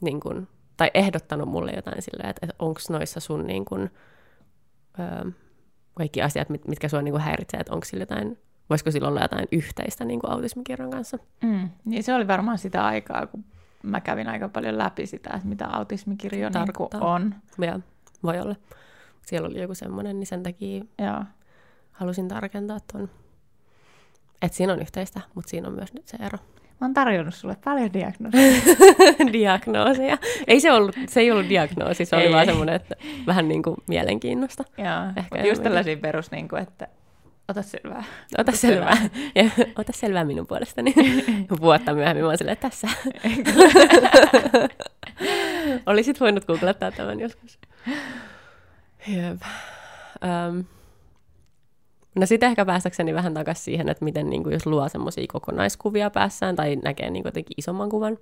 niin 0.00 0.20
kuin, 0.20 0.48
tai 0.76 0.90
ehdottanut 0.94 1.48
mulle 1.48 1.72
jotain 1.76 2.02
silleen, 2.02 2.30
että, 2.30 2.46
että 2.46 2.56
onko 2.58 2.80
noissa 2.90 3.20
sun 3.20 3.46
niin 3.46 3.64
kuin, 3.64 3.90
ää, 4.98 5.24
kaikki 5.94 6.22
asiat, 6.22 6.48
mit, 6.48 6.68
mitkä 6.68 6.88
sua 6.88 7.02
niin 7.02 7.12
kuin 7.12 7.22
häiritsee, 7.22 7.60
että 7.60 7.72
onko 7.74 7.84
sillä 7.84 8.02
jotain, 8.02 8.38
voisiko 8.72 8.90
sillä 8.90 9.08
olla 9.08 9.22
jotain 9.22 9.48
yhteistä 9.52 10.04
niin 10.04 10.20
kuin 10.20 10.30
autismikirjan 10.30 10.90
kanssa. 10.90 11.18
Mm. 11.42 11.68
Niin 11.84 12.02
se 12.02 12.14
oli 12.14 12.28
varmaan 12.28 12.58
sitä 12.58 12.84
aikaa, 12.84 13.26
kun 13.26 13.44
mä 13.82 14.00
kävin 14.00 14.28
aika 14.28 14.48
paljon 14.48 14.78
läpi 14.78 15.06
sitä, 15.06 15.30
että 15.34 15.48
mitä 15.48 15.66
autismikirjo 15.66 16.48
niin 16.48 17.02
on. 17.02 17.34
Ja 17.60 17.80
voi 18.22 18.40
olla. 18.40 18.56
Siellä 19.26 19.48
oli 19.48 19.60
joku 19.60 19.74
semmoinen, 19.74 20.20
niin 20.20 20.26
sen 20.26 20.42
takia 20.42 20.84
Joo. 20.98 21.24
halusin 21.92 22.28
tarkentaa 22.28 22.78
tuon. 22.92 23.10
Että 24.42 24.56
siinä 24.56 24.72
on 24.72 24.80
yhteistä, 24.80 25.20
mutta 25.34 25.50
siinä 25.50 25.68
on 25.68 25.74
myös 25.74 25.94
nyt 25.94 26.08
se 26.08 26.16
ero. 26.16 26.38
Mä 26.80 26.86
oon 26.86 26.94
tarjonnut 26.94 27.34
sulle 27.34 27.56
paljon 27.64 27.92
diagnooseja. 27.98 28.62
Diagnooseja. 29.32 30.18
Ei 30.46 30.60
se, 30.60 30.72
ollut, 30.72 30.96
se 31.08 31.20
ei 31.20 31.30
ollut 31.30 31.48
diagnoosi, 31.48 32.04
se 32.04 32.16
oli 32.16 32.24
Ei, 32.24 32.32
vaan 32.32 32.46
semmoinen, 32.46 32.74
että 32.74 32.96
vähän 33.26 33.48
niin 33.48 33.62
kuin 33.62 33.76
mielenkiinnosta. 33.86 34.64
Joo. 34.78 35.12
Ehkä 35.16 35.46
just 35.46 35.62
tällaisia 35.62 35.96
perus, 35.96 36.30
niin 36.30 36.48
kuin, 36.48 36.62
että 36.62 36.88
ota 37.52 37.62
selvää. 37.62 38.04
Ota 38.38 38.52
selvää. 38.52 38.96
Ja, 39.34 39.50
ota 39.78 39.92
selvää 39.92 40.24
minun 40.24 40.46
puolestani. 40.46 40.94
Vuotta 41.60 41.94
myöhemmin 41.94 42.24
mä 42.24 42.28
oon 42.28 42.38
silleen, 42.38 42.56
tässä. 42.56 42.88
Olisit 45.86 46.20
voinut 46.20 46.44
googlettaa 46.44 46.90
tämän 46.90 47.20
joskus. 47.20 47.58
Jep. 49.08 49.40
Um, 50.24 50.64
No 52.14 52.26
sitten 52.26 52.48
ehkä 52.48 52.64
päästäkseni 52.64 53.14
vähän 53.14 53.34
takaisin 53.34 53.64
siihen, 53.64 53.88
että 53.88 54.04
miten 54.04 54.30
niin 54.30 54.42
kuin, 54.42 54.52
jos 54.52 54.66
luo 54.66 54.88
semmoisia 54.88 55.24
kokonaiskuvia 55.32 56.10
päässään 56.10 56.56
tai 56.56 56.76
näkee 56.76 57.10
niin 57.10 57.22
kuin, 57.22 57.28
jotenkin 57.28 57.54
isomman 57.56 57.88
kuvan, 57.88 58.18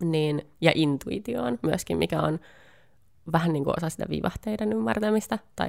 niin, 0.00 0.42
ja 0.60 0.72
intuitioon 0.74 1.58
myöskin, 1.62 1.98
mikä 1.98 2.20
on 2.20 2.40
vähän 3.32 3.52
niin 3.52 3.64
kuin 3.64 3.74
osa 3.76 3.90
sitä 3.90 4.06
vivahteiden 4.10 4.72
ymmärtämistä 4.72 5.38
tai 5.56 5.68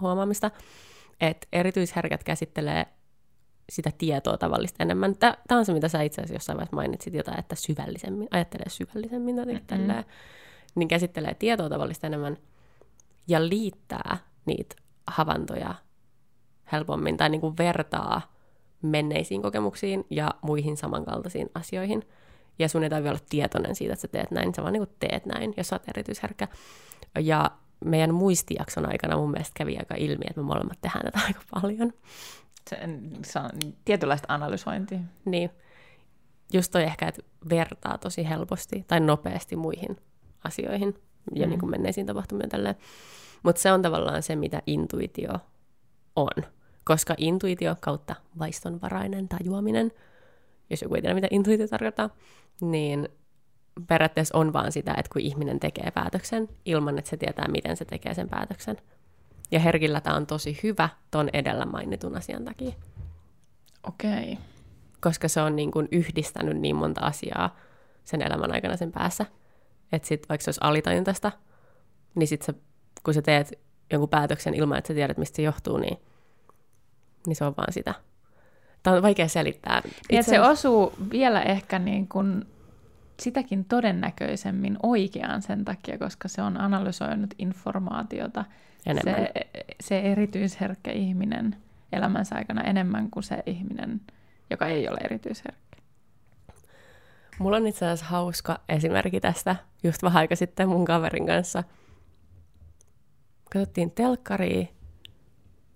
huomaamista, 0.00 0.50
että 1.20 1.46
erityisherkät 1.52 2.24
käsittelee 2.24 2.86
sitä 3.70 3.90
tietoa 3.98 4.38
tavallista 4.38 4.82
enemmän. 4.82 5.16
Tämä 5.16 5.36
on 5.50 5.66
se, 5.66 5.72
mitä 5.72 5.88
sä 5.88 6.02
itse 6.02 6.20
asiassa 6.20 6.34
jossain 6.34 6.56
vaiheessa 6.56 6.76
mainitsit 6.76 7.14
jotain, 7.14 7.38
että 7.38 7.54
syvällisemmin, 7.54 8.28
ajattelee 8.30 8.68
syvällisemmin 8.68 9.36
jotenkin 9.36 9.78
mm-hmm. 9.78 10.04
niin 10.74 10.88
käsittelee 10.88 11.34
tietoa 11.34 11.68
tavallista 11.68 12.06
enemmän 12.06 12.36
ja 13.28 13.48
liittää 13.48 14.18
niitä 14.46 14.76
havaintoja 15.06 15.74
helpommin 16.72 17.16
tai 17.16 17.28
niin 17.28 17.40
kuin 17.40 17.58
vertaa 17.58 18.34
menneisiin 18.82 19.42
kokemuksiin 19.42 20.06
ja 20.10 20.30
muihin 20.42 20.76
samankaltaisiin 20.76 21.50
asioihin. 21.54 22.02
Ja 22.58 22.68
sun 22.68 22.84
ei 22.84 22.90
tarvitse 22.90 23.10
olla 23.10 23.26
tietoinen 23.28 23.74
siitä, 23.74 23.92
että 23.92 24.00
sä 24.00 24.08
teet 24.08 24.30
näin, 24.30 24.54
sä 24.54 24.62
vaan 24.62 24.72
niin 24.72 24.86
kuin 24.86 24.96
teet 24.98 25.26
näin, 25.26 25.54
jos 25.56 25.68
sä 25.68 25.74
oot 25.76 25.88
erityisherkkä. 25.88 26.48
Ja 27.20 27.50
meidän 27.84 28.14
muistijakson 28.14 28.86
aikana 28.86 29.16
mun 29.16 29.30
mielestä 29.30 29.52
kävi 29.56 29.76
aika 29.78 29.94
ilmi, 29.94 30.24
että 30.28 30.40
me 30.40 30.46
molemmat 30.46 30.80
tehdään 30.80 31.04
tätä 31.04 31.20
aika 31.26 31.40
paljon. 31.50 31.92
Se, 32.70 32.78
se 33.24 33.38
on 33.38 33.50
tietynlaista 33.84 34.26
analysointia. 34.34 34.98
Niin. 35.24 35.50
Just 36.52 36.72
toi 36.72 36.82
ehkä, 36.82 37.08
että 37.08 37.22
vertaa 37.50 37.98
tosi 37.98 38.28
helposti 38.28 38.84
tai 38.88 39.00
nopeasti 39.00 39.56
muihin 39.56 39.96
asioihin 40.44 40.94
ja 41.34 41.46
mm. 41.46 41.50
niin 41.50 41.60
kuin 41.60 41.70
menneisiin 41.70 42.06
tapahtumiin 42.06 42.48
tälleen. 42.48 42.74
Mutta 43.42 43.62
se 43.62 43.72
on 43.72 43.82
tavallaan 43.82 44.22
se, 44.22 44.36
mitä 44.36 44.62
intuitio 44.66 45.32
on. 46.16 46.44
Koska 46.84 47.14
intuitio 47.18 47.76
kautta 47.80 48.14
vaistonvarainen 48.38 49.28
tajuaminen, 49.28 49.92
jos 50.70 50.82
joku 50.82 50.94
ei 50.94 51.00
tiedä, 51.00 51.14
mitä 51.14 51.28
intuitio 51.30 51.68
tarkoittaa, 51.68 52.10
niin 52.60 53.08
periaatteessa 53.86 54.38
on 54.38 54.52
vaan 54.52 54.72
sitä, 54.72 54.94
että 54.98 55.10
kun 55.12 55.22
ihminen 55.22 55.60
tekee 55.60 55.90
päätöksen 55.90 56.48
ilman, 56.64 56.98
että 56.98 57.10
se 57.10 57.16
tietää, 57.16 57.48
miten 57.48 57.76
se 57.76 57.84
tekee 57.84 58.14
sen 58.14 58.28
päätöksen. 58.28 58.76
Ja 59.50 59.60
herkillä 59.60 60.00
tämä 60.00 60.16
on 60.16 60.26
tosi 60.26 60.60
hyvä 60.62 60.88
ton 61.10 61.30
edellä 61.32 61.66
mainitun 61.66 62.16
asian 62.16 62.44
takia. 62.44 62.72
Okei. 63.82 64.32
Okay. 64.32 64.44
Koska 65.00 65.28
se 65.28 65.40
on 65.40 65.56
niin 65.56 65.70
kuin 65.70 65.88
yhdistänyt 65.92 66.56
niin 66.60 66.76
monta 66.76 67.00
asiaa 67.00 67.56
sen 68.04 68.22
elämän 68.22 68.52
aikana 68.52 68.76
sen 68.76 68.92
päässä. 68.92 69.26
Että 69.92 70.08
sitten 70.08 70.28
vaikka 70.28 70.44
se 70.44 70.48
olisi 70.48 70.60
alitajuntaista, 70.62 71.32
niin 72.14 72.28
sitten 72.28 72.54
kun 73.02 73.14
sä 73.14 73.22
teet 73.22 73.58
jonkun 73.92 74.08
päätöksen 74.08 74.54
ilman, 74.54 74.78
että 74.78 74.88
sä 74.88 74.94
tiedät, 74.94 75.18
mistä 75.18 75.36
se 75.36 75.42
johtuu, 75.42 75.76
niin, 75.76 75.98
niin 77.26 77.36
se 77.36 77.44
on 77.44 77.54
vaan 77.56 77.72
sitä. 77.72 77.94
Tämä 78.82 78.96
on 78.96 79.02
vaikea 79.02 79.28
selittää. 79.28 79.82
Itse 79.84 80.18
että 80.18 80.30
se 80.30 80.40
osuu 80.40 80.92
vielä 81.10 81.42
ehkä 81.42 81.78
niin 81.78 82.08
kuin 82.08 82.46
sitäkin 83.20 83.64
todennäköisemmin 83.64 84.76
oikeaan 84.82 85.42
sen 85.42 85.64
takia, 85.64 85.98
koska 85.98 86.28
se 86.28 86.42
on 86.42 86.60
analysoinut 86.60 87.34
informaatiota 87.38 88.44
enemmän. 88.86 89.14
Se, 89.14 89.30
se 89.80 90.00
erityisherkkä 90.00 90.92
ihminen 90.92 91.56
elämänsä 91.92 92.34
aikana 92.34 92.62
enemmän 92.62 93.10
kuin 93.10 93.22
se 93.22 93.42
ihminen, 93.46 94.00
joka 94.50 94.66
ei 94.66 94.88
ole 94.88 94.98
erityisherkkä. 95.04 95.64
Mulla 97.38 97.56
on 97.56 97.66
itse 97.66 97.86
asiassa 97.86 98.06
hauska 98.06 98.60
esimerkki 98.68 99.20
tästä 99.20 99.56
just 99.82 100.02
vähän 100.02 100.20
aika 100.20 100.36
sitten 100.36 100.68
mun 100.68 100.84
kaverin 100.84 101.26
kanssa. 101.26 101.64
Katsottiin 103.52 103.90
telkkaria. 103.90 104.66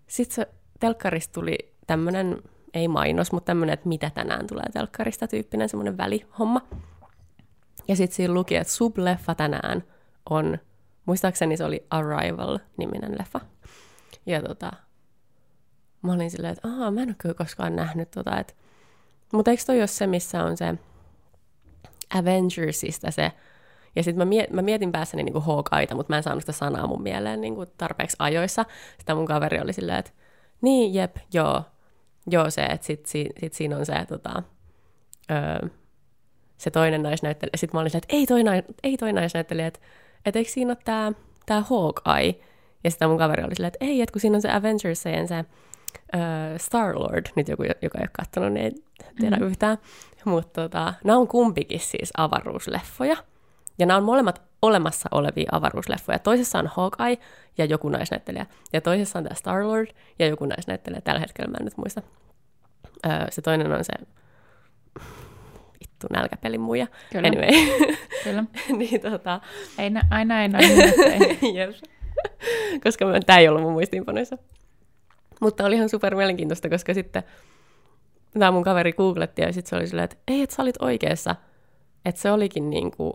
Sitten 0.07 0.35
se 0.35 0.49
telkkarista 0.81 1.33
tuli 1.33 1.59
tämmönen, 1.87 2.43
ei 2.75 2.89
mainos, 2.89 3.33
mutta 3.33 3.47
tämmönen, 3.47 3.73
että 3.75 3.89
mitä 3.89 4.11
tänään 4.11 4.47
tulee 4.47 4.65
telkkarista 4.73 5.27
tyyppinen 5.29 5.69
semmoinen 5.69 5.97
välihomma. 5.97 6.61
Ja 7.89 7.97
sitten 7.97 8.17
siinä 8.17 8.35
luki, 8.35 8.57
että 8.57 8.73
subleffa 8.73 9.35
tänään 9.35 9.85
on, 10.31 10.59
muistaakseni 11.07 11.57
se 11.57 11.65
oli 11.65 11.87
Arrival-niminen 11.91 13.17
leffa. 13.19 13.41
Ja 14.27 14.43
tota, 14.43 14.73
mä 16.03 16.13
olin 16.13 16.31
silleen, 16.31 16.53
että 16.53 16.69
aah, 16.69 16.93
mä 16.93 17.03
en 17.03 17.09
ole 17.09 17.17
kyllä 17.19 17.35
koskaan 17.35 17.77
nähnyt 17.77 18.11
tota, 18.11 18.39
että 18.39 18.55
mutta 19.33 19.51
eikö 19.51 19.63
toi 19.67 19.79
ole 19.79 19.87
se, 19.87 20.07
missä 20.07 20.45
on 20.45 20.57
se 20.57 20.75
Avengersista 22.15 23.11
se, 23.11 23.33
ja 23.97 24.03
sitten 24.03 24.19
mä, 24.19 24.25
miet, 24.25 24.51
mä 24.51 24.63
mietin 24.63 24.93
päässäni 24.93 25.23
niinku 25.23 25.41
Hawkeita, 25.41 25.95
mutta 25.95 26.13
mä 26.13 26.17
en 26.17 26.23
saanut 26.23 26.43
sitä 26.43 26.53
sanaa 26.53 26.87
mun 26.87 27.03
mieleen 27.03 27.41
niinku 27.41 27.67
tarpeeksi 27.67 28.17
ajoissa. 28.19 28.65
Sitten 28.97 29.17
mun 29.17 29.27
kaveri 29.27 29.61
oli 29.61 29.73
silleen, 29.73 29.99
että 29.99 30.11
niin, 30.61 30.95
jep, 30.95 31.17
joo, 31.33 31.63
joo 32.27 32.51
se, 32.51 32.63
että 32.63 32.87
sit, 32.87 33.07
sit, 33.07 33.27
sit 33.41 33.53
siinä 33.53 33.77
on 33.77 33.87
se, 33.87 34.05
tota, 34.09 34.43
öö, 35.31 35.69
se 36.59 36.71
toinen 36.71 37.03
naisnäyttelijä. 37.03 37.57
Sitten 37.57 37.77
mä 37.77 37.81
olin 37.81 37.97
että 37.97 38.15
ei 38.17 38.27
toi, 38.27 38.43
nais, 38.43 38.65
ei 38.83 38.97
toi 38.97 39.13
naisnäyttelijä, 39.13 39.67
että, 39.67 39.81
että 40.27 40.39
eikö 40.39 40.51
siinä 40.51 40.71
ole 40.71 40.79
tämä 40.85 41.13
tää 41.47 41.61
Hawkeye? 41.61 42.35
Ja 42.85 42.91
sitten 42.91 43.09
mun 43.09 43.19
kaveri 43.19 43.45
oli 43.45 43.55
silleen, 43.55 43.73
että 43.75 43.85
ei, 43.85 44.03
että 44.03 44.13
kun 44.13 44.21
siinä 44.21 44.37
on 44.37 44.43
se 44.43 44.51
Avengersien 44.51 45.29
se 45.29 45.39
uh, 45.39 46.57
Star-Lord, 46.57 47.27
nyt 47.37 47.49
joku, 47.49 47.63
joka 47.63 47.99
ei 47.99 48.03
ole 48.03 48.11
katsonut, 48.13 48.53
niin 48.53 48.65
ei 48.65 48.73
tiedä 49.21 49.37
mm-hmm. 49.37 49.51
yhtään. 49.51 49.79
Mutta 50.25 50.63
tota, 50.63 50.95
nämä 51.05 51.19
on 51.19 51.29
kumpikin 51.29 51.81
siis 51.81 52.11
avaruusleffoja. 52.17 53.17
Ja 53.79 53.87
nämä 53.87 53.97
on 53.97 54.05
molemmat 54.05 54.43
olemassa 54.63 55.09
olevia 55.13 55.49
avaruusleffoja. 55.53 56.19
Toisessa 56.19 56.59
on 56.59 56.67
Hawkeye 56.67 57.19
ja 57.59 57.65
joku 57.65 57.89
naisnäyttelijä. 57.89 58.47
Ja 58.73 58.81
toisessa 58.81 59.19
on 59.19 59.25
tämä 59.25 59.35
Star-Lord 59.35 59.95
ja 60.19 60.27
joku 60.27 60.47
naisnäyttelijä. 60.47 61.01
Tällä 61.01 61.21
hetkellä 61.21 61.51
mä 61.51 61.57
en 61.61 61.65
nyt 61.65 61.77
muista. 61.77 62.03
Öö, 63.07 63.13
se 63.31 63.43
toinen 63.43 63.73
on 63.73 63.85
se 63.85 63.93
vittu 65.99 66.15
nälkäpelin 66.15 66.61
muija. 66.61 66.87
Kyllä. 67.13 67.29
Anyway. 67.29 67.49
Kyllä. 68.25 68.45
niin, 68.79 69.01
tota... 69.01 69.41
ei 69.79 69.91
nä- 69.91 70.07
aina 70.11 70.43
ei 70.43 70.49
näin. 70.49 70.73
koska 72.85 73.07
tämä 73.27 73.39
ei 73.39 73.49
ollut 73.49 73.63
mun 73.63 73.73
muistiinpanoissa. 73.73 74.39
Mutta 75.41 75.65
oli 75.65 75.75
ihan 75.75 75.89
super 75.89 76.15
mielenkiintoista, 76.15 76.69
koska 76.69 76.95
sitten 76.95 77.23
tämä 78.33 78.51
mun 78.51 78.65
kaveri 78.65 78.93
googletti 78.93 79.43
ja 79.43 79.53
sitten 79.53 79.71
se 79.71 79.77
oli 79.77 79.87
silleen, 79.87 80.05
että 80.05 80.17
ei, 80.29 80.43
että 80.43 80.57
sä 80.57 80.63
olit 80.63 80.83
oikeassa. 80.83 81.37
Että 82.05 82.21
se 82.21 82.31
olikin 82.31 82.71
niin 82.71 82.91
kuin 82.91 83.13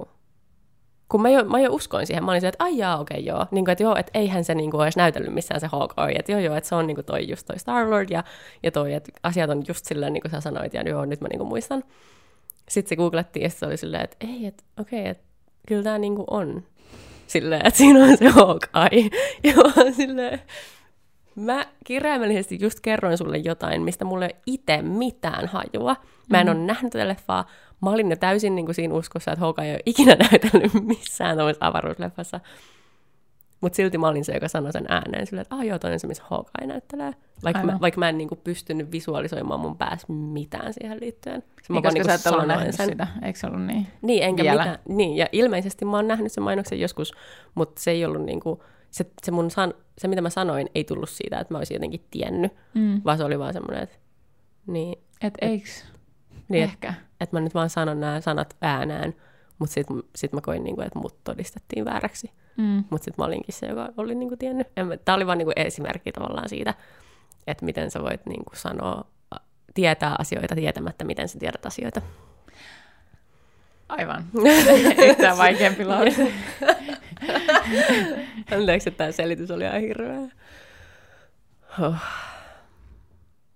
kun 1.09 1.21
mä 1.21 1.29
jo, 1.29 1.43
mä 1.43 1.59
jo 1.59 1.73
uskoin 1.73 2.07
siihen, 2.07 2.23
mä 2.23 2.31
olin 2.31 2.41
se, 2.41 2.47
että 2.47 2.63
ai 2.63 2.77
jaa, 2.77 2.99
okei 2.99 3.19
okay, 3.19 3.27
joo, 3.27 3.45
niin 3.51 3.65
kuin, 3.65 3.71
että 3.71 3.83
joo, 3.83 3.95
että 3.95 4.11
eihän 4.13 4.43
se 4.43 4.55
niin 4.55 4.71
kuin, 4.71 4.83
edes 4.83 4.97
näytellyt 4.97 5.33
missään 5.33 5.61
se 5.61 5.67
Hawkeye, 5.67 6.15
että 6.19 6.31
joo 6.31 6.41
joo, 6.41 6.55
että 6.55 6.69
se 6.69 6.75
on 6.75 6.87
niin 6.87 6.95
kuin 6.95 7.05
toi 7.05 7.29
just 7.29 7.47
toi 7.47 7.59
Star-Lord 7.59 8.07
ja, 8.09 8.23
ja 8.63 8.71
toi, 8.71 8.93
että 8.93 9.11
asiat 9.23 9.49
on 9.49 9.63
just 9.67 9.85
silleen, 9.85 10.13
niin 10.13 10.21
kuin 10.21 10.31
sä 10.31 10.41
sanoit, 10.41 10.73
ja 10.73 10.81
joo, 10.81 11.05
nyt 11.05 11.21
mä 11.21 11.27
niin 11.27 11.39
kuin 11.39 11.47
muistan. 11.47 11.83
Sitten 12.69 12.89
se 12.89 12.95
googlettiin 12.95 13.43
ja 13.43 13.49
se 13.49 13.65
oli 13.65 13.77
silleen, 13.77 14.03
että 14.03 14.17
ei, 14.19 14.45
että 14.45 14.63
okei, 14.79 14.99
okay, 14.99 15.11
että 15.11 15.23
kyllä 15.67 15.83
tämä 15.83 15.97
niin 15.97 16.15
kuin 16.15 16.25
on 16.31 16.63
silleen, 17.27 17.67
että 17.67 17.77
siinä 17.77 18.03
on 18.03 18.17
se 18.17 18.29
Hawkeye. 18.29 19.09
Ja 19.43 19.53
mä 19.55 19.91
silleen, 19.91 20.41
mä 21.35 21.65
kirjaimellisesti 21.85 22.57
just 22.61 22.79
kerroin 22.79 23.17
sulle 23.17 23.37
jotain, 23.37 23.81
mistä 23.81 24.05
mulle 24.05 24.25
ei 24.25 24.35
itse 24.45 24.81
mitään 24.81 25.47
hajua. 25.47 25.95
Mä 26.29 26.41
en 26.41 26.47
mm. 26.47 26.51
ole 26.51 26.59
nähnyt 26.59 26.91
tätä 26.91 27.07
leffaa, 27.07 27.45
mä 27.81 27.89
olin 27.89 28.09
jo 28.09 28.15
täysin 28.15 28.55
niin 28.55 28.65
kuin 28.65 28.75
siinä 28.75 28.93
uskossa, 28.93 29.31
että 29.31 29.45
Hawkeye 29.45 29.67
ei 29.67 29.73
ole 29.73 29.81
ikinä 29.85 30.15
näytellyt 30.31 30.73
missään 30.73 31.35
tuollaisessa 31.35 31.67
avaruusleffassa. 31.67 32.39
Mutta 33.63 33.75
silti 33.75 33.97
mä 33.97 34.07
olin 34.07 34.25
se, 34.25 34.33
joka 34.33 34.47
sanoi 34.47 34.73
sen 34.73 34.85
ääneen 34.89 35.25
silleen, 35.25 35.41
että 35.41 35.55
ah 35.55 35.65
joo, 35.65 35.79
toinen 35.79 35.99
se, 35.99 36.07
missä 36.07 36.23
Hawkeye 36.27 36.67
näyttelee. 36.67 37.11
Vaikka 37.43 37.63
mä, 37.63 37.77
vaikka 37.81 37.99
mä 37.99 38.09
en 38.09 38.17
niinku 38.17 38.35
pystynyt 38.35 38.91
visualisoimaan 38.91 39.59
mun 39.59 39.77
päässä 39.77 40.13
mitään 40.13 40.73
siihen 40.73 40.99
liittyen. 40.99 41.43
Se 41.61 41.73
niin, 41.73 41.83
koska 41.83 41.93
niinku 41.93 42.09
sä 42.09 42.13
et 42.13 42.27
ollut 42.27 42.47
nähnyt 42.47 42.75
sen. 42.75 42.89
sitä, 42.89 43.07
eikö 43.21 43.39
se 43.39 43.47
ollut 43.47 43.61
niin? 43.61 43.87
Niin, 44.01 44.23
enkä 44.23 44.43
Vielä. 44.43 44.61
mitään. 44.61 44.79
Niin, 44.87 45.17
ja 45.17 45.27
ilmeisesti 45.31 45.85
mä 45.85 45.91
oon 45.91 46.07
nähnyt 46.07 46.31
sen 46.31 46.43
mainoksen 46.43 46.79
joskus, 46.79 47.13
mutta 47.55 47.81
se 47.81 47.91
ei 47.91 48.05
ollut 48.05 48.25
niinku, 48.25 48.63
se, 48.91 49.05
se, 49.23 49.31
mun 49.31 49.51
san, 49.51 49.73
se 49.97 50.07
mitä 50.07 50.21
mä 50.21 50.29
sanoin 50.29 50.69
ei 50.75 50.83
tullut 50.83 51.09
siitä, 51.09 51.39
että 51.39 51.53
mä 51.53 51.57
olisin 51.57 51.75
jotenkin 51.75 52.05
tiennyt, 52.11 52.51
mm. 52.73 53.01
vaan 53.05 53.17
se 53.17 53.23
oli 53.23 53.39
vaan 53.39 53.53
semmoinen, 53.53 53.83
että 53.83 53.95
niin. 54.67 54.99
Et, 55.21 55.33
et 55.41 55.49
eiks? 55.49 55.85
Niin, 56.49 56.63
Ehkä. 56.63 56.89
Että 56.89 57.01
et 57.21 57.31
mä 57.31 57.39
nyt 57.39 57.53
vaan 57.53 57.69
sanon 57.69 57.99
nämä 57.99 58.21
sanat 58.21 58.55
äänään, 58.61 59.13
mutta 59.59 59.73
sitten 59.73 60.03
sit 60.15 60.33
mä 60.33 60.41
koin, 60.41 60.63
niinku, 60.63 60.81
että 60.81 60.99
mut 60.99 61.23
todistettiin 61.23 61.85
vääräksi. 61.85 62.31
Mm. 62.57 62.83
Mutta 62.89 63.05
sitten 63.05 63.23
mä 63.23 63.25
olinkin 63.25 63.53
se, 63.53 63.65
joka 63.65 63.89
oli 63.97 64.15
niinku 64.15 64.37
tiennyt. 64.37 64.67
Tämä 65.05 65.15
oli 65.15 65.27
vaan 65.27 65.37
niinku 65.37 65.53
esimerkki 65.55 66.11
tavallaan 66.11 66.49
siitä, 66.49 66.73
että 67.47 67.65
miten 67.65 67.91
sä 67.91 68.01
voit 68.01 68.25
niinku 68.25 68.51
sanoa, 68.55 69.05
tietää 69.73 70.15
asioita 70.19 70.55
tietämättä, 70.55 71.03
miten 71.03 71.29
sä 71.29 71.39
tiedät 71.39 71.65
asioita. 71.65 72.01
Aivan. 73.89 74.25
Yhtään 75.09 75.37
vaikeampi 75.37 75.85
lause. 75.85 76.33
Anteeksi, 78.55 78.89
että 78.89 78.97
tämä 78.97 79.11
selitys 79.11 79.51
oli 79.51 79.63
ihan 79.63 79.81
hirveä. 79.81 80.19
Oh. 81.81 81.95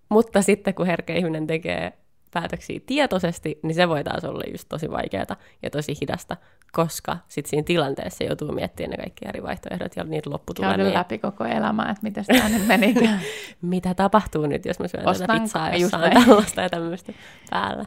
Mutta 0.09 0.41
sitten 0.41 0.73
kun 0.73 0.85
herkkä 0.85 1.13
ihminen 1.13 1.47
tekee 1.47 1.93
päätöksiä 2.33 2.79
tietoisesti, 2.85 3.59
niin 3.63 3.75
se 3.75 3.89
voi 3.89 4.03
taas 4.03 4.23
olla 4.23 4.43
just 4.51 4.69
tosi 4.69 4.91
vaikeaa 4.91 5.37
ja 5.63 5.69
tosi 5.69 5.93
hidasta, 6.01 6.37
koska 6.71 7.17
sitten 7.27 7.49
siinä 7.49 7.63
tilanteessa 7.63 8.23
joutuu 8.23 8.51
miettimään 8.51 8.89
ne 8.89 8.97
kaikki 8.97 9.27
eri 9.27 9.43
vaihtoehdot 9.43 9.95
ja 9.95 10.03
niitä 10.03 10.29
lopputulemia. 10.29 10.77
Käydä 10.77 10.93
läpi 10.93 11.17
koko 11.17 11.45
elämää, 11.45 11.89
että 11.89 12.03
miten 12.03 12.25
tämä 12.25 12.49
nyt 12.49 12.67
meni. 12.67 12.95
Mitä 13.61 13.93
tapahtuu 13.93 14.45
nyt, 14.45 14.65
jos 14.65 14.79
mä 14.79 14.87
syön 14.87 15.07
Ostanko? 15.07 15.33
tätä 15.33 15.39
pizzaa, 15.39 15.75
jos 15.75 15.93
on 15.93 16.01
tällaista 16.11 16.61
ja 16.61 16.69
tämmöistä 16.69 17.13
päällä. 17.49 17.85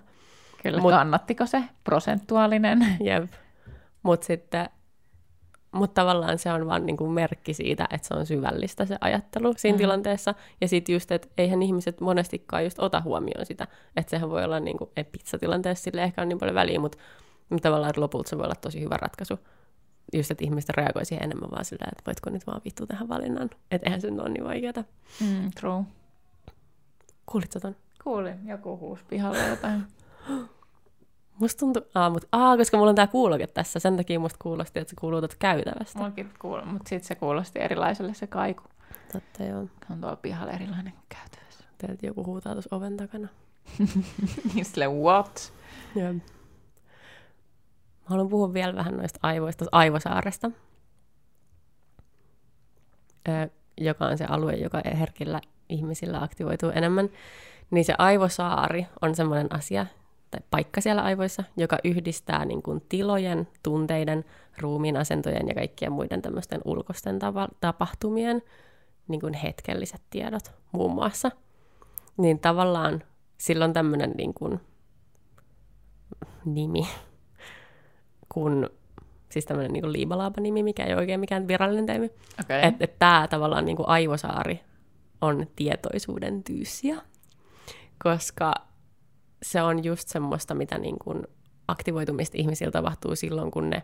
Kyllä, 0.62 0.80
Mut... 0.80 0.92
kannattiko 0.92 1.46
se 1.46 1.62
prosentuaalinen? 1.84 2.96
Jep. 3.00 3.24
Mutta 4.02 4.26
sitten, 4.26 4.68
mutta 5.72 5.94
tavallaan 6.00 6.38
se 6.38 6.52
on 6.52 6.66
vaan 6.66 6.86
niinku 6.86 7.08
merkki 7.08 7.54
siitä, 7.54 7.88
että 7.90 8.08
se 8.08 8.14
on 8.14 8.26
syvällistä 8.26 8.86
se 8.86 8.96
ajattelu 9.00 9.54
siinä 9.56 9.76
Mm. 9.76 9.78
tilanteessa. 9.78 10.34
Ja 10.60 10.68
sitten 10.68 10.92
just, 10.92 11.12
että 11.12 11.28
eihän 11.38 11.62
ihmiset 11.62 12.00
monestikaan 12.00 12.64
just 12.64 12.78
ota 12.78 13.00
huomioon 13.00 13.46
sitä. 13.46 13.66
Että 13.96 14.10
sehän 14.10 14.30
voi 14.30 14.44
olla, 14.44 14.60
niinku, 14.60 14.90
ei 14.96 15.04
pizzatilanteessa 15.04 15.84
sille 15.84 16.02
ehkä 16.02 16.22
on 16.22 16.28
niin 16.28 16.38
paljon 16.38 16.54
väliä, 16.54 16.78
mutta 16.80 16.98
tavallaan 17.62 17.90
että 17.90 18.00
lopulta 18.00 18.28
se 18.28 18.38
voi 18.38 18.44
olla 18.44 18.54
tosi 18.54 18.80
hyvä 18.80 18.96
ratkaisu. 18.96 19.38
Just, 20.12 20.30
että 20.30 20.44
ihmiset 20.44 20.70
reagoi 20.70 21.04
siihen 21.04 21.24
enemmän 21.24 21.50
vaan 21.50 21.64
sillä, 21.64 21.86
että 21.92 22.02
voitko 22.06 22.30
nyt 22.30 22.46
vaan 22.46 22.60
vittu 22.64 22.86
tähän 22.86 23.08
valinnan. 23.08 23.50
Että 23.70 23.86
eihän 23.86 24.00
se 24.00 24.10
nyt 24.10 24.20
ole 24.20 24.28
niin 24.28 24.44
vaikeaa. 24.44 24.84
Mm, 25.20 25.50
true. 25.60 25.82
Kuulitko 27.26 27.60
ton? 27.60 27.76
Kuulin, 28.04 28.46
joku 28.48 28.78
huusi 28.78 29.04
pihalla 29.08 29.38
jotain. 29.42 29.82
Musta 31.40 31.60
tuntuu, 31.60 31.82
aa, 31.94 32.10
mut, 32.10 32.24
aa, 32.32 32.56
koska 32.56 32.76
mulla 32.76 32.90
on 32.90 32.96
tää 32.96 33.06
kuuloke 33.06 33.46
tässä, 33.46 33.78
sen 33.78 33.96
takia 33.96 34.20
musta 34.20 34.38
kuulosti, 34.42 34.80
että 34.80 34.90
se 34.90 34.96
kuuluu 35.00 35.20
tuolta 35.20 35.36
käytävästä. 35.38 35.98
Mullakin 35.98 36.30
kuul... 36.38 36.62
mutta 36.64 36.88
sitten 36.88 37.08
se 37.08 37.14
kuulosti 37.14 37.60
erilaiselle 37.60 38.14
se 38.14 38.26
kaiku. 38.26 38.62
Totta 39.12 39.44
joo. 39.44 39.62
Se 39.62 39.92
on 39.92 40.00
tuolla 40.00 40.16
pihalla 40.16 40.52
erilainen 40.52 40.92
käytävässä. 41.08 41.64
Teiltä 41.78 42.06
joku 42.06 42.24
huutaa 42.26 42.52
tuossa 42.52 42.76
oven 42.76 42.96
takana. 42.96 43.28
Niin 44.54 44.64
sille 44.64 44.88
what? 44.88 45.52
Joo. 45.96 46.12
Mä 46.12 46.20
haluan 48.04 48.28
puhua 48.28 48.52
vielä 48.52 48.76
vähän 48.76 48.96
noista 48.96 49.18
aivoista, 49.22 49.64
aivosaaresta, 49.72 50.50
ö, 53.28 53.48
joka 53.80 54.06
on 54.06 54.18
se 54.18 54.24
alue, 54.24 54.52
joka 54.52 54.80
herkillä 54.98 55.40
ihmisillä 55.68 56.22
aktivoituu 56.22 56.70
enemmän. 56.70 57.08
Niin 57.70 57.84
se 57.84 57.94
aivosaari 57.98 58.86
on 59.02 59.14
semmoinen 59.14 59.54
asia, 59.54 59.86
tai 60.30 60.40
paikka 60.50 60.80
siellä 60.80 61.02
aivoissa, 61.02 61.44
joka 61.56 61.78
yhdistää 61.84 62.44
niin 62.44 62.62
kuin 62.62 62.82
tilojen, 62.88 63.48
tunteiden, 63.62 64.24
ruumiin 64.58 64.96
asentojen 64.96 65.48
ja 65.48 65.54
kaikkien 65.54 65.92
muiden 65.92 66.22
tämmöisten 66.22 66.60
ulkoisten 66.64 67.18
tava- 67.18 67.54
tapahtumien 67.60 68.42
niin 69.08 69.20
kuin 69.20 69.34
hetkelliset 69.34 70.00
tiedot 70.10 70.52
muun 70.72 70.94
muassa. 70.94 71.30
Niin 72.16 72.38
tavallaan 72.38 73.02
sillä 73.38 73.64
on 73.64 73.72
tämmöinen 73.72 74.10
niin 74.10 74.34
kuin 74.34 74.60
nimi, 76.44 76.88
kun 78.28 78.70
siis 79.28 79.46
tämmöinen 79.46 79.72
niin 79.72 79.92
liimalaapa-nimi, 79.92 80.62
mikä 80.62 80.84
ei 80.84 80.92
ole 80.92 81.00
oikein 81.00 81.20
mikään 81.20 81.48
virallinen 81.48 81.86
termi. 81.86 82.10
Okay. 82.40 82.60
Että 82.62 82.84
et 82.84 82.98
tämä 82.98 83.26
tavallaan 83.30 83.64
niin 83.64 83.76
kuin 83.76 83.88
aivosaari 83.88 84.60
on 85.20 85.46
tietoisuuden 85.56 86.44
tyyssiä, 86.44 86.96
koska 88.04 88.54
se 89.42 89.62
on 89.62 89.84
just 89.84 90.08
semmoista, 90.08 90.54
mitä 90.54 90.78
niin 90.78 90.98
kuin 90.98 91.22
aktivoitumista 91.68 92.38
ihmisillä 92.38 92.70
tapahtuu 92.70 93.16
silloin, 93.16 93.50
kun 93.50 93.70
ne 93.70 93.82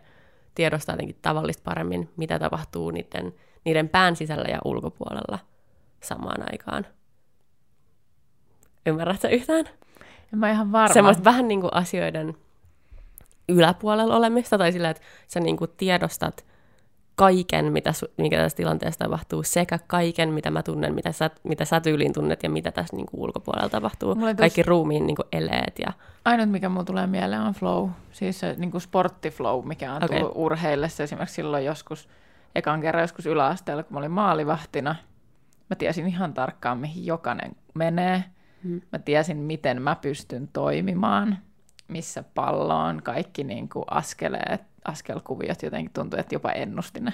tiedostaa 0.55 0.93
jotenkin 0.93 1.17
tavallista 1.21 1.63
paremmin, 1.63 2.09
mitä 2.17 2.39
tapahtuu 2.39 2.91
niiden, 2.91 3.33
niiden 3.65 3.89
pään 3.89 4.15
sisällä 4.15 4.47
ja 4.49 4.59
ulkopuolella 4.65 5.39
samaan 6.03 6.51
aikaan. 6.51 6.85
Ymmärrätkö 8.85 9.27
yhtään? 9.27 9.65
En 10.33 10.39
mä 10.39 10.51
ihan 10.51 10.71
varma. 10.71 10.93
Semmoista 10.93 11.23
vähän 11.23 11.47
niin 11.47 11.61
kuin 11.61 11.73
asioiden 11.73 12.37
yläpuolella 13.49 14.15
olemista, 14.15 14.57
tai 14.57 14.71
sillä, 14.71 14.89
että 14.89 15.03
sä 15.27 15.39
niin 15.39 15.57
kuin 15.57 15.71
tiedostat 15.77 16.45
kaiken, 17.17 17.71
mitä, 17.71 17.91
mikä 18.17 18.37
tässä 18.37 18.55
tilanteessa 18.55 18.99
tapahtuu, 18.99 19.43
sekä 19.43 19.79
kaiken, 19.87 20.33
mitä 20.33 20.51
mä 20.51 20.63
tunnen, 20.63 20.95
mitä 20.95 21.11
sä, 21.11 21.29
mitä 21.43 21.65
sä 21.65 21.79
tyyliin 21.79 22.13
tunnet 22.13 22.43
ja 22.43 22.49
mitä 22.49 22.71
tässä 22.71 22.95
niin 22.95 23.05
kuin 23.05 23.21
ulkopuolella 23.21 23.69
tapahtuu. 23.69 24.13
Tos- 24.13 24.35
Kaikki 24.37 24.63
ruumiin 24.63 25.07
niin 25.07 25.15
kuin 25.15 25.27
eleet 25.31 25.79
ja 25.79 25.93
Ainut, 26.25 26.49
mikä 26.49 26.69
mulla 26.69 26.83
tulee 26.83 27.07
mieleen, 27.07 27.41
on 27.41 27.53
flow. 27.53 27.89
Siis 28.11 28.39
se 28.39 28.55
niin 28.57 28.71
kuin 28.71 28.81
sporttiflow, 28.81 29.65
mikä 29.65 29.93
on 29.93 30.03
Okei. 30.03 30.19
tullut 30.19 30.33
urheillessa. 30.35 31.03
Esimerkiksi 31.03 31.35
silloin 31.35 31.65
joskus, 31.65 32.09
ekan 32.55 32.81
kerran 32.81 33.03
joskus 33.03 33.25
yläasteella, 33.25 33.83
kun 33.83 33.93
mä 33.93 33.99
olin 33.99 34.11
maalivahtina. 34.11 34.95
Mä 35.69 35.75
tiesin 35.75 36.07
ihan 36.07 36.33
tarkkaan, 36.33 36.77
mihin 36.77 37.05
jokainen 37.05 37.51
menee. 37.73 38.23
Mm. 38.63 38.81
Mä 38.91 38.99
tiesin, 38.99 39.37
miten 39.37 39.81
mä 39.81 39.95
pystyn 39.95 40.49
toimimaan, 40.53 41.37
missä 41.87 42.23
pallo 42.35 42.75
on, 42.77 43.03
kaikki 43.03 43.43
niin 43.43 43.69
kuin 43.69 43.85
askeleet, 43.91 44.61
askelkuviot 44.87 45.63
jotenkin 45.63 45.93
tuntui, 45.93 46.19
että 46.19 46.35
jopa 46.35 46.51
ennusti 46.51 46.99
ne. 46.99 47.13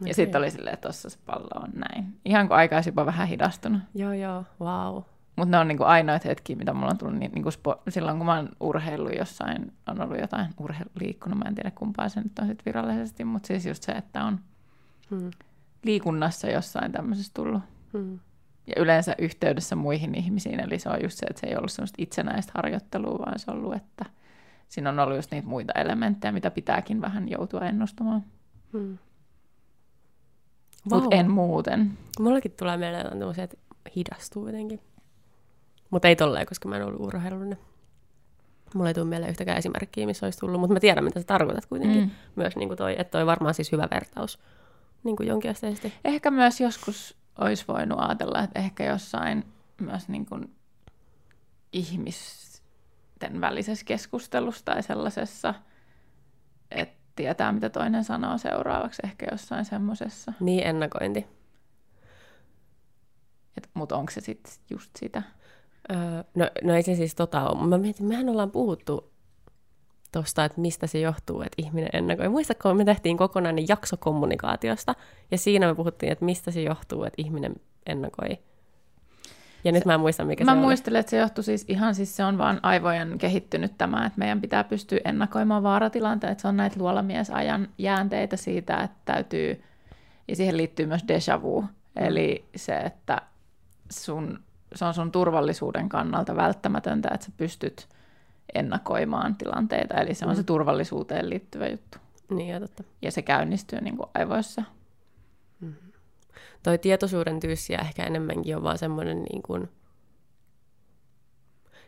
Ja 0.00 0.04
Okei. 0.04 0.14
sitten 0.14 0.38
oli 0.38 0.50
silleen, 0.50 0.74
että 0.74 0.88
tuossa 0.88 1.10
se 1.10 1.18
pallo 1.26 1.62
on 1.62 1.70
näin. 1.74 2.20
Ihan 2.24 2.48
kuin 2.48 2.58
aika 2.58 2.76
olisi 2.76 2.88
jopa 2.88 3.06
vähän 3.06 3.28
hidastunut. 3.28 3.82
Joo, 3.94 4.12
joo, 4.12 4.44
wow. 4.60 5.02
Mutta 5.36 5.50
ne 5.50 5.58
on 5.58 5.68
niinku 5.68 5.84
ainoita 5.84 6.28
hetkiä, 6.28 6.56
mitä 6.56 6.72
mulla 6.72 6.90
on 6.90 6.98
tullut 6.98 7.16
niin, 7.18 7.32
niinku 7.32 7.50
spo- 7.50 7.80
silloin, 7.88 8.16
kun 8.16 8.26
mä 8.26 8.36
oon 8.36 8.48
urheillut 8.60 9.12
jossain, 9.18 9.72
on 9.88 10.00
ollut 10.00 10.18
jotain 10.20 10.46
urheilu 10.60 10.90
liikkunut, 11.00 11.38
mä 11.38 11.44
en 11.48 11.54
tiedä 11.54 11.70
kumpaa 11.70 12.08
se 12.08 12.20
nyt 12.20 12.38
on 12.38 12.46
sit 12.46 12.66
virallisesti, 12.66 13.24
mutta 13.24 13.46
siis 13.46 13.66
just 13.66 13.82
se, 13.82 13.92
että 13.92 14.24
on 14.24 14.40
Hmm. 15.10 15.30
liikunnassa 15.84 16.50
jossain 16.50 16.92
tämmöisessä 16.92 17.32
tullut. 17.34 17.62
Hmm. 17.92 18.18
Ja 18.66 18.82
yleensä 18.82 19.14
yhteydessä 19.18 19.76
muihin 19.76 20.14
ihmisiin, 20.14 20.60
eli 20.60 20.78
se 20.78 20.88
on 20.88 21.02
just 21.02 21.18
se, 21.18 21.26
että 21.30 21.40
se 21.40 21.46
ei 21.46 21.56
ollut 21.56 21.72
semmoista 21.72 21.96
itsenäistä 22.02 22.52
harjoittelua, 22.54 23.18
vaan 23.18 23.38
se 23.38 23.50
on 23.50 23.56
ollut, 23.56 23.74
että 23.74 24.04
siinä 24.70 24.90
on 24.90 24.98
ollut 24.98 25.16
just 25.16 25.30
niitä 25.30 25.48
muita 25.48 25.72
elementtejä, 25.72 26.32
mitä 26.32 26.50
pitääkin 26.50 27.00
vähän 27.00 27.28
joutua 27.28 27.60
ennustamaan. 27.60 28.24
Hmm. 28.72 28.98
Mutta 30.84 31.16
en 31.16 31.30
muuten. 31.30 31.98
Mullakin 32.20 32.52
tulee 32.58 32.76
mieleen 32.76 33.18
tämmöisiä, 33.18 33.44
että 33.44 33.56
hidastuu 33.96 34.46
jotenkin. 34.46 34.80
Mutta 35.90 36.08
ei 36.08 36.16
tolleen, 36.16 36.46
koska 36.46 36.68
mä 36.68 36.76
en 36.76 36.84
ollut 36.84 37.00
urheilullinen. 37.00 37.58
Mulla 38.74 38.88
ei 38.88 38.94
tule 38.94 39.04
mieleen 39.04 39.30
yhtäkään 39.30 39.58
esimerkkiä, 39.58 40.06
missä 40.06 40.26
olisi 40.26 40.38
tullut, 40.38 40.60
mutta 40.60 40.74
mä 40.74 40.80
tiedän, 40.80 41.04
mitä 41.04 41.20
sä 41.20 41.26
tarkoitat 41.26 41.66
kuitenkin. 41.66 42.02
Mm. 42.02 42.10
Myös 42.36 42.56
niin 42.56 42.68
kuin 42.68 42.78
toi, 42.78 42.94
että 42.98 43.10
toi 43.10 43.26
varmaan 43.26 43.54
siis 43.54 43.72
hyvä 43.72 43.88
vertaus 43.90 44.38
niin 45.04 45.16
kuin 45.16 45.26
jonkinasteisesti. 45.26 45.92
Ehkä 46.04 46.30
myös 46.30 46.60
joskus 46.60 47.16
olisi 47.38 47.64
voinut 47.68 47.98
ajatella, 48.00 48.42
että 48.42 48.58
ehkä 48.58 48.84
jossain 48.84 49.44
myös 49.80 50.08
niin 50.08 50.26
kuin 50.26 50.50
ihmisten 53.26 53.40
välisessä 53.40 53.84
keskustelussa 53.84 54.64
tai 54.64 54.82
sellaisessa, 54.82 55.54
että 56.70 57.00
tietää, 57.16 57.52
mitä 57.52 57.70
toinen 57.70 58.04
sanoo 58.04 58.38
seuraavaksi, 58.38 59.02
ehkä 59.04 59.26
jossain 59.30 59.64
semmoisessa. 59.64 60.32
Niin 60.40 60.66
ennakointi. 60.66 61.26
Mutta 63.74 63.96
onko 63.96 64.10
se 64.12 64.20
sitten 64.20 64.52
just 64.70 64.90
sitä? 64.96 65.22
Öö, 65.90 65.98
no, 66.34 66.50
no 66.62 66.74
ei 66.74 66.82
se 66.82 66.94
siis 66.94 67.14
tota 67.14 67.48
ole. 67.48 67.66
Mä 67.66 67.78
mietin, 67.78 68.06
mehän 68.06 68.28
ollaan 68.28 68.50
puhuttu 68.50 69.12
tosta, 70.12 70.44
että 70.44 70.60
mistä 70.60 70.86
se 70.86 71.00
johtuu, 71.00 71.42
että 71.42 71.62
ihminen 71.62 71.90
ennakoi. 71.92 72.28
Muistatko, 72.28 72.74
me 72.74 72.84
tehtiin 72.84 73.16
kokonainen 73.16 73.68
jakso 73.68 73.96
kommunikaatiosta, 73.96 74.94
ja 75.30 75.38
siinä 75.38 75.66
me 75.66 75.74
puhuttiin, 75.74 76.12
että 76.12 76.24
mistä 76.24 76.50
se 76.50 76.62
johtuu, 76.62 77.04
että 77.04 77.22
ihminen 77.22 77.54
ennakoi. 77.86 78.38
Ja 79.64 79.72
nyt 79.72 79.84
mä 79.84 79.94
en 79.94 80.00
muista, 80.00 80.24
mikä 80.24 80.44
Mä 80.44 80.50
se 80.50 80.56
oli. 80.58 80.60
muistelen, 80.66 81.00
että 81.00 81.10
se 81.10 81.16
johtuu 81.16 81.44
siis 81.44 81.64
ihan 81.68 81.94
siis 81.94 82.16
se 82.16 82.24
on 82.24 82.38
vaan 82.38 82.60
aivojen 82.62 83.18
kehittynyt 83.18 83.78
tämä, 83.78 84.06
että 84.06 84.18
meidän 84.18 84.40
pitää 84.40 84.64
pystyä 84.64 84.98
ennakoimaan 85.04 85.62
vaaratilanteet. 85.62 86.40
Se 86.40 86.48
on 86.48 86.56
näitä 86.56 86.76
luolamiesajan 86.78 87.68
jäänteitä 87.78 88.36
siitä, 88.36 88.76
että 88.82 88.96
täytyy, 89.04 89.62
ja 90.28 90.36
siihen 90.36 90.56
liittyy 90.56 90.86
myös 90.86 91.02
déjà 91.04 91.42
vu, 91.42 91.64
eli 91.96 92.44
se, 92.56 92.76
että 92.76 93.22
sun, 93.92 94.40
se 94.74 94.84
on 94.84 94.94
sun 94.94 95.12
turvallisuuden 95.12 95.88
kannalta 95.88 96.36
välttämätöntä, 96.36 97.08
että 97.14 97.26
sä 97.26 97.32
pystyt 97.36 97.88
ennakoimaan 98.54 99.34
tilanteita, 99.36 99.94
eli 99.94 100.14
se 100.14 100.24
on 100.24 100.30
Mm. 100.32 100.36
se 100.36 100.42
turvallisuuteen 100.42 101.30
liittyvä 101.30 101.66
juttu. 101.68 101.98
Niin, 102.30 102.48
ja 102.48 102.60
totta. 102.60 102.82
Ja 103.02 103.12
se 103.12 103.22
käynnistyy 103.22 103.80
niin 103.80 103.96
kuin 103.96 104.08
aivoissa. 104.14 104.62
Toi 106.62 106.78
tietoisuuden 106.78 107.40
tyyssiä 107.40 107.78
ehkä 107.78 108.04
enemmänkin 108.04 108.56
on 108.56 108.62
vaan 108.62 108.78
semmoinen 108.78 109.22
niin 109.22 109.42
kuin, 109.42 109.68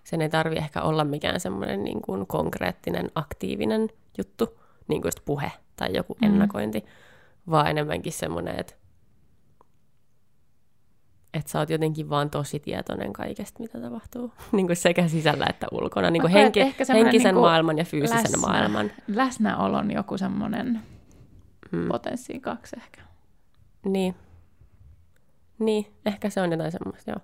sen 0.04 0.20
ei 0.22 0.28
tarvi 0.28 0.56
ehkä 0.56 0.82
olla 0.82 1.04
mikään 1.04 1.40
semmoinen 1.40 1.84
niin 1.84 2.02
kuin 2.02 2.26
konkreettinen, 2.26 3.10
aktiivinen 3.14 3.88
juttu, 4.18 4.58
niin 4.88 5.02
kuin 5.02 5.08
just 5.08 5.20
puhe 5.24 5.52
tai 5.76 5.96
joku 5.96 6.16
Mm. 6.22 6.26
ennakointi, 6.28 6.84
vaan 7.50 7.66
enemmänkin 7.66 8.12
semmoinen, 8.12 8.60
että 8.60 8.74
että 11.34 11.50
sä 11.50 11.58
oot 11.58 11.70
jotenkin 11.70 12.10
vaan 12.10 12.30
tosi 12.30 12.60
tietoinen 12.60 13.12
kaikesta, 13.12 13.62
mitä 13.62 13.80
tapahtuu. 13.80 14.32
niin 14.52 14.66
kuin 14.66 14.76
sekä 14.76 15.08
sisällä 15.08 15.46
että 15.50 15.66
ulkona. 15.72 16.10
Niin 16.10 16.20
kuin 16.20 16.32
henki, 16.32 16.60
henkisen 16.60 16.96
niin 16.96 17.22
kuin 17.22 17.34
maailman 17.34 17.78
ja 17.78 17.84
fyysisen 17.84 18.22
läsnä. 18.22 18.38
maailman. 18.38 18.90
Läsnäolon 19.08 19.90
joku 19.90 20.18
semmoinen 20.18 20.80
Mm. 21.72 21.88
potenssi 21.88 22.40
kaksi 22.40 22.76
ehkä. 22.76 23.02
Niin. 23.84 24.14
Niin, 25.62 25.86
ehkä 26.06 26.30
se 26.30 26.40
on 26.40 26.52
jotain 26.52 26.72
semmoista, 26.72 27.10
joo. 27.10 27.20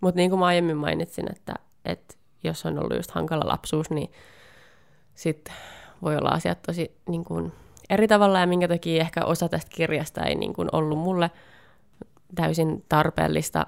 Mutta 0.00 0.16
niin 0.16 0.30
kuin 0.30 0.40
mä 0.40 0.46
aiemmin 0.46 0.76
mainitsin, 0.76 1.32
että, 1.32 1.54
että 1.84 2.14
jos 2.44 2.66
on 2.66 2.78
ollut 2.78 2.96
just 2.96 3.10
hankala 3.10 3.48
lapsuus, 3.48 3.90
niin 3.90 4.12
sitten 5.14 5.54
voi 6.02 6.16
olla 6.16 6.28
asiat 6.28 6.62
tosi 6.62 6.96
niin 7.08 7.24
kuin 7.24 7.52
eri 7.90 8.08
tavalla 8.08 8.40
ja 8.40 8.46
minkä 8.46 8.68
takia 8.68 9.00
ehkä 9.00 9.24
osa 9.24 9.48
tästä 9.48 9.70
kirjasta 9.74 10.24
ei 10.24 10.34
niin 10.34 10.52
kuin 10.52 10.68
ollut 10.72 10.98
mulle 10.98 11.30
täysin 12.34 12.84
tarpeellista, 12.88 13.66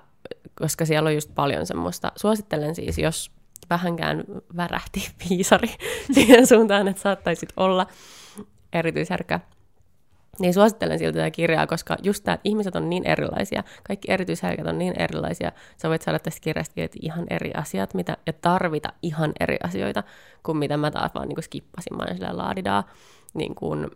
koska 0.54 0.84
siellä 0.84 1.08
on 1.08 1.14
just 1.14 1.34
paljon 1.34 1.66
semmoista. 1.66 2.12
Suosittelen 2.16 2.74
siis, 2.74 2.98
jos 2.98 3.30
vähänkään 3.70 4.24
värähti 4.56 5.10
piisari 5.18 5.68
siihen 6.14 6.46
suuntaan, 6.46 6.88
että 6.88 7.02
saattaisit 7.02 7.48
olla 7.56 7.86
erityisherkkä 8.72 9.40
niin 10.40 10.54
suosittelen 10.54 10.98
siltä 10.98 11.18
tätä 11.18 11.30
kirjaa, 11.30 11.66
koska 11.66 11.96
just 12.02 12.28
että 12.28 12.40
ihmiset 12.44 12.76
on 12.76 12.90
niin 12.90 13.06
erilaisia, 13.06 13.64
kaikki 13.82 14.12
erityisherkät 14.12 14.66
on 14.66 14.78
niin 14.78 15.00
erilaisia, 15.00 15.52
sä 15.76 15.88
voit 15.88 16.02
saada 16.02 16.18
tästä 16.18 16.40
kirjasta 16.40 16.74
ihan 17.02 17.26
eri 17.30 17.50
asiat 17.54 17.94
mitä, 17.94 18.16
ja 18.26 18.32
tarvita 18.32 18.92
ihan 19.02 19.32
eri 19.40 19.56
asioita 19.62 20.02
kuin 20.42 20.58
mitä 20.58 20.76
mä 20.76 20.90
taas 20.90 21.14
vaan 21.14 21.28
niin 21.28 21.36
kuin 21.36 21.44
skippasin, 21.44 21.96
mä 21.96 22.02
olen 22.02 22.36
laadidaa. 22.36 22.84
Niin 23.34 23.54
kuin, 23.54 23.90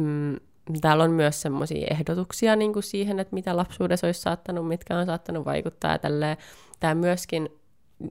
mm, 0.00 0.36
täällä 0.80 1.04
on 1.04 1.10
myös 1.10 1.42
semmoisia 1.42 1.86
ehdotuksia 1.90 2.56
niin 2.56 2.72
kuin 2.72 2.82
siihen, 2.82 3.20
että 3.20 3.34
mitä 3.34 3.56
lapsuudessa 3.56 4.06
olisi 4.06 4.20
saattanut, 4.20 4.68
mitkä 4.68 4.98
on 4.98 5.06
saattanut 5.06 5.44
vaikuttaa 5.44 5.92
ja 5.92 5.98
tälleen. 5.98 6.36
Tämä 6.80 6.94
myöskin, 6.94 7.48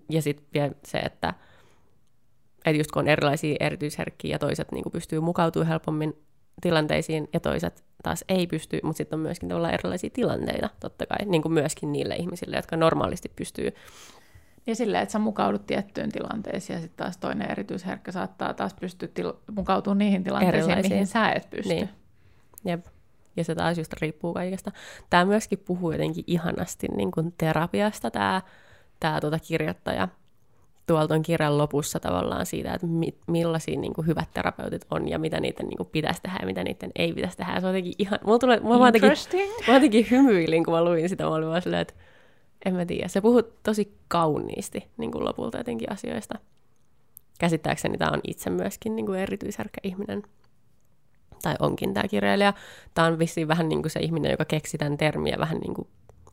ja 0.10 0.22
sitten 0.22 0.46
vielä 0.54 0.72
se, 0.86 0.98
että, 0.98 1.34
että 2.66 2.78
just 2.78 2.92
kun 2.92 3.00
on 3.00 3.08
erilaisia 3.08 3.56
erityisherkkiä 3.60 4.32
ja 4.36 4.40
toiset 4.40 4.72
niin 4.72 4.84
kuin 4.84 4.94
pystyy 4.94 5.20
mukautumaan 5.20 5.68
helpommin 5.68 6.25
tilanteisiin 6.62 7.28
ja 7.34 7.40
toiset 7.40 7.84
taas 8.04 8.26
ei 8.30 8.48
pysty, 8.48 8.80
mutta 8.84 8.98
sitten 8.98 9.18
on 9.18 9.24
myöskin 9.24 9.50
tavallaan 9.50 9.74
erilaisia 9.74 10.10
tilanteita 10.10 10.70
totta 10.80 11.06
kai, 11.06 11.26
niin 11.26 11.42
kuin 11.42 11.54
myöskin 11.54 11.92
niille 11.92 12.16
ihmisille, 12.16 12.56
jotka 12.56 12.78
normaalisti 12.78 13.32
pystyy. 13.36 13.72
Ja 14.68 14.76
sillä, 14.76 15.02
että 15.02 15.14
sä 15.14 15.20
mukaudut 15.20 15.66
tiettyyn 15.66 16.12
tilanteeseen 16.12 16.78
ja 16.78 16.82
sitten 16.82 16.98
taas 16.98 17.18
toinen 17.18 17.52
erityisherkkä 17.52 18.12
saattaa 18.12 18.54
taas 18.54 18.74
pystyä 18.74 19.08
til- 19.08 19.34
mukautumaan 19.56 19.98
niihin 19.98 20.24
tilanteisiin, 20.24 20.62
Erilaisiin. 20.62 20.94
mihin 20.94 21.08
sä 21.08 21.30
et 21.30 21.50
pysty. 21.50 21.74
Niin. 21.74 21.90
Jep. 22.66 22.86
Ja 23.38 23.44
se 23.44 23.56
taas 23.56 23.78
just 23.78 23.94
riippuu 23.94 24.34
kaikesta. 24.34 24.72
Tämä 25.10 25.26
myöskin 25.26 25.60
puhuu 25.60 25.92
jotenkin 25.92 26.24
ihanasti 26.28 26.88
niin 26.88 27.12
kuin 27.12 27.34
terapiasta, 27.38 28.12
tämä, 28.12 28.42
tämä 29.00 29.22
tuota 29.22 29.40
kirjoittaja 29.40 30.08
tuolta 30.88 31.14
on 31.14 31.22
kirjan 31.22 31.58
lopussa 31.58 32.00
tavallaan 32.00 32.46
siitä, 32.46 32.74
että 32.74 32.88
mi- 32.88 33.18
millaisia 33.28 33.80
niin 33.80 33.94
kuin 33.94 34.08
hyvät 34.08 34.30
terapeutit 34.34 34.86
on 34.92 35.10
ja 35.10 35.20
mitä 35.20 35.40
niiden 35.40 35.68
niin 35.68 35.78
kuin 35.78 35.90
pitäisi 35.92 36.22
tehdä 36.22 36.38
ja 36.42 36.46
mitä 36.46 36.64
niiden 36.64 36.92
ei 36.96 37.14
pitäisi 37.14 37.38
tehdä. 37.38 37.60
Se 37.60 37.68
on 37.68 37.74
jotenkin 37.74 37.94
ihan, 38.00 38.20
mulla 38.26 38.40
tulee, 38.40 38.60
mä 38.60 38.80
vaan 38.80 38.94
jotenkin, 38.94 39.12
mä 39.68 39.74
jotenkin 39.74 40.08
hymyilin, 40.12 40.64
kun 40.64 40.74
mä 40.74 40.84
luin 40.84 41.10
sitä, 41.10 41.24
mä 41.24 41.30
olin 41.30 41.50
vaan 41.50 41.62
silleen, 41.62 41.82
että 41.82 41.94
en 42.66 42.76
mä 42.76 42.86
tiedä. 42.86 43.08
Se 43.08 43.22
puhuu 43.22 43.44
tosi 43.64 43.98
kauniisti 44.08 44.88
niin 44.98 45.12
kuin 45.12 45.26
lopulta 45.26 45.58
jotenkin 45.58 45.92
asioista. 45.92 46.40
Käsittääkseni 47.40 47.98
tämä 47.98 48.12
on 48.12 48.22
itse 48.28 48.50
myöskin 48.50 48.96
niin 48.96 49.06
kuin 49.06 49.20
erityisherkkä 49.20 49.82
ihminen. 49.84 50.24
Tai 51.42 51.56
onkin 51.60 51.94
tämä 51.94 52.08
kirjailija. 52.08 52.54
Tämä 52.94 53.08
on 53.08 53.20
vissiin 53.20 53.48
vähän 53.48 53.70
niin 53.70 53.82
kuin 53.82 53.92
se 53.92 54.00
ihminen, 54.00 54.32
joka 54.32 54.46
keksi 54.46 54.78
tämän 54.78 54.98
termiä 54.98 55.36
vähän 55.40 55.58
niin 55.58 55.74
kuin 55.74 55.88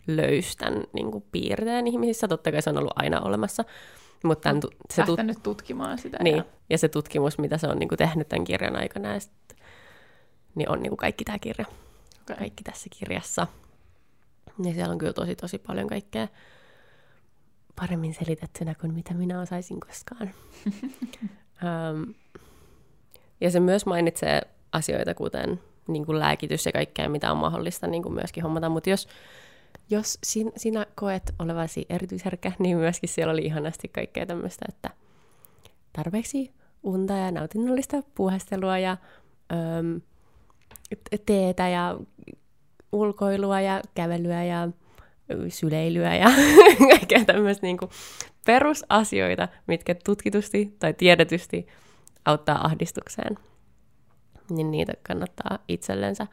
löystän 0.06 0.84
niin 0.92 1.10
kuin 1.10 1.24
piirteen 1.32 1.86
ihmisissä. 1.86 2.28
Totta 2.28 2.52
kai 2.52 2.62
se 2.62 2.70
on 2.70 2.78
ollut 2.78 2.92
aina 2.96 3.20
olemassa. 3.20 3.64
Mutta 4.22 4.48
tämän, 4.48 4.62
se 4.90 5.02
tut- 5.02 5.22
nyt 5.22 5.42
tutkimaan 5.42 5.98
sitä. 5.98 6.18
Niin, 6.22 6.36
ja... 6.36 6.44
ja 6.70 6.78
se 6.78 6.88
tutkimus, 6.88 7.38
mitä 7.38 7.58
se 7.58 7.66
on 7.66 7.78
niin 7.78 7.88
kuin 7.88 7.98
tehnyt 7.98 8.28
tämän 8.28 8.44
kirjan 8.44 8.76
aikana, 8.76 9.14
ja 9.14 9.20
sit, 9.20 9.32
niin 10.54 10.68
on 10.68 10.82
niin 10.82 10.90
kuin 10.90 10.96
kaikki 10.98 11.24
tämä 11.24 11.38
kirja. 11.38 11.66
Okay. 12.22 12.36
Kaikki 12.36 12.64
tässä 12.64 12.86
kirjassa. 12.98 13.46
Ja 14.64 14.74
siellä 14.74 14.92
on 14.92 14.98
kyllä 14.98 15.12
tosi, 15.12 15.36
tosi 15.36 15.58
paljon 15.58 15.88
kaikkea 15.88 16.28
paremmin 17.76 18.14
selitettynä 18.14 18.74
kuin 18.74 18.94
mitä 18.94 19.14
minä 19.14 19.40
osaisin 19.40 19.80
koskaan. 19.80 20.30
um, 21.64 22.14
ja 23.40 23.50
se 23.50 23.60
myös 23.60 23.86
mainitsee 23.86 24.42
asioita, 24.72 25.14
kuten 25.14 25.60
niin 25.88 26.06
kuin 26.06 26.18
lääkitys 26.18 26.66
ja 26.66 26.72
kaikkea, 26.72 27.08
mitä 27.08 27.32
on 27.32 27.38
mahdollista 27.38 27.86
niin 27.86 28.02
kuin 28.02 28.14
myöskin 28.14 28.42
hommata. 28.42 28.68
Mutta 28.68 28.90
jos 28.90 29.08
jos 29.90 30.18
sin, 30.24 30.52
sinä 30.56 30.86
koet 30.94 31.34
olevasi 31.38 31.86
erityisherkkä, 31.88 32.52
niin 32.58 32.76
myöskin 32.76 33.08
siellä 33.08 33.32
oli 33.32 33.44
ihanasti 33.44 33.88
kaikkea 33.88 34.26
tämmöistä, 34.26 34.64
että 34.68 34.90
tarpeeksi 35.92 36.52
unta 36.82 37.12
ja 37.12 37.30
nautinnollista 37.30 38.02
puuhastelua 38.14 38.78
ja 38.78 38.96
öm, 39.52 40.00
teetä 41.26 41.68
ja 41.68 41.98
ulkoilua 42.92 43.60
ja 43.60 43.80
kävelyä 43.94 44.44
ja 44.44 44.68
syleilyä 45.48 46.16
ja 46.16 46.26
kaikkea 46.90 47.24
tämmöistä 47.24 47.66
niin 47.66 47.78
perusasioita, 48.46 49.48
mitkä 49.66 49.94
tutkitusti 50.04 50.76
tai 50.78 50.94
tiedetysti 50.94 51.66
auttaa 52.24 52.66
ahdistukseen. 52.66 53.38
Niin 54.50 54.70
niitä 54.70 54.92
kannattaa 55.02 55.58
itsellensä 55.68 56.26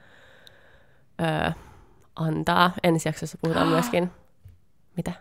öö, 1.22 1.52
antaa. 2.15 2.72
Ensi 2.84 3.10
jaksossa 3.10 3.38
puhutaan 3.41 3.68
myöskin... 3.76 4.11
Mitä? 4.98 5.11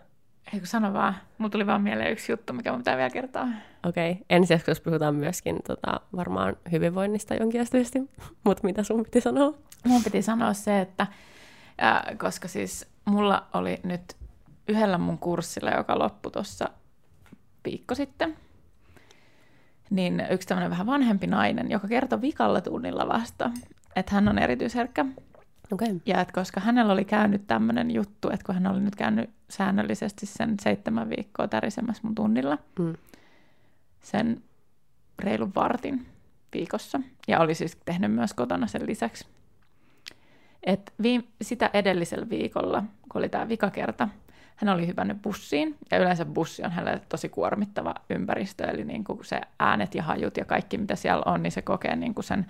Eikö 0.53 0.65
sano 0.65 0.93
vaan. 0.93 1.15
Mulla 1.37 1.49
tuli 1.49 1.67
vaan 1.67 1.81
mieleen 1.81 2.11
yksi 2.11 2.31
juttu, 2.31 2.53
mikä 2.53 2.71
mun 2.71 2.79
pitää 2.79 2.97
vielä 2.97 3.09
kertoa. 3.09 3.47
Okei. 3.85 4.11
Okay. 4.11 4.23
Ensi 4.29 4.53
jaksossa 4.53 4.83
puhutaan 4.83 5.15
myöskin 5.15 5.59
tota, 5.67 5.99
varmaan 6.15 6.55
hyvinvoinnista 6.71 7.35
jonkinasteisesti. 7.35 7.99
Mutta 8.45 8.63
mitä 8.63 8.83
sun 8.83 9.03
piti 9.03 9.21
sanoa? 9.21 9.53
Mun 9.85 10.03
piti 10.03 10.21
sanoa 10.21 10.53
se, 10.53 10.81
että 10.81 11.07
äh, 11.83 12.17
koska 12.17 12.47
siis 12.47 12.87
mulla 13.05 13.47
oli 13.53 13.79
nyt 13.83 14.17
yhdellä 14.67 14.97
mun 14.97 15.17
kurssilla, 15.17 15.71
joka 15.71 15.99
loppui 15.99 16.31
tuossa 16.31 16.69
viikko 17.65 17.95
sitten, 17.95 18.37
niin 19.89 20.27
yksi 20.29 20.47
tämmöinen 20.47 20.71
vähän 20.71 20.85
vanhempi 20.85 21.27
nainen, 21.27 21.71
joka 21.71 21.87
kertoi 21.87 22.21
vikalla 22.21 22.61
tunnilla 22.61 23.07
vasta, 23.07 23.51
että 23.95 24.15
hän 24.15 24.27
on 24.27 24.39
erityisherkkä 24.39 25.05
Okay. 25.71 25.99
Ja 26.05 26.21
että 26.21 26.33
koska 26.33 26.59
hänellä 26.59 26.93
oli 26.93 27.05
käynyt 27.05 27.47
tämmöinen 27.47 27.91
juttu, 27.91 28.29
että 28.29 28.45
kun 28.45 28.55
hän 28.55 28.67
oli 28.67 28.79
nyt 28.79 28.95
käynyt 28.95 29.29
säännöllisesti 29.49 30.25
sen 30.25 30.55
seitsemän 30.61 31.09
viikkoa 31.09 31.47
tärisemässä 31.47 32.01
mun 32.03 32.15
tunnilla, 32.15 32.57
mm. 32.79 32.93
sen 33.99 34.41
reilun 35.19 35.51
vartin 35.55 36.05
viikossa, 36.53 36.99
ja 37.27 37.39
oli 37.39 37.55
siis 37.55 37.77
tehnyt 37.85 38.11
myös 38.11 38.33
kotona 38.33 38.67
sen 38.67 38.87
lisäksi. 38.87 39.27
Et 40.63 40.93
viime, 41.01 41.23
sitä 41.41 41.69
edellisellä 41.73 42.29
viikolla, 42.29 42.83
kun 43.11 43.19
oli 43.19 43.29
tämä 43.29 43.49
vikakerta, 43.49 44.09
hän 44.55 44.69
oli 44.75 44.87
hypännyt 44.87 45.21
bussiin, 45.21 45.77
ja 45.91 45.97
yleensä 45.97 46.25
bussi 46.25 46.63
on 46.63 46.71
hänelle 46.71 47.01
tosi 47.09 47.29
kuormittava 47.29 47.95
ympäristö, 48.09 48.63
eli 48.63 48.85
niin 48.85 49.03
kuin 49.03 49.25
se 49.25 49.41
äänet 49.59 49.95
ja 49.95 50.03
hajut 50.03 50.37
ja 50.37 50.45
kaikki, 50.45 50.77
mitä 50.77 50.95
siellä 50.95 51.23
on, 51.25 51.43
niin 51.43 51.51
se 51.51 51.61
kokee 51.61 51.95
niin 51.95 52.15
kuin 52.15 52.25
sen 52.25 52.45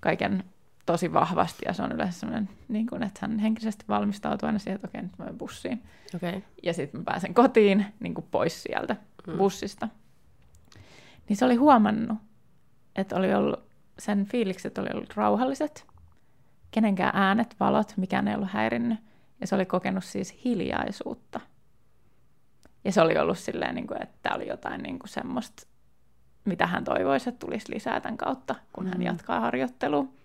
kaiken 0.00 0.44
tosi 0.92 1.12
vahvasti 1.12 1.62
ja 1.66 1.72
se 1.72 1.82
on 1.82 1.92
yleensä 1.92 2.20
sellainen, 2.20 2.48
niin 2.68 2.86
kuin, 2.86 3.02
että 3.02 3.18
hän 3.22 3.38
henkisesti 3.38 3.84
valmistautuu 3.88 4.46
aina 4.46 4.58
siihen, 4.58 4.74
että 4.74 4.88
okei, 4.88 5.02
nyt 5.02 5.18
mä 5.18 5.24
menen 5.24 5.38
bussiin. 5.38 5.82
Okay. 6.14 6.42
Ja 6.62 6.72
sitten 6.74 7.00
mä 7.00 7.04
pääsen 7.04 7.34
kotiin 7.34 7.86
niin 8.00 8.14
kuin 8.14 8.26
pois 8.30 8.62
sieltä 8.62 8.96
hmm. 9.26 9.38
bussista. 9.38 9.88
Niin 11.28 11.36
se 11.36 11.44
oli 11.44 11.54
huomannut, 11.54 12.18
että 12.96 13.16
oli 13.16 13.34
ollut 13.34 13.60
sen 13.98 14.26
fiilikset 14.26 14.78
oli 14.78 14.88
ollut 14.94 15.16
rauhalliset, 15.16 15.86
kenenkään 16.70 17.16
äänet, 17.16 17.56
valot, 17.60 17.92
mikään 17.96 18.28
ei 18.28 18.34
ollut 18.34 18.50
häirinnyt. 18.50 18.98
Ja 19.40 19.46
se 19.46 19.54
oli 19.54 19.66
kokenut 19.66 20.04
siis 20.04 20.44
hiljaisuutta. 20.44 21.40
Ja 22.84 22.92
se 22.92 23.00
oli 23.00 23.18
ollut 23.18 23.38
silleen, 23.38 23.74
niin 23.74 23.86
kuin, 23.86 24.02
että 24.02 24.18
tämä 24.22 24.36
oli 24.36 24.48
jotain 24.48 24.82
niin 24.82 24.98
kuin 24.98 25.08
semmoista, 25.08 25.66
mitä 26.44 26.66
hän 26.66 26.84
toivoisi, 26.84 27.28
että 27.28 27.46
tulisi 27.46 27.74
lisää 27.74 28.00
tämän 28.00 28.16
kautta, 28.16 28.54
kun 28.72 28.84
mm. 28.84 28.90
hän 28.90 29.02
jatkaa 29.02 29.40
harjoittelua 29.40 30.17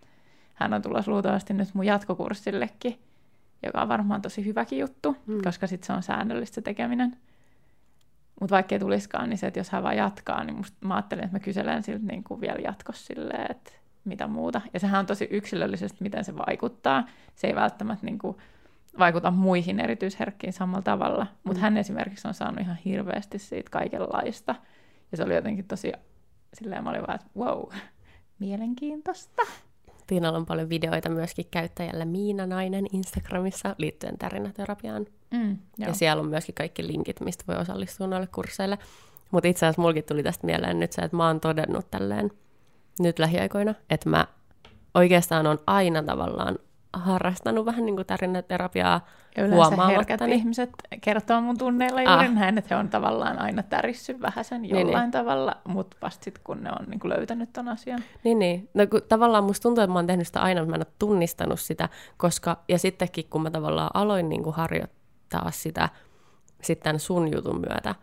hän 0.54 0.74
on 0.74 0.82
tulossa 0.82 1.12
luultavasti 1.12 1.54
nyt 1.54 1.74
mun 1.74 1.86
jatkokurssillekin, 1.86 3.00
joka 3.64 3.82
on 3.82 3.90
varmaan 3.90 4.22
tosi 4.22 4.46
hyväkin 4.46 4.80
juttu, 4.80 5.16
mm. 5.26 5.42
koska 5.44 5.68
sitten 5.68 5.88
se 5.88 5.94
on 5.94 6.04
säännöllistä 6.04 6.62
tekeminen. 6.62 7.18
Mutta 8.42 8.56
vaikka 8.56 8.76
ei 8.76 8.80
tulisikaan, 8.80 9.30
niin 9.30 9.38
se, 9.38 9.48
että 9.48 9.60
jos 9.60 9.70
hän 9.70 9.84
vaan 9.84 9.98
jatkaa, 9.98 10.44
niin 10.44 10.56
musta, 10.56 10.88
mä 10.88 10.96
ajattelin, 10.96 11.24
että 11.24 11.36
mä 11.36 11.40
kyselen 11.40 11.84
siltä 11.84 12.06
niin 12.06 12.24
kuin 12.24 12.42
vielä 12.42 12.60
jatkossa 12.64 13.06
silleen, 13.06 13.52
että 13.52 13.72
mitä 14.06 14.28
muuta. 14.28 14.62
Ja 14.74 14.80
sehän 14.80 15.00
on 15.00 15.06
tosi 15.06 15.28
yksilöllisesti, 15.32 15.98
miten 16.02 16.24
se 16.24 16.38
vaikuttaa. 16.38 17.08
Se 17.36 17.48
ei 17.48 17.56
välttämättä 17.56 18.06
niin 18.06 18.20
kuin 18.20 18.38
vaikuta 19.00 19.32
muihin 19.32 19.80
erityisherkkiin 19.80 20.54
samalla 20.54 20.82
tavalla. 20.82 21.28
Mutta 21.44 21.60
mm. 21.60 21.62
hän 21.62 21.78
esimerkiksi 21.78 22.28
on 22.28 22.34
saanut 22.34 22.60
ihan 22.60 22.78
hirveästi 22.86 23.40
siitä 23.40 23.70
kaikenlaista. 23.70 24.56
Ja 25.12 25.18
se 25.18 25.24
oli 25.24 25.36
jotenkin 25.36 25.68
tosi, 25.68 25.92
silleen 26.54 26.84
mä 26.84 26.90
olin 26.90 27.02
vaan, 27.02 27.16
että 27.16 27.28
wow, 27.40 27.64
mielenkiintoista. 28.40 29.42
Tiinalla 30.08 30.38
on 30.38 30.46
paljon 30.46 30.70
videoita 30.70 31.10
myöskin 31.10 31.46
käyttäjällä 31.52 32.06
Miina 32.06 32.46
Nainen 32.46 32.86
Instagramissa 32.94 33.76
liittyen 33.78 34.18
tärinäterapiaan. 34.18 35.06
Mm, 35.32 35.58
ja 35.78 35.94
siellä 35.94 36.22
on 36.22 36.30
myöskin 36.30 36.56
kaikki 36.56 36.88
linkit, 36.88 37.20
mistä 37.20 37.44
voi 37.48 37.56
osallistua 37.56 38.08
noille 38.08 38.28
kursseille. 38.28 38.78
Mutta 39.32 39.48
itse 39.48 39.66
asiassa 39.66 39.82
mulkin 39.82 40.04
tuli 40.04 40.24
tästä 40.24 40.48
mieleen 40.48 40.80
nyt 40.80 40.92
se, 40.92 41.02
että 41.02 41.18
mä 41.18 41.28
oon 41.28 41.40
todennut 41.40 41.92
tälleen 41.92 42.32
nyt 43.00 43.20
lähiaikoina, 43.20 43.76
että 43.90 44.10
mä 44.10 44.28
oikeastaan 44.94 45.48
on 45.48 45.60
aina 45.68 46.04
tavallaan 46.04 46.60
harrastanut 46.94 47.66
vähän 47.66 47.86
niin 47.86 47.96
kuin 47.96 48.06
tarinaterapiaa 48.06 49.08
Ja 49.38 49.46
yleensä 49.46 49.68
huomaamattani. 49.76 50.36
ihmiset 50.36 50.70
kertoo 51.02 51.42
mun 51.42 51.58
tunneilla 51.58 52.02
juuri 52.02 52.26
Ah. 52.28 52.34
näin, 52.34 52.58
että 52.58 52.76
he 52.76 52.80
on 52.80 52.90
tavallaan 52.90 53.40
aina 53.40 53.64
tärissyt 53.64 54.22
vähän 54.22 54.46
sen 54.46 54.62
Niin, 54.62 54.76
jollain 54.80 55.02
niin. 55.04 55.12
tavalla, 55.12 55.56
mutta 55.68 55.98
vasta 56.02 56.24
sit 56.24 56.40
kun 56.44 56.64
ne 56.64 56.70
on 56.80 56.86
niin 56.90 57.00
kuin 57.00 57.14
löytänyt 57.18 57.54
ton 57.54 57.68
asian. 57.68 58.00
Niin, 58.24 58.40
niin. 58.40 58.70
No, 58.74 58.88
kun 58.88 59.02
tavallaan 59.10 59.44
musta 59.44 59.64
tuntuu, 59.64 59.84
että 59.84 59.94
mä 59.94 60.00
oon 60.00 60.08
tehnyt 60.08 60.28
sitä 60.28 60.42
aina, 60.42 60.62
mutta 60.62 60.70
mä 60.70 60.76
en 60.76 60.88
ole 60.88 60.94
tunnistanut 61.00 61.60
sitä, 61.60 61.90
koska, 62.18 62.58
ja 62.70 62.80
sittenkin 62.80 63.26
kun 63.30 63.42
mä 63.44 63.52
tavallaan 63.52 63.90
aloin 63.94 64.30
niin 64.30 64.44
kuin 64.44 64.56
harjoittaa 64.56 65.52
sitä 65.52 65.90
sitten 66.62 67.00
sun 67.00 67.32
jutun 67.34 67.60
myötä, 67.70 67.96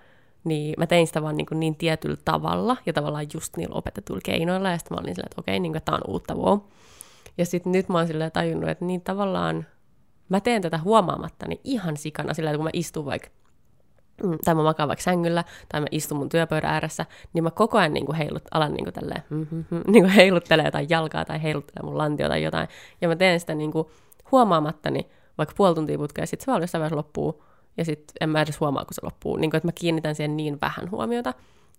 niin 0.44 0.74
mä 0.78 0.86
tein 0.86 1.06
sitä 1.06 1.22
vaan 1.22 1.36
niin, 1.36 1.46
niin 1.54 1.76
tietyllä 1.76 2.16
tavalla 2.24 2.76
ja 2.86 2.92
tavallaan 2.92 3.26
just 3.34 3.56
niillä 3.56 3.74
opetetuilla 3.74 4.20
keinoilla, 4.24 4.70
ja 4.70 4.78
sitten 4.78 4.96
mä 4.96 5.00
olin 5.00 5.14
silleen, 5.14 5.26
että 5.30 5.40
okei, 5.40 5.60
niin 5.60 5.72
kuin, 5.72 5.82
tää 5.82 5.94
on 5.94 6.00
uutta, 6.06 6.34
wow. 6.34 6.58
Ja 7.38 7.46
sitten 7.46 7.72
nyt 7.72 7.88
mä 7.88 7.98
oon 7.98 8.06
silleen 8.06 8.32
tajunnut, 8.32 8.70
että 8.70 8.84
niin 8.84 9.00
tavallaan 9.00 9.66
mä 10.28 10.40
teen 10.40 10.62
tätä 10.62 10.78
huomaamattani 10.78 11.60
ihan 11.64 11.96
sikana 11.96 12.34
sillä, 12.34 12.50
että 12.50 12.58
kun 12.58 12.64
mä 12.64 12.70
istun 12.72 13.04
vaikka 13.04 13.28
mm, 14.22 14.38
tai 14.44 14.54
mä 14.54 14.62
makaan 14.62 14.88
vaikka 14.88 15.02
sängyllä, 15.02 15.44
tai 15.68 15.80
mä 15.80 15.86
istun 15.90 16.18
mun 16.18 16.28
työpöydän 16.28 16.70
ääressä, 16.70 17.06
niin 17.32 17.44
mä 17.44 17.50
koko 17.50 17.78
ajan 17.78 17.92
niin 17.92 18.06
kuin 18.06 18.16
heilut, 18.16 18.42
alan 18.50 18.72
niin 18.72 18.84
kuin 18.84 18.94
tälleen, 18.94 19.22
niin 19.92 20.04
kuin 20.04 20.12
heiluttelee 20.12 20.64
jotain 20.64 20.90
jalkaa 20.90 21.24
tai 21.24 21.42
heiluttelee 21.42 21.86
mun 21.86 21.98
lantio 21.98 22.28
tai 22.28 22.42
jotain. 22.42 22.68
Ja 23.00 23.08
mä 23.08 23.16
teen 23.16 23.40
sitä 23.40 23.54
niin 23.54 23.72
kuin 23.72 23.88
huomaamattani 24.32 25.06
vaikka 25.38 25.54
puoli 25.56 25.74
tuntia 25.74 25.98
putkeen, 25.98 26.22
ja 26.22 26.26
sitten 26.26 26.44
se 26.44 26.50
vaan 26.50 26.62
jossain 26.62 26.80
vaiheessa 26.80 26.96
loppuu, 26.96 27.44
ja 27.76 27.84
sitten 27.84 28.14
en 28.20 28.28
mä 28.30 28.42
edes 28.42 28.60
huomaa, 28.60 28.84
kun 28.84 28.94
se 28.94 29.00
loppuu. 29.04 29.36
Niin 29.36 29.50
kuin, 29.50 29.58
että 29.58 29.68
mä 29.68 29.72
kiinnitän 29.72 30.14
siihen 30.14 30.36
niin 30.36 30.58
vähän 30.60 30.90
huomiota. 30.90 31.34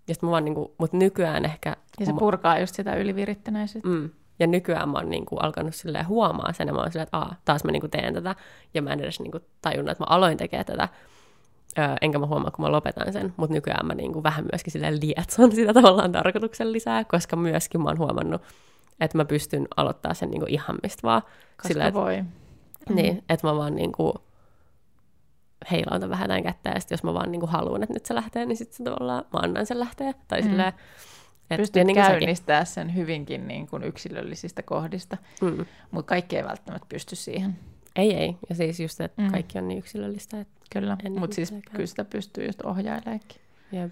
Ja 0.08 0.14
sit 0.14 0.22
mä 0.22 0.30
vaan 0.30 0.44
niin 0.44 0.54
kuin, 0.54 0.68
mutta 0.78 0.96
nykyään 0.96 1.44
ehkä... 1.44 1.76
Ja 2.00 2.06
se 2.06 2.12
mä- 2.12 2.18
purkaa 2.18 2.58
just 2.58 2.74
sitä 2.74 2.94
ylivirittäneisyyttä. 2.94 3.88
Mm. 3.88 4.10
Ja 4.38 4.46
nykyään 4.46 4.88
mä 4.88 4.98
oon 4.98 5.10
niinku 5.10 5.36
alkanut 5.36 5.74
silleen 5.74 6.08
huomaa 6.08 6.52
sen, 6.52 6.68
ja 6.68 6.74
mä 6.74 6.80
oon 6.80 6.92
silleen, 6.92 7.02
että 7.06 7.16
Aa, 7.18 7.34
taas 7.44 7.64
mä 7.64 7.72
niinku 7.72 7.88
teen 7.88 8.14
tätä, 8.14 8.34
ja 8.74 8.82
mä 8.82 8.92
en 8.92 9.00
edes 9.00 9.20
niinku 9.20 9.40
tajunnut, 9.62 9.92
että 9.92 10.04
mä 10.04 10.14
aloin 10.16 10.36
tekemään 10.38 10.66
tätä, 10.66 10.88
öö, 11.78 11.94
enkä 12.00 12.18
mä 12.18 12.26
huomaa, 12.26 12.50
kun 12.50 12.64
mä 12.64 12.72
lopetan 12.72 13.12
sen, 13.12 13.34
mutta 13.36 13.54
nykyään 13.54 13.86
mä 13.86 13.94
niinku 13.94 14.22
vähän 14.22 14.44
myöskin 14.52 14.72
silleen 14.72 14.98
lietson 15.02 15.52
sitä 15.56 15.72
tavallaan 15.72 16.12
tarkoituksen 16.12 16.72
lisää, 16.72 17.04
koska 17.04 17.36
myöskin 17.36 17.80
mä 17.82 17.88
oon 17.88 17.98
huomannut, 17.98 18.42
että 19.00 19.18
mä 19.18 19.24
pystyn 19.24 19.68
aloittaa 19.76 20.14
sen 20.14 20.30
niinku 20.30 20.46
ihan 20.48 20.76
mistä 20.82 21.02
vaan. 21.02 21.22
Koska 21.22 21.68
Silleen, 21.68 21.88
että, 21.88 22.00
voi. 22.00 22.24
niin, 22.88 23.24
että 23.28 23.46
mä 23.46 23.56
vaan 23.56 23.74
niinku 23.74 24.14
heilautan 25.70 26.10
vähän 26.10 26.28
tämän 26.28 26.42
kättä, 26.42 26.70
ja 26.70 26.80
sit 26.80 26.90
jos 26.90 27.02
mä 27.02 27.14
vaan 27.14 27.32
niinku 27.32 27.46
haluan, 27.46 27.82
että 27.82 27.92
nyt 27.94 28.06
se 28.06 28.14
lähtee, 28.14 28.46
niin 28.46 28.56
sitten 28.56 28.76
se 28.76 28.84
tavallaan 28.84 29.24
mä 29.32 29.40
annan 29.42 29.66
sen 29.66 29.80
lähteä. 29.80 30.14
Tai 30.28 30.40
Mm. 30.40 30.48
silleen, 30.50 30.72
et, 31.50 31.56
Pystyt 31.56 31.80
säkin. 31.82 31.94
käynnistää 31.94 32.64
sen 32.64 32.94
hyvinkin 32.94 33.48
niin 33.48 33.66
kuin 33.66 33.82
yksilöllisistä 33.84 34.62
kohdista, 34.62 35.16
Mm. 35.42 35.66
mutta 35.90 36.08
kaikki 36.08 36.36
ei 36.36 36.44
välttämättä 36.44 36.86
pysty 36.88 37.16
siihen. 37.16 37.58
Ei, 37.96 38.14
ei. 38.14 38.36
Ja 38.48 38.54
siis 38.54 38.80
just, 38.80 39.00
että 39.00 39.22
Mm. 39.22 39.30
kaikki 39.30 39.58
on 39.58 39.68
niin 39.68 39.78
yksilöllistä. 39.78 40.40
Että, 40.40 40.52
Kyllä, 40.72 40.96
mutta 41.18 41.34
siis 41.34 41.50
itsekään. 41.50 41.76
kyllä 41.76 41.86
sitä 41.86 42.04
pystyy 42.04 42.46
just 42.46 42.60
ohjaileekin. 42.64 43.40
ja 43.72 43.88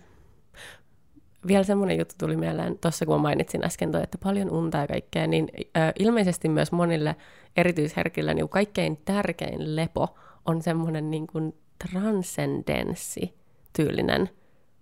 vielä 1.47 1.64
semmoinen 1.64 1.98
juttu 1.98 2.14
tuli 2.18 2.36
mieleen 2.36 2.78
tuossa, 2.78 3.06
kun 3.06 3.20
mainitsin 3.20 3.64
äsken 3.64 3.93
toi, 3.93 4.02
että 4.02 4.18
paljon 4.18 4.51
unta 4.51 4.78
ja 4.78 4.86
kaikkea, 4.86 5.27
niin 5.27 5.48
ö, 5.56 5.93
ilmeisesti 5.98 6.48
myös 6.48 6.72
monille 6.72 7.16
erityisherkille 7.56 8.35
niin 8.35 8.48
kaikkein 8.48 8.97
tärkein 9.05 9.77
lepo 9.77 10.18
on 10.47 10.62
semmoinen 10.62 11.10
niin 11.10 11.27
kuin 11.27 11.55
transcendenssi 11.89 13.35
tyylinen 13.77 14.31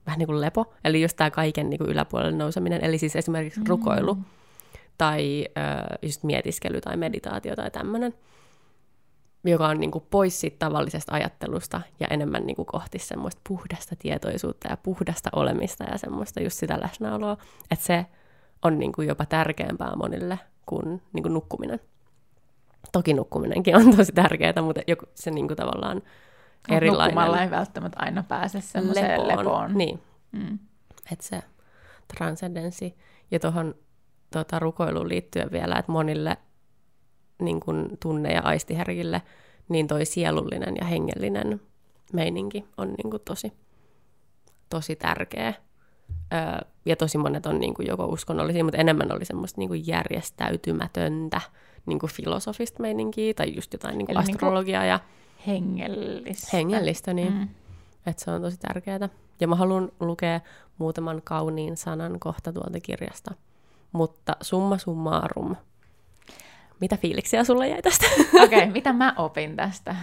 vähän 0.09 0.19
niin 0.19 0.27
kuin 0.27 0.41
lepo, 0.41 0.75
eli 0.85 1.03
just 1.03 1.17
tämä 1.17 1.31
kaiken 1.31 1.71
niin 1.71 1.79
kuin 1.79 1.91
yläpuolelle 1.91 2.39
nouseminen, 2.39 2.85
eli 2.85 2.99
siis 2.99 3.17
esimerkiksi 3.17 3.61
rukoilu 3.69 4.19
tai 4.99 5.45
ö, 5.49 5.97
just 6.03 6.23
mietiskely 6.23 6.81
tai 6.81 6.97
meditaatio 6.97 7.57
tai 7.57 7.71
tämmöinen, 7.71 8.15
joka 9.45 9.69
on 9.69 9.81
niin 9.81 9.91
kuin 9.91 10.05
pois 10.11 10.41
siitä 10.41 10.57
tavallisesta 10.59 11.15
ajattelusta 11.15 11.81
ja 12.01 12.07
enemmän 12.11 12.47
niin 12.47 12.57
kuin 12.57 12.67
kohti 12.67 12.99
semmoista 12.99 13.41
puhdasta 13.49 13.97
tietoisuutta 13.99 14.69
ja 14.71 14.77
puhdasta 14.77 15.31
olemista 15.33 15.85
ja 15.85 15.99
semmoista 15.99 16.43
just 16.43 16.59
sitä 16.59 16.81
läsnäoloa, 16.81 17.37
että 17.71 17.85
se 17.85 18.07
on 18.63 18.79
niin 18.79 18.93
kuin 18.93 19.09
jopa 19.09 19.27
tärkeämpää 19.27 19.97
monille 19.97 20.39
kuin, 20.67 21.03
niin 21.13 21.23
kuin 21.23 21.35
nukkuminen. 21.35 21.81
Toki 22.93 23.15
nukkuminenkin 23.15 23.77
on 23.77 23.97
tosi 23.97 24.13
tärkeää, 24.13 24.63
mutta 24.63 24.81
joku, 24.87 25.07
se 25.15 25.31
niin 25.31 25.49
kuin 25.49 25.57
tavallaan 25.57 26.03
erilainen 26.69 27.15
Nukkumalla 27.15 27.43
ei 27.43 27.51
välttämättä 27.51 27.99
aina 28.01 28.23
pääse 28.29 28.61
semmoiseen 28.61 29.29
lepoon. 29.29 29.75
Niin, 29.79 30.01
Mm. 30.33 30.59
että 31.13 31.25
se 31.25 31.43
transcendenssi. 32.17 32.95
Ja 33.31 33.41
tuohon 33.41 33.75
tota, 34.33 34.59
rukoiluun 34.59 35.09
liittyen 35.09 35.53
vielä, 35.53 35.77
että 35.79 35.93
monille 35.93 36.37
niin 37.43 37.61
kun 37.61 37.91
tunne- 38.03 38.33
ja 38.33 38.41
aistiherkille, 38.43 39.23
niin 39.69 39.87
toi 39.87 40.05
sielullinen 40.05 40.75
ja 40.81 40.87
hengellinen 40.87 41.61
meininki 42.13 42.65
on 42.77 42.89
niin 42.89 43.11
kun 43.11 43.21
tosi, 43.25 43.53
tosi 44.71 44.97
tärkeä. 44.97 45.55
Öö, 46.35 46.69
ja 46.87 46.97
tosi 46.97 47.19
monet 47.19 47.47
on 47.47 47.61
niin 47.61 47.75
kun 47.75 47.87
joko 47.87 48.07
uskonnollisia, 48.07 48.65
mutta 48.65 48.79
enemmän 48.79 49.13
oli 49.13 49.25
semmoista 49.25 49.61
niin 49.61 49.69
kun 49.69 49.87
järjestäytymätöntä 49.87 51.41
niin 51.87 51.99
kun 51.99 52.09
filosofista 52.09 52.83
meininkiä 52.83 53.35
tai 53.35 53.55
just 53.55 53.73
jotain 53.73 53.99
niin 53.99 54.07
kun 54.07 54.17
Eli 54.17 54.25
niinku 54.25 54.37
astrologiaa 54.37 54.85
ja 54.85 55.01
Hengellistä. 55.47 56.49
hengellistä. 56.53 57.15
Niin. 57.15 57.33
Mm. 57.33 57.49
Että 58.07 58.25
se 58.25 58.31
on 58.31 58.43
tosi 58.43 58.57
tärkeää. 58.57 59.09
Ja 59.41 59.49
mä 59.49 59.55
haluan 59.55 59.93
lukea 60.01 60.41
muutaman 60.79 61.23
kauniin 61.25 61.77
sanan 61.77 62.21
kohta 62.21 62.53
tuolta 62.53 62.81
kirjasta. 62.81 63.35
Mutta 63.93 64.37
summa 64.41 64.79
summarum. 64.79 65.57
Mitä 66.81 66.97
fiiliksiä 66.97 67.45
sulla 67.45 67.67
jäi 67.67 67.83
tästä? 67.83 68.07
Okei, 68.43 68.59
okay, 68.63 68.73
mitä 68.73 68.93
mä 68.93 69.15
opin 69.17 69.57
tästä? 69.57 69.97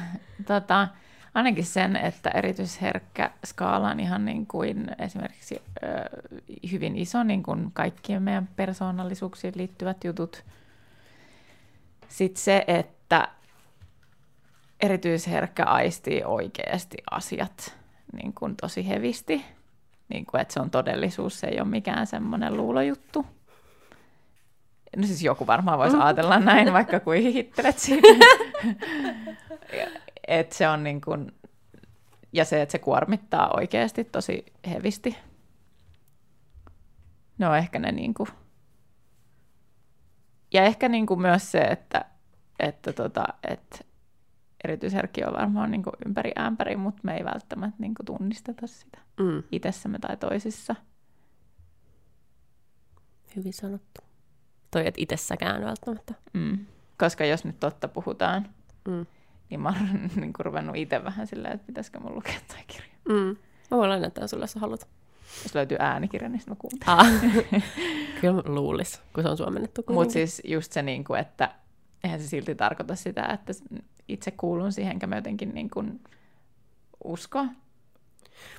Tota, 0.48 0.88
ainakin 1.34 1.66
sen, 1.66 1.96
että 1.96 2.30
erityisherkkä 2.30 3.32
skaala 3.46 3.90
on 3.90 4.00
ihan 4.00 4.26
niin 4.26 4.48
kuin 4.48 4.96
esimerkiksi 5.00 5.62
ö, 5.84 5.88
hyvin 6.72 6.98
iso, 6.98 7.24
niin 7.24 7.44
kuin 7.44 7.72
kaikkien 7.74 8.22
meidän 8.22 8.50
persoonallisuuksiin 8.56 9.54
liittyvät 9.58 10.04
jutut. 10.04 10.44
Sitten 12.08 12.44
se, 12.44 12.64
että 12.68 13.28
erityisherkkä 14.82 15.64
aistii 15.64 16.24
oikeasti 16.26 16.98
asiat 17.12 17.78
niin 18.14 18.34
kuin 18.34 18.56
tosi 18.56 18.88
hevisti. 18.88 19.46
Niin 20.10 20.26
kuin, 20.26 20.42
että 20.42 20.54
se 20.54 20.60
on 20.60 20.70
todellisuus, 20.70 21.40
se 21.40 21.48
ei 21.48 21.60
ole 21.60 21.68
mikään 21.68 22.08
semmoinen 22.08 22.58
luulojuttu. 22.58 23.26
No 24.98 25.08
siis 25.08 25.24
joku 25.24 25.48
varmaan 25.48 25.80
voisi 25.80 25.98
ajatella 25.98 26.40
näin, 26.40 26.74
vaikka 26.74 27.00
kuin 27.00 27.22
hihittelet 27.22 27.80
siitä. 27.80 28.08
Et 30.28 30.52
se 30.52 30.68
on 30.68 30.84
niin 30.84 31.02
kuin, 31.02 31.32
ja 32.34 32.46
se, 32.46 32.62
että 32.62 32.72
se 32.72 32.80
kuormittaa 32.80 33.54
oikeasti 33.58 34.04
tosi 34.04 34.46
hevisti. 34.70 35.18
No 37.38 37.56
ehkä 37.56 37.80
ne 37.80 37.92
niin 37.92 38.14
kuin, 38.14 38.30
ja 40.54 40.64
ehkä 40.64 40.90
niin 40.90 41.06
kuin 41.06 41.22
myös 41.22 41.52
se, 41.52 41.60
että, 41.60 42.06
että, 42.60 42.94
tota, 42.94 43.26
että 43.48 43.78
erityisherkki 44.66 45.24
on 45.24 45.34
varmaan 45.34 45.72
niin 45.72 45.84
kuin 45.84 45.94
ympäri 46.06 46.32
ämpäri, 46.40 46.76
mutta 46.76 47.00
me 47.04 47.18
ei 47.18 47.26
välttämättä 47.26 47.76
niin 47.80 47.96
kuin 47.96 48.06
tunnisteta 48.06 48.68
sitä 48.68 48.98
Mm, 49.20 49.44
itsessämme 49.52 50.00
tai 50.00 50.18
toisissa. 50.18 50.76
hyvin 53.36 53.54
sanottu. 53.54 54.02
Toi 54.72 54.88
et 54.88 54.96
itsessäkään 54.98 55.62
välttämättä. 55.66 56.14
Mm. 56.34 56.66
Koska 56.98 57.26
jos 57.26 57.46
nyt 57.46 57.60
totta 57.60 57.88
puhutaan, 57.88 58.48
Mm. 58.88 59.06
niin 59.50 59.60
mä 59.60 59.70
oon 59.70 60.00
niin 60.22 60.34
kuin 60.34 60.46
ruvennut 60.46 60.76
itse 60.76 61.04
vähän 61.04 61.28
silleen, 61.28 61.54
että 61.54 61.68
pitäisikö 61.68 62.00
mun 62.00 62.16
lukea 62.16 62.36
toi 62.48 62.58
kirja. 62.68 62.92
Mm. 63.10 63.38
Mä 63.72 63.78
voin 63.78 63.90
lainata 63.90 64.28
sulle, 64.28 64.44
jos 64.44 64.56
haluat. 64.56 64.88
Jos 65.44 65.56
löytyy 65.56 65.78
äänikirja, 65.80 66.30
niin 66.30 66.42
mä 66.48 66.56
kuuntelen. 66.56 66.98
Ah. 66.98 67.08
Kyllä 68.22 68.44
luulis, 68.46 69.02
kun 69.14 69.24
se 69.24 69.30
on 69.30 69.38
suomennettu 69.38 69.84
Mutta 69.90 70.14
siis 70.14 70.42
just 70.46 70.72
se, 70.72 70.82
niin 70.82 71.04
kuin, 71.04 71.20
että 71.20 71.56
eihän 72.06 72.20
se 72.20 72.28
silti 72.28 72.56
tarkoita 72.56 72.96
sitä, 72.96 73.26
että 73.34 73.54
itse 74.08 74.32
kuulun 74.32 74.72
siihen, 74.72 74.92
enkä 74.92 75.08
mä 75.08 75.16
jotenkin 75.16 75.54
niin 75.54 75.70
kuin 75.70 76.00
usko. 77.04 77.44
Mä 77.44 77.50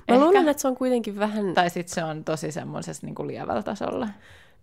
Ehkä. 0.07 0.19
luulen, 0.19 0.47
että 0.47 0.61
se 0.61 0.67
on 0.67 0.75
kuitenkin 0.75 1.19
vähän... 1.19 1.53
Tai 1.53 1.69
sitten 1.69 1.95
se 1.95 2.03
on 2.03 2.23
tosi 2.23 2.51
semmoisessa 2.51 3.07
niin 3.07 3.15
kuin 3.15 3.27
lievällä 3.27 3.63
tasolla. 3.63 4.07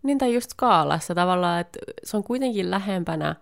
Niin, 0.03 0.19
tai 0.19 0.35
just 0.35 0.51
skaalassa 0.51 1.15
tavallaan, 1.15 1.61
että 1.61 1.79
se 2.05 2.17
on 2.17 2.25
kuitenkin 2.25 2.71
lähempänä, 2.71 3.37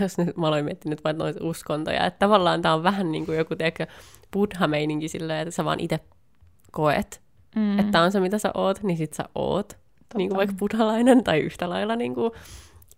jos 0.00 0.18
nyt 0.18 0.36
mä 0.36 0.46
aloin 0.46 0.64
miettiä 0.64 0.90
nyt 0.90 1.04
vain 1.04 1.18
noita 1.18 1.44
uskontoja, 1.44 2.06
että 2.06 2.18
tavallaan 2.18 2.62
tämä 2.62 2.74
on 2.74 2.82
vähän 2.82 3.12
niin 3.12 3.26
kuin 3.26 3.38
joku, 3.38 3.56
tiedätkö, 3.56 3.86
buddha-meininki 4.32 5.08
silleen, 5.08 5.40
että 5.40 5.54
sä 5.54 5.64
vaan 5.64 5.80
itse 5.80 6.00
koet, 6.70 7.20
Mm. 7.56 7.78
että 7.78 8.02
on 8.02 8.12
se, 8.12 8.20
mitä 8.20 8.38
sä 8.38 8.50
oot, 8.54 8.82
niin 8.82 8.96
sit 8.96 9.12
sä 9.12 9.28
oot. 9.34 9.78
Niin 10.16 10.28
kuin 10.28 10.36
vaikka 10.36 10.56
buddhalainen 10.58 11.24
tai 11.24 11.40
yhtä 11.40 11.70
lailla 11.70 11.96
niin 11.96 12.14
kuin 12.14 12.30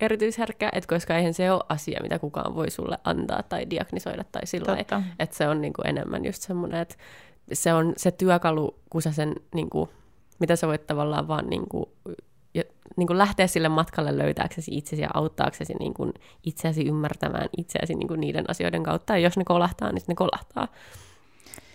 erityisherkkä, 0.03 0.69
että 0.73 0.95
koska 0.95 1.17
eihän 1.17 1.35
se 1.35 1.53
ole 1.53 1.65
asia, 1.69 2.01
mitä 2.03 2.19
kukaan 2.19 2.55
voi 2.55 2.71
sulle 2.71 2.99
antaa 3.05 3.43
tai 3.43 3.71
diagnisoida 3.71 4.25
tai 4.33 4.47
sillä. 4.47 4.77
Että 5.19 5.37
se 5.37 5.49
on 5.49 5.61
niin 5.61 5.73
kuin 5.73 5.87
enemmän 5.87 6.25
just 6.25 6.43
semmoinen, 6.43 6.81
että 6.81 6.95
se 7.53 7.75
on 7.75 7.93
se 7.97 8.11
työkalu, 8.11 8.79
kun 8.91 9.03
sä 9.03 9.13
sen, 9.13 9.35
niin 9.55 9.71
kuin, 9.71 9.91
mitä 10.39 10.57
sä 10.57 10.67
voit 10.67 10.87
tavallaan 10.87 11.29
vaan 11.29 11.51
niin 11.51 11.69
kuin, 11.69 11.87
niin 12.97 13.07
kuin 13.07 13.19
lähteä 13.19 13.47
sille 13.47 13.69
matkalle 13.69 14.19
löytääksesi 14.19 14.77
itsesi 14.77 15.03
ja 15.03 15.09
auttaaksesi 15.15 15.75
niin 15.75 15.95
kuin 15.95 16.13
itseäsi 16.45 16.89
ymmärtämään 16.89 17.49
itseäsi 17.57 17.95
niin 17.95 18.09
kuin 18.09 18.21
niiden 18.21 18.51
asioiden 18.51 18.83
kautta. 18.83 19.13
Ja 19.13 19.19
jos 19.19 19.37
ne 19.37 19.45
kolahtaa, 19.45 19.93
niin 19.93 20.03
ne 20.07 20.15
kolahtaa. 20.15 20.69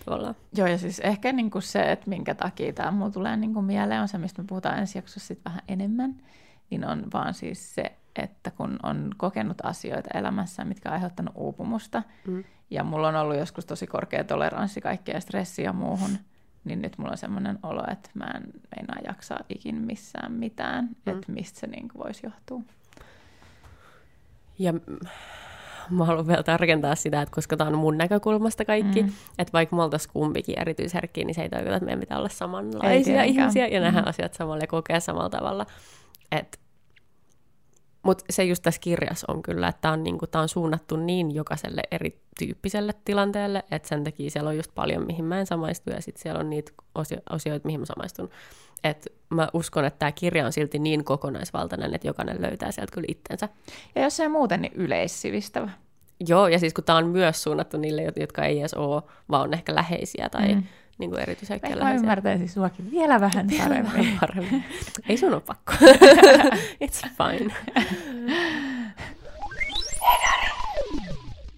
Tavallaan. 0.04 0.34
Joo, 0.56 0.66
ja 0.66 0.78
siis 0.78 1.00
ehkä 1.00 1.32
niin 1.32 1.50
kuin 1.50 1.62
se, 1.62 1.92
että 1.92 2.10
minkä 2.10 2.34
takia 2.34 2.72
tämä 2.72 2.90
mulla 2.90 3.10
tulee 3.10 3.36
niin 3.36 3.54
kuin 3.54 3.64
mieleen, 3.64 4.00
on 4.00 4.08
se, 4.08 4.18
mistä 4.18 4.42
me 4.42 4.46
puhutaan 4.48 4.78
ensi 4.78 4.98
jaksossa 4.98 5.28
sit 5.28 5.44
vähän 5.44 5.62
enemmän, 5.68 6.22
niin 6.70 6.84
on 6.84 7.04
vaan 7.12 7.34
siis 7.34 7.74
se, 7.74 7.92
että 8.22 8.50
kun 8.50 8.78
on 8.82 9.10
kokenut 9.16 9.56
asioita 9.62 10.18
elämässä, 10.18 10.64
mitkä 10.64 10.88
on 10.88 10.92
aiheuttanut 10.92 11.34
uupumusta, 11.36 12.02
mm. 12.26 12.44
ja 12.70 12.84
mulla 12.84 13.08
on 13.08 13.16
ollut 13.16 13.36
joskus 13.36 13.66
tosi 13.66 13.86
korkea 13.86 14.24
toleranssi 14.24 14.80
kaikkea 14.80 15.20
stressiä 15.20 15.64
ja 15.64 15.72
muuhun, 15.72 16.18
niin 16.64 16.82
nyt 16.82 16.98
mulla 16.98 17.10
on 17.10 17.18
semmoinen 17.18 17.58
olo, 17.62 17.82
että 17.92 18.10
mä 18.14 18.24
en 18.24 18.42
meinaa 18.76 18.96
jaksaa 19.04 19.38
ikin 19.48 19.74
missään 19.74 20.32
mitään, 20.32 20.84
mm. 20.84 21.12
että 21.12 21.32
mistä 21.32 21.60
se 21.60 21.66
niin 21.66 21.88
voisi 21.98 22.26
johtua. 22.26 22.60
Ja 24.58 24.72
mä 25.90 26.04
haluan 26.04 26.26
vielä 26.26 26.42
tarkentaa 26.42 26.94
sitä, 26.94 27.22
että 27.22 27.34
koska 27.34 27.56
tämä 27.56 27.70
on 27.70 27.78
mun 27.78 27.98
näkökulmasta 27.98 28.64
kaikki, 28.64 29.02
mm. 29.02 29.12
että 29.38 29.52
vaikka 29.52 29.76
me 29.76 29.82
oltaisiin 29.82 30.12
kumpikin 30.12 30.58
erityisherkkiä, 30.58 31.24
niin 31.24 31.34
se 31.34 31.42
ei 31.42 31.48
tarkoita, 31.48 31.76
että 31.76 31.84
meidän 31.84 32.00
pitää 32.00 32.18
olla 32.18 32.28
samanlaisia 32.28 33.22
ihmisiä 33.22 33.66
ja 33.66 33.80
nähdä 33.80 34.00
mm. 34.00 34.08
asiat 34.08 34.34
samalla 34.34 34.62
ja 34.62 34.66
kokea 34.66 35.00
samalla 35.00 35.30
tavalla. 35.30 35.66
Että 36.32 36.58
mutta 38.08 38.24
se 38.30 38.44
just 38.44 38.62
tässä 38.62 38.80
kirjassa 38.80 39.32
on 39.32 39.42
kyllä, 39.42 39.68
että 39.68 39.80
tämä 39.80 39.94
on, 39.94 40.02
niinku, 40.02 40.26
on 40.34 40.48
suunnattu 40.48 40.96
niin 40.96 41.34
jokaiselle 41.34 41.82
erityyppiselle 41.90 42.94
tilanteelle, 43.04 43.64
että 43.70 43.88
sen 43.88 44.04
takia 44.04 44.30
siellä 44.30 44.50
on 44.50 44.56
just 44.56 44.74
paljon, 44.74 45.06
mihin 45.06 45.24
mä 45.24 45.40
en 45.40 45.46
samaistu, 45.46 45.90
ja 45.90 46.02
sitten 46.02 46.22
siellä 46.22 46.40
on 46.40 46.50
niitä 46.50 46.72
osio- 46.94 47.22
osioita, 47.30 47.66
mihin 47.66 47.80
mä 47.80 47.86
samaistun. 47.86 48.30
Et 48.84 49.06
mä 49.30 49.48
uskon, 49.52 49.84
että 49.84 49.98
tämä 49.98 50.12
kirja 50.12 50.46
on 50.46 50.52
silti 50.52 50.78
niin 50.78 51.04
kokonaisvaltainen, 51.04 51.94
että 51.94 52.06
jokainen 52.06 52.42
löytää 52.42 52.72
sieltä 52.72 52.92
kyllä 52.92 53.06
itsensä. 53.08 53.48
Ja 53.94 54.02
jos 54.02 54.16
se 54.16 54.22
ei 54.22 54.28
muuten, 54.28 54.62
niin 54.62 54.72
yleissivistävä. 54.74 55.70
Joo, 56.28 56.48
ja 56.48 56.58
siis 56.58 56.74
kun 56.74 56.84
tämä 56.84 56.98
on 56.98 57.06
myös 57.06 57.42
suunnattu 57.42 57.76
niille, 57.76 58.02
jotka 58.16 58.44
ei 58.44 58.60
edes 58.60 58.74
ole, 58.74 59.02
vaan 59.30 59.42
on 59.42 59.54
ehkä 59.54 59.74
läheisiä 59.74 60.28
tai 60.28 60.54
mm 60.54 60.62
niin 60.98 61.10
kuin 61.10 61.22
erityisheikkiä 61.22 61.76
Mä 61.76 61.94
ymmärtäisin 61.94 62.48
suakin 62.48 62.90
vielä 62.90 63.20
vähän 63.20 63.46
paremmin. 63.58 63.92
Vähän 63.92 64.18
paremmin. 64.20 64.64
Ei 65.08 65.16
sun 65.16 65.34
ole 65.34 65.40
pakko. 65.40 65.72
It's 66.84 67.08
fine. 67.18 67.54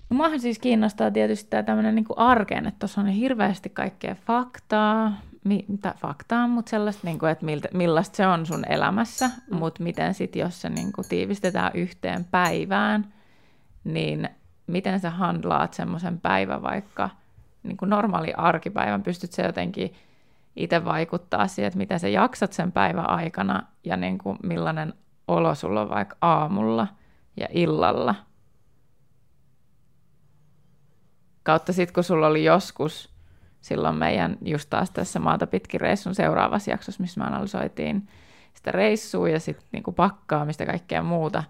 Muahan 0.09 0.41
siis 0.41 0.59
kiinnostaa 0.59 1.11
tietysti 1.11 1.51
tämä 1.51 1.63
tämmöinen 1.63 1.95
niin 1.95 2.07
arkeen, 2.17 2.67
että 2.67 2.79
tuossa 2.79 3.01
on 3.01 3.07
hirveästi 3.07 3.69
kaikkea 3.69 4.15
faktaa, 4.15 5.21
mi, 5.45 5.65
mitä 5.69 5.95
faktaa, 5.99 6.49
mutta 6.49 6.71
sellaista, 6.71 7.07
niin 7.07 7.19
kuin, 7.19 7.33
että 7.33 7.45
miltä, 7.45 7.69
millaista 7.75 8.17
se 8.17 8.27
on 8.27 8.47
sun 8.47 8.65
elämässä, 8.69 9.29
mm. 9.29 9.57
mutta 9.57 9.83
miten 9.83 10.15
sitten, 10.15 10.41
jos 10.41 10.61
se 10.61 10.69
niin 10.69 10.93
kuin, 10.93 11.09
tiivistetään 11.09 11.71
yhteen 11.75 12.25
päivään, 12.25 13.13
niin 13.85 14.29
miten 14.67 15.01
sä 15.01 15.11
handlaat 15.11 15.75
semmoisen 15.75 16.21
päivän 16.21 16.63
vaikka– 16.63 17.11
niin 17.63 17.77
kuin 17.77 17.89
normaali 17.89 18.33
arkipäivän, 18.33 19.03
pystyt 19.03 19.33
se 19.33 19.43
jotenkin 19.43 19.95
itse 20.57 20.85
vaikuttaa 20.85 21.49
siihen, 21.49 21.67
että 21.67 21.79
miten 21.79 22.01
sä 22.01 22.09
jaksat 22.09 22.53
sen 22.53 22.73
päivän 22.73 23.11
aikana 23.11 23.63
ja 23.85 23.97
niin 23.97 24.19
kuin 24.19 24.39
millainen 24.43 24.95
olo 25.29 25.55
sulla 25.55 25.81
on 25.81 25.91
vaikka 25.91 26.17
aamulla 26.21 26.87
ja 27.37 27.47
illalla. 27.51 28.15
Kautta 31.43 31.73
sitten, 31.73 31.95
kun 31.95 32.05
sulla 32.05 32.27
oli 32.27 32.45
joskus 32.45 33.15
silloin 33.61 33.97
meidän 33.97 34.39
just 34.45 34.71
taas 34.71 34.91
tässä 34.91 35.19
maata 35.19 35.47
pitkin 35.47 35.81
reissun 35.81 36.15
seuraavassa 36.15 36.71
jaksossa, 36.71 37.01
missä 37.01 37.21
me 37.21 37.27
analysoitiin 37.27 38.09
sitä 38.55 38.73
reissua 38.73 39.29
ja 39.29 39.41
sitten 39.41 39.67
niin 39.73 39.95
pakkaamista 39.97 40.63
ja 40.63 40.67
kaikkea 40.67 41.03
muuta, 41.03 41.45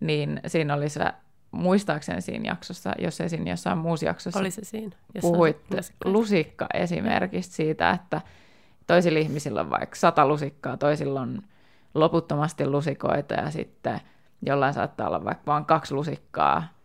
niin 0.00 0.40
siinä 0.46 0.74
oli 0.74 0.88
se 0.88 1.12
muistaakseni 1.50 2.20
siinä 2.20 2.50
jaksossa, 2.50 2.92
jos 2.98 3.20
ei 3.20 3.28
siinä 3.28 3.50
jossain 3.50 3.78
muussa 3.78 4.06
jaksossa 4.06 4.40
Oli 4.40 4.50
se 4.50 4.64
siinä, 4.64 4.96
puhuit 5.20 5.56
lusikka, 5.70 6.10
lusikka 6.10 6.66
esimerkiksi 6.74 7.50
siitä, 7.52 7.90
että 7.90 8.20
toisilla 8.86 9.18
ihmisillä 9.18 9.60
on 9.60 9.70
vaikka 9.70 9.96
sata 9.96 10.28
lusikkaa, 10.28 10.76
toisilla 10.76 11.20
on 11.20 11.42
loputtomasti 11.94 12.66
lusikoita 12.66 13.34
ja 13.34 13.50
sitten 13.50 14.00
jollain 14.42 14.74
saattaa 14.74 15.08
olla 15.08 15.24
vaikka 15.24 15.46
vain 15.46 15.64
kaksi 15.64 15.94
lusikkaa 15.94 16.75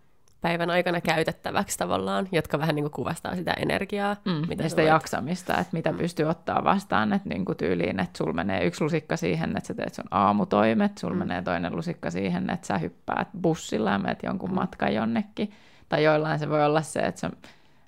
päivän 0.41 0.69
aikana 0.69 1.01
käytettäväksi 1.01 1.77
tavallaan, 1.77 2.27
jotka 2.31 2.59
vähän 2.59 2.76
niin 2.76 2.84
kuin 2.84 2.91
kuvastaa 2.91 3.35
sitä 3.35 3.53
energiaa. 3.53 4.15
Mm, 4.26 4.47
mitä 4.47 4.69
sitä 4.69 4.81
voit... 4.81 4.91
jaksamista, 4.91 5.57
että 5.57 5.77
mitä 5.77 5.91
mm. 5.91 5.97
pystyy 5.97 6.26
ottaa 6.26 6.63
vastaan, 6.63 7.13
että 7.13 7.30
niin 7.30 7.45
kuin 7.45 7.57
tyyliin, 7.57 7.99
että 7.99 8.18
sulla 8.18 8.34
menee 8.34 8.65
yksi 8.65 8.84
lusikka 8.84 9.18
siihen, 9.18 9.57
että 9.57 9.68
sä 9.68 9.73
teet 9.73 9.93
sun 9.93 10.05
aamutoimet, 10.11 10.97
sulla 10.97 11.13
mm. 11.13 11.19
menee 11.19 11.41
toinen 11.41 11.76
lusikka 11.76 12.11
siihen, 12.11 12.49
että 12.49 12.68
sä 12.68 12.77
hyppäät 12.77 13.27
bussilla 13.41 13.91
ja 13.91 13.99
menet 13.99 14.23
jonkun 14.23 14.49
mm. 14.49 14.55
matkan 14.55 14.93
jonnekin. 14.93 15.51
Tai 15.89 16.03
joillain 16.03 16.39
se 16.39 16.49
voi 16.49 16.65
olla 16.65 16.81
se, 16.81 16.99
että 16.99 17.22
se 17.22 17.30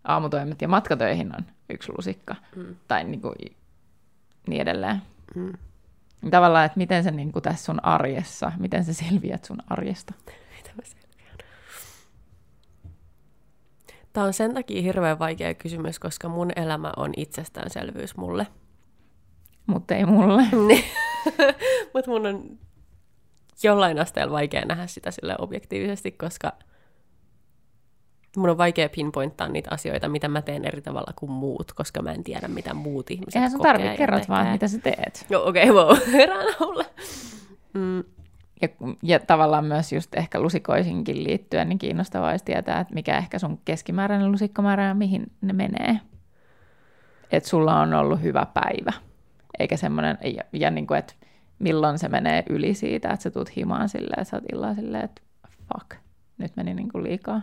aamutoimet 0.03 0.61
ja 0.61 0.67
matkatöihin 0.67 1.35
on 1.38 1.45
yksi 1.69 1.91
lusikka. 1.97 2.35
Mm. 2.55 2.75
Tai 2.88 3.03
niin, 3.03 3.21
kuin, 3.21 3.35
niin 4.47 4.61
edelleen. 4.61 5.01
Mm. 5.35 5.53
Tavallaan, 6.31 6.65
että 6.65 6.77
miten 6.77 7.03
se 7.03 7.11
niin 7.11 7.31
kuin 7.31 7.43
tässä 7.43 7.65
sun 7.65 7.85
arjessa, 7.85 8.51
miten 8.57 8.84
sä 8.84 8.93
selviät 8.93 9.45
sun 9.45 9.57
arjesta. 9.69 10.13
Tämä 14.14 14.26
on 14.26 14.34
sen 14.34 14.53
takia 14.53 14.81
hirveän 14.81 15.19
vaikea 15.19 15.53
kysymys, 15.53 15.99
koska 15.99 16.30
mun 16.30 16.52
elämä 16.56 16.91
on 16.98 17.11
itsestäänselvyys 17.18 18.18
mulle. 18.18 18.48
Mutta 19.68 19.95
ei 19.95 20.06
mulle. 20.06 20.44
Niin. 20.68 20.84
Mutta 21.94 22.11
mun 22.11 22.26
on 22.26 22.60
jollain 23.64 23.99
asteella 23.99 24.34
vaikea 24.34 24.65
nähdä 24.65 24.88
sitä 24.88 25.11
sille 25.11 25.35
objektiivisesti, 25.40 26.11
koska 26.11 26.52
mun 28.38 28.49
on 28.49 28.57
vaikea 28.57 28.90
pinpointtaa 28.90 29.48
niitä 29.48 29.69
asioita, 29.73 30.10
mitä 30.10 30.27
mä 30.27 30.41
teen 30.41 30.65
eri 30.65 30.81
tavalla 30.81 31.14
kuin 31.15 31.31
muut, 31.31 31.73
koska 31.73 32.02
mä 32.02 32.11
en 32.11 32.23
tiedä, 32.23 32.48
mitä 32.48 32.73
muut 32.73 33.11
ihmiset 33.11 33.35
Eihän 33.35 33.52
sun 33.52 33.61
tarvitse, 33.61 33.98
kerrot 33.98 34.30
vaan, 34.30 34.48
mitä 34.48 34.68
sä 34.68 34.80
teet. 34.80 35.26
Joo, 35.30 35.49
okei, 35.49 35.69
okay, 35.69 35.76
wow, 35.85 35.98
herään 36.11 36.56
mm, 37.73 38.03
ja, 38.61 38.67
ja 39.03 39.19
tavallaan 39.19 39.65
myös 39.65 39.93
just 39.93 40.15
ehkä 40.15 40.39
lusikoisinkin 40.39 41.23
liittyen, 41.23 41.69
niin 41.69 41.80
kiinnostavaa 41.80 42.30
olisi 42.30 42.45
tietää, 42.45 42.80
että 42.80 42.93
mikä 42.93 43.17
ehkä 43.17 43.39
sun 43.39 43.59
keskimääräinen 43.65 44.31
lusikkomäärä 44.31 44.88
ja 44.88 44.93
mihin 44.93 45.31
ne 45.41 45.53
menee. 45.53 45.99
Että 47.31 47.49
sulla 47.49 47.80
on 47.80 47.93
ollut 47.93 48.21
hyvä 48.21 48.47
päivä. 48.53 48.93
Eikä 49.59 49.77
semmoinen, 49.77 50.17
ja, 50.23 50.43
ja 50.53 50.71
niin 50.71 50.88
kuin, 50.88 50.99
että 50.99 51.13
milloin 51.59 51.99
se 51.99 52.09
menee 52.09 52.43
yli 52.49 52.73
siitä, 52.73 53.09
että 53.09 53.23
sä 53.23 53.31
tuut 53.31 53.55
himaan 53.55 53.89
silleen, 53.89 54.19
että 54.19 54.30
sä 54.30 54.38
oot 54.38 54.43
illalla 54.53 54.75
silleen, 54.75 55.03
että 55.03 55.21
fuck, 55.49 55.95
nyt 56.38 56.55
meni 56.55 56.73
niin 56.73 56.91
kuin 56.91 57.03
liikaa. 57.03 57.41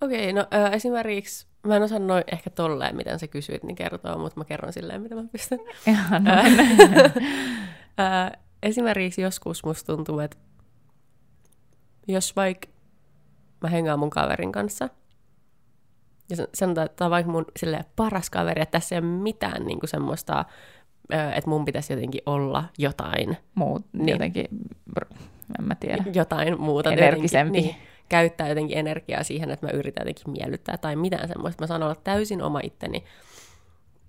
Okei, 0.00 0.30
okay, 0.30 0.32
no 0.32 0.66
ö, 0.66 0.68
esimerkiksi 0.68 1.46
Mä 1.64 1.76
en 1.76 1.82
osannut 1.82 2.22
ehkä 2.32 2.50
tolleen, 2.50 2.96
miten 2.96 3.18
sä 3.18 3.26
kysyit, 3.26 3.62
niin 3.62 3.76
kertoo, 3.76 4.18
mutta 4.18 4.40
mä 4.40 4.44
kerron 4.44 4.72
silleen, 4.72 5.02
mitä 5.02 5.14
mä 5.14 5.24
pystyn. 5.32 5.60
Ihan 5.86 6.24
esimerkiksi 8.64 9.22
joskus 9.22 9.64
musta 9.64 9.96
tuntuu, 9.96 10.18
että 10.18 10.36
jos 12.08 12.36
vaikka 12.36 12.68
mä 13.60 13.68
hengaan 13.68 13.98
mun 13.98 14.10
kaverin 14.10 14.52
kanssa, 14.52 14.88
ja 16.30 16.36
sanotaan, 16.54 16.84
että 16.84 16.96
tämä 16.96 17.06
on 17.06 17.10
vaikka 17.10 17.32
mun 17.32 17.46
paras 17.96 18.30
kaveri, 18.30 18.62
että 18.62 18.78
tässä 18.78 18.94
ei 18.94 18.98
ole 18.98 19.06
mitään 19.06 19.66
niin 19.66 19.80
kuin 19.80 19.90
semmoista, 19.90 20.44
että 21.10 21.50
mun 21.50 21.64
pitäisi 21.64 21.92
jotenkin 21.92 22.20
olla 22.26 22.64
jotain. 22.78 23.36
Muut, 23.54 23.86
niin, 23.92 24.08
jotenkin, 24.08 24.46
en 25.58 25.64
mä 25.64 25.74
tiedä. 25.74 26.04
Jotain 26.14 26.60
muuta. 26.60 26.92
Energisempi. 26.92 27.58
Jotenkin, 27.58 27.78
niin, 27.80 27.88
käyttää 28.08 28.48
jotenkin 28.48 28.78
energiaa 28.78 29.22
siihen, 29.22 29.50
että 29.50 29.66
mä 29.66 29.72
yritän 29.72 30.02
jotenkin 30.02 30.30
miellyttää 30.30 30.76
tai 30.76 30.96
mitään 30.96 31.28
semmoista. 31.28 31.62
Mä 31.62 31.66
saan 31.66 31.82
olla 31.82 31.94
täysin 31.94 32.42
oma 32.42 32.60
itteni 32.62 33.04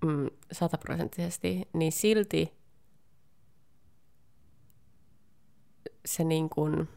mm, 0.06 0.27
sataprosenttisesti, 0.52 1.68
niin 1.73 1.91
silti 1.91 2.53
se 6.06 6.24
niin 6.24 6.49
kuin, 6.49 6.90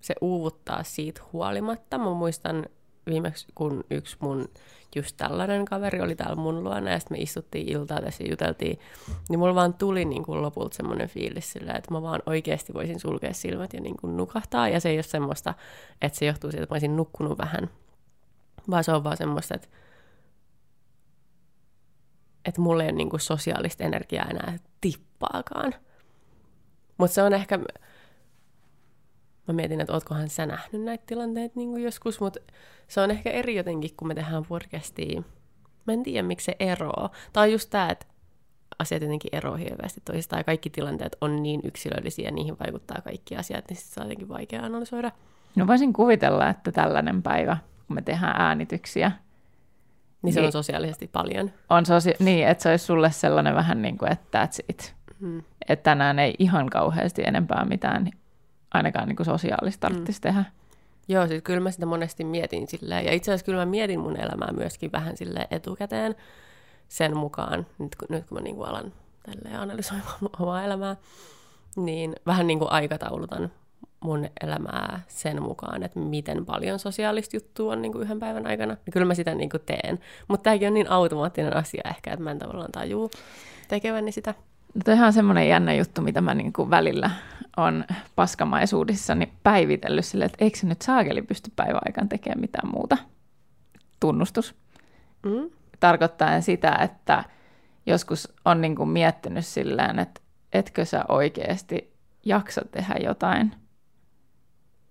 se 0.00 0.14
uuvuttaa 0.20 0.82
siitä 0.82 1.22
huolimatta. 1.32 1.98
Mä 1.98 2.14
muistan 2.14 2.66
viimeksi, 3.06 3.46
kun 3.54 3.84
yksi 3.90 4.16
mun 4.20 4.48
just 4.96 5.16
tällainen 5.16 5.64
kaveri 5.64 6.00
oli 6.00 6.14
täällä 6.14 6.36
mun 6.36 6.64
luona 6.64 6.90
ja 6.90 6.98
sitten 6.98 7.18
me 7.18 7.22
istuttiin 7.22 7.68
iltaa 7.68 8.00
tässä 8.00 8.24
ja 8.24 8.30
juteltiin, 8.30 8.78
niin 9.28 9.38
mulla 9.38 9.54
vaan 9.54 9.74
tuli 9.74 10.04
niin 10.04 10.24
kuin 10.24 10.42
lopulta 10.42 10.76
semmoinen 10.76 11.08
fiilis 11.08 11.52
sillä, 11.52 11.72
että 11.72 11.94
mä 11.94 12.02
vaan 12.02 12.22
oikeasti 12.26 12.74
voisin 12.74 13.00
sulkea 13.00 13.32
silmät 13.32 13.72
ja 13.72 13.80
niin 13.80 13.96
kuin 13.96 14.16
nukahtaa 14.16 14.68
ja 14.68 14.80
se 14.80 14.88
ei 14.88 14.96
ole 14.96 15.02
semmoista, 15.02 15.54
että 16.02 16.18
se 16.18 16.24
johtuu 16.24 16.50
siitä, 16.50 16.62
että 16.62 16.72
mä 16.72 16.74
olisin 16.74 16.96
nukkunut 16.96 17.38
vähän, 17.38 17.70
vaan 18.70 18.84
se 18.84 18.92
on 18.92 19.04
vaan 19.04 19.16
semmoista, 19.16 19.54
että 19.54 19.68
että 22.44 22.60
mulla 22.60 22.82
ei 22.82 22.88
ole 22.88 22.96
niin 22.96 23.10
kuin 23.10 23.20
sosiaalista 23.20 23.84
energiaa 23.84 24.26
enää 24.30 24.56
tippaakaan. 24.80 25.74
Mutta 26.98 27.14
se 27.14 27.22
on 27.22 27.32
ehkä, 27.32 27.58
mä 29.48 29.54
mietin, 29.54 29.80
että 29.80 29.92
ootkohan 29.92 30.28
sä 30.28 30.46
nähnyt 30.46 30.82
näitä 30.82 31.04
tilanteita 31.06 31.52
niin 31.56 31.82
joskus, 31.82 32.20
mutta 32.20 32.40
se 32.88 33.00
on 33.00 33.10
ehkä 33.10 33.30
eri 33.30 33.56
jotenkin, 33.56 33.90
kun 33.96 34.08
me 34.08 34.14
tehdään 34.14 34.44
podcastia. 34.44 35.22
Mä 35.86 35.92
en 35.92 36.02
tiedä, 36.02 36.22
miksi 36.22 36.44
se 36.44 36.56
eroaa. 36.58 37.10
Tai 37.32 37.52
just 37.52 37.70
tämä, 37.70 37.90
että 37.90 38.06
asiat 38.78 39.02
jotenkin 39.02 39.34
eroaa 39.34 39.56
hirveästi 39.56 40.00
toisistaan 40.04 40.40
ja 40.40 40.44
kaikki 40.44 40.70
tilanteet 40.70 41.16
on 41.20 41.42
niin 41.42 41.60
yksilöllisiä 41.64 42.28
ja 42.28 42.32
niihin 42.32 42.56
vaikuttaa 42.58 43.00
kaikki 43.04 43.36
asiat, 43.36 43.64
niin 43.68 43.76
sitten 43.76 43.94
se 43.94 44.00
on 44.00 44.06
jotenkin 44.06 44.28
vaikea 44.28 44.62
analysoida. 44.62 45.12
No 45.56 45.66
voisin 45.66 45.92
kuvitella, 45.92 46.48
että 46.48 46.72
tällainen 46.72 47.22
päivä, 47.22 47.56
kun 47.86 47.94
me 47.94 48.02
tehdään 48.02 48.40
äänityksiä, 48.40 49.12
niin 50.22 50.32
se 50.32 50.40
niin, 50.40 50.46
on 50.46 50.52
sosiaalisesti 50.52 51.06
paljon. 51.06 51.50
On 51.70 51.86
sosia- 51.86 52.16
niin, 52.18 52.48
että 52.48 52.62
se 52.62 52.70
olisi 52.70 52.84
sulle 52.84 53.10
sellainen 53.10 53.54
vähän 53.54 53.82
niin 53.82 53.98
kuin, 53.98 54.12
että 54.12 54.46
that's 54.46 54.64
it. 54.68 54.97
Hmm. 55.20 55.42
Että 55.68 55.82
tänään 55.82 56.18
ei 56.18 56.34
ihan 56.38 56.70
kauheasti 56.70 57.22
enempää 57.26 57.64
mitään, 57.64 58.10
ainakaan 58.74 59.08
niin 59.08 59.16
kuin 59.16 59.26
sosiaalista 59.26 59.80
tarvitsisi 59.80 60.20
hmm. 60.24 60.34
tehdä. 60.34 60.44
Joo, 61.08 61.26
siis 61.26 61.42
kyllä 61.42 61.60
mä 61.60 61.70
sitä 61.70 61.86
monesti 61.86 62.24
mietin 62.24 62.68
silleen. 62.68 63.04
Ja 63.04 63.12
itse 63.12 63.30
asiassa 63.30 63.44
kyllä 63.44 63.58
mä 63.58 63.70
mietin 63.70 64.00
mun 64.00 64.16
elämää 64.16 64.52
myöskin 64.52 64.92
vähän 64.92 65.16
sille 65.16 65.46
etukäteen 65.50 66.14
sen 66.88 67.16
mukaan, 67.16 67.66
nyt 67.78 67.96
kun, 67.96 68.08
nyt 68.10 68.26
kun 68.28 68.38
mä 68.38 68.42
niin 68.42 68.56
kuin 68.56 68.68
alan 68.68 68.92
tälleen 69.26 69.60
analysoimaan 69.60 70.18
omaa 70.38 70.64
elämää, 70.64 70.96
niin 71.76 72.14
vähän 72.26 72.46
niin 72.46 72.58
kuin 72.58 72.72
aikataulutan 72.72 73.50
mun 74.00 74.28
elämää 74.42 75.00
sen 75.08 75.42
mukaan, 75.42 75.82
että 75.82 75.98
miten 75.98 76.46
paljon 76.46 76.78
sosiaalista 76.78 77.36
juttua 77.36 77.72
on 77.72 77.82
niin 77.82 77.92
kuin 77.92 78.02
yhden 78.02 78.20
päivän 78.20 78.46
aikana. 78.46 78.74
Niin 78.74 78.92
kyllä 78.92 79.06
mä 79.06 79.14
sitä 79.14 79.34
niin 79.34 79.50
kuin 79.50 79.62
teen. 79.66 79.98
Mutta 80.28 80.44
tämäkin 80.44 80.68
on 80.68 80.74
niin 80.74 80.90
automaattinen 80.90 81.56
asia 81.56 81.82
ehkä, 81.90 82.12
että 82.12 82.24
mä 82.24 82.30
en 82.30 82.38
tavallaan 82.38 82.72
tajuu 82.72 83.10
tekeväni 83.68 84.12
sitä. 84.12 84.34
No 84.78 84.82
toi 84.84 85.06
on 85.06 85.12
semmoinen 85.12 85.48
jännä 85.48 85.74
juttu, 85.74 86.02
mitä 86.02 86.20
mä 86.20 86.34
niin 86.34 86.52
kuin 86.52 86.70
välillä 86.70 87.10
on 87.56 87.84
paskamaisuudissani 88.16 89.32
päivitellyt 89.42 90.04
sille, 90.04 90.24
että 90.24 90.44
eikö 90.44 90.58
se 90.58 90.66
nyt 90.66 90.82
saakeli 90.82 91.22
pysty 91.22 91.52
päivän 91.56 91.80
aikana 91.86 92.08
tekemään 92.08 92.40
mitään 92.40 92.70
muuta. 92.72 92.96
Tunnustus. 94.00 94.54
Mm. 95.26 95.50
Tarkoittaa 95.80 96.40
sitä, 96.40 96.72
että 96.82 97.24
joskus 97.86 98.32
on 98.44 98.60
niin 98.60 98.76
kuin 98.76 98.88
miettinyt 98.88 99.46
silleen, 99.46 99.98
että 99.98 100.20
etkö 100.52 100.84
sä 100.84 101.04
oikeasti 101.08 101.92
jaksa 102.24 102.62
tehdä 102.72 102.94
jotain– 103.00 103.54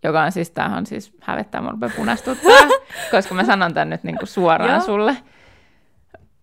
joka 0.03 0.23
on 0.23 0.31
siis, 0.31 0.51
tämähän 0.51 0.77
on 0.77 0.85
siis 0.85 1.13
hävettää, 1.21 1.61
mun 1.61 1.71
rupeaa 1.71 1.91
punastuttaa, 1.95 2.59
koska 3.11 3.35
mä 3.35 3.43
sanon 3.43 3.73
tämän 3.73 3.89
nyt 3.89 4.03
niinku 4.03 4.25
suoraan 4.25 4.81
sulle. 4.81 5.17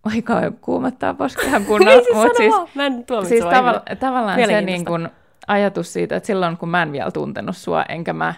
Oi 0.06 0.22
kauan 0.22 0.58
kuumattaa 0.60 1.14
poskehan 1.14 1.64
kunnolla. 1.68 2.02
siis 2.02 2.16
mut 2.16 2.36
siis, 2.36 2.54
mä 2.74 2.86
en 2.86 3.04
siis 3.28 3.44
tavalla, 3.44 3.82
tavallaan 4.00 4.40
se 4.46 4.60
niin 4.60 4.84
kun, 4.84 5.08
ajatus 5.46 5.92
siitä, 5.92 6.16
että 6.16 6.26
silloin 6.26 6.56
kun 6.56 6.68
mä 6.68 6.82
en 6.82 6.92
vielä 6.92 7.10
tuntenut 7.10 7.56
sua, 7.56 7.82
enkä 7.82 8.12
mä 8.12 8.34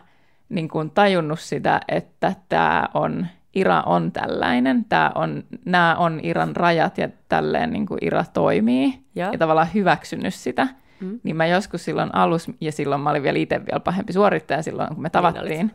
niin 0.48 0.68
kun, 0.68 0.90
tajunnut 0.90 1.40
sitä, 1.40 1.80
että 1.88 2.32
tämä 2.48 2.88
on, 2.94 3.26
Ira 3.54 3.80
on 3.86 4.12
tällainen, 4.12 4.84
tää 4.84 5.12
on, 5.14 5.44
nämä 5.64 5.96
on 5.96 6.20
Iran 6.22 6.56
rajat 6.56 6.98
ja 6.98 7.08
tälleen 7.28 7.70
niin 7.70 7.86
kuin 7.86 7.98
Ira 8.00 8.24
toimii 8.32 9.00
ja. 9.14 9.30
ja 9.32 9.38
tavallaan 9.38 9.68
hyväksynyt 9.74 10.34
sitä, 10.34 10.68
Mm. 11.00 11.20
Niin 11.22 11.36
mä 11.36 11.46
joskus 11.46 11.84
silloin 11.84 12.14
alus, 12.14 12.50
ja 12.60 12.72
silloin 12.72 13.00
mä 13.00 13.10
olin 13.10 13.22
vielä 13.22 13.38
itse 13.38 13.66
vielä 13.66 13.80
pahempi 13.80 14.12
suorittaja 14.12 14.62
silloin, 14.62 14.88
kun 14.88 15.02
me 15.02 15.06
niin 15.06 15.12
tavattiin, 15.12 15.72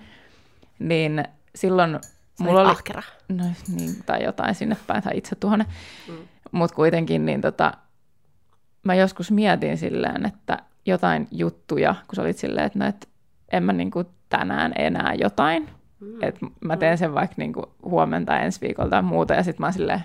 niin, 0.80 1.16
niin 1.16 1.24
silloin 1.56 2.00
mulla 2.40 2.62
oli... 2.62 2.70
ahkera. 2.70 3.04
No 3.30 3.44
niin, 3.76 3.96
tai 4.06 4.24
jotain 4.24 4.56
sinne 4.56 4.78
päin, 4.88 5.04
tai 5.04 5.18
itse 5.18 5.36
tuonne. 5.36 5.66
Mm. 6.08 6.18
Mutta 6.52 6.76
kuitenkin 6.76 7.26
niin 7.26 7.42
tota, 7.42 7.74
mä 8.84 8.96
joskus 8.96 9.32
mietin 9.32 9.78
silleen, 9.78 10.26
että 10.26 10.58
jotain 10.86 11.28
juttuja, 11.32 11.96
kun 12.08 12.16
sä 12.16 12.22
olit 12.22 12.38
silleen, 12.38 12.66
että, 12.66 12.80
no, 12.80 12.86
että 12.86 13.08
en 13.52 13.64
mä 13.64 13.74
niinku 13.74 14.04
tänään 14.30 14.74
enää 14.78 15.14
jotain. 15.14 15.70
Mm. 16.00 16.24
Että 16.24 16.46
mä 16.62 16.78
teen 16.78 16.94
mm. 16.94 16.98
sen 16.98 17.14
vaikka 17.14 17.36
niinku 17.38 17.74
huomenta 17.84 18.40
ensi 18.40 18.62
viikolla 18.62 18.90
tai 18.90 19.02
muuta, 19.02 19.34
ja 19.34 19.44
sitten 19.44 19.62
mä 19.62 19.68
oon 19.68 19.74
silleen, 19.74 20.04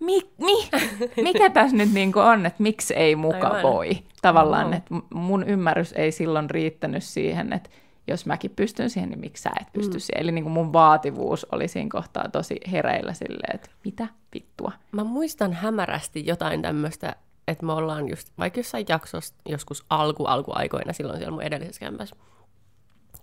mi, 0.00 0.20
mi, 0.38 0.68
mikä 1.32 1.50
tässä 1.50 1.76
nyt 1.76 1.92
niin 1.92 2.18
on, 2.18 2.46
että 2.46 2.62
miksi 2.62 2.94
ei 2.94 3.16
muka 3.16 3.48
Aivan. 3.48 3.62
voi. 3.62 3.98
Tavallaan, 4.22 4.74
että 4.74 4.94
mun 5.14 5.44
ymmärrys 5.44 5.92
ei 5.92 6.12
silloin 6.12 6.50
riittänyt 6.50 7.02
siihen, 7.02 7.52
että 7.52 7.70
jos 8.08 8.26
mäkin 8.26 8.50
pystyn 8.50 8.90
siihen, 8.90 9.10
niin 9.10 9.20
miksi 9.20 9.42
sä 9.42 9.50
et 9.60 9.72
pysty 9.72 9.96
mm. 9.96 10.00
siihen. 10.00 10.22
Eli 10.22 10.32
niin 10.32 10.44
kuin 10.44 10.52
mun 10.52 10.72
vaativuus 10.72 11.46
oli 11.52 11.68
siinä 11.68 11.88
kohtaa 11.92 12.28
tosi 12.28 12.60
hereillä 12.72 13.12
silleen, 13.12 13.54
että 13.54 13.70
mitä 13.84 14.08
vittua. 14.34 14.72
Mä 14.92 15.04
muistan 15.04 15.52
hämärästi 15.52 16.26
jotain 16.26 16.62
tämmöistä, 16.62 17.16
että 17.48 17.66
me 17.66 17.72
ollaan 17.72 18.08
just, 18.08 18.28
vaikka 18.38 18.60
jossain 18.60 18.86
jaksossa 18.88 19.34
joskus 19.48 19.84
alku, 19.90 20.24
alkuaikoina 20.24 20.92
silloin 20.92 21.18
siellä 21.18 21.32
mun 21.32 21.42
edellisessä 21.42 21.80
kämpässä, 21.80 22.16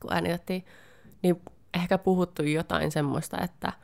kun 0.01 0.13
äänitettiin, 0.13 0.65
niin 1.21 1.41
ehkä 1.73 1.97
puhuttu 1.97 2.43
jotain 2.43 2.91
semmoista, 2.91 3.37
että– 3.41 3.73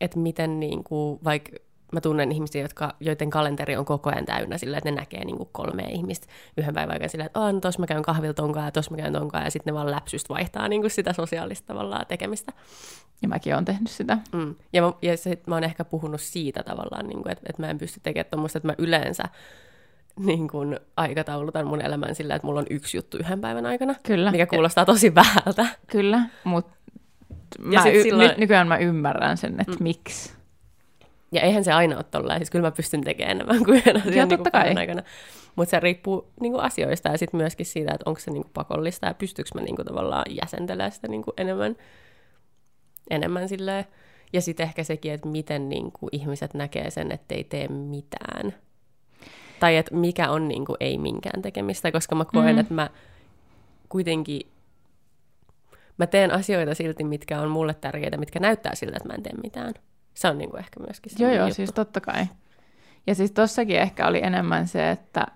että 0.00 0.18
miten 0.18 0.60
niin 0.60 0.84
kuin, 0.84 1.18
vaikka 1.24 1.50
mä 1.92 2.00
tunnen 2.00 2.32
ihmisiä, 2.32 2.62
jotka, 2.62 2.94
joiden 3.00 3.30
kalenteri 3.30 3.76
on 3.76 3.84
koko 3.84 4.10
ajan 4.10 4.24
täynnä 4.24 4.58
sillä, 4.58 4.78
että 4.78 4.90
ne 4.90 4.96
näkee 4.96 5.24
niin 5.24 5.36
kuin 5.36 5.48
kolme 5.52 5.82
ihmistä 5.82 6.26
yhden 6.56 6.74
päivän 6.74 6.92
aikana 6.92 7.08
sillä, 7.08 7.24
että 7.24 7.40
no, 7.40 7.60
tossa 7.60 7.80
mä 7.80 7.86
käyn 7.86 8.02
kahvilla 8.02 8.34
tonkaan 8.34 8.64
ja 8.64 8.70
tossa 8.70 8.90
mä 8.90 8.96
käyn 8.96 9.12
tonkaan 9.12 9.44
ja 9.44 9.50
sitten 9.50 9.72
ne 9.72 9.78
vaan 9.78 9.90
läpsystä 9.90 10.34
vaihtaa 10.34 10.68
niin 10.68 10.80
kuin 10.80 10.90
sitä 10.90 11.12
sosiaalista 11.12 11.66
tavallaan 11.66 12.06
tekemistä. 12.06 12.52
Ja 13.22 13.28
mäkin 13.28 13.54
olen 13.54 13.64
tehnyt 13.64 13.90
sitä. 13.90 14.18
Mm. 14.32 14.54
Ja, 14.72 14.82
mä, 14.82 14.92
ja 15.02 15.16
sit 15.16 15.46
mä 15.46 15.54
oon 15.54 15.64
ehkä 15.64 15.84
puhunut 15.84 16.20
siitä 16.20 16.62
tavallaan, 16.62 17.06
niin 17.06 17.22
kuin, 17.22 17.32
että, 17.32 17.44
että 17.48 17.62
mä 17.62 17.70
en 17.70 17.78
pysty 17.78 18.00
tekemään 18.02 18.30
tuommoista, 18.30 18.58
että 18.58 18.68
mä 18.68 18.74
yleensä 18.78 19.24
niin 20.18 20.48
kuin 20.48 20.80
aikataulutan 20.96 21.66
mun 21.66 21.80
elämän 21.80 22.14
sillä, 22.14 22.34
että 22.34 22.46
mulla 22.46 22.60
on 22.60 22.66
yksi 22.70 22.96
juttu 22.96 23.16
yhden 23.16 23.40
päivän 23.40 23.66
aikana. 23.66 23.94
Kyllä. 24.02 24.30
Mikä 24.30 24.46
kuulostaa 24.46 24.84
tosi 24.84 25.14
vähältä. 25.14 25.66
Kyllä, 25.86 26.22
mutta 26.44 26.76
ja 27.70 27.80
mä 27.80 27.88
y- 27.88 28.02
silloin... 28.02 28.28
nyt 28.28 28.38
nykyään 28.38 28.68
mä 28.68 28.76
ymmärrän 28.76 29.36
sen, 29.36 29.60
että 29.60 29.72
mm. 29.72 29.82
miksi. 29.82 30.35
Ja 31.32 31.40
eihän 31.40 31.64
se 31.64 31.72
aina 31.72 31.96
ole 31.96 32.04
tolleen, 32.04 32.38
siis 32.38 32.50
kyllä 32.50 32.66
mä 32.66 32.72
pystyn 32.72 33.04
tekemään 33.04 33.36
enemmän 33.36 33.64
kuin 33.64 33.76
yhden 33.76 33.96
asian 33.96 34.16
ja, 34.16 34.26
niin 34.26 34.38
kuin 34.38 34.78
aikana. 34.78 35.02
Mutta 35.56 35.70
se 35.70 35.80
riippuu 35.80 36.32
niin 36.40 36.52
kuin 36.52 36.64
asioista 36.64 37.08
ja 37.08 37.18
sitten 37.18 37.38
myöskin 37.38 37.66
siitä, 37.66 37.92
että 37.94 38.10
onko 38.10 38.20
se 38.20 38.30
niin 38.30 38.42
kuin 38.42 38.52
pakollista 38.54 39.06
ja 39.06 39.14
pystyykö 39.14 39.50
mä 39.54 39.60
niin 39.60 39.76
kuin 39.76 39.86
tavallaan 39.86 40.24
jäsentelemään 40.42 40.92
sitä 40.92 41.08
niin 41.08 41.22
kuin 41.22 41.34
enemmän, 41.36 41.76
enemmän 43.10 43.48
silleen. 43.48 43.84
Ja 44.32 44.40
sitten 44.40 44.64
ehkä 44.64 44.84
sekin, 44.84 45.12
että 45.12 45.28
miten 45.28 45.68
niin 45.68 45.92
kuin 45.92 46.10
ihmiset 46.12 46.54
näkee 46.54 46.90
sen, 46.90 47.12
että 47.12 47.34
ei 47.34 47.44
tee 47.44 47.68
mitään. 47.68 48.54
Tai 49.60 49.76
että 49.76 49.94
mikä 49.94 50.30
on 50.30 50.48
niin 50.48 50.64
kuin 50.64 50.76
ei 50.80 50.98
minkään 50.98 51.42
tekemistä, 51.42 51.92
koska 51.92 52.14
mä 52.14 52.24
koen, 52.24 52.54
mm. 52.54 52.60
että 52.60 52.74
mä 52.74 52.90
kuitenkin 53.88 54.40
mä 55.98 56.06
teen 56.06 56.30
asioita 56.30 56.74
silti, 56.74 57.04
mitkä 57.04 57.40
on 57.40 57.50
mulle 57.50 57.74
tärkeitä, 57.74 58.16
mitkä 58.16 58.40
näyttää 58.40 58.74
siltä, 58.74 58.96
että 58.96 59.08
mä 59.08 59.14
en 59.14 59.22
tee 59.22 59.32
mitään. 59.42 59.74
Se 60.16 60.28
on 60.28 60.38
niin 60.38 60.50
kuin 60.50 60.60
ehkä 60.60 60.80
myöskin 60.80 61.12
se 61.12 61.24
Joo, 61.24 61.32
joo, 61.32 61.46
juttu. 61.46 61.54
siis 61.54 61.72
totta 61.72 62.00
kai. 62.00 62.26
Ja 63.06 63.14
siis 63.14 63.32
tossakin 63.32 63.78
ehkä 63.78 64.06
oli 64.06 64.20
enemmän 64.22 64.68
se, 64.68 64.90
että 64.90 65.26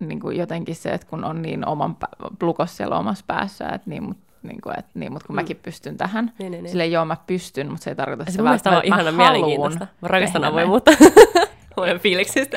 niin 0.00 0.20
kuin 0.20 0.36
jotenkin 0.36 0.76
se, 0.76 0.90
että 0.90 1.06
kun 1.06 1.24
on 1.24 1.42
niin 1.42 1.68
oman 1.68 1.96
blukos 2.38 2.76
siellä 2.76 2.98
omassa 2.98 3.24
päässä, 3.26 3.68
että 3.68 3.90
niin, 3.90 4.02
mut, 4.02 4.18
niin 4.42 4.60
kuin, 4.60 4.78
että 4.78 4.90
niin, 4.94 5.12
mutta 5.12 5.26
kun 5.26 5.34
mm. 5.34 5.40
mäkin 5.40 5.56
pystyn 5.56 5.96
tähän, 5.96 6.32
niin, 6.38 6.52
niin, 6.52 6.62
niin. 6.62 6.70
silleen 6.70 6.92
joo 6.92 7.04
mä 7.04 7.16
pystyn, 7.26 7.70
mutta 7.70 7.84
se 7.84 7.90
ei 7.90 7.96
tarkoita 7.96 8.30
sitä 8.30 8.44
välttämättä, 8.44 8.86
että 8.86 8.96
ihana 8.96 9.12
mielenkiintoista. 9.12 9.86
Mä 10.02 10.08
rakastan 10.08 10.44
avoimuutta. 10.44 10.90
Olen 11.76 12.00
fiiliksistä. 12.00 12.56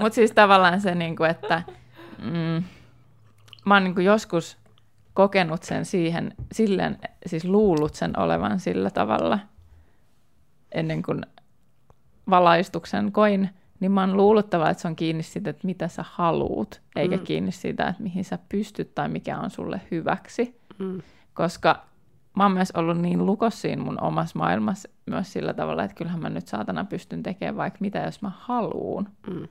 mutta 0.00 0.14
siis 0.14 0.32
tavallaan 0.32 0.80
se, 0.80 0.94
niin 0.94 1.16
kuin, 1.16 1.30
että 1.30 1.62
mm, 2.22 2.64
mä 3.64 3.74
oon 3.74 3.84
niin 3.84 3.94
kuin 3.94 4.04
joskus 4.04 4.63
kokenut 5.14 5.62
sen 5.62 5.84
siihen, 5.84 6.34
silleen, 6.52 6.98
siis 7.26 7.44
luullut 7.44 7.94
sen 7.94 8.18
olevan 8.18 8.60
sillä 8.60 8.90
tavalla, 8.90 9.38
ennen 10.72 11.02
kuin 11.02 11.26
valaistuksen 12.30 13.12
koin, 13.12 13.50
niin 13.80 13.92
mä 13.92 14.00
oon 14.00 14.16
luuluttava, 14.16 14.70
että 14.70 14.82
se 14.82 14.88
on 14.88 14.96
kiinni 14.96 15.22
siitä, 15.22 15.50
että 15.50 15.66
mitä 15.66 15.88
sä 15.88 16.04
haluut, 16.10 16.82
eikä 16.96 17.16
mm. 17.16 17.24
kiinni 17.24 17.52
siitä, 17.52 17.88
että 17.88 18.02
mihin 18.02 18.24
sä 18.24 18.38
pystyt 18.48 18.94
tai 18.94 19.08
mikä 19.08 19.38
on 19.38 19.50
sulle 19.50 19.80
hyväksi. 19.90 20.60
Mm. 20.78 21.02
Koska 21.34 21.84
mä 22.36 22.42
oon 22.42 22.52
myös 22.52 22.70
ollut 22.70 22.98
niin 22.98 23.26
lukossiin 23.26 23.80
mun 23.80 24.00
omassa 24.00 24.38
maailmassa 24.38 24.88
myös 25.06 25.32
sillä 25.32 25.54
tavalla, 25.54 25.84
että 25.84 25.94
kyllähän 25.94 26.20
mä 26.20 26.30
nyt 26.30 26.48
saatana 26.48 26.84
pystyn 26.84 27.22
tekemään 27.22 27.56
vaikka 27.56 27.78
mitä, 27.80 27.98
jos 27.98 28.22
mä 28.22 28.32
haluun. 28.38 29.08
Mm. 29.26 29.48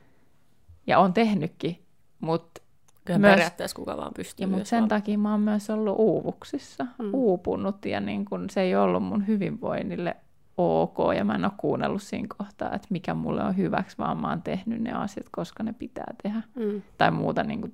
Ja 0.88 1.00
on 1.00 1.14
tehnytkin, 1.14 1.86
mutta 2.20 2.62
Kyllä 3.06 3.20
myös, 3.20 3.32
periaatteessa 3.32 3.76
kuka 3.76 3.98
vaan 3.98 4.14
pystyy. 4.14 4.44
Ja 4.44 4.48
mutta 4.48 4.66
sen 4.66 4.80
vaan... 4.80 4.90
takia 4.90 5.18
mä 5.18 5.32
oon 5.32 5.42
myös 5.42 5.70
ollut 5.70 5.96
uuvuksissa, 6.00 6.84
mm. 6.84 7.14
uupunut 7.14 7.86
ja 7.86 8.00
niin 8.00 8.26
kun 8.26 8.50
se 8.50 8.62
ei 8.62 8.76
ollut 8.76 9.04
mun 9.04 9.28
hyvinvoinnille 9.28 10.16
ok 10.58 10.98
ja 11.18 11.26
mä 11.26 11.36
en 11.36 11.46
ole 11.46 11.52
kuunnellut 11.58 12.02
siinä 12.02 12.28
kohtaa, 12.38 12.74
että 12.76 12.88
mikä 12.90 13.14
mulle 13.14 13.44
on 13.44 13.58
hyväksi, 13.58 13.98
vaan 13.98 14.18
mä 14.18 14.30
oon 14.30 14.42
tehnyt 14.42 14.82
ne 14.82 14.92
asiat, 14.92 15.26
koska 15.32 15.64
ne 15.64 15.74
pitää 15.74 16.14
tehdä. 16.24 16.42
Mm. 16.56 16.82
Tai 16.98 17.12
muuta 17.12 17.44
niin 17.44 17.62
kuin, 17.62 17.74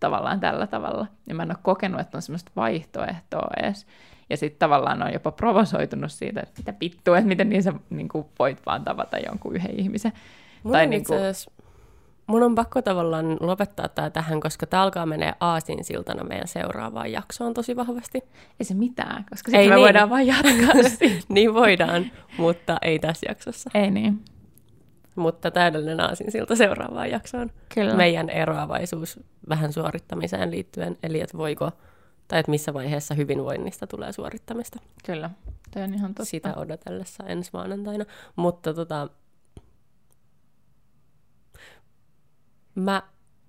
tavallaan 0.00 0.40
tällä 0.40 0.66
tavalla. 0.66 1.06
Ja 1.28 1.34
mä 1.34 1.42
en 1.42 1.50
ole 1.50 1.58
kokenut, 1.62 2.00
että 2.00 2.18
on 2.18 2.22
semmoista 2.22 2.52
vaihtoehtoa 2.56 3.50
edes. 3.56 3.86
Ja 4.30 4.36
sitten 4.36 4.58
tavallaan 4.58 5.02
on 5.02 5.12
jopa 5.12 5.32
provosoitunut 5.32 6.12
siitä, 6.12 6.40
että 6.40 6.54
mitä 6.58 6.72
pittua, 6.72 7.18
että 7.18 7.28
miten 7.28 7.48
niin 7.48 7.62
sä 7.62 7.72
niin 7.90 8.08
kuin 8.08 8.26
voit 8.38 8.66
vaan 8.66 8.84
tavata 8.84 9.18
jonkun 9.18 9.56
yhden 9.56 9.80
ihmisen. 9.80 10.12
Mulla 10.62 10.76
tai 10.76 10.86
niin 10.86 11.04
kuin... 11.04 11.18
mun 12.30 12.42
on 12.42 12.54
pakko 12.54 12.82
tavallaan 12.82 13.36
lopettaa 13.40 13.88
tämä 13.88 14.10
tähän, 14.10 14.40
koska 14.40 14.66
tämä 14.66 14.82
alkaa 14.82 15.06
menee 15.06 15.32
aasinsiltana 15.40 16.24
meidän 16.24 16.48
seuraavaan 16.48 17.12
jaksoon 17.12 17.54
tosi 17.54 17.76
vahvasti. 17.76 18.18
Ei 18.60 18.64
se 18.66 18.74
mitään, 18.74 19.24
koska 19.30 19.50
sitten 19.50 19.60
Ei 19.60 19.68
me 19.68 19.74
niin. 19.74 19.82
voidaan 19.82 20.10
vaan 20.10 20.26
jatkaa 20.26 20.74
niin 21.28 21.54
voidaan, 21.54 22.10
mutta 22.38 22.78
ei 22.82 22.98
tässä 22.98 23.26
jaksossa. 23.28 23.70
Ei 23.74 23.90
niin, 23.90 24.24
Mutta 25.16 25.50
täydellinen 25.50 26.00
aasinsilta 26.00 26.56
seuraavaan 26.56 27.10
jaksoon. 27.10 27.50
kyllä. 27.74 27.94
Meidän 27.94 28.30
eroavaisuus 28.30 29.20
vähän 29.48 29.72
suorittamiseen 29.72 30.50
liittyen, 30.50 30.96
eli 31.02 31.20
että 31.20 31.38
voiko, 31.38 31.70
tai 32.28 32.40
että 32.40 32.50
missä 32.50 32.74
vaiheessa 32.74 33.14
hyvinvoinnista 33.14 33.86
tulee 33.86 34.12
suorittamista. 34.12 34.78
Kyllä, 35.06 35.30
toi 35.74 35.82
on 35.82 35.94
ihan 35.94 36.10
totta. 36.14 36.24
Sitä 36.24 36.54
odotellessa 36.54 37.24
ensi 37.26 37.50
maanantaina. 37.52 38.04
Mutta 38.36 38.74
tota, 38.74 39.08
mä 42.74 43.02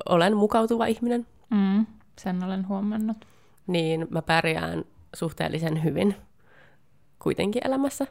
olen 0.09 0.37
mukautuva 0.37 0.85
ihminen, 0.85 1.27
Mm, 1.49 1.85
sen 2.19 2.43
olen 2.43 2.67
huomannut. 2.67 3.25
niin 3.67 4.07
mä 4.09 4.21
pärjään 4.21 4.83
suhteellisen 5.15 5.83
hyvin 5.83 6.15
kuitenkin 7.19 7.61
elämässä. 7.67 8.07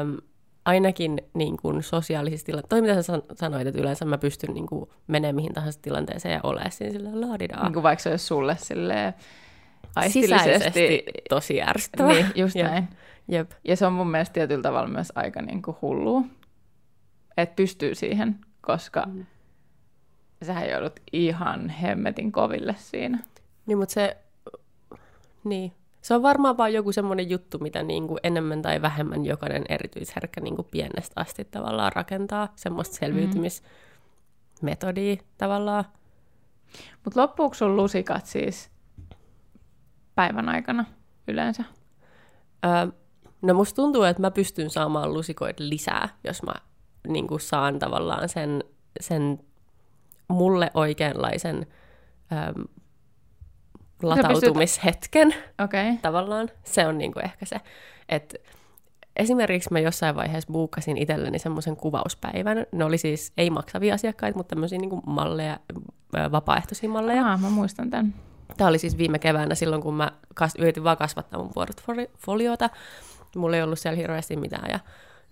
Öm, 0.00 0.16
ainakin 0.64 1.18
niin 1.34 1.56
kuin 1.56 1.82
sosiaalisissa 1.82 2.46
tilanteissa, 2.46 2.68
toi 2.68 2.80
mitä 2.80 2.94
sä 2.94 3.02
san- 3.02 3.22
sanoit, 3.34 3.66
että 3.66 3.80
yleensä 3.80 4.04
mä 4.04 4.18
pystyn 4.18 4.54
niin 4.54 4.66
kuin 4.66 4.90
menemään 5.06 5.34
mihin 5.34 5.52
tahansa 5.52 5.78
tilanteeseen 5.82 6.32
ja 6.34 6.40
olemaan 6.42 6.72
siinä 6.72 6.92
sillä 6.92 7.20
laadidaa. 7.20 7.62
Niin 7.62 7.72
kuin 7.72 7.82
vaikka 7.82 8.02
se 8.02 8.10
olisi 8.10 8.26
sulle 8.26 8.56
silleen. 8.60 9.14
Sisäisesti 10.08 11.04
tosi 11.28 11.62
ärsyttävä. 11.62 12.08
Niin, 12.12 12.26
just 12.34 12.56
Jep. 12.56 12.66
näin. 12.66 12.88
Jep. 13.28 13.50
Ja 13.64 13.76
se 13.76 13.86
on 13.86 13.92
mun 13.92 14.10
mielestä 14.10 14.32
tietyllä 14.32 14.62
tavalla 14.62 14.88
myös 14.88 15.12
aika 15.14 15.42
niin 15.42 15.62
kuin 15.62 15.76
hullua, 15.82 16.22
että 17.36 17.56
pystyy 17.56 17.94
siihen, 17.94 18.38
koska 18.60 19.02
mm. 19.06 19.26
Sähän 20.44 20.70
joudut 20.70 21.00
ihan 21.12 21.68
hemmetin 21.68 22.32
koville 22.32 22.74
siinä. 22.78 23.18
Niin, 23.66 23.78
mutta 23.78 23.92
se, 23.92 24.16
niin. 25.44 25.72
se 26.02 26.14
on 26.14 26.22
varmaan 26.22 26.56
vaan 26.56 26.72
joku 26.72 26.92
semmoinen 26.92 27.30
juttu, 27.30 27.58
mitä 27.58 27.82
niin 27.82 28.08
kuin 28.08 28.18
enemmän 28.22 28.62
tai 28.62 28.82
vähemmän 28.82 29.24
jokainen 29.24 29.64
erityisherkkä 29.68 30.40
niin 30.40 30.56
kuin 30.56 30.68
pienestä 30.70 31.20
asti 31.20 31.44
tavallaan 31.44 31.92
rakentaa, 31.92 32.52
semmoista 32.56 32.96
selviytymismetodia 32.96 35.16
tavallaan. 35.38 35.84
Mutta 37.04 37.20
loppuuko 37.20 37.54
sun 37.54 37.76
lusikat 37.76 38.26
siis 38.26 38.70
päivän 40.14 40.48
aikana 40.48 40.84
yleensä? 41.28 41.64
Öö, 42.64 42.86
no 43.42 43.54
musta 43.54 43.76
tuntuu, 43.76 44.02
että 44.02 44.22
mä 44.22 44.30
pystyn 44.30 44.70
saamaan 44.70 45.14
lusikoita 45.14 45.68
lisää, 45.68 46.08
jos 46.24 46.42
mä 46.42 46.52
niin 47.08 47.26
kuin 47.26 47.40
saan 47.40 47.78
tavallaan 47.78 48.28
sen, 48.28 48.64
sen 49.00 49.40
mulle 50.28 50.70
oikeanlaisen 50.74 51.66
öö, 52.32 52.64
latautumishetken. 54.02 55.34
Okay. 55.64 55.96
tavallaan. 56.02 56.50
Se 56.64 56.86
on 56.86 56.98
niinku 56.98 57.18
ehkä 57.18 57.46
se, 57.46 57.60
että 58.08 58.38
esimerkiksi 59.16 59.72
mä 59.72 59.80
jossain 59.80 60.16
vaiheessa 60.16 60.52
buukkasin 60.52 60.96
itselleni 60.96 61.38
semmoisen 61.38 61.76
kuvauspäivän. 61.76 62.66
Ne 62.72 62.84
oli 62.84 62.98
siis 62.98 63.32
ei 63.36 63.50
maksavia 63.50 63.94
asiakkaita, 63.94 64.38
mutta 64.38 64.54
tämmöisiä 64.54 64.78
niinku 64.78 65.02
malleja, 65.06 65.58
ö, 66.16 66.32
vapaaehtoisia 66.32 66.88
malleja. 66.88 67.26
Aa, 67.26 67.36
mä 67.38 67.50
muistan 67.50 67.90
tämän. 67.90 68.14
Tämä 68.56 68.68
oli 68.68 68.78
siis 68.78 68.98
viime 68.98 69.18
keväänä 69.18 69.54
silloin, 69.54 69.82
kun 69.82 69.94
mä 69.94 70.12
kas- 70.34 70.56
yritin 70.58 70.84
vaan 70.84 70.96
kasvattaa 70.96 71.40
mun 71.40 71.50
portfoliota. 71.54 72.70
Mulla 73.36 73.56
ei 73.56 73.62
ollut 73.62 73.78
siellä 73.78 73.96
hirveästi 73.96 74.36
mitään 74.36 74.70
ja 74.70 74.78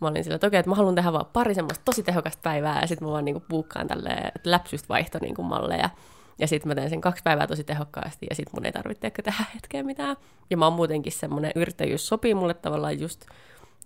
mä 0.02 0.08
olin 0.08 0.24
sillä, 0.24 0.34
että 0.34 0.46
okei, 0.46 0.58
että 0.58 0.70
mä 0.70 0.76
haluan 0.76 0.94
tehdä 0.94 1.12
vaan 1.12 1.26
pari 1.32 1.54
semmoista 1.54 1.84
tosi 1.84 2.02
tehokasta 2.02 2.40
päivää 2.42 2.80
ja 2.80 2.86
sitten 2.86 3.08
mä 3.08 3.12
vaan 3.12 3.24
niinku 3.24 3.42
buukkaan 3.48 3.86
tälleen, 3.86 4.32
että 4.36 4.50
läpsystä 4.50 4.88
vaihto 4.88 5.18
niinku 5.20 5.42
malleja. 5.42 5.90
Ja 6.38 6.46
sitten 6.46 6.68
mä 6.68 6.74
teen 6.74 6.90
sen 6.90 7.00
kaksi 7.00 7.22
päivää 7.22 7.46
tosi 7.46 7.64
tehokkaasti 7.64 8.26
ja 8.30 8.36
sitten 8.36 8.52
mun 8.56 8.66
ei 8.66 8.72
tarvitse 8.72 9.10
tehdä 9.10 9.44
hetkeä 9.54 9.82
mitään. 9.82 10.16
Ja 10.50 10.56
mä 10.56 10.66
oon 10.66 10.72
muutenkin 10.72 11.12
semmoinen 11.12 11.52
yrittäjyys 11.54 12.08
sopii 12.08 12.34
mulle 12.34 12.54
tavallaan 12.54 13.00
just, 13.00 13.26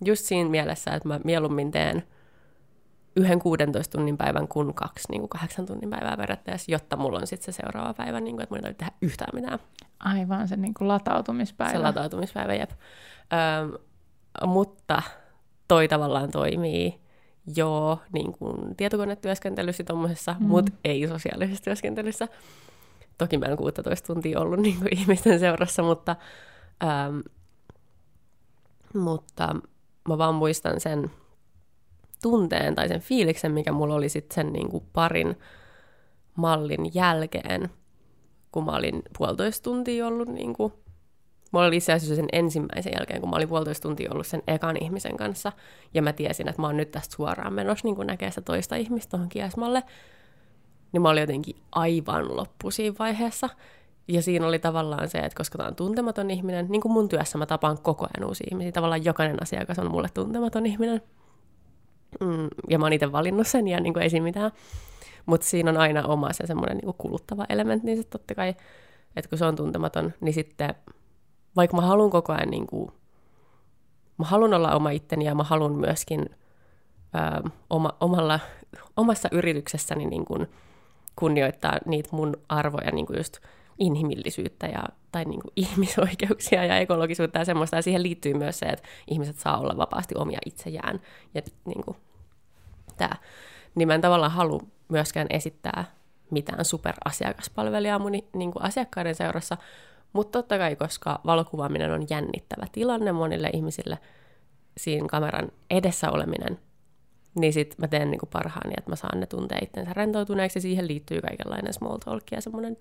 just 0.05 0.25
siinä 0.25 0.49
mielessä, 0.49 0.91
että 0.91 1.07
mä 1.07 1.19
mieluummin 1.23 1.71
teen 1.71 2.03
yhden 3.15 3.39
16 3.39 3.97
tunnin 3.97 4.17
päivän 4.17 4.47
kuin 4.47 4.73
kaksi 4.73 5.07
niin 5.11 5.21
kuin 5.21 5.29
kahdeksan 5.29 5.65
tunnin 5.65 5.89
päivää 5.89 6.17
periaatteessa, 6.17 6.71
jotta 6.71 6.97
mulla 6.97 7.19
on 7.19 7.27
sitten 7.27 7.53
se 7.53 7.61
seuraava 7.61 7.93
päivä, 7.93 8.19
niin 8.19 8.35
kuin, 8.35 8.43
että 8.43 8.55
mun 8.55 8.57
ei 8.57 8.61
tarvitse 8.61 8.85
tehdä 8.85 8.97
yhtään 9.01 9.29
mitään. 9.33 9.59
Aivan 9.99 10.47
se 10.47 10.55
niin 10.55 10.73
kuin 10.73 10.87
latautumispäivä. 10.87 11.71
Se 11.71 11.77
latautumispäivä, 11.77 12.53
jep. 12.53 12.71
Öm, 12.71 13.73
mutta 14.49 15.01
toi 15.67 15.87
tavallaan 15.87 16.31
toimii 16.31 16.99
joo 17.55 17.99
niin 18.13 18.33
kuin 18.33 18.75
tietokonetyöskentelyssä 18.75 19.83
tommosessa, 19.83 20.35
mm. 20.39 20.45
mutta 20.45 20.71
ei 20.83 21.07
sosiaalisessa 21.07 21.63
työskentelyssä. 21.63 22.27
Toki 23.17 23.37
mä 23.37 23.45
en 23.45 23.57
16 23.57 24.13
tuntia 24.13 24.39
ollut 24.39 24.59
niin 24.63 24.77
kuin 24.77 24.97
ihmisten 24.97 25.39
seurassa, 25.39 25.83
mutta, 25.83 26.15
öm, 26.83 27.21
mutta 28.93 29.55
mä 30.07 30.17
vaan 30.17 30.35
muistan 30.35 30.79
sen 30.79 31.11
tunteen 32.21 32.75
tai 32.75 32.87
sen 32.87 33.01
fiiliksen, 33.01 33.51
mikä 33.51 33.71
mulla 33.71 33.95
oli 33.95 34.09
sitten 34.09 34.35
sen 34.35 34.53
niin 34.53 34.69
kuin 34.69 34.83
parin 34.93 35.35
mallin 36.35 36.91
jälkeen, 36.93 37.69
kun 38.51 38.65
mä 38.65 38.71
olin 38.71 39.01
puolitoista 39.17 39.63
tuntia 39.63 40.07
ollut 40.07 40.29
niin 40.29 40.53
kuin 40.53 40.73
Mulla 41.51 41.65
oli 41.65 41.77
itse 41.77 41.93
asiassa 41.93 42.15
sen 42.15 42.27
ensimmäisen 42.31 42.93
jälkeen, 42.97 43.21
kun 43.21 43.29
mä 43.29 43.35
olin 43.35 43.49
puolitoista 43.49 43.87
tuntia 43.87 44.11
ollut 44.11 44.27
sen 44.27 44.43
ekan 44.47 44.77
ihmisen 44.83 45.17
kanssa, 45.17 45.51
ja 45.93 46.01
mä 46.01 46.13
tiesin, 46.13 46.49
että 46.49 46.61
mä 46.61 46.67
oon 46.67 46.77
nyt 46.77 46.91
tästä 46.91 47.15
suoraan 47.15 47.53
menossa 47.53 47.87
niin 47.87 48.07
näkee 48.07 48.31
sitä 48.31 48.41
toista 48.41 48.75
ihmistä 48.75 49.11
tuohon 49.11 49.29
kiesmalle, 49.29 49.83
niin 50.91 51.01
mä 51.01 51.09
olin 51.09 51.21
jotenkin 51.21 51.55
aivan 51.71 52.37
loppu 52.37 52.71
siinä 52.71 52.95
vaiheessa. 52.99 53.49
Ja 54.07 54.21
siinä 54.21 54.47
oli 54.47 54.59
tavallaan 54.59 55.09
se, 55.09 55.17
että 55.17 55.37
koska 55.37 55.57
tämä 55.57 55.67
on 55.67 55.75
tuntematon 55.75 56.31
ihminen, 56.31 56.65
niin 56.69 56.81
kuin 56.81 56.91
mun 56.91 57.09
työssä 57.09 57.37
mä 57.37 57.45
tapaan 57.45 57.77
koko 57.81 58.05
ajan 58.05 58.27
uusia 58.27 58.47
ihmisiä, 58.51 58.71
tavallaan 58.71 59.05
jokainen 59.05 59.43
asiakas 59.43 59.79
on 59.79 59.91
mulle 59.91 60.07
tuntematon 60.13 60.65
ihminen. 60.65 61.01
Mm, 62.19 62.47
ja 62.69 62.79
mä 62.79 62.85
oon 62.85 62.93
itse 62.93 63.11
valinnut 63.11 63.47
sen, 63.47 63.67
ja 63.67 63.79
niin 63.79 63.93
kuin 63.93 64.03
ei 64.03 64.09
siinä 64.09 64.23
mitään. 64.23 64.51
Mutta 65.25 65.47
siinä 65.47 65.71
on 65.71 65.77
aina 65.77 66.07
oma 66.07 66.33
se 66.33 66.47
semmoinen 66.47 66.77
niin 66.77 66.93
kuluttava 66.97 67.45
elementti, 67.49 67.85
niin 67.85 67.97
sitten 67.97 68.19
totta 68.19 68.35
kai, 68.35 68.49
että 69.15 69.29
kun 69.29 69.37
se 69.37 69.45
on 69.45 69.55
tuntematon, 69.55 70.13
niin 70.21 70.33
sitten 70.33 70.75
vaikka 71.57 71.75
mä 71.75 71.81
haluan 71.81 72.09
koko 72.09 72.33
ajan, 72.33 72.49
niin 72.49 72.67
kuin, 72.67 72.91
mä 74.17 74.25
haluan 74.25 74.53
olla 74.53 74.75
oma 74.75 74.89
itteni 74.89 75.25
ja 75.25 75.35
mä 75.35 75.43
haluan 75.43 75.71
myöskin 75.71 76.29
ö, 77.15 77.49
oma, 77.69 77.89
omalla, 77.99 78.39
omassa 78.97 79.29
yrityksessäni 79.31 80.05
niin 80.05 80.25
kuin, 80.25 80.47
kunnioittaa 81.15 81.77
niitä 81.85 82.09
mun 82.11 82.37
arvoja, 82.49 82.91
niin 82.91 83.05
kuin 83.05 83.17
just 83.17 83.37
inhimillisyyttä 83.79 84.67
ja, 84.67 84.83
tai 85.11 85.25
niin 85.25 85.41
kuin 85.41 85.51
ihmisoikeuksia 85.65 86.65
ja 86.65 86.77
ekologisuutta 86.77 87.39
ja 87.39 87.45
semmoista. 87.45 87.75
Ja 87.75 87.81
siihen 87.81 88.03
liittyy 88.03 88.33
myös 88.33 88.59
se, 88.59 88.65
että 88.65 88.87
ihmiset 89.07 89.39
saa 89.39 89.59
olla 89.59 89.77
vapaasti 89.77 90.15
omia 90.17 90.39
itsejään. 90.45 91.01
Ja 91.33 91.41
niin 91.65 91.83
kuin, 91.83 91.97
tää. 92.97 93.15
Niin 93.75 93.87
mä 93.87 93.95
en 93.95 94.01
tavallaan 94.01 94.31
halua 94.31 94.59
myöskään 94.87 95.27
esittää 95.29 95.85
mitään 96.29 96.65
superasiakaspalvelijaa 96.65 97.99
mun 97.99 98.11
niin 98.11 98.51
kuin 98.51 98.63
asiakkaiden 98.63 99.15
seurassa, 99.15 99.57
mutta 100.13 100.39
totta 100.39 100.57
kai, 100.57 100.75
koska 100.75 101.21
valokuvaaminen 101.25 101.91
on 101.91 102.05
jännittävä 102.09 102.67
tilanne 102.71 103.11
monille 103.11 103.49
ihmisille, 103.53 103.99
siinä 104.77 105.07
kameran 105.07 105.51
edessä 105.69 106.11
oleminen, 106.11 106.59
niin 107.35 107.53
sit 107.53 107.75
mä 107.77 107.87
teen 107.87 108.11
niinku 108.11 108.25
parhaani, 108.25 108.73
että 108.77 108.91
mä 108.91 108.95
saan 108.95 109.19
ne 109.19 109.25
tuntea 109.25 109.59
itsensä 109.61 109.93
rentoutuneeksi, 109.93 110.57
ja 110.57 110.61
siihen 110.61 110.87
liittyy 110.87 111.21
kaikenlainen 111.21 111.73
small 111.73 111.97
talk 111.97 112.23
ja 112.31 112.41
semmoinen 112.41 112.77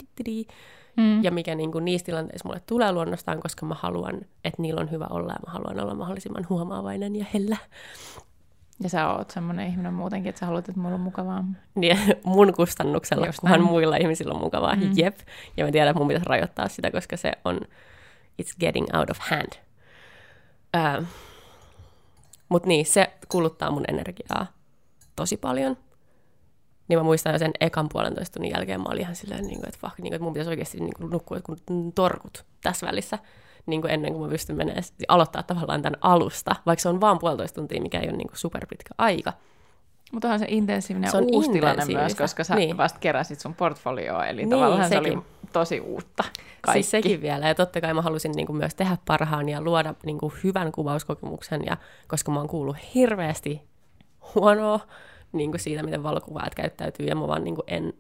Mm. 0.97 1.25
ja 1.25 1.31
mikä 1.31 1.55
niinku 1.55 1.79
niissä 1.79 2.05
tilanteissa 2.05 2.49
mulle 2.49 2.63
tulee 2.67 2.93
luonnostaan, 2.93 3.41
koska 3.41 3.67
mä 3.67 3.75
haluan, 3.75 4.21
että 4.45 4.63
niillä 4.63 4.81
on 4.81 4.91
hyvä 4.91 5.07
olla, 5.11 5.33
ja 5.33 5.39
mä 5.47 5.53
haluan 5.53 5.81
olla 5.81 5.95
mahdollisimman 5.95 6.47
huomaavainen 6.49 7.17
ja 7.17 7.25
hellä. 7.35 7.57
Ja 8.83 8.89
sä 8.89 9.11
oot 9.13 9.31
semmoinen 9.31 9.67
ihminen 9.67 9.95
muutenkin, 9.95 10.29
että 10.29 10.39
sä 10.39 10.47
haluat, 10.47 10.69
että 10.69 10.81
mulla 10.81 10.95
on 10.95 11.01
mukavaa. 11.01 11.45
Niin 11.75 11.99
mun 12.25 12.53
kustannuksella, 12.55 13.27
Just 13.27 13.39
kunhan 13.41 13.61
näin. 13.61 13.71
muilla 13.71 13.97
ihmisillä 13.97 14.35
on 14.35 14.41
mukavaa. 14.41 14.77
Mm. 14.77 14.91
Jep. 14.97 15.19
Ja 15.57 15.65
mä 15.65 15.73
tiedän, 15.73 15.89
että 15.91 15.99
mun 15.99 16.09
pitäisi 16.09 16.29
rajoittaa 16.29 16.69
sitä, 16.69 16.91
koska 16.91 17.17
se 17.17 17.33
on, 17.45 17.61
it's 18.43 18.57
getting 18.61 18.87
out 18.99 19.11
of 19.11 19.19
hand. 19.19 19.53
Ää, 20.75 21.03
Mutta 22.49 22.69
niin, 22.69 22.87
se 22.87 23.11
kuluttaa 23.29 23.71
mun 23.71 23.85
energiaa 23.89 24.47
tosi 25.17 25.37
paljon. 25.37 25.77
Niin 26.89 26.99
mä 26.99 27.03
muistan 27.03 27.33
jo 27.33 27.39
sen 27.39 27.51
ekan 27.61 27.89
puolentoista 27.93 28.33
tunnin 28.35 28.53
jälkeen, 28.53 28.81
mä 28.81 28.89
olin 28.89 29.01
ihan 29.01 29.15
silleen, 29.17 29.45
niin 29.47 29.61
kuin, 29.61 29.69
että, 29.69 29.79
fuck, 29.81 29.99
niin 29.99 30.03
kuin, 30.05 30.15
että 30.15 30.25
mun 30.25 30.33
pitäisi 30.33 30.51
oikeasti 30.51 30.81
niin 30.81 30.95
kuin, 30.97 31.11
nukkua 31.11 31.41
kun 31.41 31.93
torkut 31.95 32.45
tässä 32.63 32.87
välissä, 32.87 33.19
niin 33.67 33.81
kuin 33.81 33.91
ennen 33.91 34.13
kuin 34.13 34.23
mä 34.25 34.29
pystyn 34.31 34.57
menemään, 34.57 34.83
aloittaa 35.09 35.43
tavallaan 35.43 35.83
tämän 35.83 35.99
alusta, 36.01 36.57
vaikka 36.67 36.81
se 36.83 36.89
on 36.89 37.01
vaan 37.01 37.19
puolitoista 37.19 37.55
tuntia, 37.55 37.83
mikä 37.83 38.01
ei 38.01 38.09
ole 38.09 38.17
niin 38.17 38.29
kuin 38.29 38.39
superpitkä 38.39 38.91
aika. 38.99 39.33
Mutta 40.13 40.29
onhan 40.29 40.39
se 40.39 40.47
intensiivinen 40.49 41.11
Se 41.11 41.17
on 41.17 41.25
uusi 41.33 41.51
tilanne 41.51 41.85
myös, 41.85 42.15
koska 42.15 42.45
sä 42.45 42.55
Niin. 42.55 42.77
vasta 42.77 42.99
keräsit 42.99 43.41
sun 43.41 43.55
portfolioa, 43.55 44.27
eli 44.27 44.37
Niin, 44.43 44.51
tavallaan 44.51 44.85
se 44.89 44.89
sekin. 44.89 45.13
oli 45.19 45.23
tosi 45.53 45.81
uutta 45.81 46.25
kaikki. 46.61 46.73
Siis 46.83 46.91
sekin 46.91 47.21
vielä. 47.23 47.49
Ja 47.49 47.55
totta 47.55 47.81
kai 47.81 47.95
mä 47.95 48.03
halusin 48.03 48.33
niin 48.33 48.47
kuin 48.47 48.57
myös 48.57 48.75
tehdä 48.75 48.97
parhaan 49.07 49.49
ja 49.49 49.61
luoda 49.61 49.95
niin 50.05 50.19
kuin 50.19 50.33
hyvän 50.45 50.73
kuvauskokemuksen. 50.73 51.63
Ja 51.67 51.77
koska 52.09 52.33
mä 52.33 52.39
oon 52.39 52.49
kuullut 52.49 52.77
hirveästi 52.95 53.63
huonoa 54.35 54.81
niin 55.33 55.51
kuin 55.51 55.61
siitä, 55.61 55.83
miten 55.83 56.03
valokuvaajat 56.03 56.55
käyttäytyy, 56.55 57.07
ja 57.07 57.15
mä 57.17 57.29
vaan 57.29 57.45
niin 57.45 57.55
kuin 57.55 57.65
en, 57.67 57.93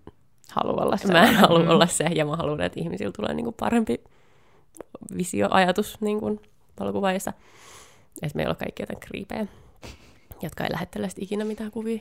Halua 0.52 0.82
olla 0.82 0.97
mä 1.12 1.22
en 1.28 1.34
halua 1.34 1.59
Mm. 1.62 1.68
olla 1.70 1.86
se, 1.86 2.05
ja 2.05 2.24
mä 2.26 2.36
haluan, 2.36 2.60
että 2.60 2.80
ihmisillä 2.80 3.12
tulee 3.16 3.34
niin 3.34 3.44
kuin 3.44 3.56
parempi 3.60 4.05
visioajatus 5.16 6.01
niin 6.01 6.20
kuin 6.20 6.40
valokuvaajista. 6.81 7.32
Että 8.23 8.36
meillä 8.36 8.51
on 8.51 8.56
kaikki 8.56 8.82
jotain 8.82 9.01
kriipejä, 9.01 9.47
jotka 10.43 10.64
ei 10.64 10.73
lähettele 10.73 11.09
ikinä 11.18 11.44
mitään 11.44 11.70
kuvia 11.70 11.98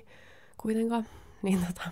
kuitenkaan. 0.57 1.05
Niin, 1.41 1.65
tota, 1.67 1.89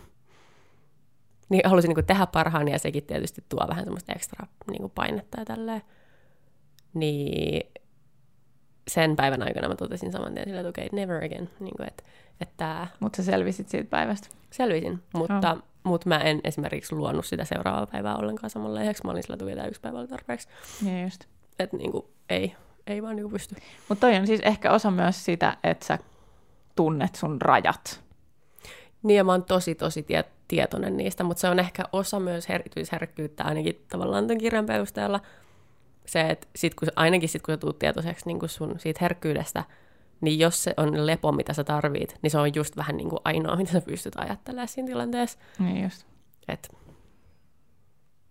niin 1.50 1.70
halusin 1.70 1.90
niin 1.90 1.96
kuin 1.96 2.06
tehdä 2.06 2.28
parhaani, 2.28 2.72
ja 2.72 2.80
sekin 2.80 3.04
tietysti 3.04 3.44
tuo 3.50 3.68
vähän 3.70 3.84
semmoista 3.84 4.14
ekstra 4.14 4.48
niin 4.72 4.82
kuin 4.82 4.92
painetta 4.96 5.40
ja 5.40 5.46
tälleen. 5.46 5.82
Niin 6.94 7.72
sen 8.88 9.16
päivän 9.16 9.44
aikana 9.44 9.68
mä 9.68 9.76
totesin 9.76 10.12
saman 10.12 10.34
tien 10.34 10.46
silleen, 10.46 10.66
että 10.66 10.70
okei, 10.70 10.86
okay, 10.86 11.00
never 11.00 11.24
again. 11.24 11.50
Niin 11.60 11.78
kuin, 11.78 11.88
että, 11.88 12.04
että 12.42 12.88
Mutta 13.00 13.16
sä 13.16 13.24
selvisit 13.24 13.70
siitä 13.70 13.90
päivästä. 13.90 14.28
selvisin, 14.52 15.04
mutta, 15.14 15.58
mutta 15.84 16.10
mä 16.10 16.18
en 16.18 16.42
esimerkiksi 16.44 16.96
luonut 16.96 17.26
sitä 17.26 17.46
seuraavaa 17.46 17.88
päivää 17.88 18.16
ollenkaan 18.16 18.50
samanlaiseksi. 18.50 19.04
Mä 19.06 19.12
olin 19.12 19.24
sillä, 19.24 19.52
että 19.52 19.68
yksi 19.68 19.82
päivä 19.82 20.08
tarpeeksi. 20.08 20.48
Niin 20.82 21.04
just. 21.04 21.26
Että 21.60 21.78
niin 21.78 21.92
kuin, 21.92 22.06
ei, 22.30 22.56
ei 22.88 23.02
vaan 23.02 23.16
niin 23.16 23.24
kuin 23.24 23.34
pysty. 23.34 23.56
Mutta 23.90 24.08
toi 24.08 24.16
on 24.16 24.28
siis 24.28 24.40
ehkä 24.40 24.72
osa 24.72 24.92
myös 24.92 25.26
sitä, 25.26 25.58
että 25.64 25.86
sä 25.86 26.00
tunnet 26.76 27.16
sun 27.16 27.42
rajat. 27.42 28.04
Niin 29.04 29.18
ja 29.18 29.24
mä 29.24 29.32
oon 29.32 29.44
tosi 29.44 29.76
tosi 29.76 30.04
tie- 30.04 30.26
tietoinen 30.48 30.98
niistä, 30.98 31.24
mutta 31.24 31.42
se 31.42 31.50
on 31.50 31.60
ehkä 31.60 31.84
osa 31.92 32.20
myös 32.20 32.46
erityisherkkyyttä 32.50 33.44
ainakin 33.44 33.86
tavallaan 33.90 34.28
tämän 34.28 34.38
kirjan 34.38 34.66
perusteella. 34.66 35.20
Se, 36.06 36.22
että 36.22 36.48
sit 36.56 36.76
kun, 36.76 36.88
ainakin 36.96 37.30
sitten 37.30 37.46
kun 37.46 37.54
sä 37.54 37.58
tuut 37.58 37.80
tietoiseksi 37.80 38.26
niin 38.26 38.40
kun 38.40 38.50
sun 38.50 38.80
siitä 38.80 38.98
herkkyydestä, 39.02 39.64
niin 40.22 40.40
jos 40.40 40.64
se 40.64 40.74
on 40.78 41.06
lepo, 41.06 41.32
mitä 41.32 41.54
sä 41.54 41.64
tarvit, 41.64 42.20
niin 42.22 42.32
se 42.32 42.38
on 42.38 42.56
just 42.56 42.78
vähän 42.78 42.98
niin 42.98 43.10
kuin 43.10 43.20
ainoa, 43.24 43.56
mitä 43.62 43.72
sä 43.72 43.82
pystyt 43.82 44.14
ajattelemaan 44.18 44.68
siinä 44.68 44.88
tilanteessa. 44.88 45.40
Niin 45.60 45.84
just. 45.84 46.06
Et 46.48 46.76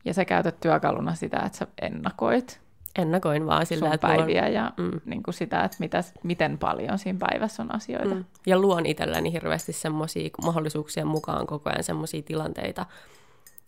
Ja 0.05 0.15
sä 0.15 0.25
käytät 0.25 0.61
työkaluna 0.61 1.15
sitä, 1.15 1.43
että 1.47 1.59
sä 1.59 1.67
ennakoit 1.83 2.63
ennakoin 2.99 3.47
vaan 3.47 3.67
sillä, 3.67 3.87
sun 3.87 3.95
että 3.95 4.07
päiviä 4.09 4.49
ja 4.49 4.73
Mm. 4.77 5.01
niin 5.05 5.23
kuin 5.23 5.35
sitä, 5.35 5.65
että 5.65 5.77
mitä, 5.81 6.05
miten 6.23 6.59
paljon 6.59 6.99
siinä 6.99 7.19
päivässä 7.19 7.63
on 7.63 7.75
asioita. 7.75 8.15
Mm. 8.15 8.25
Ja 8.47 8.59
luon 8.59 8.87
itselleni 8.87 9.33
hirveästi 9.33 9.73
semmoisia 9.73 10.31
mahdollisuuksien 10.45 11.07
mukaan 11.07 11.47
koko 11.47 11.71
ajan 11.71 11.85
semmoisia 11.85 12.23
tilanteita, 12.23 12.87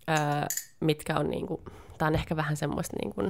öö, 0.08 0.16
mitkä 0.80 1.18
on 1.18 1.30
niinku, 1.30 1.62
tää 1.98 2.08
on 2.08 2.14
ehkä 2.14 2.36
vähän 2.36 2.56
semmoista 2.56 2.96
niinku 3.02 3.22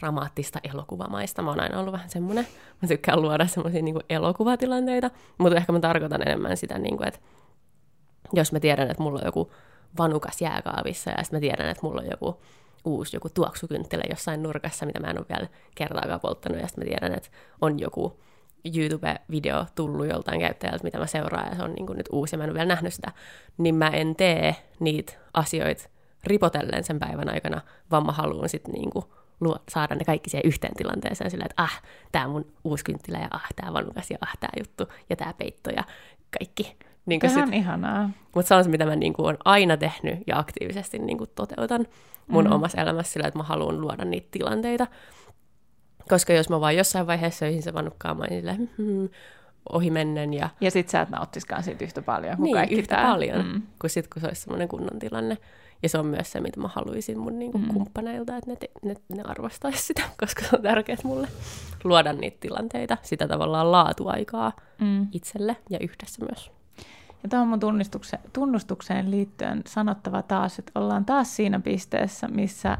dramaattista 0.00 0.60
elokuvamaista. 0.72 1.42
Mä 1.42 1.50
oon 1.50 1.60
aina 1.60 1.78
ollut 1.78 1.92
vähän 1.92 2.10
semmoinen. 2.10 2.46
Mä 2.82 2.88
tykkään 2.88 3.22
luoda 3.22 3.46
semmoisia 3.46 3.82
niinku 3.82 4.00
elokuvatilanteita, 4.10 5.10
mutta 5.38 5.56
ehkä 5.56 5.72
mä 5.72 5.80
tarkoitan 5.80 6.28
enemmän 6.28 6.56
sitä, 6.56 6.78
niinku, 6.78 7.04
että 7.06 7.20
jos 8.32 8.52
mä 8.52 8.60
tiedän, 8.60 8.90
että 8.90 9.02
mulla 9.02 9.18
on 9.18 9.26
joku 9.26 9.52
vanukas 9.98 10.42
jääkaavissa 10.42 11.10
ja 11.10 11.22
sitten 11.22 11.36
mä 11.36 11.40
tiedän, 11.40 11.68
että 11.68 11.86
mulla 11.86 12.00
on 12.00 12.10
joku 12.10 12.42
uusi 12.84 13.16
joku 13.16 13.28
tuoksukynttilä 13.28 14.02
jossain 14.10 14.42
nurkassa, 14.42 14.86
mitä 14.86 15.00
mä 15.00 15.06
en 15.06 15.18
ole 15.18 15.26
vielä 15.28 15.48
kertaakaan 15.74 16.20
polttanut, 16.20 16.60
ja 16.60 16.66
sitten 16.66 16.84
mä 16.84 16.88
tiedän, 16.88 17.16
että 17.16 17.28
on 17.60 17.80
joku 17.80 18.20
YouTube-video 18.68 19.66
tullut 19.74 20.06
joltain 20.06 20.40
käyttäjältä, 20.40 20.84
mitä 20.84 20.98
mä 20.98 21.06
seuraan, 21.06 21.48
ja 21.48 21.56
se 21.56 21.62
on 21.62 21.72
niin 21.72 21.86
kuin 21.86 21.96
nyt 21.96 22.08
uusi, 22.12 22.34
ja 22.34 22.38
mä 22.38 22.44
en 22.44 22.50
ole 22.50 22.54
vielä 22.54 22.68
nähnyt 22.68 22.94
sitä, 22.94 23.12
niin 23.58 23.74
mä 23.74 23.88
en 23.88 24.16
tee 24.16 24.56
niitä 24.80 25.12
asioita 25.34 25.88
ripotellen 26.24 26.84
sen 26.84 26.98
päivän 26.98 27.28
aikana, 27.28 27.60
vaan 27.90 28.06
mä 28.06 28.12
haluan 28.12 28.48
sitten 28.48 28.74
niin 28.74 28.90
kuin 28.90 29.04
saada 29.68 29.94
ne 29.94 30.04
kaikki 30.04 30.30
siihen 30.30 30.46
yhteen 30.46 30.74
tilanteeseen 30.76 31.30
sillä, 31.30 31.44
että 31.50 31.62
ah, 31.62 31.82
tää 32.12 32.28
mun 32.28 32.46
uusi 32.64 32.84
kynttilä, 32.84 33.18
ja 33.18 33.28
ah, 33.30 33.46
tää 33.56 33.72
vanukas, 33.72 34.10
ja 34.10 34.18
ah, 34.20 34.38
tää 34.40 34.50
juttu, 34.58 34.86
ja 35.10 35.16
tää 35.16 35.34
peitto, 35.38 35.70
ja 35.70 35.84
kaikki. 36.38 36.76
Niin 37.06 37.20
sit, 37.28 37.42
on 37.42 37.54
ihanaa. 37.54 38.10
mutta 38.34 38.48
se 38.48 38.54
on 38.54 38.64
se, 38.64 38.70
mitä 38.70 38.86
mä 38.86 38.96
niin 38.96 39.14
olen 39.18 39.38
aina 39.44 39.76
tehnyt 39.76 40.18
ja 40.26 40.38
aktiivisesti 40.38 40.98
niin 40.98 41.18
kuin 41.18 41.30
toteutan 41.34 41.86
mun 42.28 42.44
mm. 42.44 42.52
omassa 42.52 42.80
elämässä 42.80 43.12
sillä, 43.12 43.28
että 43.28 43.38
mä 43.38 43.42
haluan 43.42 43.80
luoda 43.80 44.04
niitä 44.04 44.28
tilanteita. 44.30 44.86
Koska 46.08 46.32
jos 46.32 46.48
mä 46.48 46.60
vaan 46.60 46.76
jossain 46.76 47.06
vaiheessa 47.06 47.44
öihin 47.46 47.62
se 47.62 47.74
vanukkaan, 47.74 48.16
mä 48.16 48.24
olin 48.24 48.38
silleen, 48.38 48.70
hmm, 48.78 49.08
ohi 49.72 49.90
mennen 49.90 50.34
ja 50.34 50.48
Ja 50.60 50.70
sit 50.70 50.88
sä 50.88 51.00
et 51.00 51.10
nauttiskaan 51.10 51.62
siitä 51.62 51.84
yhtä 51.84 52.02
paljon 52.02 52.36
kuin 52.36 52.44
niin, 52.44 52.54
kaikki 52.54 52.74
yhtä 52.74 52.94
tää. 52.94 53.04
paljon, 53.04 53.46
Mm. 53.46 53.62
kuin 53.78 53.90
sit 53.90 54.08
kun 54.08 54.22
se 54.22 54.28
olisi 54.28 54.42
semmoinen 54.42 54.68
kunnon 54.68 54.98
tilanne. 54.98 55.38
Ja 55.82 55.88
se 55.88 55.98
on 55.98 56.06
myös 56.06 56.32
se, 56.32 56.40
mitä 56.40 56.60
mä 56.60 56.68
haluaisin 56.68 57.18
mun 57.18 57.38
niin 57.38 57.52
kuin 57.52 57.62
Mm. 57.64 57.68
kumppaneilta, 57.72 58.36
että 58.36 58.50
ne, 58.50 58.56
te, 58.56 58.68
ne, 58.84 58.94
ne 59.08 59.22
arvostaisi 59.24 59.82
sitä, 59.82 60.02
koska 60.20 60.42
se 60.42 60.56
on 60.56 60.62
tärkeää 60.62 60.98
mulle 61.04 61.28
luoda 61.84 62.12
niitä 62.12 62.36
tilanteita, 62.40 62.96
sitä 63.02 63.28
tavallaan 63.28 63.72
laatuaikaa 63.72 64.52
Mm. 64.80 65.06
itselle 65.12 65.56
ja 65.70 65.78
yhdessä 65.80 66.24
myös. 66.30 66.50
Ja 67.22 67.28
tuohon 67.28 67.48
mun 67.48 67.60
tunnistukseen, 67.60 68.22
tunnustukseen 68.32 69.10
liittyen 69.10 69.62
sanottava 69.66 70.22
taas, 70.22 70.58
että 70.58 70.72
ollaan 70.74 71.04
taas 71.04 71.36
siinä 71.36 71.60
pisteessä, 71.60 72.28
missä, 72.28 72.78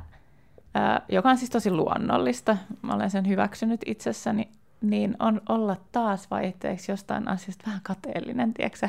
ää, 0.74 1.02
joka 1.08 1.30
on 1.30 1.38
siis 1.38 1.50
tosi 1.50 1.70
luonnollista, 1.70 2.56
mä 2.82 2.94
olen 2.94 3.10
sen 3.10 3.28
hyväksynyt 3.28 3.80
itsessäni, 3.86 4.48
niin 4.80 5.16
on 5.18 5.40
olla 5.48 5.76
taas 5.92 6.30
vaihteeksi 6.30 6.92
jostain 6.92 7.28
asiasta 7.28 7.64
vähän 7.66 7.80
kateellinen, 7.82 8.54
tiedätkö 8.54 8.88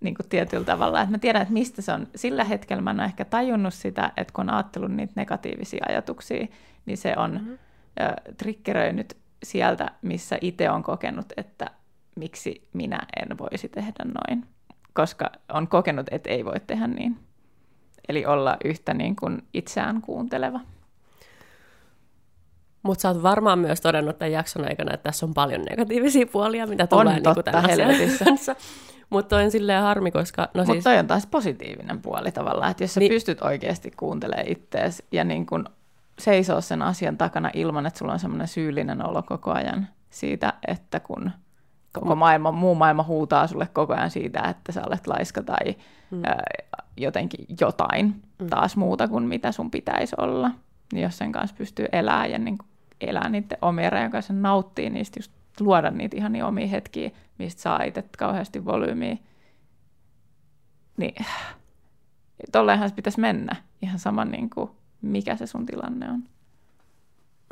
niin 0.00 0.14
kuin 0.14 0.28
tietyllä 0.28 0.64
tavalla. 0.64 1.00
Että 1.00 1.12
mä 1.12 1.18
tiedän, 1.18 1.42
että 1.42 1.54
mistä 1.54 1.82
se 1.82 1.92
on. 1.92 2.08
Sillä 2.14 2.44
hetkellä 2.44 2.82
mä 2.82 2.90
en 2.90 3.00
ole 3.00 3.06
ehkä 3.06 3.24
tajunnut 3.24 3.74
sitä, 3.74 4.12
että 4.16 4.32
kun 4.32 4.48
on 4.50 4.54
ajatellut 4.54 4.92
niitä 4.92 5.12
negatiivisia 5.16 5.84
ajatuksia, 5.88 6.46
niin 6.86 6.98
se 6.98 7.14
on 7.16 7.32
mm-hmm. 7.32 7.58
ö, 8.00 8.32
triggeröinyt 8.36 9.16
sieltä, 9.42 9.90
missä 10.02 10.38
itse 10.40 10.70
on 10.70 10.82
kokenut, 10.82 11.26
että 11.36 11.70
miksi 12.16 12.68
minä 12.72 12.98
en 13.22 13.38
voisi 13.38 13.68
tehdä 13.68 14.04
noin. 14.04 14.46
Koska 14.94 15.30
on 15.52 15.68
kokenut, 15.68 16.06
että 16.10 16.30
ei 16.30 16.44
voi 16.44 16.60
tehdä 16.66 16.86
niin. 16.86 17.18
Eli 18.08 18.26
olla 18.26 18.56
yhtä 18.64 18.94
niin 18.94 19.16
kuin 19.16 19.42
itseään 19.54 20.02
kuunteleva. 20.02 20.60
Mutta 22.82 23.02
sä 23.02 23.08
oot 23.08 23.22
varmaan 23.22 23.58
myös 23.58 23.80
todennut 23.80 24.18
tämän 24.18 24.32
jakson 24.32 24.64
aikana, 24.64 24.94
että 24.94 25.10
tässä 25.10 25.26
on 25.26 25.34
paljon 25.34 25.62
negatiivisia 25.62 26.26
puolia, 26.26 26.66
mitä 26.66 26.86
tulee 26.86 27.14
niinku 27.14 27.34
totta, 27.34 27.58
asian 27.58 27.88
helvetissä. 27.88 28.24
kanssa. 28.24 28.56
Mutta 29.10 29.36
on 29.36 29.50
silleen 29.50 29.82
harmi, 29.82 30.10
koska... 30.10 30.42
No 30.42 30.48
Mutta 30.54 30.72
siis, 30.72 30.84
toi 30.84 30.98
on 30.98 31.06
taas 31.06 31.26
positiivinen 31.26 32.02
puoli 32.02 32.32
tavallaan, 32.32 32.70
että 32.70 32.84
jos 32.84 32.94
sä 32.94 33.00
Niin. 33.00 33.12
pystyt 33.12 33.42
oikeasti 33.42 33.90
kuuntelemaan 33.96 34.48
ittees 34.48 35.02
ja 35.12 35.24
niin 35.24 35.46
kun 35.46 35.64
seisoo 36.18 36.60
sen 36.60 36.82
asian 36.82 37.16
takana 37.16 37.50
ilman, 37.54 37.86
että 37.86 37.98
sulla 37.98 38.12
on 38.12 38.18
semmoinen 38.18 38.48
syyllinen 38.48 39.06
olo 39.06 39.22
koko 39.22 39.52
ajan 39.52 39.88
siitä, 40.10 40.52
että 40.68 41.00
kun 41.00 41.30
koko 41.92 42.16
maailma, 42.16 42.52
muu 42.52 42.74
maailma 42.74 43.02
huutaa 43.02 43.46
sulle 43.46 43.68
koko 43.72 43.94
ajan 43.94 44.10
siitä, 44.10 44.40
että 44.40 44.72
sä 44.72 44.82
olet 44.86 45.06
laiska 45.06 45.42
tai 45.42 45.76
mm. 46.10 46.24
ää, 46.24 46.42
jotenkin 46.96 47.46
jotain 47.60 48.22
mm. 48.38 48.46
taas 48.46 48.76
muuta 48.76 49.08
kuin 49.08 49.24
mitä 49.24 49.52
sun 49.52 49.70
pitäisi 49.70 50.16
olla. 50.18 50.50
Niin 50.92 51.02
jos 51.02 51.18
sen 51.18 51.32
kanssa 51.32 51.56
pystyy 51.56 51.86
elämään 51.92 52.30
ja 52.30 52.38
niin 52.38 52.58
elää 53.00 53.28
niiden 53.28 53.58
omien 53.62 53.92
rajojen 53.92 54.10
kanssa 54.10 54.32
nauttii 54.32 54.90
niistä, 54.90 55.18
just 55.18 55.32
luoda 55.60 55.90
niitä 55.90 56.16
ihan 56.16 56.32
niin 56.32 56.44
omia 56.44 56.66
hetkiä, 56.66 57.10
mistä 57.38 57.62
saa 57.62 57.82
itse 57.82 58.04
kauheasti 58.18 58.64
volyymiä, 58.64 59.16
niin 60.96 61.14
tolleenhan 62.52 62.88
se 62.88 62.94
pitäisi 62.94 63.20
mennä. 63.20 63.56
Ihan 63.82 63.98
sama, 63.98 64.24
niin 64.24 64.50
kuin, 64.50 64.70
mikä 65.02 65.36
se 65.36 65.46
sun 65.46 65.66
tilanne 65.66 66.06
on. 66.10 66.22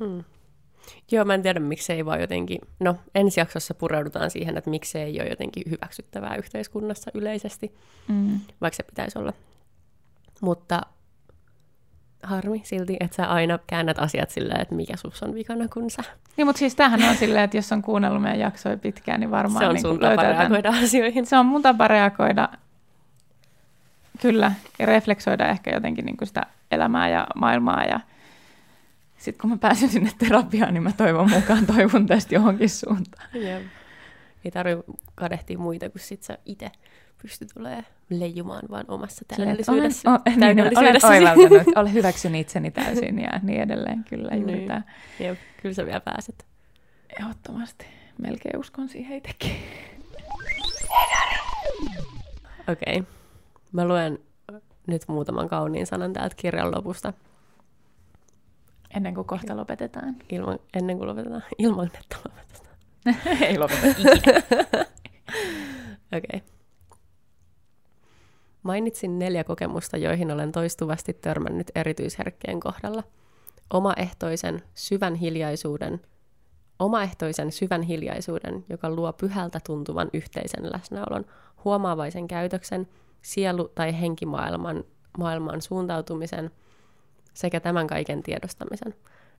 mm. 0.01 0.25
Joo, 1.11 1.25
mä 1.25 1.35
en 1.35 1.43
tiedä, 1.43 1.61
miksi 1.61 1.93
ei 1.93 2.05
vaan 2.05 2.21
jotenkin... 2.21 2.59
No, 2.81 2.97
ensi 3.15 3.41
jaksossa 3.41 3.75
pureudutaan 3.75 4.31
siihen, 4.31 4.57
että 4.57 4.71
miksi 4.71 4.91
se 4.91 5.03
ei 5.03 5.21
ole 5.21 5.29
jotenkin 5.29 5.63
hyväksyttävää 5.71 6.37
yhteiskunnassa 6.37 7.11
yleisesti, 7.15 7.75
Mm. 8.09 8.41
vaikka 8.61 8.77
se 8.77 8.83
pitäisi 8.83 9.19
olla. 9.19 9.33
Mutta 10.41 10.81
harmi 12.25 12.63
silti, 12.65 12.97
että 13.01 13.17
sä 13.17 13.27
aina 13.27 13.59
käännät 13.67 13.99
asiat 13.99 14.31
silleen, 14.31 14.61
että 14.61 14.75
mikä 14.75 14.97
sus 14.97 15.23
on 15.23 15.35
vikana, 15.35 15.69
kun 15.69 15.91
sä... 15.91 16.03
Niin, 16.37 16.47
mutta 16.47 16.59
siis 16.59 16.75
tämähän 16.75 17.03
on 17.11 17.17
silleen, 17.17 17.45
että 17.45 17.57
jos 17.57 17.73
on 17.73 17.83
kuunnellut 17.83 18.23
meidän 18.23 18.41
jaksoja 18.41 18.77
pitkään, 18.77 19.21
niin 19.21 19.31
varmaan 19.31 19.65
se 19.65 19.69
on 19.69 19.75
niin 19.75 19.83
sun 19.83 19.91
kuin 19.91 20.01
tapa 20.01 20.09
löytää 20.09 20.25
tämän- 20.25 20.51
reagoida 20.51 20.85
asioihin. 20.85 21.27
Se 21.27 21.37
on 21.37 21.47
mun 21.47 21.63
tapa 21.63 21.89
reagoida, 21.89 22.49
kyllä, 24.21 24.53
ja 24.79 24.87
refleksoida 24.87 25.49
ehkä 25.49 25.71
jotenkin 25.71 26.05
niin 26.05 26.17
kuin 26.17 26.29
sitä 26.29 26.43
elämää 26.71 27.09
ja 27.09 27.27
maailmaa. 27.35 27.85
Ja 27.85 28.01
sitten 29.19 29.41
kun 29.41 29.51
mä 29.51 29.57
pääsen 29.57 29.89
sinne 29.89 30.11
terapiaan, 30.19 30.75
niin 30.75 30.83
mä 30.83 30.93
toivon 30.93 31.31
mukaan 31.31 31.67
toivon 31.77 32.07
tästä 32.07 32.35
johonkin 32.35 32.71
suuntaan. 32.71 33.29
Jep. 33.35 33.63
Ei 34.45 34.51
tarvitse 34.51 34.85
kadehtia 35.15 35.59
muita, 35.59 35.91
kun 35.91 36.01
sit 36.01 36.23
sä 36.23 36.39
itse 36.45 36.71
pystyt 37.25 37.49
tulemaan 37.55 37.85
leijumaan 38.11 38.63
vaan 38.71 38.85
omassa 38.89 39.25
täydellisyydessä. 39.29 40.11
Olen, 40.11 40.21
o, 40.21 40.55
niin, 40.55 40.79
olen 40.79 41.07
oivaltanut, 41.07 41.77
olen 41.77 41.93
hyväksynyt 41.93 42.41
itseni 42.41 42.71
täysin 42.71 43.19
ja 43.19 43.41
niin 43.43 43.63
edelleen. 43.63 44.05
Kyllä, 44.05 44.35
juuri 44.37 44.55
Niin. 44.55 44.69
tämä. 44.69 44.83
Jep, 45.21 45.39
kyllä 45.63 45.75
sä 45.75 45.87
vielä 45.87 46.01
pääset. 46.01 46.47
Ehdottomasti. 47.21 47.87
Melkein 48.19 48.59
uskon 48.61 48.89
siihen 48.89 49.17
itsekin. 49.19 49.57
Okei. 52.69 52.99
Okay. 52.99 53.05
Mä 53.73 53.89
luen 53.89 54.19
nyt 54.87 55.03
muutaman 55.09 55.49
kauniin 55.49 55.87
sanan 55.87 56.13
täältä 56.13 56.37
kirjan 56.37 56.71
lopusta, 56.75 57.13
Ennen 58.97 59.15
kuin 59.15 59.27
kohta 59.27 59.57
lopetetaan. 59.57 60.17
ilman, 60.33 60.59
ennen 60.75 60.99
kuin 60.99 61.09
lopetetaan, 61.09 61.43
ilman 61.59 61.91
että 62.01 62.17
lopetetaan. 62.25 62.77
Ei 63.49 63.59
lopeta 63.59 63.87
ikinä. 63.87 64.17
Okei. 66.17 66.41
Okay. 66.41 66.54
Mainitsin 68.65 69.19
neljä 69.19 69.45
kokemusta, 69.45 69.97
joihin 69.97 70.31
olen 70.31 70.53
toistuvasti 70.53 71.13
törmännyt 71.13 71.71
erityisherkkien 71.75 72.61
kohdalla. 72.61 73.03
Omaehtoisen 73.71 74.63
syvän 74.75 75.15
hiljaisuuden, 75.15 76.01
omaehtoisen 76.79 77.53
syvän 77.53 77.83
hiljaisuuden, 77.83 78.65
joka 78.69 78.91
luo 78.91 79.13
pyhältä 79.13 79.61
tuntuvan 79.67 80.11
yhteisen 80.13 80.73
läsnäolon, 80.73 81.25
huomaavaisen 81.65 82.29
käytöksen, 82.29 82.89
sielu- 83.23 83.69
tai 83.75 84.01
henkimaailman 84.01 84.85
maailmaan 85.19 85.63
suuntautumisen 85.63 86.51
sekä 87.35 87.61
tämän 87.61 87.87
kaiken 87.87 88.23
tiedostamisen. 88.23 88.95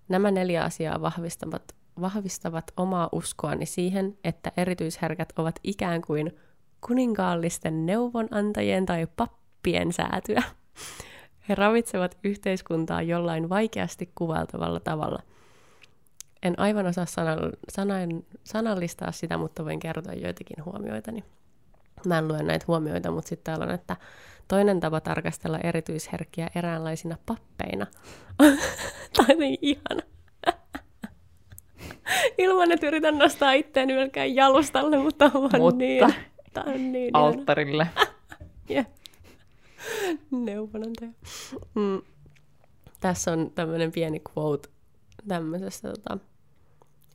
Nämä 0.09 0.31
neljä 0.31 0.63
asiaa 0.63 1.01
vahvistavat, 1.01 1.75
vahvistavat 2.01 2.71
omaa 2.77 3.09
uskoani 3.11 3.65
siihen, 3.65 4.17
että 4.23 4.51
erityisherkät 4.57 5.33
ovat 5.37 5.59
ikään 5.63 6.01
kuin 6.01 6.31
kuninkaallisten 6.87 7.85
neuvonantajien 7.85 8.85
tai 8.85 9.07
pappien 9.15 9.93
säätyä. 9.93 10.43
He 11.49 11.55
ravitsevat 11.55 12.17
yhteiskuntaa 12.23 13.01
jollain 13.01 13.49
vaikeasti 13.49 14.11
kuvailtavalla 14.15 14.79
tavalla. 14.79 15.19
En 16.43 16.59
aivan 16.59 16.85
osaa 16.85 17.05
sanan, 17.69 18.23
sanallistaa 18.43 19.11
sitä, 19.11 19.37
mutta 19.37 19.65
voin 19.65 19.79
kertoa 19.79 20.13
joitakin 20.13 20.65
huomioitani. 20.65 21.23
Mä 22.05 22.17
en 22.17 22.27
lue 22.27 22.43
näitä 22.43 22.65
huomioita, 22.67 23.11
mutta 23.11 23.29
sitten 23.29 23.43
täällä 23.43 23.65
on, 23.65 23.71
että 23.71 23.95
toinen 24.47 24.79
tapa 24.79 25.01
tarkastella 25.01 25.59
erityisherkkiä 25.59 26.49
eräänlaisina 26.55 27.17
pappeina. 27.25 27.87
Tämä 28.37 29.27
on 29.33 29.39
niin 29.39 29.59
ihana. 29.61 30.01
Ilman, 32.37 32.71
että 32.71 32.87
yritän 32.87 33.17
nostaa 33.17 33.53
itseäni 33.53 33.93
melkein 33.93 34.35
jalustalle, 34.35 34.97
mutta 34.97 35.31
on 35.33 35.49
mutta 35.59 35.77
niin. 35.77 36.15
Tämä 36.55 36.73
on 36.73 36.91
niin 36.91 37.15
alttarille. 37.15 37.87
yeah. 38.71 38.85
Neuvonantaja. 40.31 41.11
Mm. 41.75 42.01
Tässä 42.99 43.31
on 43.31 43.51
tämmöinen 43.55 43.91
pieni 43.91 44.21
quote 44.29 44.69
tämmöisestä 45.27 45.89
tota, 45.89 46.17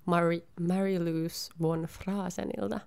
Mary, 0.05 0.43
Mary 0.69 0.99
Louise 0.99 1.53
von 1.61 1.83
Frasenilta. 1.83 2.81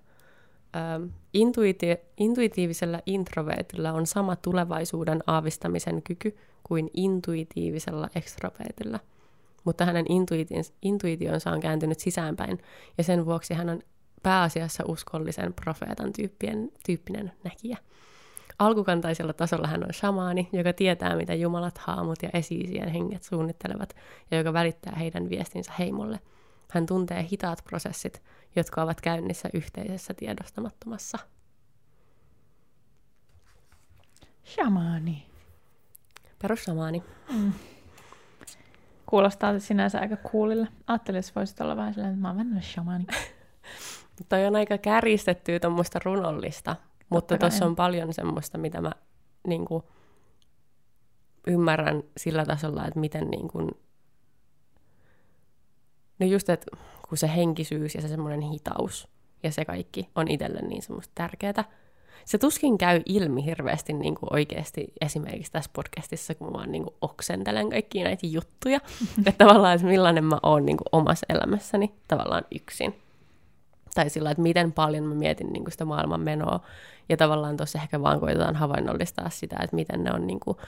Ähm, 0.76 1.04
intuiti- 1.34 2.04
intuitiivisella 2.16 3.00
introvertilla 3.06 3.92
on 3.92 4.06
sama 4.06 4.36
tulevaisuuden 4.36 5.22
aavistamisen 5.26 6.02
kyky 6.02 6.36
kuin 6.62 6.90
intuitiivisella 6.94 8.08
extrovertilla. 8.14 9.00
Mutta 9.64 9.84
hänen 9.84 10.06
intuitionsa 10.82 11.50
on 11.50 11.60
kääntynyt 11.60 12.00
sisäänpäin, 12.00 12.58
ja 12.98 13.04
sen 13.04 13.26
vuoksi 13.26 13.54
hän 13.54 13.68
on 13.68 13.82
pääasiassa 14.24 14.84
uskollisen 14.88 15.52
profeetan 15.52 16.12
tyyppien, 16.12 16.70
tyyppinen 16.86 17.32
näkijä. 17.44 17.78
Alkukantaisella 18.58 19.32
tasolla 19.32 19.68
hän 19.68 19.84
on 19.84 19.94
shamaani, 19.94 20.48
joka 20.52 20.72
tietää, 20.72 21.16
mitä 21.16 21.34
jumalat, 21.34 21.78
haamut 21.78 22.22
ja 22.22 22.30
esiisien 22.32 22.88
henget 22.88 23.22
suunnittelevat, 23.22 23.96
ja 24.30 24.38
joka 24.38 24.52
välittää 24.52 24.94
heidän 24.96 25.30
viestinsä 25.30 25.72
heimolle. 25.78 26.20
Hän 26.70 26.86
tuntee 26.86 27.26
hitaat 27.32 27.64
prosessit, 27.64 28.22
jotka 28.56 28.82
ovat 28.82 29.00
käynnissä 29.00 29.48
yhteisessä 29.52 30.14
tiedostamattomassa. 30.14 31.18
Shamaani. 34.44 35.26
Perusshamaani. 36.42 37.02
Mm. 37.32 37.52
Kuulostaa 39.06 39.58
sinänsä 39.58 40.00
aika 40.00 40.16
coolille. 40.16 40.68
Ajattelin, 40.86 41.18
että 41.18 41.32
voisit 41.36 41.60
olla 41.60 41.76
vähän 41.76 41.94
sellainen, 41.94 42.14
että 42.14 42.22
mä 42.22 42.28
oon 42.28 42.36
mennyt 42.36 42.64
shamaani. 42.64 43.06
Toi 44.28 44.46
on 44.46 44.56
aika 44.56 44.78
kärjistettyä 44.78 45.60
tuommoista 45.60 46.00
runollista, 46.04 46.76
mutta 47.08 47.38
tuossa 47.38 47.66
on 47.66 47.76
paljon 47.76 48.12
semmoista, 48.12 48.58
mitä 48.58 48.80
mä 48.80 48.92
niin 49.46 49.64
kuin, 49.64 49.82
ymmärrän 51.46 52.02
sillä 52.16 52.44
tasolla, 52.44 52.86
että 52.86 53.00
miten 53.00 53.30
niin 53.30 53.48
kuin, 53.48 53.70
no 56.18 56.26
just, 56.26 56.48
että 56.48 56.76
kun 57.08 57.18
se 57.18 57.30
henkisyys 57.36 57.94
ja 57.94 58.00
se 58.00 58.08
semmoinen 58.08 58.40
hitaus 58.40 59.08
ja 59.42 59.52
se 59.52 59.64
kaikki 59.64 60.08
on 60.14 60.28
itselle 60.28 60.60
niin 60.62 60.82
semmoista 60.82 61.12
tärkeää. 61.14 61.64
Se 62.24 62.38
tuskin 62.38 62.78
käy 62.78 63.02
ilmi 63.06 63.44
hirveästi 63.44 63.92
niin 63.92 64.14
kuin 64.14 64.32
oikeasti 64.32 64.92
esimerkiksi 65.00 65.52
tässä 65.52 65.70
podcastissa, 65.72 66.34
kun 66.34 66.46
mä 66.46 66.52
vaan 66.52 66.72
niin 66.72 66.82
kuin 66.82 66.94
oksentelen 67.00 67.70
kaikkia 67.70 68.04
näitä 68.04 68.26
juttuja. 68.26 68.80
että 69.26 69.44
tavallaan, 69.44 69.74
että 69.74 69.86
millainen 69.86 70.24
mä 70.24 70.38
oon 70.42 70.66
niin 70.66 70.76
kuin 70.76 70.88
omassa 70.92 71.26
elämässäni 71.28 71.94
tavallaan 72.08 72.44
yksin. 72.54 73.03
Tai 73.94 74.10
sillä, 74.10 74.30
että 74.30 74.42
miten 74.42 74.72
paljon 74.72 75.04
mä 75.04 75.14
mietin 75.14 75.52
niin 75.52 75.64
kuin 75.64 75.72
sitä 75.72 75.84
maailman 75.84 76.20
menoa. 76.20 76.60
Ja 77.08 77.16
tavallaan 77.16 77.56
tuossa 77.56 77.78
ehkä 77.78 78.02
vaan 78.02 78.20
koitetaan 78.20 78.56
havainnollistaa 78.56 79.30
sitä, 79.30 79.56
että 79.62 79.76
miten 79.76 80.04
ne 80.04 80.12
on 80.12 80.26
niin 80.26 80.40
kuin 80.40 80.58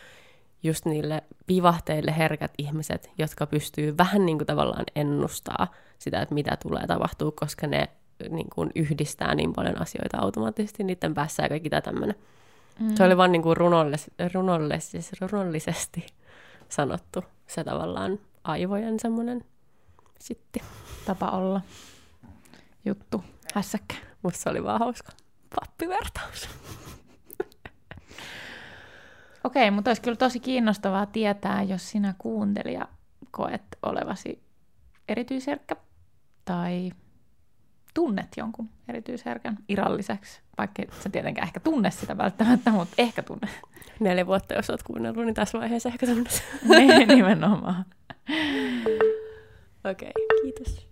just 0.63 0.85
niille 0.85 1.23
vivahteille 1.49 2.17
herkät 2.17 2.53
ihmiset, 2.59 3.11
jotka 3.19 3.47
pystyy 3.47 3.97
vähän 3.99 4.27
niin 4.27 4.39
kuin 4.39 4.47
tavallaan 4.47 4.85
ennustaa 4.97 5.67
sitä, 5.99 6.23
että 6.23 6.35
mitä 6.35 6.57
tulee 6.63 6.87
tapahtuu, 6.87 7.33
koska 7.33 7.67
ne 7.67 7.89
niin 8.31 8.51
kuin 8.55 8.71
yhdistää 8.75 9.35
niin 9.35 9.53
paljon 9.53 9.83
asioita 9.83 10.19
automaattisesti 10.19 10.85
niiden 10.85 11.15
päässä 11.15 11.43
ja 11.43 11.49
kaikki 11.49 11.71
tämmöinen. 11.71 12.17
Mm. 12.81 12.95
Se 12.95 13.05
oli 13.05 13.17
vaan 13.17 13.33
niin 13.33 13.43
kuin 13.43 13.57
runollis, 13.57 14.11
runollis, 14.33 14.91
siis 14.91 15.13
runollisesti 15.21 16.07
sanottu 16.69 17.25
se 17.47 17.65
tavallaan 17.65 18.19
aivojen 18.45 19.01
semmoinen 19.01 19.45
sitti. 20.19 20.61
Tapa 21.07 21.31
olla. 21.31 21.61
Juttu. 22.87 23.25
Hässäkkä. 23.55 23.95
Musta 24.23 24.43
se 24.43 24.51
oli 24.51 24.65
vaan 24.65 24.79
hauska 24.79 25.13
pappivertaus. 25.61 26.49
Okei, 29.45 29.71
mutta 29.71 29.91
olisi 29.91 30.03
kyllä 30.03 30.17
tosi 30.17 30.41
kiinnostavaa 30.41 31.07
tietää, 31.07 31.63
jos 31.63 31.91
sinä 31.91 32.15
kuuntelija 32.19 32.89
koet 33.31 33.63
olevasi 33.83 34.43
erityisherkkä 35.09 35.77
tai 36.45 36.91
tunnet 37.95 38.29
jonkun 38.37 38.69
erityisherkän 38.89 39.59
iralliseksi, 39.69 40.41
vaikka 40.59 40.83
sä 41.03 41.11
tietenkään 41.11 41.47
ehkä 41.47 41.61
tunne 41.61 41.91
sitä 41.91 42.17
välttämättä, 42.19 42.71
mutta 42.71 42.95
ehkä 42.99 43.23
tunne. 43.23 43.49
Neljä 44.01 44.27
vuotta, 44.27 44.55
jos 44.55 44.71
olet 44.71 44.83
kuunnellut, 44.83 45.25
niin 45.25 45.35
tässä 45.35 45.59
vaiheessa 45.59 45.89
ehkä 45.89 46.07
tunnet. 46.07 46.45
niin, 46.69 47.09
nimenomaan. 47.09 47.85
Okei, 49.85 50.11
okay, 50.11 50.43
kiitos. 50.43 50.87